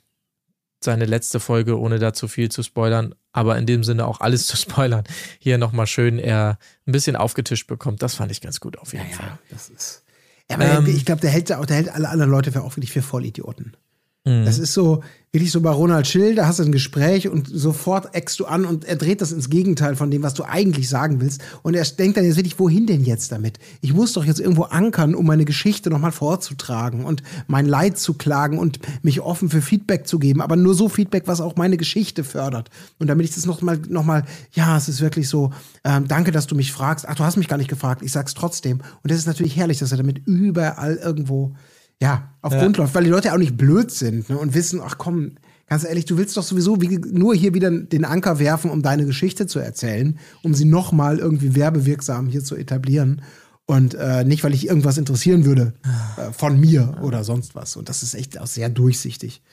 seine 0.84 1.06
letzte 1.06 1.40
Folge, 1.40 1.80
ohne 1.80 2.00
da 2.00 2.14
zu 2.14 2.28
viel 2.28 2.50
zu 2.50 2.64
spoilern, 2.64 3.16
aber 3.32 3.58
in 3.58 3.66
dem 3.66 3.84
Sinne 3.86 4.06
auch 4.06 4.20
alles 4.20 4.46
zu 4.46 4.58
spoilern, 4.58 5.06
hier 5.40 5.58
nochmal 5.58 5.88
schön 5.88 6.20
er 6.20 6.58
ein 6.86 6.92
bisschen 6.92 7.16
aufgetischt 7.16 7.68
bekommt. 7.68 8.02
Das 8.02 8.16
fand 8.16 8.32
ich 8.32 8.42
ganz 8.42 8.60
gut 8.60 8.78
auf 8.78 8.92
jeden 8.94 9.10
Fall. 9.10 9.28
Ja, 9.28 9.40
das 9.50 9.70
ist. 9.70 10.04
Ja, 10.50 10.58
aber 10.58 10.66
Ähm, 10.66 10.86
ich 10.88 11.06
glaube, 11.06 11.22
der 11.22 11.30
hält, 11.30 11.52
auch- 11.54 11.66
der 11.66 11.78
hält 11.78 11.90
alle 11.90 12.10
anderen 12.10 12.30
Leute 12.32 12.52
für 12.52 12.62
auch 12.62 12.76
wirklich 12.76 12.92
für 12.92 13.02
Vollidioten. 13.02 13.78
Das 14.24 14.60
ist 14.60 14.74
so, 14.74 15.02
wirklich 15.32 15.52
so 15.52 15.62
bei 15.62 15.72
Ronald 15.72 16.06
Schill, 16.06 16.36
da 16.36 16.46
hast 16.46 16.60
du 16.60 16.64
ein 16.64 16.72
Gespräch 16.72 17.28
und 17.28 17.48
sofort 17.48 18.14
eckst 18.14 18.40
du 18.40 18.46
an 18.46 18.66
und 18.66 18.86
er 18.86 18.98
dreht 18.98 19.22
das 19.22 19.32
ins 19.32 19.50
Gegenteil 19.50 19.96
von 19.96 20.12
dem, 20.12 20.22
was 20.22 20.36
du 20.36 20.44
eigentlich 20.44 20.90
sagen 20.90 21.22
willst. 21.22 21.42
Und 21.64 21.74
er 21.74 21.84
denkt 21.86 22.18
dann 22.18 22.26
jetzt 22.26 22.36
wirklich, 22.36 22.60
wohin 22.60 22.86
denn 22.86 23.04
jetzt 23.04 23.32
damit? 23.32 23.58
Ich 23.80 23.94
muss 23.94 24.14
doch 24.14 24.26
jetzt 24.26 24.40
irgendwo 24.40 24.64
ankern, 24.64 25.16
um 25.16 25.26
meine 25.26 25.46
Geschichte 25.46 25.90
nochmal 25.90 26.12
vorzutragen 26.12 27.06
und 27.06 27.24
mein 27.48 27.66
Leid 27.66 27.98
zu 27.98 28.14
klagen 28.14 28.60
und 28.60 28.80
mich 29.04 29.22
offen 29.22 29.50
für 29.50 29.62
Feedback 29.62 30.06
zu 30.06 30.20
geben, 30.20 30.42
aber 30.42 30.56
nur 30.56 30.76
so 30.76 30.88
Feedback, 30.88 31.24
was 31.28 31.42
auch 31.42 31.56
meine 31.56 31.78
Geschichte 31.78 32.24
fördert. 32.24 32.70
Und 33.00 33.08
damit 33.08 33.26
ich 33.26 33.34
das 33.34 33.46
nochmal, 33.48 33.80
noch 33.88 34.04
mal, 34.04 34.26
ja, 34.52 34.78
es 34.78 34.88
ist 34.88 35.02
wirklich 35.02 35.30
so, 35.30 35.52
ähm, 35.84 36.08
danke, 36.08 36.32
dass 36.32 36.46
du 36.46 36.56
mich 36.56 36.74
fragst. 36.74 37.08
Ach, 37.08 37.16
du 37.16 37.24
hast 37.24 37.38
mich 37.38 37.48
gar 37.48 37.58
nicht 37.58 37.70
gefragt, 37.70 38.04
ich 38.04 38.12
sag's 38.12 38.36
trotzdem. 38.36 38.82
Und 39.02 39.10
das 39.12 39.18
ist 39.18 39.28
natürlich 39.28 39.56
herrlich, 39.56 39.80
dass 39.80 39.92
er 39.92 39.98
damit 39.98 40.28
überall 40.28 40.98
irgendwo 40.98 41.54
ja, 42.02 42.34
auf 42.42 42.54
Grund 42.54 42.78
läuft, 42.78 42.96
weil 42.96 43.04
die 43.04 43.10
Leute 43.10 43.32
auch 43.32 43.38
nicht 43.38 43.56
blöd 43.56 43.92
sind 43.92 44.30
ne, 44.30 44.38
und 44.38 44.56
wissen, 44.56 44.82
ach 44.84 44.98
komm, 44.98 45.34
ganz 45.68 45.84
ehrlich, 45.84 46.06
du 46.06 46.18
willst 46.18 46.36
doch 46.36 46.44
sowieso 46.44 46.82
wie, 46.82 46.98
nur 46.98 47.36
hier 47.36 47.54
wieder 47.54 47.70
den 47.70 48.06
Anker 48.06 48.40
werfen, 48.40 48.72
um 48.72 48.82
deine 48.82 49.06
Geschichte 49.06 49.46
zu 49.46 49.60
erzählen, 49.60 50.18
um 50.42 50.56
sie 50.56 50.66
nochmal 50.66 51.20
irgendwie 51.20 51.56
werbewirksam 51.56 52.28
hier 52.28 52.44
zu 52.44 52.56
etablieren. 52.56 53.22
Und 53.68 53.94
äh, 53.94 54.24
nicht, 54.26 54.44
weil 54.44 54.56
ich 54.56 54.68
irgendwas 54.68 54.98
interessieren 54.98 55.46
würde 55.46 55.74
äh, 56.18 56.34
von 56.34 56.60
mir 56.60 56.98
oder 57.04 57.24
sonst 57.24 57.54
was. 57.54 57.76
Und 57.76 57.88
das 57.88 58.02
ist 58.02 58.16
echt 58.16 58.40
auch 58.40 58.48
sehr 58.48 58.70
durchsichtig, 58.70 59.44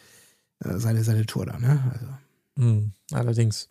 äh, 0.64 0.78
seine, 0.78 1.04
seine 1.04 1.26
Tour 1.26 1.44
da. 1.44 1.58
Ne? 1.58 1.84
Also. 1.92 2.06
Hm, 2.56 2.92
allerdings. 3.12 3.68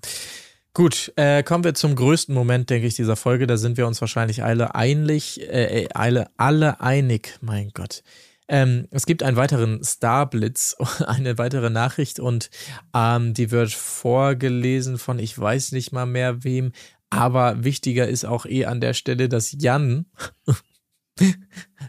Gut, 0.73 1.11
äh, 1.15 1.41
kommen 1.41 1.63
wir 1.63 1.73
zum 1.73 1.95
größten 1.95 2.35
Moment, 2.35 2.69
denke 2.69 2.85
ich, 2.85 2.93
dieser 2.93 3.15
Folge. 3.15 3.47
Da 3.47 3.57
sind 3.57 3.77
wir 3.77 3.87
uns 3.87 3.99
wahrscheinlich 3.99 4.43
alle 4.43 4.75
einig, 4.75 5.41
äh, 5.41 5.87
alle, 5.93 6.29
alle 6.37 6.79
einig, 6.79 7.39
mein 7.41 7.71
Gott. 7.73 8.03
Ähm, 8.49 8.87
es 8.91 9.05
gibt 9.05 9.23
einen 9.23 9.37
weiteren 9.37 9.83
Starblitz, 9.83 10.75
eine 11.05 11.37
weitere 11.37 11.69
Nachricht 11.69 12.19
und 12.19 12.49
ähm, 12.93 13.33
die 13.33 13.51
wird 13.51 13.71
vorgelesen 13.71 14.97
von 14.97 15.19
ich 15.19 15.37
weiß 15.37 15.73
nicht 15.73 15.91
mal 15.91 16.05
mehr 16.05 16.43
wem, 16.43 16.71
aber 17.09 17.63
wichtiger 17.63 18.07
ist 18.07 18.25
auch 18.25 18.45
eh 18.45 18.65
an 18.65 18.81
der 18.81 18.93
Stelle, 18.93 19.29
dass 19.29 19.55
Jan 19.57 20.05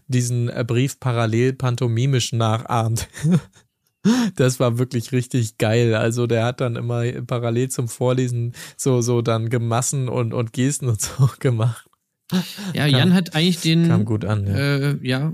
diesen 0.06 0.48
äh, 0.48 0.64
Brief 0.66 1.00
parallel 1.00 1.52
pantomimisch 1.54 2.32
nachahmt. 2.32 3.08
Das 4.36 4.60
war 4.60 4.78
wirklich 4.78 5.12
richtig 5.12 5.58
geil. 5.58 5.94
Also 5.94 6.28
der 6.28 6.44
hat 6.44 6.60
dann 6.60 6.76
immer 6.76 7.02
parallel 7.22 7.68
zum 7.68 7.88
Vorlesen 7.88 8.54
so, 8.76 9.02
so 9.02 9.22
dann 9.22 9.50
Gemassen 9.50 10.08
und, 10.08 10.32
und 10.32 10.52
Gesten 10.52 10.88
und 10.88 11.00
so 11.00 11.28
gemacht. 11.40 11.88
Ja, 12.74 12.86
Jan 12.86 13.12
hat 13.14 13.34
eigentlich 13.34 13.60
den, 13.60 13.88
Kam 13.88 14.04
gut 14.04 14.24
an, 14.24 14.46
ja. 14.46 14.54
äh, 14.54 14.98
ja, 15.02 15.32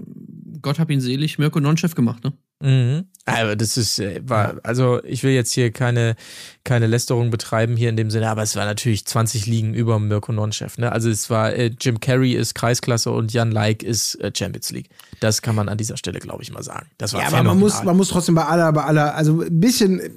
Gott 0.64 0.78
hab 0.78 0.90
ihn 0.90 1.00
selig, 1.00 1.38
Mirko 1.38 1.60
Nonchef 1.60 1.94
gemacht, 1.94 2.24
ne? 2.24 2.32
Mhm. 2.62 3.04
Aber 3.26 3.54
das 3.54 3.76
ist, 3.76 3.98
äh, 3.98 4.22
war, 4.24 4.54
also 4.62 5.04
ich 5.04 5.22
will 5.22 5.32
jetzt 5.32 5.52
hier 5.52 5.70
keine, 5.70 6.16
keine 6.64 6.86
Lästerung 6.86 7.30
betreiben 7.30 7.76
hier 7.76 7.90
in 7.90 7.98
dem 7.98 8.10
Sinne, 8.10 8.30
aber 8.30 8.42
es 8.42 8.56
war 8.56 8.64
natürlich 8.64 9.04
20 9.04 9.44
Ligen 9.44 9.74
über 9.74 9.98
Mirko 9.98 10.32
Nonchef, 10.32 10.78
ne? 10.78 10.90
Also 10.90 11.10
es 11.10 11.28
war, 11.28 11.52
äh, 11.52 11.70
Jim 11.78 12.00
Carrey 12.00 12.32
ist 12.32 12.54
Kreisklasse 12.54 13.10
und 13.10 13.32
Jan 13.34 13.50
Like 13.50 13.82
ist 13.82 14.14
äh, 14.16 14.32
Champions 14.34 14.70
League. 14.72 14.88
Das 15.20 15.42
kann 15.42 15.54
man 15.54 15.68
an 15.68 15.76
dieser 15.76 15.98
Stelle, 15.98 16.18
glaube 16.18 16.42
ich, 16.42 16.50
mal 16.50 16.62
sagen. 16.62 16.86
Das 16.96 17.12
war 17.12 17.20
Ja, 17.20 17.28
aber 17.28 17.42
man 17.42 17.58
muss, 17.58 17.84
man 17.84 17.96
muss 17.96 18.08
trotzdem 18.08 18.34
bei 18.34 18.46
aller, 18.46 18.72
bei 18.72 18.84
aller, 18.84 19.14
also 19.14 19.42
ein 19.42 19.60
bisschen, 19.60 20.00
äh, 20.00 20.10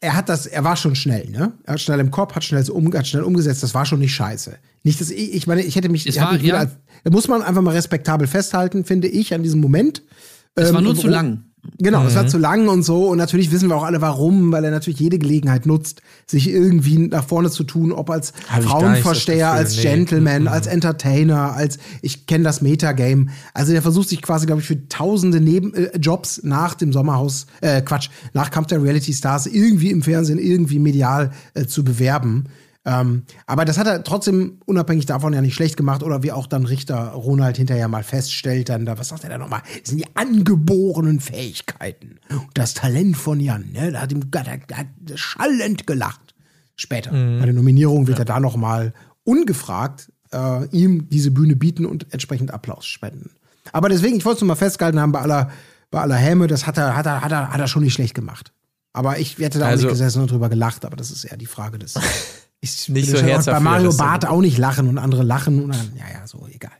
er 0.00 0.16
hat 0.16 0.30
das, 0.30 0.46
er 0.46 0.64
war 0.64 0.76
schon 0.76 0.94
schnell, 0.94 1.28
ne? 1.28 1.52
Er 1.64 1.74
hat 1.74 1.80
schnell 1.80 2.00
im 2.00 2.10
Kopf, 2.10 2.34
hat 2.34 2.44
schnell, 2.44 2.64
so 2.64 2.72
um, 2.72 2.90
hat 2.94 3.06
schnell 3.06 3.22
umgesetzt, 3.22 3.62
das 3.62 3.74
war 3.74 3.84
schon 3.84 3.98
nicht 3.98 4.14
scheiße. 4.14 4.58
Nicht, 4.84 5.00
dass 5.00 5.10
ich, 5.10 5.34
ich 5.34 5.46
meine, 5.46 5.62
ich 5.62 5.76
hätte 5.76 5.88
mich, 5.88 6.06
Es 6.06 6.20
war, 6.20 6.32
mich 6.32 6.42
ja. 6.42 6.58
als, 6.58 6.72
da 7.02 7.10
muss 7.10 7.26
man 7.26 7.42
einfach 7.42 7.62
mal 7.62 7.74
respektabel 7.74 8.26
festhalten, 8.26 8.84
finde 8.84 9.08
ich, 9.08 9.34
an 9.34 9.42
diesem 9.42 9.60
Moment. 9.60 10.02
Es 10.54 10.72
war 10.72 10.78
Ähm, 10.78 10.84
nur 10.84 10.92
und 10.92 11.00
zu 11.00 11.08
lang. 11.08 11.44
Genau, 11.78 12.04
es 12.04 12.14
war 12.14 12.26
zu 12.26 12.36
lang 12.36 12.68
und 12.68 12.82
so. 12.82 13.08
Und 13.08 13.16
natürlich 13.16 13.50
wissen 13.50 13.70
wir 13.70 13.76
auch 13.76 13.84
alle 13.84 14.02
warum, 14.02 14.52
weil 14.52 14.64
er 14.64 14.70
natürlich 14.70 15.00
jede 15.00 15.18
Gelegenheit 15.18 15.64
nutzt, 15.64 16.02
sich 16.26 16.50
irgendwie 16.50 16.98
nach 16.98 17.24
vorne 17.24 17.50
zu 17.50 17.64
tun, 17.64 17.90
ob 17.92 18.10
als 18.10 18.34
Hab 18.50 18.64
Frauenversteher, 18.64 19.50
als 19.50 19.76
nee. 19.76 19.82
Gentleman, 19.82 20.46
als 20.46 20.66
Entertainer, 20.66 21.54
als 21.54 21.78
ich 22.02 22.26
kenne 22.26 22.44
das 22.44 22.60
Metagame. 22.60 23.28
Also 23.54 23.72
der 23.72 23.80
versucht 23.80 24.10
sich 24.10 24.20
quasi, 24.20 24.44
glaube 24.44 24.60
ich, 24.60 24.66
für 24.66 24.88
tausende 24.88 25.40
Nebenjobs 25.40 25.94
äh, 25.94 25.98
Jobs 25.98 26.40
nach 26.42 26.74
dem 26.74 26.92
Sommerhaus, 26.92 27.46
äh, 27.62 27.80
Quatsch, 27.80 28.10
nach 28.34 28.50
Kampf 28.50 28.66
der 28.66 28.82
Reality 28.82 29.14
Stars 29.14 29.46
irgendwie 29.46 29.90
im 29.90 30.02
Fernsehen, 30.02 30.38
irgendwie 30.38 30.78
medial 30.78 31.30
äh, 31.54 31.64
zu 31.64 31.82
bewerben. 31.82 32.44
Ähm, 32.86 33.22
aber 33.46 33.64
das 33.64 33.78
hat 33.78 33.86
er 33.86 34.04
trotzdem 34.04 34.58
unabhängig 34.66 35.06
davon 35.06 35.32
ja 35.32 35.40
nicht 35.40 35.54
schlecht 35.54 35.76
gemacht 35.78 36.02
oder 36.02 36.22
wie 36.22 36.32
auch 36.32 36.46
dann 36.46 36.66
Richter 36.66 37.08
Ronald 37.12 37.56
hinterher 37.56 37.88
mal 37.88 38.02
feststellt, 38.02 38.68
dann 38.68 38.84
da, 38.84 38.98
was 38.98 39.08
sagt 39.08 39.24
er 39.24 39.30
da 39.30 39.38
nochmal? 39.38 39.62
Das 39.80 39.88
sind 39.90 39.98
die 39.98 40.16
angeborenen 40.16 41.20
Fähigkeiten. 41.20 42.18
Das 42.52 42.74
Talent 42.74 43.16
von 43.16 43.40
Jan, 43.40 43.70
ne? 43.72 43.92
Da 43.92 44.02
hat 44.02 44.12
ihm 44.12 44.30
da, 44.30 44.42
da, 44.42 44.76
hat 44.76 44.86
schallend 45.14 45.86
gelacht. 45.86 46.20
Später. 46.76 47.10
Bei 47.12 47.44
der 47.46 47.54
Nominierung 47.54 48.06
wird 48.08 48.18
er 48.18 48.24
da 48.24 48.40
nochmal 48.40 48.92
ungefragt 49.22 50.10
äh, 50.32 50.66
ihm 50.66 51.08
diese 51.08 51.30
Bühne 51.30 51.56
bieten 51.56 51.86
und 51.86 52.12
entsprechend 52.12 52.52
Applaus 52.52 52.84
spenden. 52.86 53.30
Aber 53.72 53.88
deswegen, 53.88 54.16
ich 54.16 54.24
wollte 54.24 54.38
es 54.38 54.40
nur 54.42 54.48
mal 54.48 54.56
festgehalten 54.56 55.00
haben, 55.00 55.12
bei 55.12 55.20
aller, 55.20 55.50
bei 55.90 56.00
aller 56.00 56.16
Häme, 56.16 56.48
das 56.48 56.66
hat 56.66 56.76
er, 56.76 56.96
hat 56.96 57.06
er, 57.06 57.22
hat 57.22 57.32
er, 57.32 57.50
hat 57.50 57.60
er 57.60 57.68
schon 57.68 57.82
nicht 57.84 57.94
schlecht 57.94 58.14
gemacht. 58.14 58.52
Aber 58.92 59.18
ich 59.18 59.38
hätte 59.38 59.58
da 59.58 59.66
auch 59.66 59.70
Also- 59.70 59.84
nicht 59.86 59.92
gesessen 59.92 60.22
und 60.22 60.30
drüber 60.30 60.48
gelacht, 60.48 60.84
aber 60.84 60.96
das 60.96 61.10
ist 61.10 61.24
eher 61.24 61.36
die 61.36 61.46
Frage 61.46 61.78
des. 61.78 61.94
Ich 62.64 62.88
Nicht 62.88 63.10
so 63.10 63.18
auch 63.18 63.44
bei 63.44 63.60
Mario 63.60 63.94
Barth 63.94 64.26
auch 64.26 64.40
nicht 64.40 64.56
lachen 64.56 64.88
und 64.88 64.96
andere 64.96 65.22
lachen 65.22 65.62
und 65.62 65.74
dann, 65.74 65.92
ja, 65.96 66.04
ja, 66.18 66.26
so, 66.26 66.48
egal. 66.50 66.72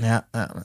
Ja, 0.00 0.24
ja. 0.34 0.64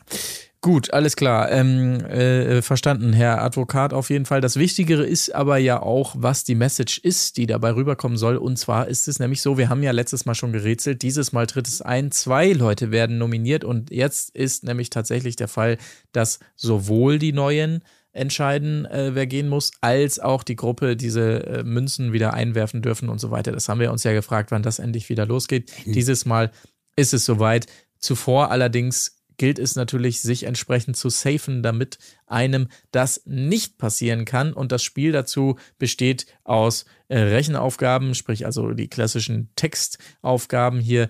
Gut, 0.61 0.91
alles 0.91 1.15
klar. 1.15 1.51
Ähm, 1.51 2.03
äh, 2.05 2.63
verstanden, 2.63 3.13
Herr 3.13 3.43
Advokat, 3.43 3.93
auf 3.93 4.09
jeden 4.09 4.25
Fall. 4.25 4.41
Das 4.41 4.55
Wichtigere 4.55 5.05
ist 5.05 5.35
aber 5.35 5.57
ja 5.57 5.79
auch, 5.79 6.15
was 6.17 6.43
die 6.43 6.55
Message 6.55 6.97
ist, 6.97 7.37
die 7.37 7.45
dabei 7.45 7.75
rüberkommen 7.75 8.17
soll. 8.17 8.37
Und 8.37 8.57
zwar 8.57 8.87
ist 8.87 9.07
es 9.07 9.19
nämlich 9.19 9.43
so, 9.43 9.59
wir 9.59 9.69
haben 9.69 9.83
ja 9.83 9.91
letztes 9.91 10.25
Mal 10.25 10.33
schon 10.33 10.51
gerätselt, 10.51 11.03
dieses 11.03 11.31
Mal 11.31 11.45
tritt 11.45 11.67
es 11.67 11.83
ein, 11.83 12.09
zwei 12.09 12.51
Leute 12.51 12.89
werden 12.89 13.19
nominiert 13.19 13.63
und 13.63 13.91
jetzt 13.91 14.35
ist 14.35 14.63
nämlich 14.63 14.89
tatsächlich 14.89 15.35
der 15.35 15.47
Fall, 15.47 15.77
dass 16.13 16.39
sowohl 16.55 17.19
die 17.19 17.33
Neuen 17.33 17.83
entscheiden, 18.15 18.85
äh, 18.85 19.11
wer 19.13 19.27
gehen 19.27 19.49
muss, 19.49 19.71
als 19.81 20.19
auch 20.19 20.43
die 20.43 20.55
Gruppe 20.55 20.95
diese 20.95 21.45
äh, 21.45 21.63
Münzen 21.63 22.13
wieder 22.13 22.33
einwerfen 22.33 22.81
dürfen 22.81 23.09
und 23.09 23.19
so 23.19 23.31
weiter. 23.31 23.51
Das 23.51 23.69
haben 23.69 23.79
wir 23.79 23.91
uns 23.91 24.03
ja 24.03 24.13
gefragt, 24.13 24.51
wann 24.51 24.63
das 24.63 24.79
endlich 24.79 25.09
wieder 25.09 25.25
losgeht. 25.25 25.71
Dieses 25.85 26.25
Mal 26.25 26.51
ist 26.95 27.13
es 27.13 27.25
soweit. 27.25 27.67
Zuvor 27.99 28.51
allerdings 28.51 29.15
gilt 29.37 29.59
es 29.59 29.75
natürlich, 29.75 30.21
sich 30.21 30.43
entsprechend 30.43 30.95
zu 30.95 31.09
safen, 31.09 31.61
damit 31.61 31.97
einem 32.25 32.69
das 32.91 33.21
nicht 33.25 33.77
passieren 33.77 34.25
kann. 34.25 34.53
Und 34.53 34.71
das 34.71 34.83
Spiel 34.83 35.11
dazu 35.11 35.57
besteht 35.77 36.25
aus 36.43 36.85
äh, 37.09 37.19
Rechenaufgaben, 37.19 38.15
sprich 38.15 38.45
also 38.45 38.71
die 38.71 38.87
klassischen 38.87 39.49
Textaufgaben 39.55 40.79
hier, 40.79 41.09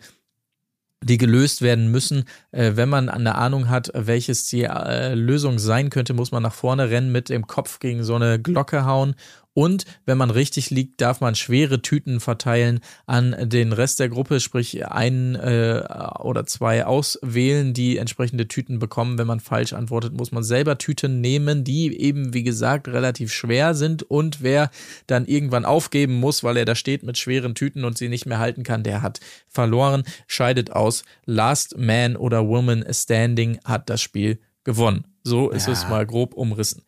die 1.06 1.18
gelöst 1.18 1.62
werden 1.62 1.92
müssen. 1.92 2.26
Äh, 2.52 2.72
wenn 2.76 2.90
man 2.90 3.10
eine 3.10 3.36
Ahnung 3.36 3.70
hat, 3.70 3.92
welches 3.94 4.48
die 4.48 4.64
äh, 4.64 5.14
Lösung 5.14 5.60
sein 5.60 5.90
könnte, 5.90 6.14
muss 6.14 6.32
man 6.32 6.44
nach 6.44 6.54
vorne 6.54 6.90
rennen, 6.90 7.12
mit 7.12 7.30
dem 7.30 7.46
Kopf 7.46 7.80
gegen 7.80 8.04
so 8.04 8.16
eine 8.16 8.42
Glocke 8.42 8.86
hauen. 8.86 9.16
Und 9.56 9.86
wenn 10.06 10.18
man 10.18 10.32
richtig 10.32 10.70
liegt, 10.70 11.00
darf 11.00 11.22
man 11.22 11.34
schwere 11.34 11.82
Tüten 11.82 12.20
verteilen 12.20 12.82
an 13.06 13.34
den 13.42 13.72
Rest 13.72 14.02
der 14.02 14.10
Gruppe, 14.10 14.42
sprich 14.42 14.86
einen 14.86 15.36
äh, 15.36 15.82
oder 16.20 16.46
zwei 16.46 16.86
auswählen, 16.86 17.74
die 17.74 17.98
entsprechende 17.98 18.50
Tüten 18.50 18.80
bekommen. 18.80 19.18
Wenn 19.18 19.28
man 19.28 19.40
falsch 19.40 19.72
antwortet, 19.72 20.14
muss 20.14 20.34
man 20.34 20.44
selber 20.44 20.78
Tüten 20.78 21.22
nehmen, 21.22 21.64
die 21.64 21.98
eben, 21.98 22.34
wie 22.34 22.44
gesagt, 22.44 22.90
relativ 22.90 23.32
schwer 23.32 23.76
sind. 23.76 24.04
Und 24.04 24.44
wer 24.44 24.70
dann 25.08 25.26
irgendwann 25.26 25.64
aufgeben 25.64 26.16
muss, 26.16 26.44
weil 26.44 26.58
er 26.58 26.66
da 26.66 26.76
steht 26.76 27.04
mit 27.04 27.18
schweren 27.18 27.56
Tüten 27.56 27.86
und 27.86 27.98
sie 27.98 28.10
nicht 28.10 28.26
mehr 28.26 28.40
halten 28.40 28.64
kann, 28.64 28.84
der 28.84 29.02
hat 29.02 29.22
verloren, 29.48 30.04
scheidet 30.28 30.74
aus. 30.74 31.06
Last 31.26 31.78
Man 31.78 32.18
oder 32.18 32.46
Woman 32.46 32.86
Standing 32.92 33.60
hat 33.64 33.90
das 33.90 34.02
Spiel 34.02 34.38
gewonnen. 34.66 35.06
So 35.24 35.50
ist 35.50 35.70
es 35.70 35.88
mal 35.88 36.06
grob 36.06 36.34
umrissen. 36.34 36.84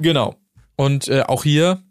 Genau. 0.00 0.34
Und 0.76 1.08
äh, 1.08 1.22
auch 1.22 1.42
hier, 1.42 1.82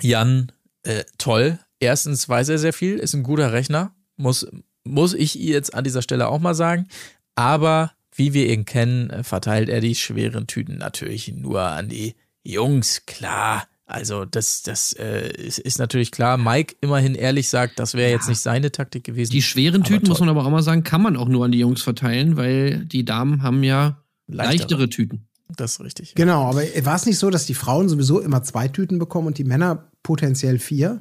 Jan, 0.00 0.52
äh, 0.82 1.04
toll. 1.18 1.58
Erstens 1.80 2.28
weiß 2.28 2.48
er 2.48 2.58
sehr 2.58 2.72
viel, 2.72 2.98
ist 2.98 3.14
ein 3.14 3.22
guter 3.22 3.52
Rechner, 3.52 3.94
muss, 4.16 4.46
muss 4.84 5.14
ich 5.14 5.34
jetzt 5.34 5.74
an 5.74 5.84
dieser 5.84 6.02
Stelle 6.02 6.28
auch 6.28 6.40
mal 6.40 6.54
sagen. 6.54 6.88
Aber 7.34 7.92
wie 8.14 8.34
wir 8.34 8.52
ihn 8.52 8.64
kennen, 8.64 9.10
äh, 9.10 9.24
verteilt 9.24 9.68
er 9.68 9.80
die 9.80 9.94
schweren 9.94 10.46
Tüten 10.46 10.78
natürlich 10.78 11.32
nur 11.32 11.62
an 11.62 11.88
die 11.88 12.14
Jungs, 12.44 13.06
klar. 13.06 13.66
Also 13.84 14.24
das, 14.24 14.62
das 14.62 14.94
äh, 14.94 15.28
ist, 15.32 15.58
ist 15.58 15.78
natürlich 15.78 16.12
klar. 16.12 16.38
Mike 16.38 16.76
immerhin 16.80 17.14
ehrlich 17.14 17.48
sagt, 17.48 17.78
das 17.78 17.94
wäre 17.94 18.10
jetzt 18.10 18.28
nicht 18.28 18.40
seine 18.40 18.72
Taktik 18.72 19.04
gewesen. 19.04 19.32
Die 19.32 19.42
schweren 19.42 19.84
Tüten, 19.84 20.08
muss 20.08 20.20
man 20.20 20.28
aber 20.28 20.44
auch 20.44 20.50
mal 20.50 20.62
sagen, 20.62 20.82
kann 20.82 21.02
man 21.02 21.16
auch 21.16 21.28
nur 21.28 21.44
an 21.44 21.52
die 21.52 21.58
Jungs 21.58 21.82
verteilen, 21.82 22.36
weil 22.36 22.86
die 22.86 23.04
Damen 23.04 23.42
haben 23.42 23.62
ja 23.62 24.02
Leichtere. 24.28 24.58
leichtere 24.58 24.88
Tüten. 24.88 25.28
Das 25.56 25.72
ist 25.72 25.80
richtig. 25.80 26.14
Genau, 26.14 26.48
aber 26.48 26.62
war 26.84 26.96
es 26.96 27.06
nicht 27.06 27.18
so, 27.18 27.30
dass 27.30 27.46
die 27.46 27.54
Frauen 27.54 27.88
sowieso 27.88 28.20
immer 28.20 28.42
zwei 28.42 28.68
Tüten 28.68 28.98
bekommen 28.98 29.26
und 29.26 29.38
die 29.38 29.44
Männer 29.44 29.90
potenziell 30.02 30.58
vier? 30.58 31.00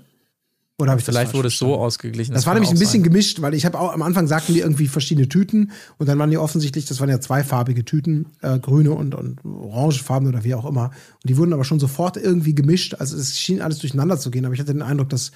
Oder 0.82 0.92
habe 0.92 1.00
ich 1.00 1.06
das 1.06 1.16
Vielleicht 1.16 1.34
wurde 1.36 1.50
es 1.50 1.58
so 1.58 1.76
ausgeglichen. 1.76 2.34
Das 2.34 2.46
war 2.46 2.54
kann 2.54 2.64
nämlich 2.64 2.76
ein 2.76 2.80
bisschen 2.80 3.04
sein. 3.04 3.12
gemischt, 3.12 3.42
weil 3.42 3.54
ich 3.54 3.66
habe 3.66 3.80
auch 3.80 3.94
am 3.94 4.02
Anfang 4.02 4.26
sagten 4.28 4.54
die 4.54 4.62
irgendwie 4.62 4.88
verschiedene 4.88 5.30
Tüten 5.30 5.72
und 5.98 6.10
dann 6.10 6.18
waren 6.18 6.32
die 6.32 6.40
offensichtlich, 6.40 6.86
das 6.86 7.00
waren 7.00 7.10
ja 7.10 7.20
zweifarbige 7.20 7.86
Tüten, 7.86 8.30
äh, 8.42 8.58
grüne 8.58 8.92
und, 8.92 9.14
und 9.14 9.46
orangefarben 9.46 10.28
oder 10.28 10.44
wie 10.44 10.56
auch 10.56 10.66
immer. 10.66 10.86
Und 10.86 11.30
die 11.30 11.38
wurden 11.38 11.54
aber 11.54 11.66
schon 11.66 11.80
sofort 11.80 12.18
irgendwie 12.18 12.56
gemischt. 12.56 12.96
Also 12.96 13.16
es 13.16 13.38
schien 13.38 13.62
alles 13.62 13.78
durcheinander 13.78 14.18
zu 14.18 14.32
gehen. 14.32 14.44
Aber 14.44 14.56
ich 14.56 14.60
hatte 14.60 14.74
den 14.74 14.82
Eindruck, 14.82 15.10
dass, 15.10 15.32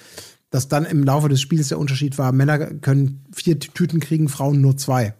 dass 0.50 0.66
dann 0.66 0.84
im 0.84 1.04
Laufe 1.04 1.28
des 1.28 1.40
Spiels 1.40 1.68
der 1.68 1.78
Unterschied 1.78 2.18
war, 2.18 2.32
Männer 2.32 2.58
können 2.58 3.24
vier 3.32 3.58
Tüten 3.60 4.00
kriegen, 4.00 4.28
Frauen 4.28 4.60
nur 4.60 4.76
zwei. 4.76 5.14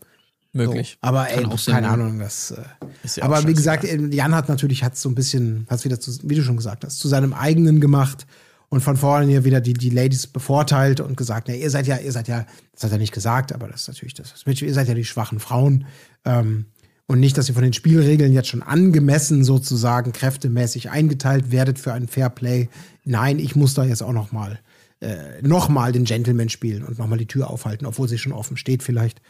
Möglich. 0.57 0.99
So. 1.03 1.09
Aber 1.09 1.31
ey, 1.31 1.47
keine. 1.67 1.89
Ahnung, 1.89 2.19
das. 2.19 2.51
Äh, 2.51 2.63
Ist 3.05 3.17
ja 3.17 3.25
auch 3.25 3.29
aber 3.29 3.47
wie 3.47 3.55
gesagt, 3.55 3.85
äh, 3.85 3.97
Jan 3.97 4.35
hat 4.35 4.49
natürlich 4.49 4.83
hat 4.83 4.97
so 4.97 5.09
ein 5.09 5.15
bisschen, 5.15 5.67
hat 5.71 5.85
wieder 5.85 6.01
zu, 6.01 6.13
wie 6.23 6.35
du 6.35 6.43
schon 6.43 6.57
gesagt 6.57 6.85
hast, 6.85 6.99
zu 6.99 7.09
seinem 7.09 7.33
eigenen 7.33 7.81
gemacht 7.81 8.27
und 8.69 8.81
von 8.81 8.97
vorne 8.97 9.27
hier 9.27 9.45
wieder 9.45 9.61
die, 9.61 9.75
die 9.75 9.91
Ladies 9.91 10.27
bevorteilt 10.27 11.01
und 11.01 11.17
gesagt, 11.17 11.49
nee, 11.49 11.61
ihr 11.61 11.71
seid 11.71 11.87
ja, 11.87 11.99
ihr 11.99 12.13
seid 12.13 12.29
ja, 12.29 12.47
das 12.73 12.85
hat 12.85 12.93
er 12.93 12.99
nicht 12.99 13.13
gesagt, 13.13 13.53
aber 13.53 13.69
das 13.69 13.83
ist 13.83 13.89
natürlich 13.89 14.15
das, 14.15 14.35
das 14.45 14.61
ihr 14.61 14.75
seid 14.75 14.89
ja 14.89 14.95
die 14.95 15.05
schwachen 15.05 15.39
Frauen. 15.39 15.87
Ähm, 16.25 16.67
und 17.09 17.21
nicht, 17.21 17.39
dass 17.39 17.49
ihr 17.49 17.55
von 17.55 17.63
den 17.63 17.73
Spielregeln 17.73 18.33
jetzt 18.33 18.49
schon 18.49 18.63
angemessen 18.63 19.45
sozusagen 19.45 20.11
kräftemäßig 20.13 20.91
eingeteilt 20.91 21.53
werdet 21.53 21.79
für 21.79 21.93
ein 21.93 22.09
Fairplay. 22.09 22.69
Nein, 23.05 23.39
ich 23.39 23.55
muss 23.55 23.75
da 23.75 23.85
jetzt 23.85 24.03
auch 24.03 24.13
noch 24.13 24.33
mal 24.33 24.59
äh, 25.01 25.43
noch 25.43 25.69
mal 25.69 25.93
den 25.93 26.05
Gentleman 26.05 26.49
spielen 26.49 26.83
und 26.85 26.99
noch 26.99 27.07
mal 27.07 27.19
die 27.19 27.27
Tür 27.27 27.51
aufhalten, 27.51 27.87
obwohl 27.87 28.09
sie 28.09 28.19
schon 28.19 28.33
offen 28.33 28.57
steht 28.57 28.83
vielleicht. 28.83 29.21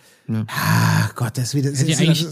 Ah, 0.48 1.10
Gott, 1.14 1.36
das 1.38 1.48
ist 1.48 1.54
wieder. 1.54 1.70
Hätte 1.70 1.90
ja 1.90 1.98
eigentlich, 1.98 2.26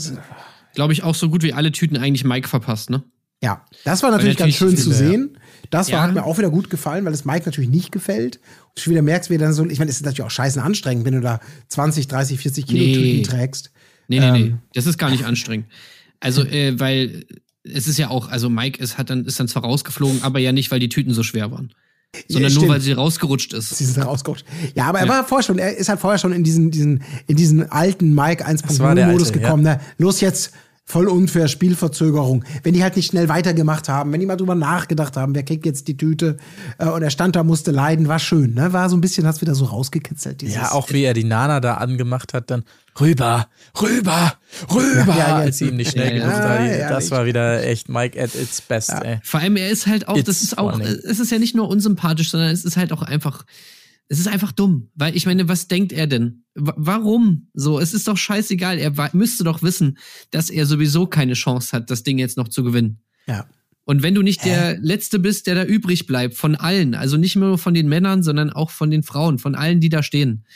glaube 0.74 0.92
ich, 0.92 1.02
auch 1.02 1.14
so 1.14 1.28
gut 1.30 1.42
wie 1.42 1.52
alle 1.52 1.72
Tüten 1.72 1.96
eigentlich 1.96 2.24
Mike 2.24 2.48
verpasst, 2.48 2.90
ne? 2.90 3.02
ja, 3.42 3.62
das 3.84 4.02
war 4.02 4.10
natürlich 4.10 4.38
Weil 4.38 4.46
ganz 4.46 4.54
schön 4.56 4.68
natürlich 4.68 4.84
zu 4.84 4.92
sehen. 4.92 5.38
Das 5.70 5.88
war, 5.88 5.98
Ja. 5.98 6.02
hat 6.04 6.14
mir 6.14 6.24
auch 6.24 6.38
wieder 6.38 6.48
gut 6.50 6.70
gefallen, 6.70 7.04
weil 7.04 7.12
es 7.12 7.26
Mike 7.26 7.42
natürlich 7.44 7.68
nicht 7.68 7.92
gefällt. 7.92 8.36
Und 8.36 8.76
du 8.78 8.80
schon 8.82 8.90
wieder 8.92 9.02
merkst, 9.02 9.28
wie 9.28 9.36
dann 9.36 9.52
so, 9.52 9.66
ich 9.66 9.78
meine, 9.78 9.90
es 9.90 9.96
ist 9.96 10.04
natürlich 10.06 10.22
auch 10.22 10.30
scheiße 10.30 10.62
anstrengend, 10.62 11.04
wenn 11.04 11.12
du 11.12 11.20
da 11.20 11.40
20, 11.68 12.08
30, 12.08 12.38
40 12.40 12.66
Kilo 12.66 12.78
Nee. 12.84 12.94
Tüten 12.94 13.22
trägst. 13.24 13.70
Nee, 14.08 14.20
nee, 14.20 14.30
nee. 14.30 14.38
Ähm. 14.44 14.58
Das 14.72 14.86
ist 14.86 14.96
gar 14.96 15.10
nicht 15.10 15.24
anstrengend. 15.26 15.66
Also, 16.20 16.42
äh, 16.44 16.78
weil 16.80 17.26
es 17.64 17.86
ist 17.86 17.98
ja 17.98 18.08
auch, 18.08 18.28
also 18.30 18.48
Mike 18.48 18.82
ist, 18.82 18.96
hat 18.96 19.10
dann, 19.10 19.26
ist 19.26 19.38
dann 19.38 19.48
zwar 19.48 19.64
rausgeflogen, 19.64 20.22
aber 20.22 20.38
ja 20.38 20.52
nicht, 20.52 20.70
weil 20.70 20.80
die 20.80 20.88
Tüten 20.88 21.12
so 21.12 21.22
schwer 21.22 21.50
waren. 21.50 21.74
Sondern 22.28 22.52
nur, 22.52 22.60
stimmt. 22.62 22.72
weil 22.72 22.80
sie 22.80 22.92
rausgerutscht 22.92 23.52
ist. 23.52 23.76
Sie 23.76 23.92
da 23.94 24.04
rausgerutscht. 24.04 24.44
Ja, 24.74 24.86
aber 24.86 25.00
er 25.00 25.08
war 25.08 25.24
vorher 25.24 25.42
schon, 25.42 25.58
er 25.58 25.76
ist 25.76 25.88
halt 25.88 26.00
vorher 26.00 26.18
schon 26.18 26.32
in 26.32 26.44
diesen, 26.44 26.70
diesen, 26.70 27.02
in 27.26 27.36
diesen 27.36 27.70
alten 27.70 28.14
Mike 28.14 28.44
war 28.44 28.94
der 28.94 29.06
1.0-Modus 29.06 29.28
alte, 29.28 29.40
gekommen. 29.40 29.62
Ne? 29.62 29.80
Los 29.98 30.20
jetzt, 30.20 30.52
voll 30.86 31.08
unfair, 31.08 31.48
Spielverzögerung. 31.48 32.44
Wenn 32.62 32.74
die 32.74 32.82
halt 32.82 32.96
nicht 32.96 33.06
schnell 33.10 33.28
weitergemacht 33.28 33.88
haben, 33.88 34.12
wenn 34.12 34.20
die 34.20 34.26
mal 34.26 34.36
drüber 34.36 34.54
nachgedacht 34.54 35.16
haben, 35.16 35.34
wer 35.34 35.42
kriegt 35.42 35.64
jetzt 35.64 35.88
die 35.88 35.96
Tüte 35.96 36.36
äh, 36.78 36.86
und 36.86 37.02
er 37.02 37.10
stand 37.10 37.36
da, 37.36 37.42
musste 37.42 37.70
leiden, 37.70 38.06
war 38.06 38.18
schön, 38.18 38.54
ne? 38.54 38.72
War 38.72 38.88
so 38.90 38.96
ein 38.96 39.00
bisschen, 39.00 39.26
hat's 39.26 39.40
wieder 39.40 39.54
so 39.54 39.64
rausgekitzelt. 39.64 40.42
Dieses, 40.42 40.56
Ja, 40.56 40.72
auch 40.72 40.90
wie 40.90 41.02
er 41.04 41.14
die 41.14 41.24
Nana 41.24 41.60
da 41.60 41.74
angemacht 41.74 42.34
hat, 42.34 42.50
dann 42.50 42.64
rüber, 43.00 43.48
rüber, 43.80 44.34
rüber, 44.72 45.04
Ja, 45.08 45.16
ja, 45.16 45.36
als 45.36 45.58
sie 45.58 45.68
ihm 45.68 45.76
nicht 45.76 45.92
schnell 45.92 46.16
ja, 46.16 46.24
genug 46.26 46.36
ja, 46.38 46.44
war. 46.48 46.64
Ja, 46.64 46.88
Das 46.90 47.10
war 47.10 47.24
wieder 47.24 47.64
echt 47.64 47.88
Mike 47.88 48.22
at 48.22 48.34
its 48.34 48.60
best, 48.60 48.90
ey. 48.90 49.18
Vor 49.22 49.40
allem, 49.40 49.56
er 49.56 49.70
ist 49.70 49.86
halt 49.86 50.06
auch, 50.06 50.14
das 50.20 50.36
It's 50.36 50.42
ist 50.42 50.58
auch, 50.58 50.72
funny. 50.72 50.84
es 50.84 51.18
ist 51.18 51.32
ja 51.32 51.38
nicht 51.38 51.56
nur 51.56 51.68
unsympathisch, 51.68 52.30
sondern 52.30 52.50
es 52.50 52.64
ist 52.64 52.76
halt 52.76 52.92
auch 52.92 53.02
einfach, 53.02 53.44
es 54.08 54.18
ist 54.18 54.28
einfach 54.28 54.52
dumm. 54.52 54.90
Weil 54.94 55.16
ich 55.16 55.26
meine, 55.26 55.48
was 55.48 55.68
denkt 55.68 55.92
er 55.92 56.06
denn? 56.06 56.44
W 56.54 56.72
warum? 56.76 57.48
So, 57.54 57.80
es 57.80 57.94
ist 57.94 58.06
doch 58.06 58.16
scheißegal. 58.16 58.78
Er 58.78 58.92
müsste 59.12 59.44
doch 59.44 59.62
wissen, 59.62 59.98
dass 60.30 60.50
er 60.50 60.66
sowieso 60.66 61.06
keine 61.06 61.34
Chance 61.34 61.76
hat, 61.76 61.90
das 61.90 62.02
Ding 62.02 62.18
jetzt 62.18 62.36
noch 62.36 62.48
zu 62.48 62.62
gewinnen. 62.62 63.00
ja. 63.26 63.46
Und 63.86 64.02
wenn 64.02 64.14
du 64.14 64.22
nicht 64.22 64.44
der 64.46 64.78
Letzte 64.80 65.18
bist, 65.18 65.46
der 65.46 65.54
da 65.54 65.64
übrig 65.64 66.06
bleibt, 66.06 66.36
von 66.36 66.54
allen, 66.54 66.94
also 66.94 67.18
nicht 67.18 67.36
nur 67.36 67.58
von 67.58 67.74
den 67.74 67.86
Männern, 67.86 68.22
sondern 68.22 68.50
auch 68.50 68.70
von 68.70 68.90
den 68.90 69.02
Frauen, 69.02 69.38
von 69.38 69.54
allen, 69.54 69.80
die 69.80 69.90
da 69.90 70.02
stehen. 70.02 70.46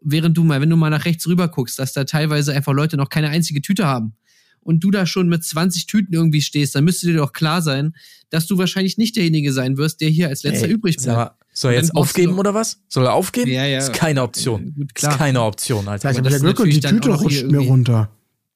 Während 0.00 0.36
du 0.36 0.42
mal, 0.42 0.60
wenn 0.60 0.68
du 0.68 0.76
mal 0.76 0.90
nach 0.90 1.04
rechts 1.04 1.28
rüber 1.28 1.46
guckst, 1.46 1.78
dass 1.78 1.92
da 1.92 2.02
teilweise 2.02 2.52
einfach 2.52 2.72
Leute 2.72 2.96
noch 2.96 3.08
keine 3.08 3.28
einzige 3.28 3.62
Tüte 3.62 3.86
haben 3.86 4.16
und 4.60 4.82
du 4.82 4.90
da 4.90 5.06
schon 5.06 5.28
mit 5.28 5.44
20 5.44 5.86
Tüten 5.86 6.12
irgendwie 6.12 6.42
stehst, 6.42 6.74
dann 6.74 6.82
müsste 6.82 7.06
dir 7.06 7.18
doch 7.18 7.32
klar 7.32 7.62
sein, 7.62 7.94
dass 8.30 8.48
du 8.48 8.58
wahrscheinlich 8.58 8.98
nicht 8.98 9.14
derjenige 9.14 9.52
sein 9.52 9.76
wirst, 9.76 10.00
der 10.00 10.08
hier 10.08 10.28
als 10.28 10.42
letzter 10.42 10.66
Ey, 10.66 10.72
übrig 10.72 10.96
bleibt. 10.96 11.16
mal, 11.16 11.36
soll 11.52 11.72
er 11.72 11.78
jetzt 11.78 11.94
aufgeben 11.94 12.38
oder 12.38 12.54
was? 12.54 12.78
Soll 12.88 13.06
er 13.06 13.12
aufgeben? 13.14 13.50
Ja, 13.50 13.64
ja. 13.64 13.78
Ist 13.78 13.92
keine 13.92 14.22
Option. 14.22 14.74
Gut, 14.76 14.94
klar. 14.94 15.12
Ist 15.12 15.18
keine 15.18 15.42
Option, 15.42 15.86
Alter. 15.88 16.00
Vielleicht 16.00 16.18
Aber 16.20 16.26
habe 16.26 16.28
ich 16.28 16.32
das 16.34 16.42
ja 16.42 16.46
Glück 16.48 16.60
und 16.60 16.70
die 16.70 16.80
Tüte 16.80 17.10
rutscht 17.14 17.42
mir 17.44 17.48
irgendwie- 17.50 17.66
runter. 17.68 18.10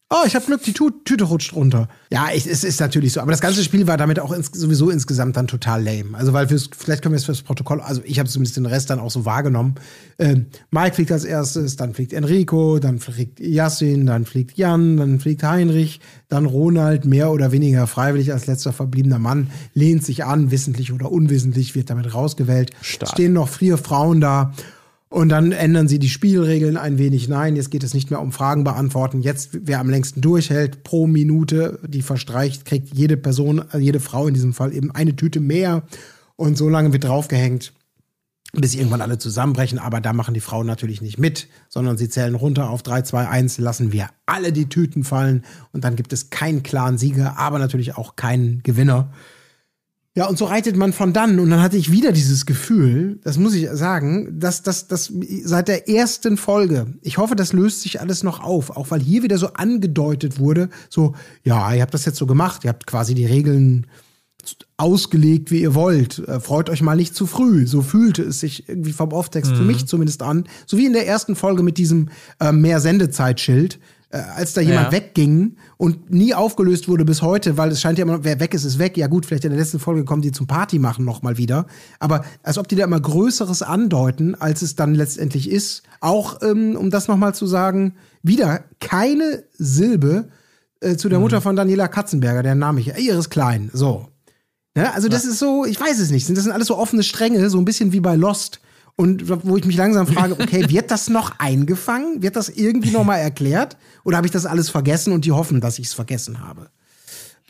Oh, 0.08 0.24
ich 0.24 0.36
habe 0.36 0.46
Glück, 0.46 0.62
die 0.62 0.72
Tüte 0.72 1.24
rutscht 1.24 1.52
runter. 1.52 1.88
Ja, 2.12 2.28
ich, 2.32 2.46
es 2.46 2.62
ist 2.62 2.78
natürlich 2.78 3.12
so. 3.12 3.20
Aber 3.20 3.32
das 3.32 3.40
ganze 3.40 3.64
Spiel 3.64 3.88
war 3.88 3.96
damit 3.96 4.20
auch 4.20 4.30
ins, 4.30 4.52
sowieso 4.52 4.88
insgesamt 4.88 5.36
dann 5.36 5.48
total 5.48 5.82
lame. 5.82 6.16
Also, 6.16 6.32
weil 6.32 6.46
fürs, 6.46 6.70
vielleicht 6.78 7.02
können 7.02 7.14
wir 7.14 7.16
es 7.16 7.24
fürs 7.24 7.42
Protokoll, 7.42 7.80
also 7.80 8.02
ich 8.04 8.20
habe 8.20 8.28
zumindest 8.28 8.56
den 8.56 8.66
Rest 8.66 8.88
dann 8.90 9.00
auch 9.00 9.10
so 9.10 9.24
wahrgenommen. 9.24 9.74
Ähm, 10.20 10.46
Mike 10.70 10.94
fliegt 10.94 11.10
als 11.10 11.24
erstes, 11.24 11.74
dann 11.74 11.92
fliegt 11.92 12.12
Enrico, 12.12 12.78
dann 12.78 13.00
fliegt 13.00 13.40
Yassin, 13.40 14.06
dann 14.06 14.26
fliegt 14.26 14.56
Jan, 14.56 14.96
dann 14.96 15.18
fliegt 15.18 15.42
Heinrich, 15.42 15.98
dann 16.28 16.46
Ronald, 16.46 17.04
mehr 17.04 17.32
oder 17.32 17.50
weniger 17.50 17.88
freiwillig 17.88 18.32
als 18.32 18.46
letzter 18.46 18.72
verbliebener 18.72 19.18
Mann, 19.18 19.50
lehnt 19.74 20.04
sich 20.04 20.24
an, 20.24 20.52
wissentlich 20.52 20.92
oder 20.92 21.10
unwissentlich, 21.10 21.74
wird 21.74 21.90
damit 21.90 22.14
rausgewählt. 22.14 22.70
Stark. 22.80 23.10
Stehen 23.10 23.32
noch 23.32 23.48
vier 23.48 23.76
Frauen 23.76 24.20
da. 24.20 24.52
Und 25.08 25.28
dann 25.28 25.52
ändern 25.52 25.86
sie 25.86 26.00
die 26.00 26.08
Spielregeln 26.08 26.76
ein 26.76 26.98
wenig. 26.98 27.28
Nein, 27.28 27.54
jetzt 27.54 27.70
geht 27.70 27.84
es 27.84 27.94
nicht 27.94 28.10
mehr 28.10 28.20
um 28.20 28.32
Fragen 28.32 28.64
beantworten. 28.64 29.22
Jetzt, 29.22 29.50
wer 29.62 29.78
am 29.78 29.88
längsten 29.88 30.20
durchhält, 30.20 30.82
pro 30.82 31.06
Minute, 31.06 31.78
die 31.86 32.02
verstreicht, 32.02 32.64
kriegt 32.64 32.92
jede 32.92 33.16
Person, 33.16 33.60
also 33.60 33.78
jede 33.78 34.00
Frau 34.00 34.26
in 34.26 34.34
diesem 34.34 34.52
Fall 34.52 34.74
eben 34.74 34.90
eine 34.90 35.14
Tüte 35.14 35.38
mehr. 35.38 35.84
Und 36.34 36.58
so 36.58 36.68
lange 36.68 36.92
wird 36.92 37.04
draufgehängt, 37.04 37.72
bis 38.52 38.74
irgendwann 38.74 39.00
alle 39.00 39.18
zusammenbrechen. 39.18 39.78
Aber 39.78 40.00
da 40.00 40.12
machen 40.12 40.34
die 40.34 40.40
Frauen 40.40 40.66
natürlich 40.66 41.00
nicht 41.00 41.18
mit, 41.18 41.46
sondern 41.68 41.96
sie 41.96 42.08
zählen 42.08 42.34
runter 42.34 42.68
auf 42.68 42.82
3, 42.82 43.02
2, 43.02 43.28
1, 43.28 43.58
lassen 43.58 43.92
wir 43.92 44.08
alle 44.26 44.52
die 44.52 44.68
Tüten 44.68 45.04
fallen. 45.04 45.44
Und 45.72 45.84
dann 45.84 45.94
gibt 45.94 46.12
es 46.12 46.30
keinen 46.30 46.64
klaren 46.64 46.98
Sieger, 46.98 47.38
aber 47.38 47.60
natürlich 47.60 47.96
auch 47.96 48.16
keinen 48.16 48.62
Gewinner. 48.64 49.12
Ja, 50.16 50.26
und 50.28 50.38
so 50.38 50.46
reitet 50.46 50.76
man 50.76 50.94
von 50.94 51.12
dann. 51.12 51.38
Und 51.38 51.50
dann 51.50 51.62
hatte 51.62 51.76
ich 51.76 51.92
wieder 51.92 52.10
dieses 52.10 52.46
Gefühl, 52.46 53.20
das 53.22 53.36
muss 53.36 53.54
ich 53.54 53.68
sagen, 53.72 54.40
dass 54.40 54.62
das 54.62 54.88
dass 54.88 55.12
seit 55.44 55.68
der 55.68 55.90
ersten 55.90 56.38
Folge, 56.38 56.94
ich 57.02 57.18
hoffe, 57.18 57.36
das 57.36 57.52
löst 57.52 57.82
sich 57.82 58.00
alles 58.00 58.22
noch 58.22 58.42
auf, 58.42 58.70
auch 58.70 58.90
weil 58.90 59.00
hier 59.00 59.22
wieder 59.22 59.36
so 59.36 59.48
angedeutet 59.52 60.38
wurde, 60.38 60.70
so, 60.88 61.14
ja, 61.44 61.74
ihr 61.74 61.82
habt 61.82 61.92
das 61.92 62.06
jetzt 62.06 62.16
so 62.16 62.24
gemacht, 62.24 62.64
ihr 62.64 62.70
habt 62.70 62.86
quasi 62.86 63.14
die 63.14 63.26
Regeln 63.26 63.86
ausgelegt, 64.78 65.50
wie 65.50 65.60
ihr 65.60 65.74
wollt. 65.74 66.18
Äh, 66.20 66.40
freut 66.40 66.70
euch 66.70 66.80
mal 66.80 66.96
nicht 66.96 67.14
zu 67.14 67.26
früh. 67.26 67.66
So 67.66 67.82
fühlte 67.82 68.22
es 68.22 68.40
sich 68.40 68.70
irgendwie 68.70 68.92
vom 68.92 69.12
Off-Text 69.12 69.52
für 69.54 69.64
mich 69.64 69.86
zumindest 69.86 70.22
an. 70.22 70.44
So 70.64 70.78
wie 70.78 70.86
in 70.86 70.94
der 70.94 71.06
ersten 71.06 71.36
Folge 71.36 71.62
mit 71.62 71.76
diesem 71.76 72.08
äh, 72.40 72.52
mehr 72.52 72.80
Sendezeitschild, 72.80 73.78
äh, 74.10 74.18
als 74.18 74.52
da 74.54 74.60
jemand 74.60 74.92
Ja. 74.92 74.92
wegging 74.92 75.56
und 75.76 76.10
nie 76.10 76.32
aufgelöst 76.34 76.88
wurde 76.88 77.04
bis 77.04 77.22
heute, 77.22 77.56
weil 77.56 77.70
es 77.70 77.80
scheint 77.80 77.98
ja 77.98 78.04
immer, 78.04 78.22
wer 78.24 78.38
weg 78.40 78.54
ist, 78.54 78.64
ist 78.64 78.78
weg. 78.78 78.96
Ja 78.96 79.08
gut, 79.08 79.26
vielleicht 79.26 79.44
in 79.44 79.50
der 79.50 79.58
letzten 79.58 79.78
Folge 79.80 80.04
kommen 80.04 80.22
die 80.22 80.32
zum 80.32 80.46
Party 80.46 80.78
machen 80.78 81.04
noch 81.04 81.22
mal 81.22 81.36
wieder. 81.38 81.66
Aber 81.98 82.24
als 82.42 82.56
ob 82.58 82.68
die 82.68 82.76
da 82.76 82.84
immer 82.84 83.00
Größeres 83.00 83.62
andeuten, 83.62 84.34
als 84.34 84.62
es 84.62 84.76
dann 84.76 84.94
letztendlich 84.94 85.50
ist. 85.50 85.82
Auch, 86.00 86.40
ähm, 86.42 86.76
um 86.76 86.90
das 86.90 87.08
noch 87.08 87.16
mal 87.16 87.34
zu 87.34 87.46
sagen, 87.46 87.94
wieder 88.22 88.64
keine 88.80 89.44
Silbe 89.58 90.28
äh, 90.80 90.96
zu 90.96 91.08
der 91.08 91.18
Mutter 91.18 91.40
von 91.40 91.56
Daniela 91.56 91.88
Katzenberger, 91.88 92.42
deren 92.42 92.58
Name 92.58 92.80
ich, 92.80 92.96
Iris 92.96 93.30
Klein, 93.30 93.70
so. 93.72 94.08
Ne? 94.76 94.92
Also 94.94 95.08
das 95.08 95.24
ist 95.24 95.38
so, 95.38 95.64
ich 95.64 95.80
weiß 95.80 95.98
es 95.98 96.10
nicht, 96.10 96.28
das 96.28 96.44
sind 96.44 96.52
alles 96.52 96.68
so 96.68 96.76
offene 96.76 97.02
Stränge, 97.02 97.48
so 97.50 97.58
ein 97.58 97.64
bisschen 97.64 97.92
wie 97.92 98.00
bei 98.00 98.14
Lost. 98.14 98.60
Und 98.98 99.28
wo 99.28 99.56
ich 99.58 99.64
mich 99.66 99.76
langsam 99.76 100.06
frage, 100.06 100.32
okay, 100.40 100.68
wird 100.70 100.90
das 100.90 101.08
noch 101.10 101.38
eingefangen? 101.38 102.22
Wird 102.22 102.34
das 102.36 102.48
irgendwie 102.48 102.90
noch 102.90 103.04
mal 103.04 103.18
erklärt? 103.18 103.76
Oder 104.04 104.16
habe 104.16 104.26
ich 104.26 104.32
das 104.32 104.46
alles 104.46 104.70
vergessen 104.70 105.12
und 105.12 105.24
die 105.26 105.32
hoffen, 105.32 105.60
dass 105.60 105.78
ich 105.78 105.86
es 105.88 105.92
vergessen 105.94 106.40
habe? 106.40 106.70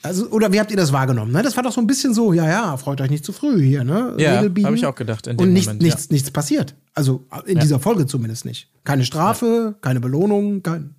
Also, 0.03 0.29
oder 0.31 0.53
wie 0.53 0.61
habt 0.61 0.71
ihr 0.71 0.77
das 0.77 0.93
wahrgenommen? 0.93 1.33
Ne? 1.33 1.43
Das 1.43 1.57
war 1.57 1.63
doch 1.63 1.73
so 1.73 1.81
ein 1.81 1.87
bisschen 1.87 2.15
so, 2.15 2.33
ja, 2.33 2.47
ja, 2.49 2.77
freut 2.77 3.01
euch 3.01 3.11
nicht 3.11 3.25
zu 3.25 3.33
früh 3.33 3.61
hier, 3.63 3.83
ne? 3.83 4.15
Ja, 4.19 4.35
Regel 4.37 4.51
biegen. 4.51 4.67
hab 4.69 4.75
ich 4.75 4.87
auch 4.87 4.95
gedacht 4.95 5.27
in 5.27 5.37
dem 5.37 5.47
Und 5.49 5.53
nicht, 5.53 5.67
Moment, 5.67 5.83
nichts, 5.83 6.11
nichts 6.11 6.31
passiert. 6.31 6.75
Also 6.95 7.27
in 7.47 7.59
dieser 7.59 7.81
Folge 7.81 8.07
zumindest 8.07 8.45
nicht. 8.45 8.69
Keine 8.85 9.05
Strafe, 9.05 9.75
keine 9.81 10.01
Belohnung, 10.01 10.63
kein, 10.63 10.95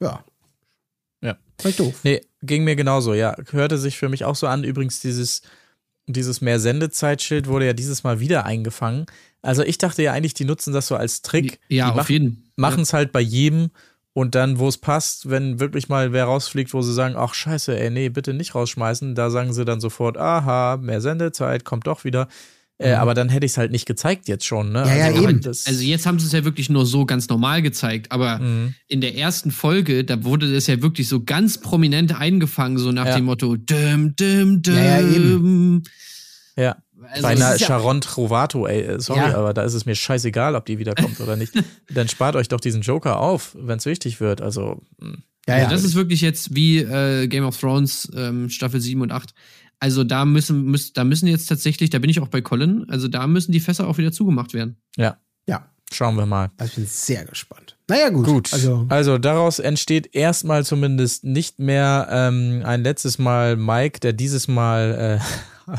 ja, 0.00 0.24
Ja. 1.22 1.36
ich 1.64 1.76
doof. 1.76 2.00
Nee, 2.02 2.20
ging 2.42 2.64
mir 2.64 2.76
genauso, 2.76 3.14
ja. 3.14 3.34
Hörte 3.50 3.78
sich 3.78 3.96
für 3.98 4.08
mich 4.08 4.24
auch 4.24 4.36
so 4.36 4.46
an. 4.46 4.64
Übrigens, 4.64 5.00
dieses, 5.00 5.42
dieses 6.06 6.40
mehr 6.40 6.60
Sendezeitschild 6.60 7.46
wurde 7.46 7.66
ja 7.66 7.72
dieses 7.72 8.02
Mal 8.04 8.20
wieder 8.20 8.44
eingefangen. 8.44 9.06
Also 9.42 9.62
ich 9.62 9.78
dachte 9.78 10.02
ja 10.02 10.12
eigentlich, 10.12 10.34
die 10.34 10.44
nutzen 10.44 10.72
das 10.72 10.86
so 10.86 10.96
als 10.96 11.22
Trick. 11.22 11.60
Ja, 11.68 11.92
die 11.92 11.98
auf 12.00 12.10
jeden. 12.10 12.50
Machen 12.56 12.82
es 12.82 12.92
halt 12.92 13.10
bei 13.12 13.20
jedem 13.20 13.70
und 14.12 14.34
dann, 14.34 14.58
wo 14.58 14.68
es 14.68 14.76
passt, 14.78 15.30
wenn 15.30 15.60
wirklich 15.60 15.88
mal 15.88 16.12
wer 16.12 16.24
rausfliegt, 16.24 16.74
wo 16.74 16.82
sie 16.82 16.92
sagen, 16.92 17.14
ach 17.16 17.32
scheiße, 17.32 17.78
ey, 17.78 17.90
nee, 17.90 18.08
bitte 18.10 18.34
nicht 18.34 18.54
rausschmeißen, 18.54 19.14
da 19.14 19.30
sagen 19.30 19.52
sie 19.52 19.64
dann 19.64 19.80
sofort, 19.80 20.18
aha, 20.18 20.76
mehr 20.76 21.00
Sendezeit, 21.00 21.64
kommt 21.64 21.86
doch 21.86 22.04
wieder. 22.04 22.28
Äh, 22.76 22.92
aber 22.94 23.12
dann 23.12 23.28
hätte 23.28 23.44
ich 23.44 23.52
es 23.52 23.58
halt 23.58 23.72
nicht 23.72 23.84
gezeigt 23.84 24.26
jetzt 24.26 24.46
schon, 24.46 24.72
ne? 24.72 24.80
Ja, 24.86 24.94
ja, 24.96 25.04
also, 25.08 25.28
eben. 25.28 25.40
Das, 25.42 25.66
Also 25.66 25.82
jetzt 25.82 26.06
haben 26.06 26.18
sie 26.18 26.24
es 26.26 26.32
ja 26.32 26.44
wirklich 26.44 26.70
nur 26.70 26.86
so 26.86 27.04
ganz 27.04 27.28
normal 27.28 27.60
gezeigt, 27.60 28.10
aber 28.10 28.38
Mhm. 28.38 28.74
in 28.88 29.02
der 29.02 29.16
ersten 29.16 29.50
Folge, 29.50 30.02
da 30.02 30.24
wurde 30.24 30.50
das 30.52 30.66
ja 30.66 30.80
wirklich 30.80 31.06
so 31.06 31.22
ganz 31.22 31.58
prominent 31.58 32.18
eingefangen, 32.18 32.78
so 32.78 32.90
nach 32.90 33.04
Ja. 33.06 33.16
dem 33.16 33.26
Motto, 33.26 33.56
dim, 33.56 34.16
dim, 34.16 34.62
dim. 34.62 34.74
Ja, 34.74 34.98
ja, 34.98 35.00
eben. 35.14 35.82
ja. 36.56 36.76
Also, 37.10 37.22
Bei 37.22 37.28
einer 37.30 37.54
ist 37.54 37.60
ja- 37.60 37.66
Sharon 37.68 38.00
Trovato, 38.00 38.66
ey, 38.66 38.82
äh, 38.82 39.00
sorry, 39.00 39.20
Ja. 39.20 39.36
aber 39.36 39.52
da 39.54 39.62
ist 39.62 39.74
es 39.74 39.84
mir 39.86 39.94
scheißegal, 39.94 40.54
ob 40.54 40.64
die 40.66 40.78
wiederkommt 40.78 41.20
oder 41.20 41.36
nicht. 41.36 41.52
Dann 41.92 42.08
spart 42.08 42.36
euch 42.36 42.48
doch 42.48 42.60
diesen 42.60 42.82
Joker 42.82 43.18
auf, 43.20 43.56
wenn 43.58 43.78
es 43.78 43.86
wichtig 43.86 44.20
wird. 44.20 44.40
Also, 44.40 44.80
mh. 44.98 45.18
Ja, 45.48 45.54
Also 45.54 45.64
ja. 45.66 45.70
das 45.72 45.84
ist 45.84 45.94
wirklich 45.94 46.20
jetzt 46.20 46.54
wie 46.54 46.78
äh, 46.78 47.26
Game 47.26 47.44
of 47.44 47.58
Thrones 47.58 48.10
ähm, 48.14 48.48
Staffel 48.50 48.80
7 48.80 49.00
und 49.00 49.10
8. 49.10 49.34
Also 49.80 50.04
da 50.04 50.24
müssen, 50.26 50.66
müssen, 50.66 50.92
da 50.94 51.04
müssen 51.04 51.26
jetzt 51.26 51.46
tatsächlich, 51.46 51.88
da 51.90 51.98
bin 51.98 52.10
ich 52.10 52.20
auch 52.20 52.28
bei 52.28 52.42
Colin, 52.42 52.84
also 52.90 53.08
da 53.08 53.26
müssen 53.26 53.50
die 53.50 53.60
Fässer 53.60 53.88
auch 53.88 53.96
wieder 53.98 54.12
zugemacht 54.12 54.52
werden. 54.52 54.76
ja, 54.98 55.16
ja. 55.48 55.66
schauen 55.90 56.16
wir 56.16 56.26
mal. 56.26 56.50
Also 56.58 56.68
ich 56.72 56.74
bin 56.76 56.86
sehr 56.86 57.24
gespannt. 57.24 57.76
Naja, 57.88 58.10
gut. 58.10 58.26
Gut, 58.26 58.52
Also, 58.52 58.86
also, 58.90 59.16
daraus 59.18 59.58
entsteht 59.58 60.14
erstmal 60.14 60.64
zumindest 60.66 61.24
nicht 61.24 61.58
mehr 61.58 62.06
ähm, 62.10 62.60
ein 62.64 62.82
letztes 62.84 63.18
Mal 63.18 63.56
Mike, 63.56 63.98
der 64.00 64.12
dieses 64.12 64.46
Mal 64.46 65.18
äh, 65.68 65.72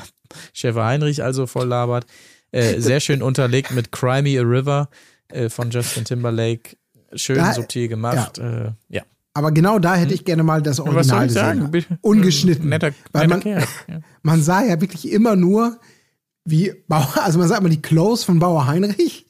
Schäfer 0.53 0.85
Heinrich 0.85 1.23
also 1.23 1.47
voll 1.47 1.67
labert. 1.67 2.05
Äh, 2.51 2.79
sehr 2.81 2.99
schön 2.99 3.21
unterlegt 3.21 3.71
mit 3.71 3.91
Cry 3.91 4.21
Me 4.21 4.39
a 4.39 4.43
River 4.43 4.89
äh, 5.29 5.49
von 5.49 5.69
Justin 5.71 6.05
Timberlake. 6.05 6.75
Schön 7.13 7.37
Da- 7.37 7.53
subtil 7.53 7.87
gemacht. 7.87 8.37
Ja. 8.37 8.65
Äh, 8.67 8.71
ja. 8.89 9.01
aber 9.33 9.51
genau 9.51 9.79
da 9.79 9.95
hätte 9.95 10.13
ich 10.13 10.23
gerne 10.25 10.43
mal 10.43 10.61
das 10.61 10.79
Original 10.79 11.27
gesehen. 11.27 11.85
Ungeschnitten. 12.01 12.69
Netter, 12.69 12.91
Weil 13.11 13.27
netter 13.27 13.29
man, 13.35 13.41
Kerl. 13.41 13.63
Ja. 13.87 13.99
man 14.21 14.41
sah 14.41 14.63
ja 14.63 14.79
wirklich 14.79 15.11
immer 15.11 15.35
nur, 15.35 15.77
wie 16.45 16.73
Bauer, 16.87 17.07
also 17.23 17.37
man 17.39 17.47
sagt 17.47 17.61
mal 17.63 17.69
die 17.69 17.81
Close 17.81 18.25
von 18.25 18.39
Bauer 18.39 18.65
Heinrich, 18.67 19.25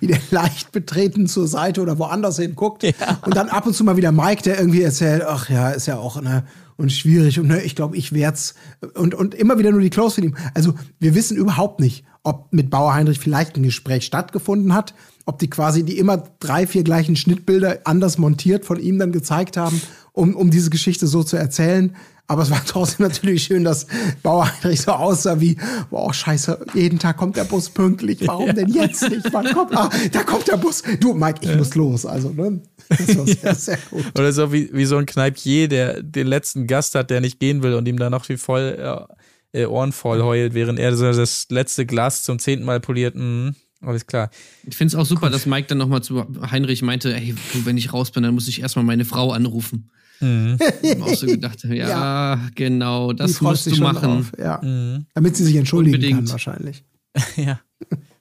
wie 0.00 0.06
der 0.08 0.18
leicht 0.30 0.72
betreten 0.72 1.26
zur 1.26 1.46
Seite 1.46 1.80
oder 1.82 1.98
woanders 1.98 2.38
hinguckt. 2.38 2.82
Und 3.22 3.36
dann 3.36 3.48
ab 3.48 3.66
und 3.66 3.74
zu 3.74 3.84
mal 3.84 3.96
wieder 3.96 4.10
Mike, 4.12 4.42
der 4.42 4.58
irgendwie 4.58 4.82
erzählt, 4.82 5.22
ach 5.22 5.48
ja, 5.50 5.70
ist 5.70 5.86
ja 5.86 5.98
auch, 5.98 6.20
ne, 6.20 6.44
und 6.78 6.92
schwierig 6.92 7.38
und 7.38 7.48
ne, 7.48 7.60
ich 7.60 7.76
glaube, 7.76 7.96
ich 7.96 8.12
werd's. 8.12 8.54
Und, 8.94 9.14
und 9.14 9.34
immer 9.34 9.58
wieder 9.58 9.72
nur 9.72 9.80
die 9.80 9.90
Close 9.90 10.14
von 10.14 10.24
ihm. 10.24 10.36
Also 10.54 10.74
wir 10.98 11.14
wissen 11.14 11.36
überhaupt 11.36 11.80
nicht, 11.80 12.04
ob 12.22 12.52
mit 12.52 12.70
Bauer 12.70 12.94
Heinrich 12.94 13.18
vielleicht 13.18 13.56
ein 13.56 13.64
Gespräch 13.64 14.06
stattgefunden 14.06 14.72
hat, 14.72 14.94
ob 15.26 15.38
die 15.38 15.50
quasi 15.50 15.82
die 15.82 15.98
immer 15.98 16.22
drei, 16.38 16.66
vier 16.66 16.84
gleichen 16.84 17.16
Schnittbilder 17.16 17.80
anders 17.84 18.16
montiert 18.16 18.64
von 18.64 18.78
ihm 18.78 18.98
dann 18.98 19.12
gezeigt 19.12 19.56
haben, 19.56 19.82
um, 20.12 20.34
um 20.36 20.50
diese 20.50 20.70
Geschichte 20.70 21.06
so 21.06 21.22
zu 21.22 21.36
erzählen. 21.36 21.94
Aber 22.28 22.42
es 22.42 22.50
war 22.50 22.62
trotzdem 22.66 23.06
natürlich 23.06 23.44
schön, 23.44 23.64
dass 23.64 23.86
Bauer 24.22 24.46
Heinrich 24.46 24.82
so 24.82 24.92
aussah 24.92 25.40
wie, 25.40 25.56
boah, 25.90 26.12
scheiße, 26.12 26.66
jeden 26.74 26.98
Tag 26.98 27.16
kommt 27.16 27.36
der 27.36 27.44
Bus 27.44 27.70
pünktlich. 27.70 28.20
Warum 28.26 28.54
denn 28.54 28.68
jetzt 28.68 29.08
nicht? 29.08 29.32
Wann 29.32 29.46
kommt, 29.52 29.76
ah, 29.76 29.90
da 30.12 30.22
kommt 30.22 30.46
der 30.46 30.58
Bus. 30.58 30.82
Du, 31.00 31.14
Mike, 31.14 31.40
ich 31.42 31.56
muss 31.56 31.74
los. 31.74 32.06
Also, 32.06 32.30
ne? 32.30 32.60
Das 32.88 33.16
war 33.16 33.26
sehr, 33.26 33.54
sehr 33.54 33.78
gut. 33.90 34.04
Oder 34.18 34.32
so 34.32 34.52
wie, 34.52 34.70
wie 34.72 34.84
so 34.84 34.98
ein 34.98 35.06
Kneipier, 35.06 35.68
der 35.68 36.02
den 36.02 36.26
letzten 36.26 36.66
Gast 36.66 36.94
hat, 36.94 37.10
der 37.10 37.20
nicht 37.20 37.40
gehen 37.40 37.62
will 37.62 37.74
und 37.74 37.88
ihm 37.88 37.98
dann 37.98 38.12
noch 38.12 38.28
wie 38.28 38.36
voll 38.36 39.06
äh, 39.52 39.64
Ohren 39.64 39.92
voll 39.92 40.22
heult, 40.22 40.52
während 40.52 40.78
er 40.78 40.94
so 40.96 41.10
das 41.10 41.46
letzte 41.48 41.86
Glas 41.86 42.22
zum 42.22 42.38
zehnten 42.38 42.66
Mal 42.66 42.80
poliert. 42.80 43.14
Mhm, 43.14 43.54
alles 43.80 44.06
klar. 44.06 44.30
Ich 44.66 44.76
finde 44.76 44.92
es 44.92 44.94
auch 44.94 45.06
super, 45.06 45.30
dass 45.30 45.46
Mike 45.46 45.68
dann 45.68 45.78
nochmal 45.78 46.02
zu 46.02 46.26
Heinrich 46.50 46.82
meinte, 46.82 47.14
ey, 47.14 47.34
du, 47.54 47.64
wenn 47.64 47.78
ich 47.78 47.92
raus 47.94 48.10
bin, 48.10 48.22
dann 48.22 48.34
muss 48.34 48.48
ich 48.48 48.60
erstmal 48.60 48.84
meine 48.84 49.06
Frau 49.06 49.32
anrufen. 49.32 49.90
Ich 50.82 50.90
hab 50.90 51.02
auch 51.02 51.14
so 51.14 51.26
gedacht, 51.26 51.62
ja, 51.64 51.74
Ja. 51.88 52.40
genau, 52.54 53.12
das 53.12 53.40
musst 53.40 53.66
du 53.66 53.76
machen. 53.76 54.24
drauf, 54.26 54.32
Ja. 54.38 54.60
Damit 55.14 55.36
sie 55.36 55.44
sich 55.44 55.56
entschuldigen 55.56 55.96
Unbedingt. 55.96 56.18
kann, 56.20 56.30
wahrscheinlich. 56.30 56.84
Ja. 57.36 57.60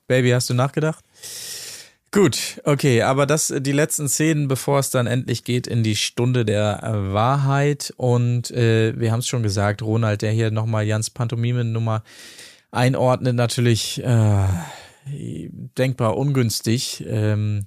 Baby, 0.07 0.29
hast 0.29 0.49
du 0.49 0.53
nachgedacht? 0.53 1.03
Gut, 2.11 2.61
okay, 2.63 3.01
aber 3.01 3.25
das 3.25 3.53
die 3.59 3.73
letzten 3.73 4.07
Szenen, 4.07 4.47
bevor 4.47 4.79
es 4.79 4.89
dann 4.89 5.07
endlich 5.07 5.43
geht 5.43 5.67
in 5.67 5.83
die 5.83 5.95
Stunde 5.97 6.45
der 6.45 6.81
äh, 6.81 7.13
Wahrheit. 7.13 7.93
Und 7.97 8.49
äh, 8.51 8.97
wir 8.97 9.11
haben 9.11 9.19
es 9.19 9.27
schon 9.27 9.43
gesagt, 9.43 9.81
Ronald, 9.81 10.21
der 10.21 10.31
hier 10.31 10.49
nochmal 10.49 10.85
Jans 10.85 11.09
Pantomime-Nummer 11.09 12.03
einordnet, 12.71 13.35
natürlich 13.35 14.01
äh, 14.03 14.45
denkbar 15.77 16.15
ungünstig. 16.17 17.03
Ähm, 17.07 17.65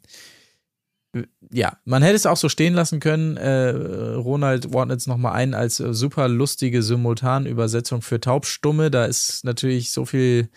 ja, 1.51 1.77
man 1.85 2.03
hätte 2.03 2.17
es 2.17 2.27
auch 2.27 2.37
so 2.37 2.49
stehen 2.49 2.75
lassen 2.75 3.01
können. 3.01 3.37
Äh, 3.37 3.71
Ronald 3.71 4.73
ordnet 4.75 5.01
es 5.01 5.07
nochmal 5.07 5.33
ein 5.33 5.55
als 5.55 5.81
äh, 5.81 5.93
super 5.93 6.29
lustige 6.29 6.83
Simultanübersetzung 6.83 8.03
für 8.03 8.21
Taubstumme. 8.21 8.91
Da 8.91 9.07
ist 9.07 9.45
natürlich 9.45 9.93
so 9.93 10.05
viel 10.05 10.51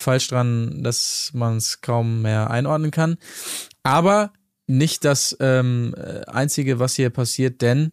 falsch 0.00 0.28
dran, 0.28 0.82
dass 0.84 1.32
man 1.34 1.56
es 1.56 1.80
kaum 1.80 2.22
mehr 2.22 2.50
einordnen 2.50 2.92
kann. 2.92 3.16
Aber 3.82 4.32
nicht 4.66 5.04
das 5.04 5.36
ähm, 5.40 5.94
äh, 5.96 6.24
Einzige, 6.26 6.78
was 6.78 6.94
hier 6.94 7.10
passiert, 7.10 7.62
denn 7.62 7.90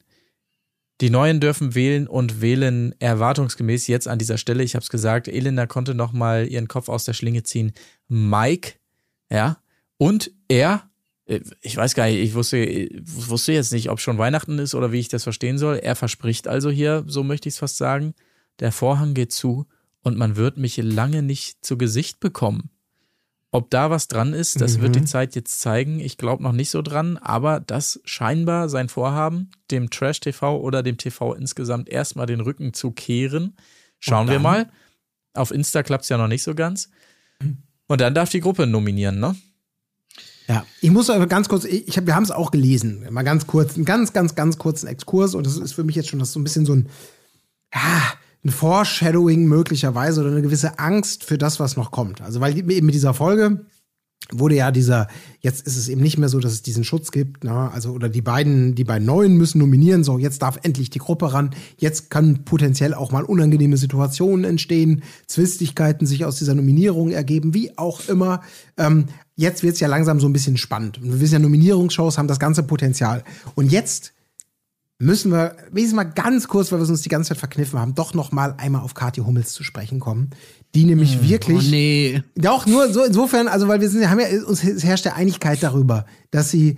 die 1.02 1.10
Neuen 1.10 1.40
dürfen 1.40 1.76
wählen 1.76 2.08
und 2.08 2.42
wählen 2.42 2.96
erwartungsgemäß 3.00 3.88
jetzt 3.88 4.08
an 4.08 4.20
dieser 4.20 4.38
Stelle. 4.38 4.64
Ich 4.64 4.76
habe 4.76 4.84
es 4.84 4.90
gesagt, 4.90 5.28
Elena 5.28 5.66
konnte 5.66 5.94
nochmal 5.94 6.48
ihren 6.48 6.68
Kopf 6.68 6.88
aus 6.88 7.04
der 7.04 7.14
Schlinge 7.14 7.44
ziehen. 7.44 7.74
Mike, 8.08 8.74
ja, 9.30 9.58
und 9.98 10.32
er, 10.48 10.90
ich 11.26 11.76
weiß 11.76 11.96
gar 11.96 12.06
nicht, 12.06 12.18
ich 12.18 12.36
wusste, 12.36 12.58
ich 12.58 13.02
wusste 13.04 13.52
jetzt 13.52 13.74
nicht, 13.74 13.90
ob 13.90 14.00
schon 14.00 14.18
Weihnachten 14.18 14.60
ist 14.60 14.76
oder 14.76 14.92
wie 14.92 15.00
ich 15.00 15.08
das 15.08 15.24
verstehen 15.24 15.58
soll. 15.58 15.78
Er 15.78 15.96
verspricht 15.96 16.48
also 16.48 16.70
hier, 16.70 17.04
so 17.08 17.24
möchte 17.24 17.50
ich 17.50 17.56
es 17.56 17.60
fast 17.60 17.78
sagen, 17.78 18.14
der 18.60 18.72
Vorhang 18.72 19.14
geht 19.14 19.32
zu 19.32 19.66
und 20.04 20.18
man 20.18 20.36
wird 20.36 20.58
mich 20.58 20.78
lange 20.78 21.24
nicht 21.24 21.66
zu 21.66 21.78
Gesicht 21.78 22.20
bekommen. 22.20 22.70
Ob 23.52 23.70
da 23.70 23.90
was 23.90 24.10
dran 24.10 24.34
ist, 24.34 24.60
das 24.60 24.82
wird 24.82 24.98
die 24.98 25.06
Zeit 25.06 25.34
jetzt 25.34 25.62
zeigen. 25.62 26.02
Ich 26.02 26.18
glaube 26.18 26.44
noch 26.44 26.52
nicht 26.52 26.70
so 26.70 26.82
dran, 26.82 27.18
aber 27.18 27.62
das 27.62 28.02
scheinbar 28.04 28.68
sein 28.68 28.90
Vorhaben, 28.90 29.50
dem 29.72 29.90
Trash-TV 29.90 30.60
oder 30.60 30.84
dem 30.84 30.98
TV 30.98 31.34
insgesamt 31.34 31.88
erstmal 31.88 32.26
den 32.26 32.42
Rücken 32.42 32.74
zu 32.74 32.92
kehren. 32.92 33.56
Schauen 34.00 34.28
wir 34.28 34.40
mal. 34.40 34.70
Auf 35.34 35.52
Insta 35.52 35.84
klappt 35.84 36.04
es 36.04 36.10
ja 36.10 36.18
noch 36.18 36.28
nicht 36.28 36.44
so 36.44 36.54
ganz. 36.54 36.90
Und 37.88 38.02
dann 38.02 38.14
darf 38.14 38.30
die 38.30 38.42
Gruppe 38.42 38.68
nominieren, 38.68 39.20
ne? 39.20 39.38
Ja, 40.48 40.66
ich 40.82 40.92
muss 40.92 41.10
aber 41.10 41.28
ganz 41.28 41.50
kurz, 41.50 41.66
ich, 41.66 41.98
hab, 41.98 42.06
wir 42.06 42.16
haben 42.16 42.24
es 42.24 42.32
auch 42.32 42.52
gelesen, 42.52 43.06
mal 43.10 43.24
ganz 43.24 43.48
kurz, 43.48 43.76
einen 43.76 43.86
ganz, 43.86 44.14
ganz, 44.14 44.36
ganz 44.36 44.58
kurzen 44.58 44.88
Exkurs 44.88 45.34
und 45.34 45.46
das 45.46 45.58
ist 45.58 45.74
für 45.74 45.84
mich 45.84 45.96
jetzt 45.96 46.10
schon 46.10 46.20
das 46.20 46.32
so 46.32 46.40
ein 46.40 46.44
bisschen 46.44 46.66
so 46.66 46.74
ein, 46.74 46.88
ja, 47.74 48.14
ein 48.44 48.52
Foreshadowing 48.52 49.46
möglicherweise 49.46 50.22
oder 50.22 50.32
eine 50.32 50.44
gewisse 50.44 50.78
Angst 50.78 51.24
für 51.24 51.40
das, 51.40 51.60
was 51.60 51.78
noch 51.78 51.92
kommt. 51.92 52.22
Also 52.22 52.42
weil 52.42 52.58
eben 52.58 52.86
mit 52.86 52.94
dieser 52.94 53.16
Folge 53.16 53.66
wurde 54.32 54.56
ja 54.56 54.72
dieser, 54.72 55.08
jetzt 55.40 55.68
ist 55.68 55.78
es 55.78 55.88
eben 55.88 56.02
nicht 56.02 56.18
mehr 56.18 56.30
so, 56.30 56.40
dass 56.40 56.52
es 56.52 56.64
diesen 56.64 56.84
Schutz 56.84 57.12
gibt, 57.12 57.44
ne? 57.44 57.72
also 57.72 57.92
oder 57.92 58.10
die 58.10 58.22
beiden, 58.22 58.74
die 58.74 58.84
beiden 58.84 59.06
Neuen 59.06 59.38
müssen 59.38 59.60
nominieren, 59.60 60.04
so 60.04 60.18
jetzt 60.18 60.42
darf 60.42 60.60
endlich 60.64 60.90
die 60.90 61.00
Gruppe 61.00 61.34
ran, 61.34 61.52
jetzt 61.78 62.10
können 62.10 62.44
potenziell 62.44 62.94
auch 62.94 63.12
mal 63.12 63.24
unangenehme 63.24 63.78
Situationen 63.78 64.46
entstehen, 64.46 65.04
Zwistigkeiten 65.28 66.08
sich 66.08 66.26
aus 66.26 66.38
dieser 66.38 66.56
Nominierung 66.56 67.12
ergeben, 67.12 67.54
wie 67.54 67.78
auch 67.78 68.08
immer. 68.08 68.42
Ähm, 68.78 69.06
jetzt 69.36 69.64
wird 69.64 69.76
es 69.76 69.80
ja 69.80 69.88
langsam 69.88 70.20
so 70.20 70.28
ein 70.28 70.34
bisschen 70.34 70.58
spannend. 70.58 70.98
Und 70.98 71.12
wir 71.12 71.20
wissen 71.20 71.34
ja, 71.34 71.40
Nominierungsshows 71.40 72.18
haben 72.18 72.28
das 72.28 72.40
ganze 72.40 72.64
Potenzial. 72.64 73.24
Und 73.56 73.72
jetzt 73.72 74.14
müssen 74.98 75.32
wir 75.32 75.56
wenigstens 75.72 75.96
mal 75.96 76.04
ganz 76.04 76.48
kurz, 76.48 76.72
weil 76.72 76.80
wir 76.80 76.88
uns 76.88 77.02
die 77.02 77.10
ganze 77.10 77.30
Zeit 77.30 77.38
verkniffen 77.38 77.80
haben, 77.80 77.96
doch 77.96 78.14
noch 78.14 78.32
mal 78.32 78.56
einmal 78.58 78.82
auf 78.82 78.94
Kathi 78.94 79.22
Hummels 79.22 79.52
zu 79.52 79.64
sprechen 79.64 80.00
kommen, 80.00 80.30
die 80.74 80.86
nämlich 80.86 81.20
Oh 81.20 81.30
wirklich 81.30 81.70
nee. 81.70 82.24
doch, 82.36 82.66
nur 82.66 82.92
so 82.94 83.04
insofern, 83.04 83.48
also 83.48 83.68
weil 83.68 83.82
wir 83.82 83.90
sind, 83.90 84.10
haben 84.10 84.20
ja, 84.20 84.28
uns 84.46 84.64
herrscht 84.64 85.06
ja 85.06 85.14
Einigkeit 85.14 85.62
darüber, 85.62 86.06
dass 86.32 86.50
sie 86.50 86.78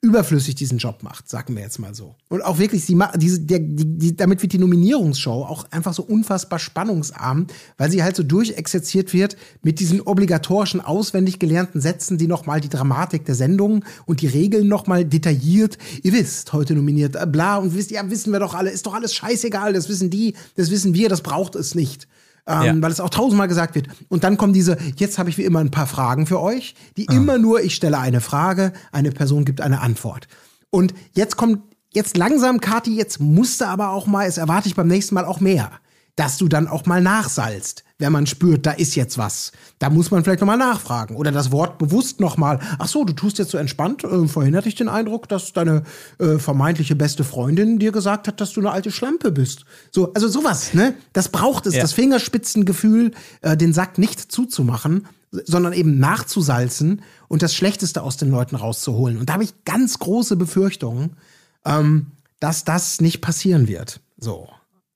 überflüssig 0.00 0.54
diesen 0.54 0.78
Job 0.78 1.02
macht, 1.02 1.28
sagen 1.28 1.56
wir 1.56 1.62
jetzt 1.62 1.80
mal 1.80 1.92
so. 1.92 2.14
Und 2.28 2.42
auch 2.42 2.58
wirklich, 2.58 2.84
sie 2.84 2.94
macht 2.94 3.20
diese, 3.20 3.40
der, 3.40 3.58
die, 3.58 3.98
die, 3.98 4.16
damit 4.16 4.40
wird 4.42 4.52
die 4.52 4.58
Nominierungsshow 4.58 5.44
auch 5.44 5.66
einfach 5.72 5.92
so 5.92 6.04
unfassbar 6.04 6.60
spannungsarm, 6.60 7.48
weil 7.78 7.90
sie 7.90 8.04
halt 8.04 8.14
so 8.14 8.22
durchexerziert 8.22 9.12
wird 9.12 9.36
mit 9.62 9.80
diesen 9.80 10.00
obligatorischen, 10.00 10.80
auswendig 10.80 11.40
gelernten 11.40 11.80
Sätzen, 11.80 12.16
die 12.16 12.28
nochmal 12.28 12.60
die 12.60 12.68
Dramatik 12.68 13.24
der 13.24 13.34
Sendung 13.34 13.84
und 14.06 14.20
die 14.20 14.28
Regeln 14.28 14.68
nochmal 14.68 15.04
detailliert, 15.04 15.78
ihr 16.04 16.12
wisst, 16.12 16.52
heute 16.52 16.74
nominiert, 16.74 17.16
äh, 17.16 17.26
bla, 17.26 17.56
und 17.56 17.74
wisst, 17.74 17.90
ja, 17.90 18.08
wissen 18.08 18.32
wir 18.32 18.38
doch 18.38 18.54
alle, 18.54 18.70
ist 18.70 18.86
doch 18.86 18.94
alles 18.94 19.14
scheißegal, 19.14 19.72
das 19.72 19.88
wissen 19.88 20.10
die, 20.10 20.34
das 20.54 20.70
wissen 20.70 20.94
wir, 20.94 21.08
das 21.08 21.22
braucht 21.22 21.56
es 21.56 21.74
nicht 21.74 22.06
ähm, 22.48 22.62
Ja. 22.64 22.82
weil 22.82 22.90
es 22.90 23.00
auch 23.00 23.10
tausendmal 23.10 23.46
gesagt 23.48 23.74
wird. 23.74 23.88
Und 24.08 24.24
dann 24.24 24.36
kommen 24.36 24.52
diese, 24.52 24.76
jetzt 24.96 25.18
habe 25.18 25.30
ich 25.30 25.38
wie 25.38 25.44
immer 25.44 25.60
ein 25.60 25.70
paar 25.70 25.86
Fragen 25.86 26.26
für 26.26 26.40
euch, 26.40 26.74
die 26.96 27.04
immer 27.04 27.38
nur, 27.38 27.60
ich 27.62 27.74
stelle 27.74 27.98
eine 27.98 28.20
Frage, 28.20 28.72
eine 28.90 29.12
Person 29.12 29.44
gibt 29.44 29.60
eine 29.60 29.80
Antwort. 29.80 30.26
Und 30.70 30.94
jetzt 31.12 31.36
kommt, 31.36 31.60
jetzt 31.92 32.16
langsam, 32.16 32.60
Kati, 32.60 32.96
jetzt 32.96 33.20
musste 33.20 33.68
aber 33.68 33.90
auch 33.90 34.06
mal, 34.06 34.26
es 34.26 34.38
erwarte 34.38 34.68
ich 34.68 34.74
beim 34.74 34.88
nächsten 34.88 35.14
Mal 35.14 35.24
auch 35.24 35.40
mehr, 35.40 35.70
dass 36.18 36.36
du 36.36 36.48
dann 36.48 36.66
auch 36.66 36.84
mal 36.84 37.00
nachsalzt, 37.00 37.84
wenn 38.00 38.10
man 38.10 38.26
spürt, 38.26 38.66
da 38.66 38.72
ist 38.72 38.96
jetzt 38.96 39.18
was. 39.18 39.52
Da 39.78 39.88
muss 39.88 40.10
man 40.10 40.24
vielleicht 40.24 40.40
noch 40.40 40.48
mal 40.48 40.56
nachfragen 40.56 41.14
oder 41.14 41.30
das 41.30 41.52
Wort 41.52 41.78
bewusst 41.78 42.18
noch 42.18 42.36
mal. 42.36 42.58
Ach 42.80 42.88
so, 42.88 43.04
du 43.04 43.12
tust 43.12 43.38
jetzt 43.38 43.52
so 43.52 43.58
entspannt. 43.58 44.02
Äh, 44.02 44.26
vorhin 44.26 44.56
hatte 44.56 44.68
ich 44.68 44.74
den 44.74 44.88
Eindruck, 44.88 45.28
dass 45.28 45.52
deine 45.52 45.84
äh, 46.18 46.38
vermeintliche 46.38 46.96
beste 46.96 47.22
Freundin 47.22 47.78
dir 47.78 47.92
gesagt 47.92 48.26
hat, 48.26 48.40
dass 48.40 48.52
du 48.52 48.60
eine 48.60 48.72
alte 48.72 48.90
Schlampe 48.90 49.30
bist. 49.30 49.64
So, 49.92 50.12
also 50.12 50.26
sowas, 50.26 50.74
ne? 50.74 50.94
Das 51.12 51.28
braucht 51.28 51.66
es, 51.66 51.76
Ja. 51.76 51.82
das 51.82 51.92
Fingerspitzengefühl, 51.92 53.12
äh, 53.42 53.56
den 53.56 53.72
Sack 53.72 53.96
nicht 53.96 54.32
zuzumachen, 54.32 55.06
sondern 55.30 55.72
eben 55.72 56.00
nachzusalzen 56.00 57.02
und 57.28 57.42
das 57.42 57.54
Schlechteste 57.54 58.02
aus 58.02 58.16
den 58.16 58.30
Leuten 58.30 58.56
rauszuholen. 58.56 59.18
Und 59.18 59.28
da 59.28 59.34
habe 59.34 59.44
ich 59.44 59.64
ganz 59.64 60.00
große 60.00 60.34
Befürchtungen, 60.34 61.16
ähm, 61.64 62.08
dass 62.40 62.64
das 62.64 63.00
nicht 63.00 63.20
passieren 63.20 63.68
wird. 63.68 64.00
So. 64.18 64.48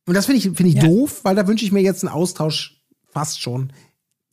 Und 0.07 0.15
das 0.15 0.27
finde 0.27 0.39
ich, 0.39 0.45
finde 0.45 0.69
ich 0.69 0.79
doof, 0.79 1.21
weil 1.25 1.37
da 1.37 1.47
wünsche 1.47 1.65
ich 1.65 1.73
mir 1.73 1.83
jetzt 1.83 2.05
einen 2.05 2.13
Austausch 2.13 2.83
fast 3.09 3.41
schon. 3.41 3.73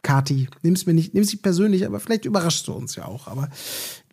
Kati, 0.02 0.48
nimm's 0.62 0.86
mir 0.86 0.94
nicht, 0.94 1.14
nimm's 1.14 1.32
nicht 1.32 1.44
persönlich, 1.44 1.86
aber 1.86 2.00
vielleicht 2.00 2.24
überraschst 2.24 2.66
du 2.68 2.74
uns 2.74 2.96
ja 2.96 3.06
auch. 3.06 3.28
Aber 3.28 3.50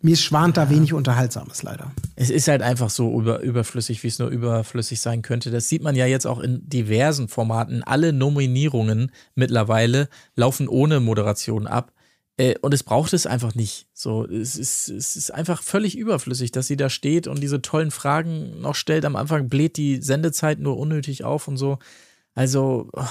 mir 0.01 0.17
schwant 0.17 0.57
da 0.57 0.69
wenig 0.69 0.93
Unterhaltsames 0.93 1.63
leider. 1.63 1.91
Es 2.15 2.29
ist 2.29 2.49
halt 2.49 2.61
einfach 2.61 2.89
so 2.89 3.17
über, 3.19 3.39
überflüssig, 3.39 4.03
wie 4.03 4.07
es 4.07 4.19
nur 4.19 4.27
überflüssig 4.27 4.99
sein 4.99 5.21
könnte. 5.21 5.49
Das 5.49 5.69
sieht 5.69 5.83
man 5.83 5.95
ja 5.95 6.05
jetzt 6.05 6.27
auch 6.27 6.39
in 6.39 6.67
diversen 6.67 7.29
Formaten. 7.29 7.83
Alle 7.83 8.11
Nominierungen 8.11 9.11
mittlerweile 9.35 10.09
laufen 10.35 10.67
ohne 10.67 10.99
Moderation 10.99 11.67
ab. 11.67 11.93
Äh, 12.37 12.55
und 12.61 12.73
es 12.73 12.83
braucht 12.83 13.13
es 13.13 13.25
einfach 13.25 13.55
nicht. 13.55 13.87
So, 13.93 14.25
es 14.25 14.55
ist, 14.57 14.89
es 14.89 15.15
ist 15.15 15.33
einfach 15.33 15.63
völlig 15.63 15.97
überflüssig, 15.97 16.51
dass 16.51 16.67
sie 16.67 16.77
da 16.77 16.89
steht 16.89 17.27
und 17.27 17.41
diese 17.41 17.61
tollen 17.61 17.89
Fragen 17.91 18.61
noch 18.61 18.75
stellt. 18.75 19.05
Am 19.05 19.15
Anfang 19.15 19.49
bläht 19.49 19.75
die 19.77 20.01
Sendezeit 20.01 20.59
nur 20.59 20.77
unnötig 20.77 21.23
auf 21.23 21.47
und 21.47 21.57
so. 21.57 21.79
Also, 22.35 22.89
oh, 22.93 23.03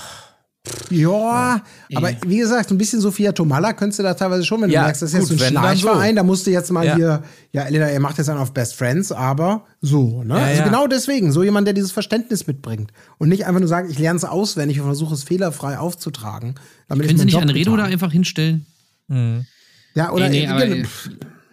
Ja, 0.91 1.63
aber 1.95 2.11
wie 2.27 2.39
gesagt, 2.39 2.71
ein 2.71 2.79
bisschen 2.79 3.01
Sophia 3.01 3.33
Tomalla 3.33 3.73
könntest 3.73 3.99
du 3.99 4.03
da 4.05 4.15
teilweise 4.15 4.45
schon, 4.45 4.61
wenn 4.63 4.71
Ja, 4.71 4.81
du 4.83 4.87
merkst, 4.87 5.03
das 5.03 5.11
ist 5.13 5.15
jetzt 5.19 5.29
gut, 5.31 5.39
so 5.41 5.45
ein 5.45 5.55
dann 5.55 5.77
so. 5.77 5.89
Da 6.15 6.23
musst 6.23 6.47
du 6.47 6.51
jetzt 6.53 6.71
mal 6.71 6.85
Ja. 6.87 6.95
hier, 6.97 7.23
ja, 7.53 7.63
Elena, 7.63 7.91
ihr 7.91 8.01
macht 8.01 8.19
jetzt 8.19 8.29
einen 8.29 8.39
auf 8.41 8.53
Best 8.53 8.75
Friends, 8.77 9.11
aber 9.11 9.65
so, 9.81 10.23
ne? 10.23 10.35
also 10.35 10.61
ja. 10.61 10.65
genau 10.69 10.87
deswegen, 10.87 11.33
so 11.33 11.43
jemand, 11.43 11.67
der 11.67 11.75
dieses 11.75 11.91
Verständnis 11.93 12.47
mitbringt 12.47 12.93
und 13.19 13.29
nicht 13.29 13.47
einfach 13.47 13.61
nur 13.61 13.69
sagt, 13.69 13.91
ich 13.91 13.99
lerne 13.99 14.17
es 14.19 14.25
auswendig 14.25 14.79
und 14.81 14.87
versuche 14.87 15.15
es 15.15 15.25
fehlerfrei 15.25 15.79
aufzutragen. 15.79 16.55
Damit 16.89 17.07
Können 17.09 17.19
Sie 17.19 17.25
nicht 17.27 17.37
Anredo 17.37 17.73
da 17.73 17.77
getan. 17.79 17.93
einfach 17.93 18.13
hinstellen? 18.13 18.67
Ja, 19.09 20.13
oder 20.13 20.29
nee, 20.29 20.41
nee, 20.41 20.45
äh, 20.45 20.49
aber, 20.49 20.67
genau. 20.67 20.89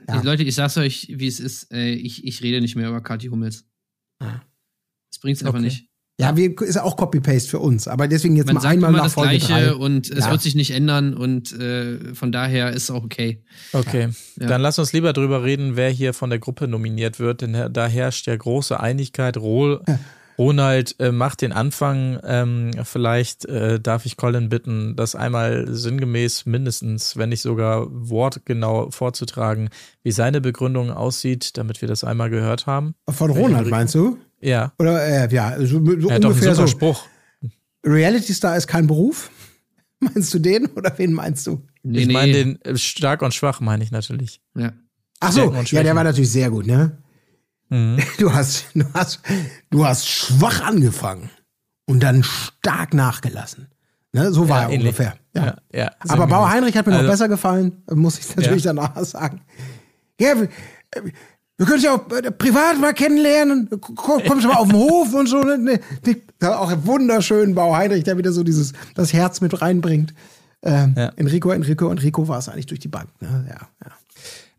äh, 0.07 0.23
Leute, 0.23 0.43
ich 0.43 0.55
sag's 0.55 0.77
euch, 0.77 1.07
wie 1.15 1.27
es 1.27 1.39
ist. 1.39 1.71
Äh, 1.73 1.91
ich, 1.93 2.25
ich 2.25 2.41
rede 2.41 2.59
nicht 2.61 2.75
mehr 2.75 2.89
über 2.89 3.01
Kathi 3.01 3.27
Hummels. 3.27 3.65
Das 4.19 5.19
bringt's 5.21 5.41
einfach 5.43 5.55
Okay. 5.59 5.65
nicht. 5.65 5.87
ja, 6.19 6.35
wir, 6.37 6.59
ist 6.61 6.77
auch 6.77 6.95
Copy-Paste 6.97 7.49
für 7.49 7.59
uns, 7.59 7.87
aber 7.87 8.07
deswegen 8.07 8.35
jetzt 8.35 8.47
Man 8.47 8.55
mal 8.55 8.61
sagt 8.61 8.73
einmal 8.73 8.89
immer 8.89 8.97
nach 8.99 9.05
das 9.05 9.13
Folge 9.13 9.37
Gleiche 9.37 9.53
drei. 9.67 9.73
und 9.75 10.09
es 10.09 10.25
Ja. 10.25 10.31
wird 10.31 10.41
sich 10.41 10.55
nicht 10.55 10.71
ändern 10.71 11.13
und 11.13 11.51
äh, 11.53 12.13
von 12.15 12.31
daher 12.31 12.71
ist 12.71 12.83
es 12.83 12.91
auch 12.91 13.03
okay. 13.03 13.43
okay. 13.73 14.09
Ja. 14.39 14.47
Dann 14.47 14.61
lass 14.61 14.77
uns 14.79 14.93
lieber 14.93 15.13
drüber 15.13 15.43
reden, 15.43 15.75
wer 15.75 15.89
hier 15.89 16.13
von 16.13 16.29
der 16.29 16.39
Gruppe 16.39 16.67
nominiert 16.67 17.19
wird, 17.19 17.41
denn 17.41 17.53
da 17.71 17.87
herrscht 17.87 18.27
ja 18.27 18.35
große 18.35 18.79
Einigkeit. 18.79 19.37
Ro 19.37 19.79
Ronald 20.38 20.99
äh, 20.99 21.11
macht 21.11 21.41
den 21.41 21.51
Anfang. 21.51 22.19
Ähm, 22.23 22.71
vielleicht 22.84 23.45
äh, 23.45 23.79
darf 23.79 24.05
ich 24.05 24.17
Colin 24.17 24.49
bitten, 24.49 24.95
das 24.95 25.15
einmal 25.15 25.67
sinngemäß 25.69 26.45
mindestens, 26.45 27.17
wenn 27.17 27.29
nicht 27.29 27.41
sogar 27.41 27.88
wortgenau 27.89 28.89
vorzutragen, 28.89 29.69
wie 30.03 30.11
seine 30.11 30.41
Begründung 30.41 30.91
aussieht, 30.91 31.57
damit 31.57 31.81
wir 31.81 31.88
das 31.88 32.03
einmal 32.03 32.29
gehört 32.29 32.67
haben. 32.67 32.95
Von 33.09 33.31
Ronald, 33.31 33.69
meinst 33.69 33.95
du? 33.95 34.17
Ja, 34.41 34.73
Oder, 34.77 35.01
äh, 35.05 35.34
ja, 35.34 35.55
so, 35.59 35.65
so 35.86 36.09
einen 36.09 36.25
ungefähr 36.25 36.55
super 36.55 36.67
so. 36.67 36.67
Spruch. 36.67 37.05
Reality 37.86 38.34
Star 38.34 38.57
ist 38.57 38.67
kein 38.67 38.88
Beruf? 38.88 39.31
Meinst 39.99 40.34
du 40.34 40.39
den 40.39 40.65
oder 40.67 40.93
wen 40.97 41.13
meinst 41.13 41.47
du? 41.47 41.65
Nee, 41.81 41.99
ich 41.99 42.07
nee. 42.07 42.13
meine 42.13 42.34
den 42.34 42.61
äh, 42.63 42.75
stark 42.75 43.21
und 43.21 43.34
schwach, 43.34 43.61
meine 43.61 43.84
ich 43.86 43.91
natürlich. 43.91 44.41
Ja. 44.57 44.73
Ach 45.21 45.31
so, 45.31 45.53
ja, 45.53 45.84
der 45.84 45.95
war 45.95 46.03
natürlich 46.03 46.31
sehr 46.31 46.49
gut, 46.49 46.67
ne? 46.67 46.97
Mhm. 47.74 47.99
Du 48.19 48.34
hast, 48.34 48.65
du 48.76 48.86
hast, 48.93 49.19
du 49.69 49.86
hast 49.86 50.07
schwach 50.07 50.61
angefangen 50.61 51.30
und 51.86 52.01
dann 52.03 52.24
stark 52.24 52.93
nachgelassen. 52.93 53.67
Ne? 54.13 54.32
So 54.32 54.47
war 54.47 54.61
Ja, 54.63 54.67
er 54.67 54.74
ähnlich. 54.74 54.82
ungefähr. 54.89 55.15
Ja. 55.36 55.45
Ja, 55.45 55.55
ja, 55.74 55.86
Aber 55.99 56.07
sinngemäß. 56.09 56.30
Bauer 56.30 56.49
Heinrich 56.51 56.78
hat 56.78 56.86
mir 56.86 56.93
Also- 56.93 57.03
noch 57.05 57.11
besser 57.13 57.28
gefallen, 57.30 57.84
muss 57.91 58.19
ich 58.19 58.36
natürlich 58.36 58.63
danach 58.63 58.95
sagen. 59.03 59.41
Ja, 60.19 60.39
wir, 60.39 60.49
wir 61.57 61.65
können 61.65 61.80
dich 61.82 61.89
auch 61.89 62.07
äh, 62.11 62.32
privat 62.32 62.80
mal 62.80 62.93
kennenlernen. 62.93 63.69
Komm- 63.82 64.24
Kommst 64.24 64.43
du 64.45 64.49
mal 64.49 64.57
auf 64.57 64.67
den 64.67 64.78
Hof 64.78 65.13
und 65.13 65.28
so. 65.28 65.41
Ne? 65.41 65.57
Ne, 65.57 65.80
auch 66.59 66.71
wunderschön 66.84 67.55
Bauer 67.55 67.76
Heinrich, 67.78 68.03
der 68.03 68.17
wieder 68.17 68.32
so 68.32 68.43
dieses 68.43 68.74
das 68.95 69.13
Herz 69.13 69.41
mit 69.41 69.59
reinbringt. 69.61 70.13
Ähm, 70.61 70.93
Ja. 70.95 71.11
Enrico, 71.15 71.49
Enrico, 71.51 71.89
Enrico 71.89 72.28
war 72.28 72.38
es 72.38 72.47
eigentlich 72.49 72.67
durch 72.67 72.80
die 72.80 72.88
Bank. 72.88 73.09
Ne? 73.19 73.45
Ja, 73.49 73.55
ja. 73.84 73.91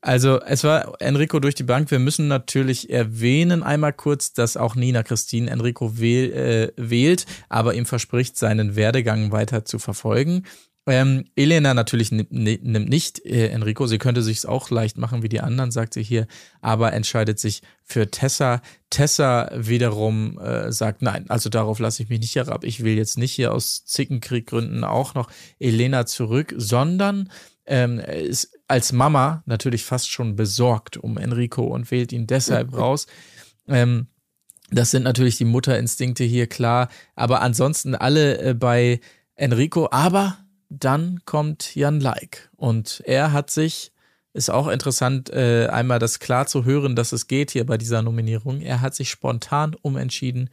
Also 0.04 0.38
es 0.42 0.64
war 0.64 1.00
Enrico 1.00 1.40
durch 1.40 1.54
die 1.54 1.62
Bank. 1.62 1.90
Wir 1.90 1.98
müssen 1.98 2.28
natürlich 2.28 2.90
erwähnen 2.90 3.62
einmal 3.62 3.94
kurz, 3.94 4.34
dass 4.34 4.58
auch 4.58 4.74
Nina 4.74 5.02
Christine 5.02 5.50
Enrico 5.50 5.98
wähl, 5.98 6.32
äh, 6.34 6.72
wählt, 6.76 7.24
aber 7.48 7.72
ihm 7.72 7.86
verspricht, 7.86 8.36
seinen 8.36 8.76
Werdegang 8.76 9.32
weiter 9.32 9.64
zu 9.64 9.78
verfolgen. 9.78 10.44
Ähm, 10.86 11.24
Elena 11.36 11.72
natürlich 11.72 12.12
nimmt, 12.12 12.30
nicht 12.30 13.24
äh, 13.24 13.48
Enrico. 13.48 13.86
Sie 13.86 13.96
könnte 13.96 14.22
sich 14.22 14.46
auch 14.46 14.68
leicht 14.68 14.98
machen 14.98 15.22
wie 15.22 15.30
die 15.30 15.40
anderen, 15.40 15.70
sagt 15.70 15.94
sie 15.94 16.02
hier, 16.02 16.26
aber 16.60 16.92
entscheidet 16.92 17.38
sich 17.38 17.62
für 17.82 18.10
Tessa. 18.10 18.60
Tessa 18.90 19.50
wiederum 19.56 20.38
äh, 20.38 20.70
sagt, 20.70 21.00
nein, 21.00 21.30
also 21.30 21.48
darauf 21.48 21.78
lasse 21.78 22.02
ich 22.02 22.10
mich 22.10 22.20
nicht 22.20 22.36
herab. 22.36 22.64
Ich 22.64 22.84
will 22.84 22.98
jetzt 22.98 23.16
nicht 23.16 23.32
hier 23.32 23.54
aus 23.54 23.86
Zickenkrieggründen 23.86 24.84
auch 24.84 25.14
noch 25.14 25.30
Elena 25.58 26.04
zurück, 26.04 26.52
sondern 26.58 27.30
ähm, 27.64 27.98
ist 27.98 28.50
als 28.68 28.92
Mama 28.92 29.42
natürlich 29.46 29.84
fast 29.84 30.10
schon 30.10 30.36
besorgt 30.36 30.96
um 30.96 31.18
Enrico 31.18 31.62
und 31.64 31.90
wählt 31.90 32.12
ihn 32.12 32.26
deshalb 32.26 32.72
raus. 32.76 33.06
Ähm, 33.68 34.08
das 34.70 34.90
sind 34.90 35.02
natürlich 35.02 35.36
die 35.36 35.44
Mutterinstinkte 35.44 36.24
hier 36.24 36.46
klar, 36.46 36.88
aber 37.14 37.42
ansonsten 37.42 37.94
alle 37.94 38.38
äh, 38.38 38.54
bei 38.54 39.00
Enrico. 39.34 39.88
Aber 39.90 40.38
dann 40.68 41.20
kommt 41.24 41.74
Jan 41.74 42.00
Like 42.00 42.50
und 42.56 43.02
er 43.04 43.32
hat 43.32 43.50
sich, 43.50 43.92
ist 44.32 44.50
auch 44.50 44.68
interessant, 44.68 45.30
äh, 45.30 45.68
einmal 45.68 45.98
das 45.98 46.18
klar 46.18 46.46
zu 46.46 46.64
hören, 46.64 46.96
dass 46.96 47.12
es 47.12 47.26
geht 47.26 47.50
hier 47.50 47.66
bei 47.66 47.78
dieser 47.78 48.02
Nominierung. 48.02 48.60
Er 48.60 48.80
hat 48.80 48.94
sich 48.94 49.10
spontan 49.10 49.76
umentschieden 49.80 50.50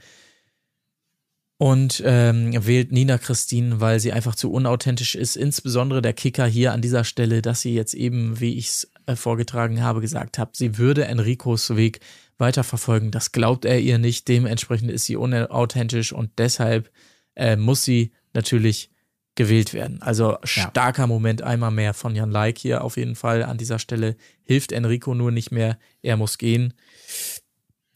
und 1.62 2.02
ähm, 2.04 2.54
wählt 2.66 2.92
Nina 2.92 3.20
Christine, 3.20 3.80
weil 3.80 4.00
sie 4.00 4.12
einfach 4.12 4.34
zu 4.34 4.52
unauthentisch 4.52 5.14
ist. 5.14 5.36
Insbesondere 5.36 6.02
der 6.02 6.14
Kicker 6.14 6.48
hier 6.48 6.74
an 6.74 6.82
dieser 6.82 7.04
Stelle, 7.04 7.44
dass 7.44 7.62
sie 7.62 7.76
jetzt 7.76 7.94
eben, 7.94 8.40
wie 8.40 8.58
ich 8.58 8.70
es 8.70 8.92
äh, 9.06 9.16
vorgetragen 9.16 9.84
habe, 9.84 10.02
gesagt 10.02 10.40
hat, 10.40 10.56
sie 10.56 10.80
würde 10.80 11.06
Enricos 11.06 11.76
Weg 11.76 12.00
weiterverfolgen. 12.40 13.12
Das 13.12 13.32
glaubt 13.32 13.66
er 13.66 13.80
ihr 13.80 14.00
nicht. 14.00 14.28
Dementsprechend 14.28 14.90
ist 14.90 15.06
sie 15.06 15.16
unauthentisch 15.16 16.14
und 16.14 16.32
deshalb 16.40 16.90
äh, 17.36 17.56
muss 17.56 17.84
sie 17.84 18.12
natürlich 18.34 18.90
gewählt 19.36 19.76
werden. 19.76 20.02
Also 20.02 20.40
starker 20.44 21.06
Moment 21.06 21.44
einmal 21.44 21.70
mehr 21.70 21.94
von 21.94 22.16
Jan 22.16 22.32
Like 22.32 22.58
hier 22.58 22.84
auf 22.84 22.98
jeden 22.98 23.14
Fall 23.14 23.44
an 23.44 23.60
dieser 23.60 23.78
Stelle. 23.78 24.16
Hilft 24.42 24.72
Enrico 24.72 25.14
nur 25.14 25.30
nicht 25.30 25.52
mehr. 25.52 25.78
Er 26.02 26.18
muss 26.18 26.40
gehen. 26.40 26.74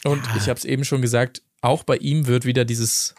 Und 0.03 0.21
ich 0.37 0.49
habe 0.49 0.59
es 0.59 0.65
eben 0.65 0.85
schon 0.85 1.01
gesagt, 1.01 1.41
auch 1.61 1.81
bei 1.81 1.97
ihm 1.97 2.27
wird 2.27 2.45
wieder 2.45 2.63
dieses 2.63 3.15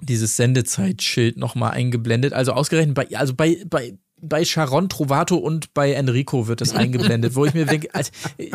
dieses 0.00 0.36
Sendezeitschild 0.36 1.36
nochmal 1.36 1.72
eingeblendet. 1.72 2.32
Also 2.32 2.52
ausgerechnet 2.52 2.94
bei, 2.94 3.08
also 3.16 3.34
bei, 3.34 3.58
bei, 3.68 3.94
bei 4.22 4.44
Sharon 4.44 4.88
Trovato 4.88 5.36
und 5.36 5.72
bei 5.74 5.92
Enrico 5.92 6.46
wird 6.46 6.60
das 6.60 6.74
eingeblendet, 6.74 7.34
wo 7.34 7.44
ich 7.44 7.54
mir 7.54 7.66
denke, 7.66 7.88
also, 7.94 8.10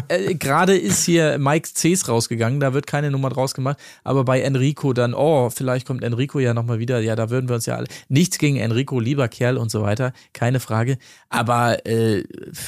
äh, 0.07 0.35
gerade 0.35 0.77
ist 0.77 1.05
hier 1.05 1.37
Mike 1.39 1.69
Cs 1.73 2.07
rausgegangen, 2.07 2.59
da 2.59 2.73
wird 2.73 2.87
keine 2.87 3.11
Nummer 3.11 3.29
draus 3.29 3.53
gemacht, 3.53 3.77
aber 4.03 4.23
bei 4.23 4.41
Enrico 4.41 4.93
dann, 4.93 5.13
oh, 5.13 5.49
vielleicht 5.49 5.87
kommt 5.87 6.03
Enrico 6.03 6.39
ja 6.39 6.53
nochmal 6.53 6.79
wieder, 6.79 6.99
ja, 6.99 7.15
da 7.15 7.29
würden 7.29 7.49
wir 7.49 7.55
uns 7.55 7.65
ja 7.65 7.75
alle, 7.75 7.87
nichts 8.09 8.37
gegen 8.37 8.57
Enrico, 8.57 8.99
lieber 8.99 9.27
Kerl 9.27 9.57
und 9.57 9.71
so 9.71 9.81
weiter, 9.81 10.13
keine 10.33 10.59
Frage, 10.59 10.97
aber 11.29 11.85
äh, 11.85 12.23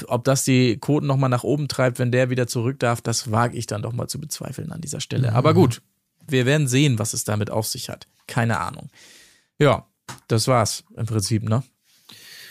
ob 0.07 0.23
das 0.23 0.43
die 0.43 0.78
Quoten 0.78 1.07
nochmal 1.07 1.30
nach 1.30 1.43
oben 1.43 1.67
treibt, 1.67 1.99
wenn 1.99 2.11
der 2.11 2.30
wieder 2.30 2.47
zurück 2.47 2.80
darf, 2.80 3.01
das 3.01 3.32
wage 3.32 3.57
ich 3.57 3.67
dann 3.67 3.82
doch 3.82 3.93
mal 3.93 4.07
zu 4.07 4.19
bezweifeln 4.19 4.71
an 4.71 4.82
dieser 4.82 5.01
Stelle. 5.01 5.34
Aber 5.34 5.53
gut, 5.53 5.82
wir 6.28 6.45
werden 6.45 6.67
sehen, 6.67 6.99
was 6.99 7.13
es 7.13 7.23
damit 7.23 7.49
auf 7.49 7.67
sich 7.67 7.89
hat. 7.89 8.07
Keine 8.28 8.59
Ahnung. 8.59 8.89
Ja, 9.59 9.86
das 10.28 10.47
war's 10.47 10.84
im 10.95 11.05
Prinzip, 11.05 11.43
ne? 11.43 11.63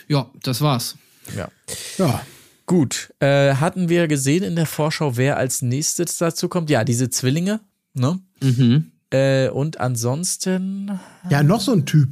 Ja, 0.07 0.29
das 0.43 0.61
war's. 0.61 0.97
Ja. 1.35 1.49
ja. 1.97 2.21
Gut. 2.65 3.13
Äh, 3.19 3.55
hatten 3.55 3.89
wir 3.89 4.07
gesehen 4.07 4.43
in 4.43 4.55
der 4.55 4.65
Vorschau, 4.65 5.17
wer 5.17 5.37
als 5.37 5.61
nächstes 5.61 6.17
dazu 6.17 6.49
kommt? 6.49 6.69
Ja, 6.69 6.83
diese 6.83 7.09
Zwillinge, 7.09 7.61
ne? 7.93 8.19
Mhm. 8.41 8.91
Äh, 9.09 9.49
und 9.49 9.79
ansonsten. 9.79 10.99
Ja, 11.29 11.43
noch 11.43 11.61
so 11.61 11.71
ein 11.71 11.85
Typ. 11.85 12.09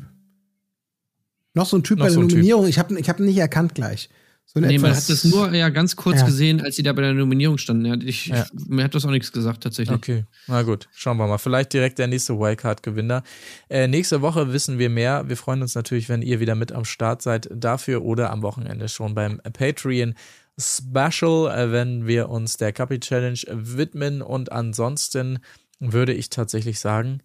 Noch 1.53 1.65
so 1.65 1.77
ein 1.77 1.83
Typ 1.83 1.97
Noch 1.97 2.05
bei 2.05 2.09
der 2.09 2.13
so 2.15 2.21
ein 2.21 2.29
Typ. 2.29 2.37
Nominierung. 2.37 2.67
Ich 2.67 2.79
habe 2.79 2.97
ich 2.99 3.09
hab 3.09 3.19
ihn 3.19 3.25
nicht 3.25 3.37
erkannt 3.37 3.75
gleich. 3.75 4.09
So 4.55 4.61
Nee, 4.61 4.77
man 4.77 4.95
hat 4.95 5.09
das 5.09 5.25
nur 5.25 5.53
ja 5.53 5.67
ganz 5.67 5.97
kurz 5.97 6.21
Ja. 6.21 6.25
gesehen, 6.25 6.61
als 6.61 6.77
sie 6.77 6.83
da 6.83 6.93
bei 6.93 7.01
der 7.01 7.13
Nominierung 7.13 7.57
standen. 7.57 8.01
Ich, 8.07 8.27
Ja. 8.27 8.45
Mir 8.67 8.85
hat 8.85 8.95
das 8.95 9.03
auch 9.05 9.11
nichts 9.11 9.33
gesagt, 9.33 9.63
tatsächlich. 9.63 9.93
Okay, 9.95 10.23
na 10.47 10.61
gut, 10.61 10.87
schauen 10.95 11.17
wir 11.17 11.27
mal. 11.27 11.37
Vielleicht 11.39 11.73
direkt 11.73 11.99
der 11.99 12.07
nächste 12.07 12.39
Wildcard-Gewinner. 12.39 13.23
Äh, 13.69 13.87
nächste 13.89 14.21
Woche 14.21 14.53
wissen 14.53 14.79
wir 14.79 14.89
mehr. 14.89 15.27
Wir 15.27 15.35
freuen 15.35 15.61
uns 15.61 15.75
natürlich, 15.75 16.07
wenn 16.07 16.21
ihr 16.21 16.39
wieder 16.39 16.55
mit 16.55 16.71
am 16.71 16.85
Start 16.85 17.21
seid 17.21 17.49
dafür 17.53 18.03
oder 18.03 18.31
am 18.31 18.43
Wochenende 18.43 18.87
schon 18.87 19.13
beim 19.13 19.41
Patreon 19.51 20.15
Special, 20.57 21.51
äh, 21.53 21.71
wenn 21.73 22.07
wir 22.07 22.29
uns 22.29 22.55
der 22.55 22.71
Capi 22.71 23.01
Challenge 23.01 23.39
widmen. 23.51 24.21
Und 24.21 24.53
ansonsten 24.53 25.39
würde 25.81 26.13
ich 26.13 26.29
tatsächlich 26.29 26.79
sagen, 26.79 27.19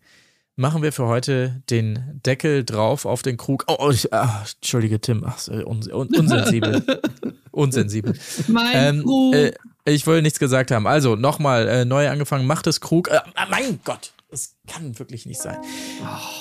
machen 0.60 0.82
wir 0.82 0.92
für 0.92 1.06
heute 1.06 1.62
den 1.70 2.20
Deckel 2.24 2.64
drauf 2.64 3.06
auf 3.06 3.22
den 3.22 3.36
Krug. 3.36 3.64
Oh, 3.66 3.76
oh 3.78 3.90
ich, 3.90 4.12
ah, 4.12 4.44
entschuldige, 4.60 5.00
Tim, 5.00 5.24
ach, 5.26 5.48
un, 5.48 5.90
un, 5.90 6.14
unsensibel. 6.14 6.82
unsensibel. 7.50 8.14
Mein 8.46 8.72
Ähm, 8.74 9.02
Krug. 9.02 9.34
äh, 9.34 9.52
ich 9.86 10.06
wollte 10.06 10.22
nichts 10.22 10.38
gesagt 10.38 10.70
haben. 10.70 10.86
Also, 10.86 11.16
nochmal, 11.16 11.66
äh, 11.66 11.84
neu 11.84 12.08
angefangen, 12.08 12.46
macht 12.46 12.66
es 12.66 12.80
Krug. 12.80 13.08
Äh, 13.08 13.20
ah, 13.34 13.46
mein 13.50 13.80
Gott, 13.84 14.12
Das 14.30 14.54
kann 14.66 14.98
wirklich 14.98 15.26
nicht 15.26 15.40
sein. 15.40 15.56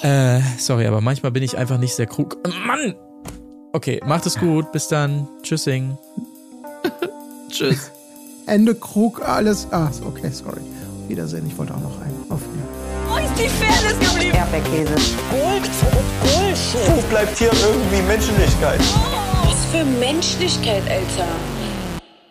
Äh, 0.03 0.41
sorry, 0.57 0.85
aber 0.85 1.01
manchmal 1.01 1.31
bin 1.31 1.41
ich 1.41 1.57
einfach 1.57 1.79
nicht 1.79 1.95
sehr 1.95 2.05
krug. 2.05 2.37
Mann! 2.65 2.95
Okay, 3.71 4.01
macht 4.05 4.25
es 4.25 4.37
gut. 4.37 4.71
Bis 4.71 4.87
dann. 4.87 5.27
Tschüssing. 5.43 5.97
Tschüss. 7.49 7.91
Ende 8.47 8.75
Krug, 8.75 9.21
alles. 9.27 9.67
Ah, 9.71 9.89
okay, 10.05 10.29
sorry. 10.31 10.61
Wiedersehen, 11.07 11.47
ich 11.47 11.57
wollte 11.57 11.73
auch 11.73 11.81
noch 11.81 12.01
einen. 12.01 12.25
Auf 12.29 12.41
Wiedersehen. 12.41 12.68
Ist 13.25 13.37
die 13.37 13.49
Fairness 13.49 13.99
geblieben? 13.99 14.33
Erdbeerkäse. 14.35 14.95
Gold, 15.29 15.69
Bullshit. 16.21 16.87
Wo 16.87 17.01
bleibt 17.09 17.37
hier 17.37 17.51
irgendwie 17.51 18.01
Menschlichkeit? 18.07 18.79
Was 19.43 19.65
für 19.65 19.83
Menschlichkeit, 19.83 20.83
Alter. 20.89 21.27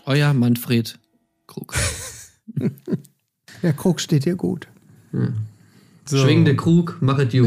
Euer 0.07 0.33
Manfred 0.33 0.99
Krug. 1.47 1.75
Der 3.63 3.75
Krug 3.75 4.01
steht 4.01 4.25
dir 4.25 4.37
gut. 4.37 4.69
So. 6.07 6.17
Schwingende 6.19 6.57
Krug, 6.57 6.97
machet 7.01 7.35
you. 7.35 7.47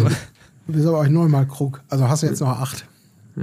Du 0.67 0.73
bist 0.73 0.85
aber 0.85 0.99
euch 0.99 1.09
neunmal 1.09 1.47
Krug. 1.47 1.81
Also 1.89 2.07
hast 2.07 2.21
du 2.21 2.27
jetzt 2.27 2.41
noch 2.41 2.49
acht. 2.49 2.85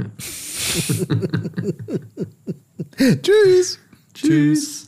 Tschüss. 3.22 3.78
Tschüss. 4.14 4.88